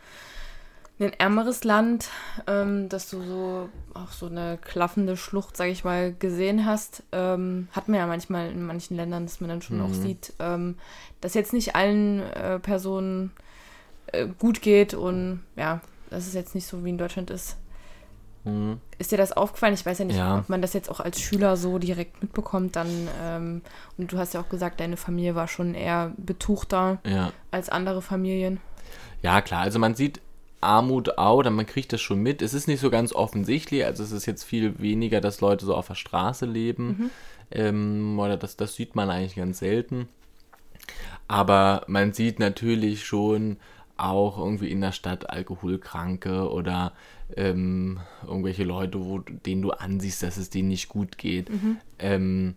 ein 1.00 1.12
ärmeres 1.12 1.64
Land, 1.64 2.08
ähm, 2.46 2.88
dass 2.88 3.10
du 3.10 3.22
so 3.22 3.68
auch 3.94 4.12
so 4.12 4.26
eine 4.26 4.58
klaffende 4.58 5.16
Schlucht, 5.16 5.56
sage 5.56 5.70
ich 5.70 5.82
mal, 5.82 6.12
gesehen 6.12 6.66
hast, 6.66 7.02
ähm, 7.10 7.68
hat 7.72 7.88
man 7.88 7.98
ja 7.98 8.06
manchmal 8.06 8.50
in 8.50 8.64
manchen 8.64 8.96
Ländern, 8.96 9.26
dass 9.26 9.40
man 9.40 9.50
dann 9.50 9.62
schon 9.62 9.78
mhm. 9.78 9.84
auch 9.84 9.94
sieht, 9.94 10.32
ähm, 10.38 10.76
dass 11.20 11.34
jetzt 11.34 11.52
nicht 11.52 11.74
allen 11.74 12.20
äh, 12.20 12.60
Personen 12.60 13.32
äh, 14.08 14.28
gut 14.38 14.62
geht 14.62 14.94
und 14.94 15.42
ja, 15.56 15.80
dass 16.10 16.28
es 16.28 16.34
jetzt 16.34 16.54
nicht 16.54 16.66
so 16.66 16.84
wie 16.84 16.90
in 16.90 16.98
Deutschland 16.98 17.30
ist. 17.30 17.56
Mhm. 18.44 18.78
Ist 18.98 19.10
dir 19.10 19.18
das 19.18 19.32
aufgefallen? 19.32 19.74
Ich 19.74 19.84
weiß 19.84 19.98
ja 19.98 20.04
nicht, 20.04 20.18
ja. 20.18 20.38
ob 20.38 20.48
man 20.48 20.62
das 20.62 20.74
jetzt 20.74 20.90
auch 20.90 21.00
als 21.00 21.20
Schüler 21.20 21.56
so 21.56 21.78
direkt 21.78 22.22
mitbekommt. 22.22 22.76
Dann 22.76 23.08
ähm, 23.20 23.62
und 23.96 24.12
du 24.12 24.18
hast 24.18 24.34
ja 24.34 24.40
auch 24.40 24.48
gesagt, 24.48 24.80
deine 24.80 24.96
Familie 24.96 25.34
war 25.34 25.48
schon 25.48 25.74
eher 25.74 26.12
betuchter 26.16 26.98
ja. 27.04 27.32
als 27.50 27.68
andere 27.68 28.02
Familien. 28.02 28.60
Ja, 29.22 29.40
klar. 29.40 29.62
Also 29.62 29.78
man 29.78 29.94
sieht 29.94 30.20
Armut 30.64 31.18
auch, 31.18 31.42
dann 31.42 31.54
man 31.54 31.66
kriegt 31.66 31.92
das 31.92 32.00
schon 32.00 32.20
mit. 32.20 32.42
Es 32.42 32.54
ist 32.54 32.66
nicht 32.68 32.80
so 32.80 32.90
ganz 32.90 33.12
offensichtlich, 33.12 33.84
also 33.84 34.02
es 34.02 34.12
ist 34.12 34.26
jetzt 34.26 34.44
viel 34.44 34.80
weniger, 34.80 35.20
dass 35.20 35.40
Leute 35.40 35.64
so 35.66 35.74
auf 35.74 35.88
der 35.88 35.94
Straße 35.94 36.46
leben. 36.46 36.86
Mhm. 36.86 37.10
Ähm, 37.50 38.18
oder 38.18 38.36
das, 38.36 38.56
das 38.56 38.74
sieht 38.74 38.96
man 38.96 39.10
eigentlich 39.10 39.36
ganz 39.36 39.58
selten. 39.58 40.08
Aber 41.28 41.84
man 41.86 42.12
sieht 42.12 42.38
natürlich 42.38 43.04
schon 43.04 43.58
auch 43.96 44.38
irgendwie 44.38 44.70
in 44.70 44.80
der 44.80 44.92
Stadt 44.92 45.30
Alkoholkranke 45.30 46.50
oder 46.50 46.92
ähm, 47.36 48.00
irgendwelche 48.26 48.64
Leute, 48.64 49.04
wo, 49.04 49.20
denen 49.20 49.62
du 49.62 49.70
ansiehst, 49.70 50.22
dass 50.22 50.36
es 50.36 50.50
denen 50.50 50.68
nicht 50.68 50.88
gut 50.88 51.16
geht. 51.16 51.50
Mhm. 51.50 51.76
Ähm, 51.98 52.54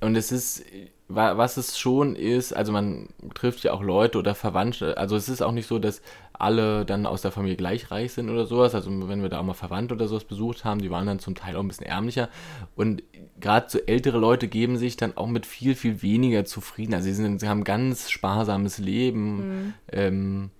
und 0.00 0.16
es 0.16 0.32
ist, 0.32 0.64
was 1.08 1.56
es 1.56 1.78
schon 1.78 2.16
ist, 2.16 2.52
also 2.52 2.72
man 2.72 3.08
trifft 3.34 3.64
ja 3.64 3.72
auch 3.72 3.82
Leute 3.82 4.18
oder 4.18 4.34
Verwandte, 4.34 4.98
also 4.98 5.16
es 5.16 5.28
ist 5.28 5.42
auch 5.42 5.52
nicht 5.52 5.66
so, 5.66 5.78
dass 5.78 6.02
alle 6.38 6.84
dann 6.84 7.06
aus 7.06 7.22
der 7.22 7.30
Familie 7.30 7.56
gleich 7.56 7.90
reich 7.90 8.12
sind 8.12 8.28
oder 8.28 8.44
sowas, 8.44 8.74
also 8.74 8.90
wenn 9.08 9.22
wir 9.22 9.28
da 9.28 9.38
auch 9.38 9.44
mal 9.44 9.54
Verwandte 9.54 9.94
oder 9.94 10.08
sowas 10.08 10.24
besucht 10.24 10.64
haben, 10.64 10.80
die 10.80 10.90
waren 10.90 11.06
dann 11.06 11.20
zum 11.20 11.34
Teil 11.34 11.56
auch 11.56 11.60
ein 11.60 11.68
bisschen 11.68 11.86
ärmlicher. 11.86 12.28
Und 12.74 13.02
gerade 13.40 13.66
so 13.68 13.78
ältere 13.78 14.18
Leute 14.18 14.48
geben 14.48 14.76
sich 14.76 14.96
dann 14.96 15.16
auch 15.16 15.28
mit 15.28 15.46
viel, 15.46 15.74
viel 15.74 16.02
weniger 16.02 16.44
zufrieden, 16.44 16.94
also 16.94 17.04
sie, 17.04 17.14
sind, 17.14 17.40
sie 17.40 17.48
haben 17.48 17.60
ein 17.60 17.64
ganz 17.64 18.10
sparsames 18.10 18.78
Leben 18.78 19.36
mhm. 19.36 19.74
ähm, 19.92 20.50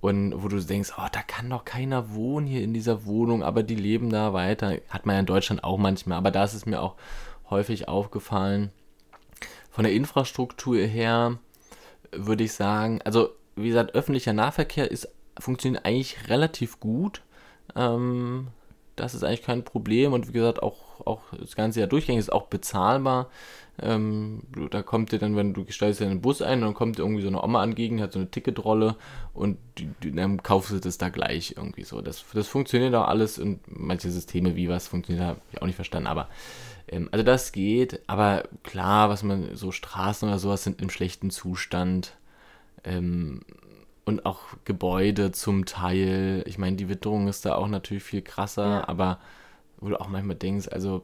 und 0.00 0.42
wo 0.42 0.48
du 0.48 0.62
denkst, 0.62 0.92
oh, 0.98 1.06
da 1.10 1.22
kann 1.22 1.48
doch 1.50 1.64
keiner 1.64 2.14
wohnen 2.14 2.46
hier 2.46 2.62
in 2.62 2.74
dieser 2.74 3.06
Wohnung, 3.06 3.42
aber 3.42 3.62
die 3.62 3.74
leben 3.74 4.10
da 4.10 4.32
weiter, 4.32 4.76
hat 4.90 5.06
man 5.06 5.14
ja 5.14 5.20
in 5.20 5.26
Deutschland 5.26 5.64
auch 5.64 5.78
manchmal, 5.78 6.18
aber 6.18 6.30
da 6.30 6.44
ist 6.44 6.54
es 6.54 6.66
mir 6.66 6.82
auch 6.82 6.94
häufig 7.48 7.88
aufgefallen, 7.88 8.70
von 9.70 9.84
der 9.84 9.92
Infrastruktur 9.92 10.78
her 10.78 11.38
würde 12.12 12.44
ich 12.44 12.52
sagen, 12.52 13.00
also 13.04 13.30
wie 13.56 13.68
gesagt, 13.68 13.94
öffentlicher 13.94 14.32
Nahverkehr 14.32 14.90
ist, 14.90 15.08
funktioniert 15.38 15.84
eigentlich 15.84 16.28
relativ 16.28 16.80
gut. 16.80 17.22
Ähm, 17.74 18.48
das 18.96 19.14
ist 19.14 19.24
eigentlich 19.24 19.42
kein 19.42 19.64
Problem 19.64 20.14
und 20.14 20.28
wie 20.28 20.32
gesagt, 20.32 20.62
auch, 20.62 21.06
auch 21.06 21.20
das 21.38 21.54
ganze 21.54 21.80
Jahr 21.80 21.88
durchgängig 21.88 22.20
ist 22.20 22.32
auch 22.32 22.46
bezahlbar. 22.46 23.28
Ähm, 23.78 24.42
da 24.70 24.82
kommt 24.82 25.12
dir 25.12 25.18
dann, 25.18 25.36
wenn 25.36 25.52
du 25.52 25.66
steigst 25.68 26.00
in 26.00 26.08
den 26.08 26.22
Bus 26.22 26.40
ein, 26.40 26.62
dann 26.62 26.72
kommt 26.72 26.98
irgendwie 26.98 27.20
so 27.20 27.28
eine 27.28 27.42
Oma 27.42 27.62
entgegen, 27.62 28.00
hat 28.00 28.12
so 28.12 28.18
eine 28.18 28.30
Ticketrolle 28.30 28.96
und 29.34 29.58
die, 29.76 29.90
die, 30.02 30.12
dann 30.12 30.42
kaufst 30.42 30.70
du 30.70 30.78
das 30.78 30.96
da 30.96 31.10
gleich 31.10 31.54
irgendwie 31.58 31.84
so. 31.84 32.00
Das, 32.00 32.24
das 32.32 32.48
funktioniert 32.48 32.94
auch 32.94 33.06
alles 33.06 33.38
und 33.38 33.60
manche 33.66 34.10
Systeme 34.10 34.56
wie 34.56 34.70
was 34.70 34.88
funktioniert, 34.88 35.26
habe 35.26 35.40
ich 35.52 35.60
auch 35.60 35.66
nicht 35.66 35.76
verstanden, 35.76 36.06
aber 36.06 36.28
ähm, 36.88 37.10
also 37.12 37.22
das 37.22 37.52
geht, 37.52 38.00
aber 38.06 38.44
klar, 38.62 39.10
was 39.10 39.22
man, 39.22 39.54
so 39.54 39.72
Straßen 39.72 40.26
oder 40.26 40.38
sowas 40.38 40.64
sind 40.64 40.80
im 40.80 40.88
schlechten 40.88 41.30
Zustand. 41.30 42.16
Ähm, 42.86 43.40
und 44.06 44.24
auch 44.24 44.40
Gebäude 44.64 45.32
zum 45.32 45.66
Teil. 45.66 46.44
Ich 46.46 46.58
meine, 46.58 46.76
die 46.76 46.88
Witterung 46.88 47.28
ist 47.28 47.44
da 47.44 47.56
auch 47.56 47.68
natürlich 47.68 48.04
viel 48.04 48.22
krasser, 48.22 48.66
ja. 48.66 48.88
aber 48.88 49.18
wo 49.78 49.88
du 49.88 50.00
auch 50.00 50.08
manchmal 50.08 50.36
denkst, 50.36 50.68
also 50.68 51.02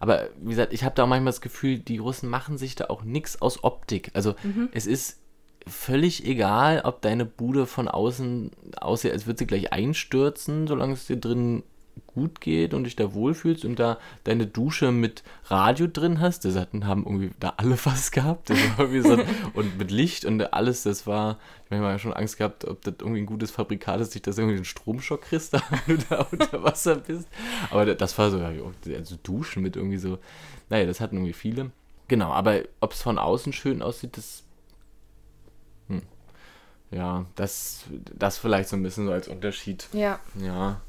aber 0.00 0.28
wie 0.40 0.50
gesagt, 0.50 0.72
ich 0.72 0.84
habe 0.84 0.94
da 0.94 1.04
auch 1.04 1.08
manchmal 1.08 1.32
das 1.32 1.40
Gefühl, 1.40 1.78
die 1.78 1.98
Russen 1.98 2.28
machen 2.28 2.56
sich 2.56 2.74
da 2.74 2.86
auch 2.86 3.02
nichts 3.02 3.42
aus 3.42 3.64
Optik. 3.64 4.10
Also 4.14 4.34
mhm. 4.42 4.68
es 4.72 4.86
ist 4.86 5.20
völlig 5.66 6.24
egal, 6.24 6.82
ob 6.84 7.02
deine 7.02 7.24
Bude 7.24 7.66
von 7.66 7.88
außen 7.88 8.50
aussieht, 8.80 9.12
als 9.12 9.26
würde 9.26 9.38
sie 9.38 9.46
gleich 9.46 9.72
einstürzen, 9.72 10.66
solange 10.66 10.94
es 10.94 11.06
dir 11.06 11.16
drin 11.16 11.62
gut 12.08 12.40
geht 12.40 12.74
und 12.74 12.84
dich 12.84 12.96
da 12.96 13.14
wohlfühlst 13.14 13.64
und 13.64 13.78
da 13.78 13.98
deine 14.24 14.46
Dusche 14.46 14.90
mit 14.90 15.22
Radio 15.44 15.86
drin 15.86 16.20
hast, 16.20 16.44
das 16.44 16.56
hatten, 16.56 16.86
haben 16.86 17.04
irgendwie 17.04 17.30
da 17.38 17.54
alle 17.56 17.78
was 17.84 18.10
gehabt. 18.10 18.48
So, 18.48 18.54
und 19.54 19.78
mit 19.78 19.90
Licht 19.90 20.24
und 20.24 20.52
alles, 20.52 20.82
das 20.82 21.06
war, 21.06 21.38
ich 21.64 21.70
meine, 21.70 21.82
ich 21.82 21.88
habe 21.88 21.98
schon 22.00 22.12
Angst 22.12 22.38
gehabt, 22.38 22.64
ob 22.64 22.82
das 22.82 22.94
irgendwie 22.98 23.20
ein 23.20 23.26
gutes 23.26 23.50
Fabrikat 23.50 24.00
ist, 24.00 24.12
sich 24.12 24.22
das 24.22 24.38
irgendwie 24.38 24.56
einen 24.56 24.64
Stromschock 24.64 25.22
kriegst, 25.22 25.52
wenn 25.86 25.98
du 25.98 26.04
da 26.08 26.26
unter 26.30 26.62
Wasser 26.64 26.96
bist. 26.96 27.28
Aber 27.70 27.94
das 27.94 28.18
war 28.18 28.30
so, 28.30 28.40
also 28.40 29.16
Duschen 29.22 29.62
mit 29.62 29.76
irgendwie 29.76 29.98
so, 29.98 30.18
naja, 30.70 30.86
das 30.86 31.00
hatten 31.00 31.16
irgendwie 31.16 31.34
viele. 31.34 31.70
Genau, 32.08 32.32
aber 32.32 32.62
ob 32.80 32.92
es 32.92 33.02
von 33.02 33.18
außen 33.18 33.52
schön 33.52 33.82
aussieht, 33.82 34.16
das 34.16 34.42
hm. 35.88 36.02
ja, 36.90 37.26
das, 37.36 37.84
das 38.18 38.38
vielleicht 38.38 38.70
so 38.70 38.76
ein 38.76 38.82
bisschen 38.82 39.06
so 39.06 39.12
als 39.12 39.28
Unterschied. 39.28 39.86
Ja. 39.92 40.18
Ja. 40.40 40.80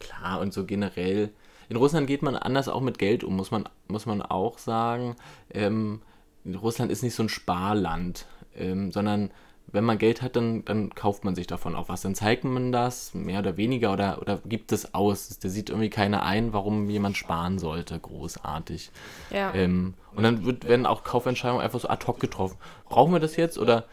Klar, 0.00 0.40
und 0.40 0.52
so 0.52 0.64
generell. 0.64 1.30
In 1.68 1.76
Russland 1.76 2.06
geht 2.06 2.22
man 2.22 2.36
anders 2.36 2.68
auch 2.68 2.80
mit 2.80 2.98
Geld 2.98 3.24
um, 3.24 3.36
muss 3.36 3.50
man, 3.50 3.68
muss 3.88 4.06
man 4.06 4.22
auch 4.22 4.58
sagen. 4.58 5.16
Ähm, 5.52 6.00
Russland 6.46 6.92
ist 6.92 7.02
nicht 7.02 7.14
so 7.14 7.24
ein 7.24 7.28
Sparland, 7.28 8.26
ähm, 8.56 8.92
sondern 8.92 9.30
wenn 9.68 9.84
man 9.84 9.98
Geld 9.98 10.22
hat, 10.22 10.36
dann, 10.36 10.64
dann 10.64 10.94
kauft 10.94 11.24
man 11.24 11.34
sich 11.34 11.46
davon 11.46 11.74
auch 11.74 11.88
was. 11.88 12.02
Dann 12.02 12.14
zeigt 12.14 12.44
man 12.44 12.70
das 12.70 13.14
mehr 13.14 13.40
oder 13.40 13.56
weniger 13.56 13.92
oder, 13.92 14.20
oder 14.20 14.40
gibt 14.44 14.70
es 14.70 14.94
aus. 14.94 15.38
Da 15.40 15.48
sieht 15.48 15.70
irgendwie 15.70 15.90
keiner 15.90 16.22
ein, 16.22 16.52
warum 16.52 16.88
jemand 16.88 17.16
sparen 17.16 17.58
sollte. 17.58 17.98
Großartig. 17.98 18.90
Ja. 19.30 19.52
Ähm, 19.54 19.94
und 20.14 20.22
dann 20.22 20.44
wird, 20.44 20.68
werden 20.68 20.86
auch 20.86 21.02
Kaufentscheidungen 21.02 21.62
einfach 21.62 21.80
so 21.80 21.88
ad 21.88 22.06
hoc 22.06 22.20
getroffen. 22.20 22.56
Brauchen 22.88 23.12
wir 23.12 23.20
das 23.20 23.36
jetzt 23.36 23.58
oder 23.58 23.84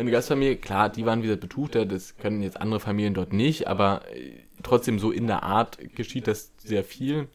eine 0.00 0.10
Gastfamilie, 0.10 0.56
klar, 0.56 0.88
die 0.88 1.06
waren 1.06 1.22
wieder 1.22 1.36
betuchter, 1.36 1.86
das 1.86 2.16
können 2.16 2.42
jetzt 2.42 2.60
andere 2.60 2.80
Familien 2.80 3.14
dort 3.14 3.32
nicht, 3.32 3.68
aber 3.68 4.02
äh, 4.14 4.42
trotzdem 4.62 4.98
so 4.98 5.10
in 5.10 5.26
der 5.26 5.42
Art 5.42 5.78
geschieht 5.94 6.26
das 6.26 6.52
sehr 6.58 6.84
viel. 6.84 7.28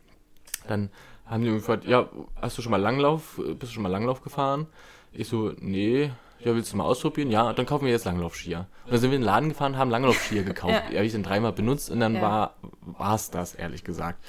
Dann 0.67 0.89
haben 1.25 1.43
die 1.43 1.49
gefragt, 1.49 1.85
ja, 1.85 2.09
hast 2.41 2.57
du 2.57 2.61
schon 2.61 2.71
mal 2.71 2.81
Langlauf, 2.81 3.37
bist 3.37 3.71
du 3.71 3.75
schon 3.75 3.83
mal 3.83 3.89
Langlauf 3.89 4.21
gefahren? 4.21 4.67
Ich 5.13 5.27
so, 5.27 5.53
nee, 5.59 6.11
ja, 6.43 6.55
willst 6.55 6.73
du 6.73 6.77
mal 6.77 6.85
ausprobieren? 6.85 7.29
Ja, 7.29 7.53
dann 7.53 7.65
kaufen 7.65 7.85
wir 7.85 7.91
jetzt 7.91 8.05
Langlaufskier. 8.05 8.67
Und 8.85 8.91
dann 8.91 8.99
sind 8.99 9.11
wir 9.11 9.15
in 9.15 9.21
den 9.21 9.27
Laden 9.27 9.49
gefahren, 9.49 9.77
haben 9.77 9.91
Langlaufskier 9.91 10.43
gekauft. 10.43 10.73
ja. 10.73 10.89
Die 10.89 10.95
habe 10.95 11.05
ich 11.05 11.13
dann 11.13 11.23
dreimal 11.23 11.53
benutzt 11.53 11.89
und 11.89 11.99
dann 11.99 12.15
ja. 12.15 12.53
war 12.81 13.15
es 13.15 13.29
das, 13.29 13.55
ehrlich 13.55 13.83
gesagt. 13.83 14.23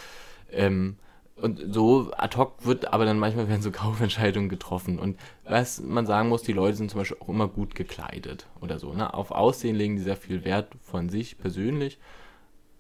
Ähm, 0.51 0.97
und 1.43 1.75
so 1.75 2.13
ad 2.17 2.37
hoc 2.37 2.65
wird 2.65 2.93
aber 2.93 3.05
dann 3.05 3.19
manchmal 3.19 3.49
werden 3.49 3.63
so 3.63 3.71
Kaufentscheidungen 3.73 4.49
getroffen. 4.49 4.99
Und 4.99 5.19
was 5.45 5.81
man 5.81 6.07
sagen 6.07 6.29
muss, 6.29 6.43
die 6.43 6.53
Leute 6.53 6.77
sind 6.77 6.91
zum 6.91 7.01
Beispiel 7.01 7.19
auch 7.21 7.29
immer 7.29 7.49
gut 7.49 7.75
gekleidet 7.75 8.47
oder 8.61 8.79
so. 8.79 8.93
Ne? 8.93 9.13
Auf 9.13 9.33
Aussehen 9.33 9.77
legen 9.77 9.97
die 9.97 10.03
sehr 10.03 10.17
viel 10.17 10.45
Wert 10.45 10.73
von 10.81 11.09
sich 11.09 11.39
persönlich, 11.39 11.99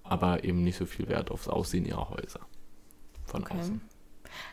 aber 0.04 0.44
eben 0.44 0.62
nicht 0.62 0.76
so 0.76 0.86
viel 0.86 1.08
Wert 1.08 1.30
aufs 1.30 1.48
Aussehen 1.48 1.84
ihrer 1.84 2.10
Häuser. 2.10 2.40
Von 3.24 3.42
okay. 3.42 3.58
außen. 3.58 3.80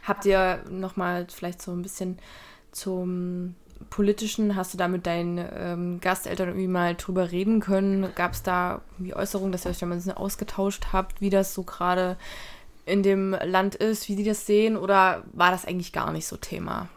Habt 0.03 0.25
ihr 0.25 0.63
nochmal 0.69 1.27
vielleicht 1.29 1.61
so 1.61 1.71
ein 1.71 1.81
bisschen 1.81 2.17
zum 2.71 3.55
Politischen, 3.89 4.55
hast 4.55 4.73
du 4.73 4.77
da 4.77 4.87
mit 4.87 5.05
deinen 5.05 5.39
ähm, 5.53 5.99
Gasteltern 6.01 6.49
irgendwie 6.49 6.67
mal 6.67 6.95
drüber 6.95 7.31
reden 7.31 7.61
können? 7.61 8.13
Gab 8.15 8.33
es 8.33 8.43
da 8.43 8.81
irgendwie 8.93 9.13
Äußerungen, 9.13 9.51
dass 9.51 9.65
ihr 9.65 9.71
euch 9.71 9.79
da 9.79 9.85
mal 9.85 9.95
ein 9.95 9.99
bisschen 9.99 10.17
ausgetauscht 10.17 10.87
habt, 10.91 11.21
wie 11.21 11.29
das 11.29 11.53
so 11.53 11.63
gerade 11.63 12.17
in 12.89 13.03
dem 13.03 13.35
Land 13.43 13.75
ist, 13.75 14.09
wie 14.09 14.15
die 14.15 14.23
das 14.23 14.45
sehen? 14.45 14.77
Oder 14.77 15.23
war 15.33 15.51
das 15.51 15.65
eigentlich 15.65 15.93
gar 15.93 16.11
nicht 16.11 16.27
so 16.27 16.37
Thema? 16.37 16.89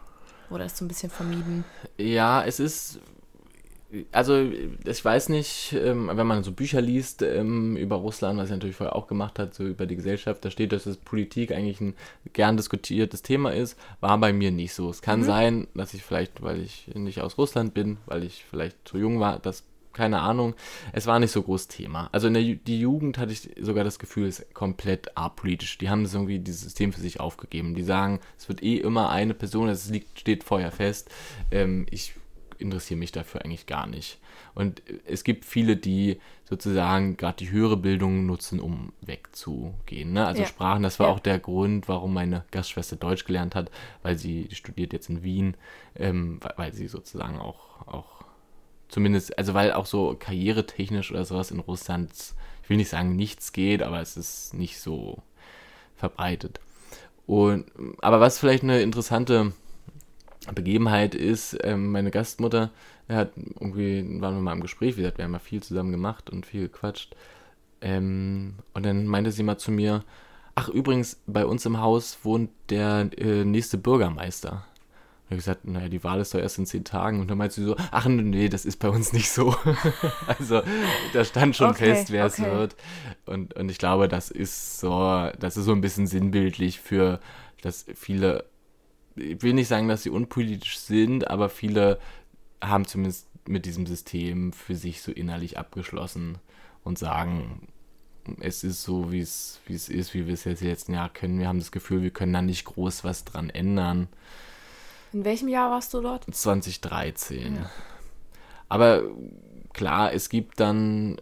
Oder 0.49 0.65
ist 0.65 0.77
so 0.77 0.85
ein 0.85 0.87
bisschen 0.87 1.09
vermieden? 1.09 1.63
Ja, 1.97 2.43
es 2.43 2.59
ist 2.59 2.99
also 4.11 4.49
ich 4.85 5.05
weiß 5.05 5.29
nicht, 5.29 5.73
ähm, 5.73 6.09
wenn 6.11 6.25
man 6.25 6.43
so 6.43 6.51
Bücher 6.51 6.81
liest 6.81 7.21
ähm, 7.21 7.77
über 7.77 7.97
Russland, 7.97 8.39
was 8.39 8.49
er 8.49 8.55
natürlich 8.55 8.75
vorher 8.75 8.95
auch 8.95 9.07
gemacht 9.07 9.37
hat, 9.37 9.53
so 9.53 9.63
über 9.63 9.85
die 9.85 9.95
Gesellschaft, 9.95 10.43
da 10.43 10.49
steht, 10.49 10.71
dass 10.71 10.85
das 10.85 10.97
Politik 10.97 11.51
eigentlich 11.51 11.79
ein 11.79 11.95
gern 12.33 12.57
diskutiertes 12.57 13.21
Thema 13.21 13.53
ist, 13.53 13.77
war 13.99 14.17
bei 14.17 14.33
mir 14.33 14.51
nicht 14.51 14.73
so. 14.73 14.89
Es 14.89 15.01
kann 15.01 15.19
mhm. 15.19 15.25
sein, 15.25 15.67
dass 15.75 15.93
ich 15.93 16.03
vielleicht, 16.03 16.41
weil 16.41 16.61
ich 16.61 16.87
nicht 16.95 17.21
aus 17.21 17.37
Russland 17.37 17.73
bin, 17.73 17.97
weil 18.05 18.23
ich 18.23 18.45
vielleicht 18.49 18.77
zu 18.87 18.97
jung 18.97 19.19
war, 19.19 19.39
das 19.39 19.63
keine 19.93 20.19
Ahnung, 20.19 20.55
es 20.91 21.07
war 21.07 21.19
nicht 21.19 21.31
so 21.31 21.41
groß 21.41 21.67
Thema. 21.67 22.09
Also 22.11 22.27
in 22.27 22.33
der 22.33 22.43
Ju 22.43 22.55
die 22.55 22.79
Jugend 22.79 23.17
hatte 23.17 23.31
ich 23.31 23.49
sogar 23.59 23.83
das 23.83 23.99
Gefühl, 23.99 24.27
es 24.27 24.39
ist 24.39 24.53
komplett 24.53 25.17
apolitisch. 25.17 25.77
Die 25.77 25.89
haben 25.89 26.03
das 26.03 26.13
irgendwie 26.13 26.39
dieses 26.39 26.61
System 26.61 26.91
für 26.91 27.01
sich 27.01 27.19
aufgegeben. 27.19 27.75
Die 27.75 27.83
sagen, 27.83 28.19
es 28.37 28.49
wird 28.49 28.63
eh 28.63 28.77
immer 28.77 29.09
eine 29.09 29.33
Person, 29.33 29.69
es 29.69 29.89
liegt, 29.89 30.19
steht 30.19 30.43
vorher 30.43 30.71
fest. 30.71 31.09
Ähm, 31.51 31.85
ich 31.91 32.13
interessiere 32.57 32.99
mich 32.99 33.11
dafür 33.11 33.43
eigentlich 33.43 33.67
gar 33.67 33.87
nicht. 33.87 34.19
Und 34.55 34.81
es 35.05 35.23
gibt 35.23 35.45
viele, 35.45 35.75
die 35.75 36.19
sozusagen 36.45 37.17
gerade 37.17 37.37
die 37.37 37.51
höhere 37.51 37.77
Bildung 37.77 38.25
nutzen, 38.25 38.59
um 38.59 38.93
wegzugehen. 39.01 40.13
Ne? 40.13 40.25
Also 40.25 40.41
ja. 40.41 40.47
Sprachen, 40.47 40.83
das 40.83 40.99
war 40.99 41.07
ja. 41.07 41.13
auch 41.13 41.19
der 41.19 41.39
Grund, 41.39 41.87
warum 41.87 42.13
meine 42.13 42.45
Gastschwester 42.51 42.95
Deutsch 42.95 43.25
gelernt 43.25 43.55
hat, 43.55 43.71
weil 44.01 44.17
sie 44.17 44.47
studiert 44.51 44.93
jetzt 44.93 45.09
in 45.09 45.23
Wien, 45.23 45.55
ähm, 45.95 46.39
weil 46.55 46.73
sie 46.73 46.87
sozusagen 46.87 47.37
auch, 47.39 47.87
auch 47.87 48.22
zumindest, 48.93 49.35
also 49.39 49.55
weil 49.55 49.73
auch 49.73 49.87
so 49.87 50.15
karrieretechnisch 50.17 51.09
oder 51.11 51.25
sowas 51.25 51.49
in 51.49 51.59
Russland, 51.59 52.11
ich 52.61 52.69
will 52.69 52.77
nicht 52.77 52.89
sagen, 52.89 53.15
nichts 53.15 53.51
geht, 53.51 53.81
aber 53.81 53.99
es 53.99 54.17
ist 54.17 54.53
nicht 54.53 54.79
so 54.79 55.23
verbreitet. 55.95 56.59
Und, 57.25 57.65
aber 58.01 58.19
was 58.19 58.37
vielleicht 58.37 58.61
eine 58.61 58.81
interessante 58.83 59.53
Begebenheit 60.53 61.15
ist, 61.15 61.57
ähm, 61.63 61.91
meine 61.91 62.11
Gastmutter, 62.11 62.69
er 63.07 63.17
hat 63.17 63.31
irgendwie, 63.35 64.21
waren 64.21 64.35
wir 64.35 64.41
mal 64.41 64.53
im 64.53 64.61
Gespräch, 64.61 64.95
wie 64.95 65.01
gesagt, 65.01 65.17
wir 65.17 65.25
haben 65.25 65.33
ja 65.33 65.39
viel 65.39 65.63
zusammen 65.63 65.91
gemacht 65.91 66.29
und 66.29 66.45
viel 66.45 66.63
gequatscht. 66.63 67.15
Ähm, 67.81 68.55
und 68.75 68.85
dann 68.85 69.07
meinte 69.07 69.31
sie 69.31 69.41
mal 69.41 69.57
zu 69.57 69.71
mir, 69.71 70.03
ach 70.53 70.69
übrigens, 70.69 71.19
bei 71.25 71.47
uns 71.47 71.65
im 71.65 71.81
Haus 71.81 72.19
wohnt 72.21 72.51
der 72.69 73.09
äh, 73.17 73.43
nächste 73.43 73.79
Bürgermeister. 73.79 74.65
Habe 75.33 75.37
gesagt, 75.37 75.65
naja, 75.65 75.89
die 75.89 76.03
Wahl 76.03 76.19
ist 76.19 76.33
doch 76.33 76.39
erst 76.39 76.57
in 76.57 76.65
zehn 76.65 76.83
Tagen. 76.83 77.19
Und 77.19 77.29
dann 77.29 77.37
meinte 77.37 77.55
sie 77.55 77.65
so, 77.65 77.75
ach 77.91 78.05
nee, 78.07 78.49
das 78.49 78.65
ist 78.65 78.77
bei 78.77 78.89
uns 78.89 79.13
nicht 79.13 79.29
so. 79.29 79.55
also 80.27 80.61
da 81.13 81.25
stand 81.25 81.55
schon 81.55 81.71
okay, 81.71 81.93
fest, 81.93 82.11
wer 82.11 82.25
okay. 82.25 82.43
es 82.43 82.51
wird. 82.51 82.75
Und, 83.25 83.53
und 83.55 83.69
ich 83.69 83.77
glaube, 83.77 84.07
das 84.07 84.31
ist 84.31 84.79
so, 84.79 85.29
das 85.39 85.57
ist 85.57 85.65
so 85.65 85.71
ein 85.71 85.81
bisschen 85.81 86.07
sinnbildlich 86.07 86.79
für, 86.79 87.19
dass 87.61 87.85
viele 87.95 88.45
ich 89.15 89.41
will 89.41 89.53
nicht 89.53 89.67
sagen, 89.67 89.87
dass 89.87 90.03
sie 90.03 90.09
unpolitisch 90.09 90.79
sind, 90.79 91.27
aber 91.29 91.49
viele 91.49 91.99
haben 92.61 92.85
zumindest 92.85 93.27
mit 93.47 93.65
diesem 93.65 93.85
System 93.85 94.53
für 94.53 94.75
sich 94.75 95.01
so 95.01 95.11
innerlich 95.11 95.57
abgeschlossen 95.57 96.37
und 96.83 96.97
sagen, 96.97 97.67
es 98.39 98.63
ist 98.63 98.83
so, 98.83 99.11
wie 99.11 99.19
es, 99.19 99.59
wie 99.65 99.73
es 99.73 99.89
ist, 99.89 100.13
wie 100.13 100.27
wir 100.27 100.33
es 100.33 100.45
jetzt 100.45 100.61
letzten 100.61 100.93
Jahr 100.93 101.09
können. 101.09 101.39
Wir 101.39 101.47
haben 101.47 101.59
das 101.59 101.71
Gefühl, 101.71 102.01
wir 102.01 102.11
können 102.11 102.33
da 102.33 102.41
nicht 102.41 102.63
groß 102.65 103.03
was 103.03 103.25
dran 103.25 103.49
ändern. 103.49 104.07
In 105.13 105.25
welchem 105.25 105.47
Jahr 105.47 105.69
warst 105.71 105.93
du 105.93 106.01
dort? 106.01 106.25
2013. 106.29 107.55
Ja. 107.55 107.69
Aber 108.67 109.03
klar, 109.73 110.13
es 110.13 110.29
gibt 110.29 110.59
dann, 110.59 111.17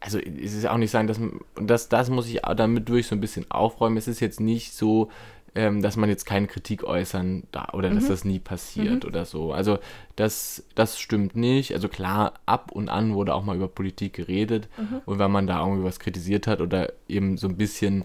also 0.00 0.18
es 0.18 0.52
ist 0.52 0.66
auch 0.66 0.76
nicht 0.76 0.90
sagen, 0.90 1.06
dass 1.06 1.18
das, 1.56 1.88
das 1.88 2.10
muss 2.10 2.28
ich, 2.28 2.40
damit 2.56 2.88
durch 2.88 3.06
so 3.06 3.14
ein 3.14 3.20
bisschen 3.20 3.50
aufräumen. 3.50 3.96
Es 3.96 4.06
ist 4.06 4.20
jetzt 4.20 4.40
nicht 4.40 4.74
so, 4.74 5.10
ähm, 5.54 5.80
dass 5.80 5.96
man 5.96 6.10
jetzt 6.10 6.26
keine 6.26 6.46
Kritik 6.46 6.84
äußern 6.84 7.44
darf 7.50 7.72
oder 7.72 7.88
mhm. 7.88 7.94
dass 7.94 8.08
das 8.08 8.24
nie 8.26 8.38
passiert 8.38 9.04
mhm. 9.04 9.08
oder 9.08 9.24
so. 9.24 9.52
Also 9.52 9.78
das, 10.14 10.64
das 10.74 11.00
stimmt 11.00 11.34
nicht. 11.34 11.72
Also 11.72 11.88
klar, 11.88 12.34
ab 12.44 12.72
und 12.72 12.90
an 12.90 13.14
wurde 13.14 13.34
auch 13.34 13.42
mal 13.42 13.56
über 13.56 13.68
Politik 13.68 14.12
geredet 14.12 14.68
mhm. 14.76 15.00
und 15.06 15.18
wenn 15.18 15.30
man 15.30 15.46
da 15.46 15.60
irgendwie 15.60 15.84
was 15.84 15.98
kritisiert 15.98 16.46
hat 16.46 16.60
oder 16.60 16.92
eben 17.08 17.38
so 17.38 17.48
ein 17.48 17.56
bisschen 17.56 18.04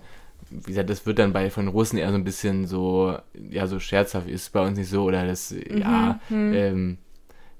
wie 0.51 0.71
gesagt, 0.71 0.89
das 0.89 1.05
wird 1.05 1.19
dann 1.19 1.33
bei 1.33 1.49
von 1.49 1.67
Russen 1.67 1.97
eher 1.97 2.09
so 2.09 2.15
ein 2.15 2.23
bisschen 2.23 2.67
so, 2.67 3.17
ja, 3.33 3.67
so 3.67 3.79
scherzhaft 3.79 4.27
ist 4.27 4.51
bei 4.51 4.65
uns 4.65 4.77
nicht 4.77 4.89
so, 4.89 5.03
oder 5.03 5.25
das, 5.25 5.51
mhm, 5.51 5.77
ja, 5.77 6.19
hm. 6.27 6.53
ähm, 6.53 6.97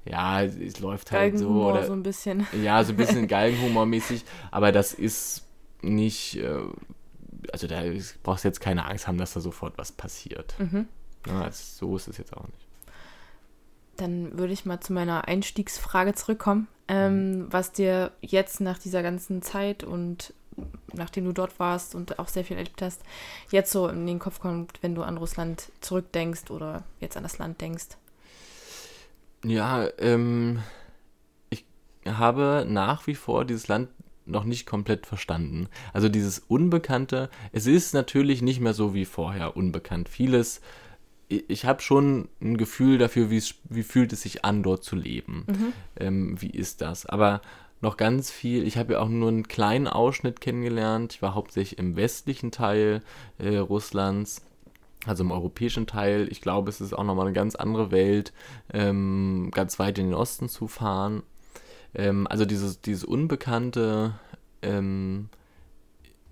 ja, 0.04 0.42
es 0.42 0.80
läuft 0.80 1.12
halt 1.12 1.38
so. 1.38 1.48
Oder, 1.48 1.86
so 1.86 1.92
ein 1.92 2.02
bisschen. 2.02 2.46
Ja, 2.62 2.82
so 2.84 2.92
ein 2.92 2.96
bisschen 2.96 3.28
Galgenhumor-mäßig, 3.28 4.24
aber 4.50 4.72
das 4.72 4.92
ist 4.92 5.46
nicht, 5.80 6.36
äh, 6.36 6.60
also 7.52 7.66
da 7.66 7.82
brauchst 8.22 8.44
du 8.44 8.48
jetzt 8.48 8.60
keine 8.60 8.84
Angst 8.86 9.06
haben, 9.06 9.18
dass 9.18 9.32
da 9.32 9.40
sofort 9.40 9.78
was 9.78 9.92
passiert. 9.92 10.54
Mhm. 10.58 10.86
Ja, 11.26 11.42
also 11.42 11.62
so 11.62 11.96
ist 11.96 12.08
es 12.08 12.18
jetzt 12.18 12.36
auch 12.36 12.44
nicht. 12.46 12.66
Dann 13.96 14.36
würde 14.38 14.52
ich 14.52 14.64
mal 14.64 14.80
zu 14.80 14.92
meiner 14.92 15.28
Einstiegsfrage 15.28 16.14
zurückkommen, 16.14 16.66
ähm, 16.88 17.30
mhm. 17.30 17.52
was 17.52 17.72
dir 17.72 18.10
jetzt 18.20 18.60
nach 18.60 18.78
dieser 18.78 19.02
ganzen 19.02 19.40
Zeit 19.42 19.84
und 19.84 20.34
nachdem 20.92 21.24
du 21.24 21.32
dort 21.32 21.58
warst 21.58 21.94
und 21.94 22.18
auch 22.18 22.28
sehr 22.28 22.44
viel 22.44 22.56
erlebt 22.56 22.82
hast, 22.82 23.02
jetzt 23.50 23.72
so 23.72 23.88
in 23.88 24.06
den 24.06 24.18
Kopf 24.18 24.40
kommt, 24.40 24.82
wenn 24.82 24.94
du 24.94 25.02
an 25.02 25.16
Russland 25.16 25.70
zurückdenkst 25.80 26.50
oder 26.50 26.84
jetzt 27.00 27.16
an 27.16 27.22
das 27.22 27.38
Land 27.38 27.60
denkst. 27.60 27.96
Ja, 29.44 29.88
ähm, 29.98 30.60
ich 31.50 31.64
habe 32.06 32.64
nach 32.68 33.06
wie 33.06 33.14
vor 33.14 33.44
dieses 33.44 33.68
Land 33.68 33.88
noch 34.24 34.44
nicht 34.44 34.66
komplett 34.66 35.06
verstanden. 35.06 35.68
Also 35.92 36.08
dieses 36.08 36.38
Unbekannte, 36.38 37.28
es 37.50 37.66
ist 37.66 37.92
natürlich 37.92 38.40
nicht 38.40 38.60
mehr 38.60 38.74
so 38.74 38.94
wie 38.94 39.04
vorher 39.04 39.56
unbekannt. 39.56 40.08
Vieles, 40.08 40.60
ich 41.28 41.64
habe 41.64 41.82
schon 41.82 42.28
ein 42.40 42.56
Gefühl 42.56 42.98
dafür, 42.98 43.30
wie 43.30 43.82
fühlt 43.82 44.12
es 44.12 44.22
sich 44.22 44.44
an, 44.44 44.62
dort 44.62 44.84
zu 44.84 44.96
leben. 44.96 45.44
Mhm. 45.48 45.72
Ähm, 45.96 46.40
wie 46.40 46.50
ist 46.50 46.82
das? 46.82 47.06
Aber 47.06 47.40
noch 47.82 47.96
ganz 47.96 48.30
viel, 48.30 48.66
ich 48.66 48.78
habe 48.78 48.94
ja 48.94 49.00
auch 49.00 49.08
nur 49.08 49.28
einen 49.28 49.48
kleinen 49.48 49.88
Ausschnitt 49.88 50.40
kennengelernt. 50.40 51.14
Ich 51.14 51.22
war 51.22 51.34
hauptsächlich 51.34 51.78
im 51.78 51.96
westlichen 51.96 52.50
Teil 52.50 53.02
äh, 53.38 53.56
Russlands 53.56 54.42
also 55.06 55.24
im 55.24 55.32
europäischen 55.32 55.86
Teil. 55.86 56.28
Ich 56.30 56.40
glaube, 56.40 56.70
es 56.70 56.80
ist 56.80 56.92
auch 56.92 57.04
nochmal 57.04 57.26
eine 57.26 57.34
ganz 57.34 57.54
andere 57.54 57.90
Welt, 57.90 58.32
ähm, 58.72 59.50
ganz 59.52 59.78
weit 59.78 59.98
in 59.98 60.06
den 60.06 60.14
Osten 60.14 60.48
zu 60.48 60.68
fahren. 60.68 61.22
Ähm, 61.94 62.26
also 62.28 62.44
dieses, 62.44 62.80
dieses 62.80 63.04
Unbekannte 63.04 64.14
ähm, 64.62 65.28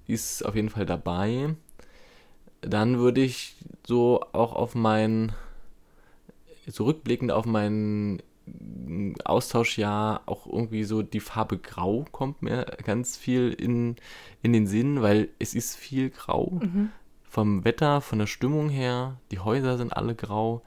ist 0.06 0.44
auf 0.44 0.54
jeden 0.54 0.70
Fall 0.70 0.86
dabei. 0.86 1.54
Dann 2.60 2.98
würde 2.98 3.22
ich 3.22 3.56
so 3.86 4.20
auch 4.32 4.52
auf 4.52 4.74
mein, 4.74 5.32
zurückblickend 6.70 7.32
auf 7.32 7.46
mein 7.46 8.22
Austauschjahr 9.24 10.22
auch 10.26 10.46
irgendwie 10.46 10.84
so 10.84 11.02
die 11.02 11.20
Farbe 11.20 11.58
Grau 11.58 12.04
kommt 12.12 12.42
mir 12.42 12.66
ganz 12.84 13.16
viel 13.16 13.52
in, 13.52 13.96
in 14.42 14.52
den 14.52 14.66
Sinn, 14.66 15.02
weil 15.02 15.28
es 15.38 15.54
ist 15.54 15.76
viel 15.76 16.10
Grau. 16.10 16.60
Mhm. 16.62 16.90
Vom 17.22 17.64
Wetter, 17.64 18.00
von 18.00 18.18
der 18.18 18.26
Stimmung 18.26 18.68
her, 18.68 19.16
die 19.30 19.38
Häuser 19.38 19.78
sind 19.78 19.92
alle 19.96 20.14
grau. 20.14 20.62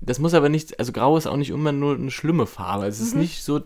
das 0.00 0.18
muss 0.20 0.34
aber 0.34 0.48
nicht, 0.48 0.78
also 0.78 0.92
grau 0.92 1.16
ist 1.16 1.26
auch 1.26 1.36
nicht 1.36 1.50
immer 1.50 1.72
nur 1.72 1.94
eine 1.96 2.10
schlimme 2.10 2.46
Farbe. 2.46 2.86
Es 2.86 3.00
ist 3.00 3.14
Mhm. 3.14 3.20
nicht 3.20 3.42
so 3.42 3.60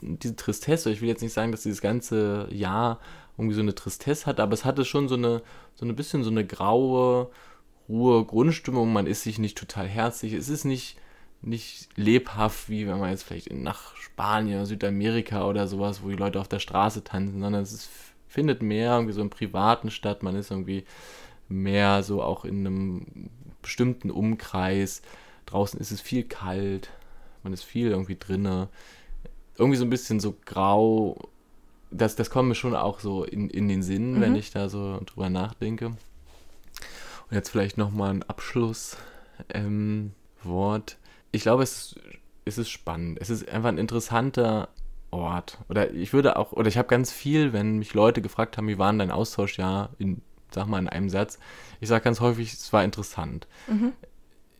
diese 0.00 0.36
Tristesse. 0.36 0.90
Ich 0.90 1.00
will 1.00 1.08
jetzt 1.08 1.22
nicht 1.22 1.32
sagen, 1.32 1.52
dass 1.52 1.62
dieses 1.62 1.80
ganze 1.80 2.48
Jahr 2.50 3.00
irgendwie 3.38 3.54
so 3.54 3.62
eine 3.62 3.74
Tristesse 3.74 4.26
hat, 4.26 4.40
aber 4.40 4.52
es 4.52 4.64
hatte 4.66 4.84
schon 4.84 5.08
so 5.08 5.14
eine, 5.16 5.42
so 5.74 5.86
ein 5.86 5.96
bisschen 5.96 6.22
so 6.22 6.30
eine 6.30 6.46
graue, 6.46 7.30
Ruhe, 7.88 8.24
Grundstimmung. 8.24 8.92
Man 8.92 9.06
ist 9.06 9.22
sich 9.22 9.38
nicht 9.38 9.56
total 9.58 9.86
herzlich. 9.88 10.32
Es 10.34 10.48
ist 10.50 10.64
nicht, 10.64 10.96
nicht 11.42 11.88
lebhaft, 11.96 12.68
wie 12.68 12.86
wenn 12.86 12.98
man 12.98 13.10
jetzt 13.10 13.22
vielleicht 13.22 13.52
nach 13.52 13.96
Spanien, 13.96 14.66
Südamerika 14.66 15.46
oder 15.46 15.66
sowas, 15.66 16.02
wo 16.02 16.08
die 16.08 16.16
Leute 16.16 16.38
auf 16.40 16.48
der 16.48 16.58
Straße 16.58 17.02
tanzen, 17.04 17.40
sondern 17.40 17.62
es 17.62 17.72
ist, 17.72 17.88
findet 18.28 18.62
mehr 18.62 18.92
irgendwie 18.94 19.14
so 19.14 19.22
im 19.22 19.30
Privaten 19.30 19.90
statt. 19.90 20.22
Man 20.22 20.36
ist 20.36 20.50
irgendwie 20.50 20.84
mehr 21.48 22.02
so 22.02 22.22
auch 22.22 22.44
in 22.44 22.66
einem 22.66 23.30
bestimmten 23.62 24.10
Umkreis. 24.10 25.02
Draußen 25.46 25.80
ist 25.80 25.90
es 25.90 26.00
viel 26.00 26.24
kalt, 26.24 26.90
man 27.42 27.52
ist 27.52 27.64
viel 27.64 27.88
irgendwie 27.88 28.16
drinne. 28.18 28.68
Irgendwie 29.56 29.78
so 29.78 29.84
ein 29.84 29.90
bisschen 29.90 30.20
so 30.20 30.36
grau. 30.44 31.18
Das, 31.90 32.16
das 32.16 32.30
kommt 32.30 32.48
mir 32.48 32.54
schon 32.54 32.76
auch 32.76 33.00
so 33.00 33.24
in, 33.24 33.50
in 33.50 33.68
den 33.68 33.82
Sinn, 33.82 34.14
Mhm. 34.14 34.20
wenn 34.20 34.36
ich 34.36 34.50
da 34.52 34.68
so 34.68 35.00
drüber 35.06 35.28
nachdenke. 35.30 35.86
Und 35.86 35.96
jetzt 37.30 37.48
vielleicht 37.48 37.78
nochmal 37.78 38.10
ein 38.10 38.22
Abschlusswort. 38.22 38.98
Ähm. 39.54 40.12
Ich 41.32 41.42
glaube, 41.42 41.62
es 41.62 41.72
ist, 41.72 42.00
es 42.44 42.58
ist 42.58 42.70
spannend. 42.70 43.18
Es 43.20 43.30
ist 43.30 43.48
einfach 43.48 43.68
ein 43.68 43.78
interessanter 43.78 44.68
Ort. 45.10 45.58
Oder 45.68 45.92
ich 45.92 46.12
würde 46.12 46.36
auch, 46.36 46.52
oder 46.52 46.68
ich 46.68 46.78
habe 46.78 46.88
ganz 46.88 47.12
viel, 47.12 47.52
wenn 47.52 47.78
mich 47.78 47.94
Leute 47.94 48.22
gefragt 48.22 48.56
haben, 48.56 48.68
wie 48.68 48.78
war 48.78 48.92
dein 48.92 49.10
Austauschjahr 49.10 49.90
in, 49.98 50.22
sag 50.52 50.66
mal, 50.66 50.78
in 50.78 50.88
einem 50.88 51.08
Satz. 51.08 51.38
Ich 51.80 51.88
sage 51.88 52.04
ganz 52.04 52.20
häufig, 52.20 52.52
es 52.52 52.72
war 52.72 52.84
interessant 52.84 53.46
Mhm. 53.68 53.92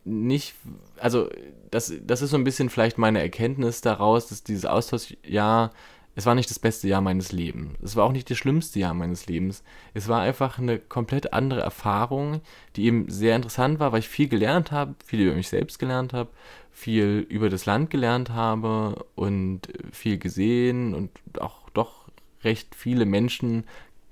nicht, 0.05 0.55
also 0.99 1.29
das, 1.71 1.93
das 2.03 2.23
ist 2.23 2.31
so 2.31 2.37
ein 2.37 2.45
bisschen 2.45 2.71
vielleicht 2.71 2.99
meine 2.99 3.21
Erkenntnis 3.21 3.81
daraus, 3.81 4.29
dass 4.29 4.43
dieses 4.43 4.65
Austauschjahr, 4.65 5.73
es 6.17 6.27
war 6.27 6.35
nicht 6.35 6.51
das 6.51 6.59
beste 6.59 6.89
Jahr 6.89 7.01
meines 7.01 7.33
Lebens. 7.33 7.79
Es 7.83 7.97
war 7.97 8.05
auch 8.05 8.13
nicht 8.13 8.29
das 8.31 8.37
schlimmste 8.39 8.81
Jahr 8.81 8.95
meines 8.95 9.27
Lebens. 9.27 9.63
Es 9.95 10.09
war 10.09 10.21
einfach 10.21 10.59
eine 10.59 10.79
komplett 10.79 11.33
andere 11.33 11.61
Erfahrung, 11.61 12.41
die 12.77 12.87
eben 12.87 13.09
sehr 13.09 13.37
interessant 13.37 13.79
war, 13.79 13.93
weil 13.93 14.01
ich 14.01 14.09
viel 14.09 14.29
gelernt 14.29 14.73
habe, 14.73 14.95
viel 15.05 15.21
über 15.21 15.35
mich 15.35 15.49
selbst 15.49 15.79
gelernt 15.79 16.13
habe, 16.13 16.31
viel 16.71 17.27
über 17.29 17.51
das 17.51 17.67
Land 17.67 17.91
gelernt 17.91 18.31
habe 18.31 19.05
und 19.15 19.63
viel 19.93 20.19
gesehen 20.19 20.95
und 20.95 21.11
auch 21.41 21.69
doch 21.71 22.09
recht 22.43 22.75
viele 22.75 23.05
Menschen 23.07 23.65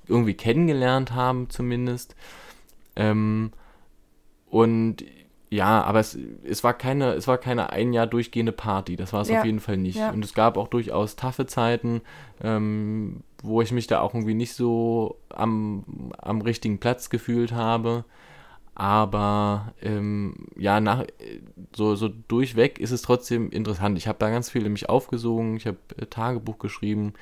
irgendwie 0.07 0.35
kennengelernt 0.35 1.13
haben 1.13 1.49
zumindest. 1.51 2.15
Ähm, 2.97 3.53
und 4.51 5.05
ja, 5.51 5.83
aber 5.83 6.01
es, 6.01 6.19
es 6.45 6.63
war 6.63 6.75
keine, 6.75 7.13
es 7.15 7.27
war 7.27 7.39
keine 7.39 7.71
ein 7.71 7.93
Jahr 7.95 8.07
durchgehende 8.07 8.53
Party. 8.53 8.97
Das 8.97 9.13
war 9.15 9.23
es 9.23 9.29
Ja. 9.29 9.39
auf 9.41 9.47
jeden 9.47 9.61
Fall 9.61 9.79
nicht. 9.79 9.97
Ja. 9.97 10.11
Und 10.11 10.23
es 10.25 10.35
gab 10.35 10.59
auch 10.59 10.69
durchaus 10.69 11.17
taffe 11.17 11.47
Zeiten, 11.47 12.03
ähm, 12.43 13.23
wo 13.43 13.63
ich 13.63 13.73
mich 13.73 13.87
da 13.87 14.01
auch 14.01 14.13
irgendwie 14.15 14.35
nicht 14.35 14.53
so 14.53 15.17
am, 15.31 15.85
am 16.19 16.43
richtigen 16.43 16.79
Platz 16.81 17.09
gefühlt 17.09 17.53
habe. 17.53 18.05
Aber 18.79 19.75
ähm, 19.83 20.47
ja, 20.57 20.79
nach, 20.79 21.05
so, 21.75 21.97
so 21.97 22.09
durchweg 22.29 22.79
ist 22.79 22.93
es 22.93 23.03
trotzdem 23.03 23.51
interessant. 23.51 23.99
Ich 23.99 24.07
habe 24.07 24.21
da 24.21 24.31
ganz 24.31 24.51
viel 24.51 24.65
in 24.65 24.73
mich 24.73 24.89
aufgesogen, 24.89 25.57
ich 25.57 25.67
habe 25.67 25.79
äh, 25.97 26.07
Tagebuch 26.07 26.61
geschrieben 26.61 27.15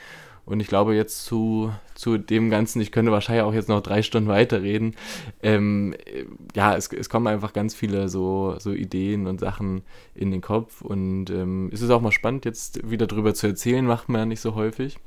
und 0.45 0.61
ich 0.61 0.69
glaube 0.69 0.95
jetzt 0.95 1.25
zu, 1.25 1.73
zu 1.95 2.19
dem 2.19 2.51
Ganzen, 2.51 2.83
ich 2.83 2.93
könnte 2.93 3.11
wahrscheinlich 3.11 3.43
auch 3.43 3.55
jetzt 3.55 3.71
noch 3.71 3.81
drei 3.81 4.03
Stunden 4.03 4.29
weiterreden. 4.29 4.97
Ähm, 5.43 5.95
äh, 6.05 6.27
ja, 6.55 6.77
es, 6.77 6.93
es 6.93 7.09
kommen 7.09 7.27
einfach 7.27 7.55
ganz 7.55 7.75
viele 7.75 8.11
so, 8.11 8.57
so 8.59 8.73
Ideen 8.73 9.27
und 9.27 9.41
Sachen 9.41 9.81
in 10.15 10.33
den 10.33 10.43
Kopf 10.43 10.83
und 10.83 11.31
ähm, 11.31 11.71
es 11.73 11.81
ist 11.81 11.89
auch 11.89 12.03
mal 12.03 12.13
spannend, 12.13 12.45
jetzt 12.45 12.91
wieder 12.91 13.07
drüber 13.07 13.33
zu 13.33 13.47
erzählen, 13.47 13.87
macht 13.87 14.11
man 14.11 14.19
ja 14.19 14.27
nicht 14.27 14.43
so 14.43 14.57
häufig. 14.57 14.99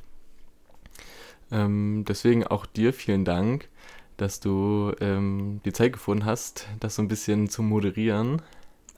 Ähm, 1.51 2.05
deswegen 2.07 2.47
auch 2.47 2.65
dir 2.65 2.91
vielen 2.91 3.23
Dank, 3.23 3.69
dass 4.21 4.39
du 4.39 4.93
ähm, 4.99 5.61
die 5.65 5.73
Zeit 5.73 5.93
gefunden 5.93 6.25
hast, 6.25 6.67
das 6.79 6.95
so 6.95 7.01
ein 7.01 7.07
bisschen 7.07 7.49
zu 7.49 7.61
moderieren. 7.63 8.41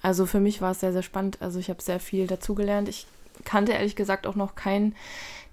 Also 0.01 0.25
für 0.25 0.39
mich 0.39 0.61
war 0.61 0.71
es 0.71 0.79
sehr, 0.79 0.93
sehr 0.93 1.03
spannend. 1.03 1.37
Also 1.41 1.59
ich 1.59 1.69
habe 1.69 1.81
sehr 1.81 1.99
viel 1.99 2.27
dazugelernt. 2.27 2.89
Ich 2.89 3.07
kannte 3.43 3.73
ehrlich 3.73 3.95
gesagt 3.95 4.25
auch 4.27 4.35
noch 4.35 4.55
keinen, 4.55 4.95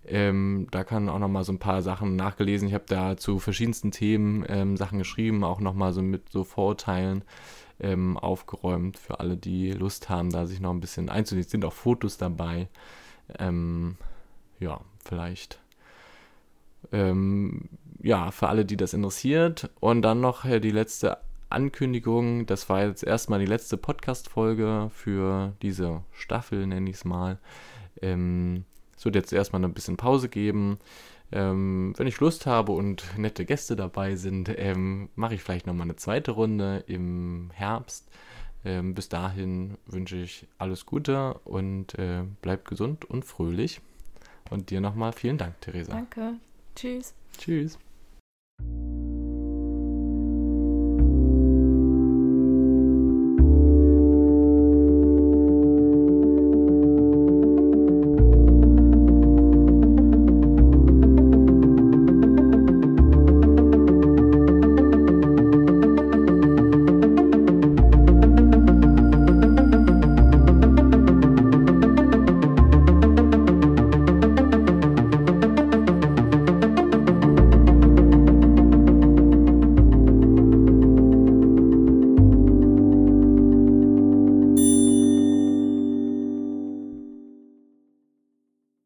Ähm, 0.06 0.68
da 0.70 0.84
kann 0.84 1.08
auch 1.08 1.18
nochmal 1.18 1.44
so 1.44 1.52
ein 1.52 1.58
paar 1.58 1.82
Sachen 1.82 2.16
nachgelesen. 2.16 2.68
Ich 2.68 2.74
habe 2.74 2.84
da 2.86 3.16
zu 3.16 3.38
verschiedensten 3.38 3.90
Themen 3.90 4.44
ähm, 4.48 4.76
Sachen 4.76 4.98
geschrieben, 4.98 5.44
auch 5.44 5.60
nochmal 5.60 5.92
so 5.92 6.02
mit 6.02 6.30
so 6.30 6.44
Vorurteilen 6.44 7.24
ähm, 7.80 8.16
aufgeräumt 8.16 8.98
für 8.98 9.20
alle, 9.20 9.36
die 9.36 9.72
Lust 9.72 10.08
haben, 10.08 10.30
da 10.30 10.46
sich 10.46 10.60
noch 10.60 10.70
ein 10.70 10.80
bisschen 10.80 11.10
einzulesen. 11.10 11.46
Es 11.46 11.50
sind 11.50 11.64
auch 11.64 11.72
Fotos 11.72 12.18
dabei. 12.18 12.68
Ähm, 13.38 13.96
ja, 14.58 14.80
vielleicht. 15.04 15.60
Ähm, 16.92 17.68
ja, 18.02 18.30
für 18.30 18.48
alle, 18.48 18.64
die 18.64 18.76
das 18.76 18.94
interessiert. 18.94 19.70
Und 19.80 20.02
dann 20.02 20.20
noch 20.20 20.44
äh, 20.44 20.60
die 20.60 20.70
letzte 20.70 21.18
Ankündigung. 21.48 22.46
Das 22.46 22.68
war 22.68 22.84
jetzt 22.84 23.04
erstmal 23.04 23.38
die 23.38 23.46
letzte 23.46 23.76
Podcast-Folge 23.76 24.90
für 24.92 25.54
diese 25.62 26.02
Staffel, 26.12 26.66
nenne 26.66 26.90
ich 26.90 26.96
es 26.96 27.04
mal. 27.04 27.38
Ähm, 28.02 28.64
es 28.96 29.04
wird 29.04 29.14
jetzt 29.14 29.32
erstmal 29.32 29.64
ein 29.64 29.74
bisschen 29.74 29.96
Pause 29.96 30.28
geben. 30.28 30.78
Ähm, 31.32 31.92
wenn 31.96 32.06
ich 32.06 32.20
Lust 32.20 32.46
habe 32.46 32.72
und 32.72 33.04
nette 33.18 33.44
Gäste 33.44 33.74
dabei 33.76 34.16
sind, 34.16 34.50
ähm, 34.56 35.08
mache 35.16 35.34
ich 35.34 35.42
vielleicht 35.42 35.66
nochmal 35.66 35.86
eine 35.86 35.96
zweite 35.96 36.32
Runde 36.32 36.84
im 36.86 37.50
Herbst. 37.52 38.08
Ähm, 38.64 38.94
bis 38.94 39.08
dahin 39.08 39.76
wünsche 39.86 40.16
ich 40.16 40.46
alles 40.58 40.86
Gute 40.86 41.34
und 41.44 41.98
äh, 41.98 42.24
bleibt 42.42 42.68
gesund 42.68 43.04
und 43.04 43.24
fröhlich. 43.24 43.80
Und 44.50 44.70
dir 44.70 44.80
nochmal 44.80 45.12
vielen 45.12 45.38
Dank, 45.38 45.60
Theresa. 45.60 45.92
Danke. 45.92 46.34
Tschüss. 46.74 47.14
Tschüss. 47.38 47.78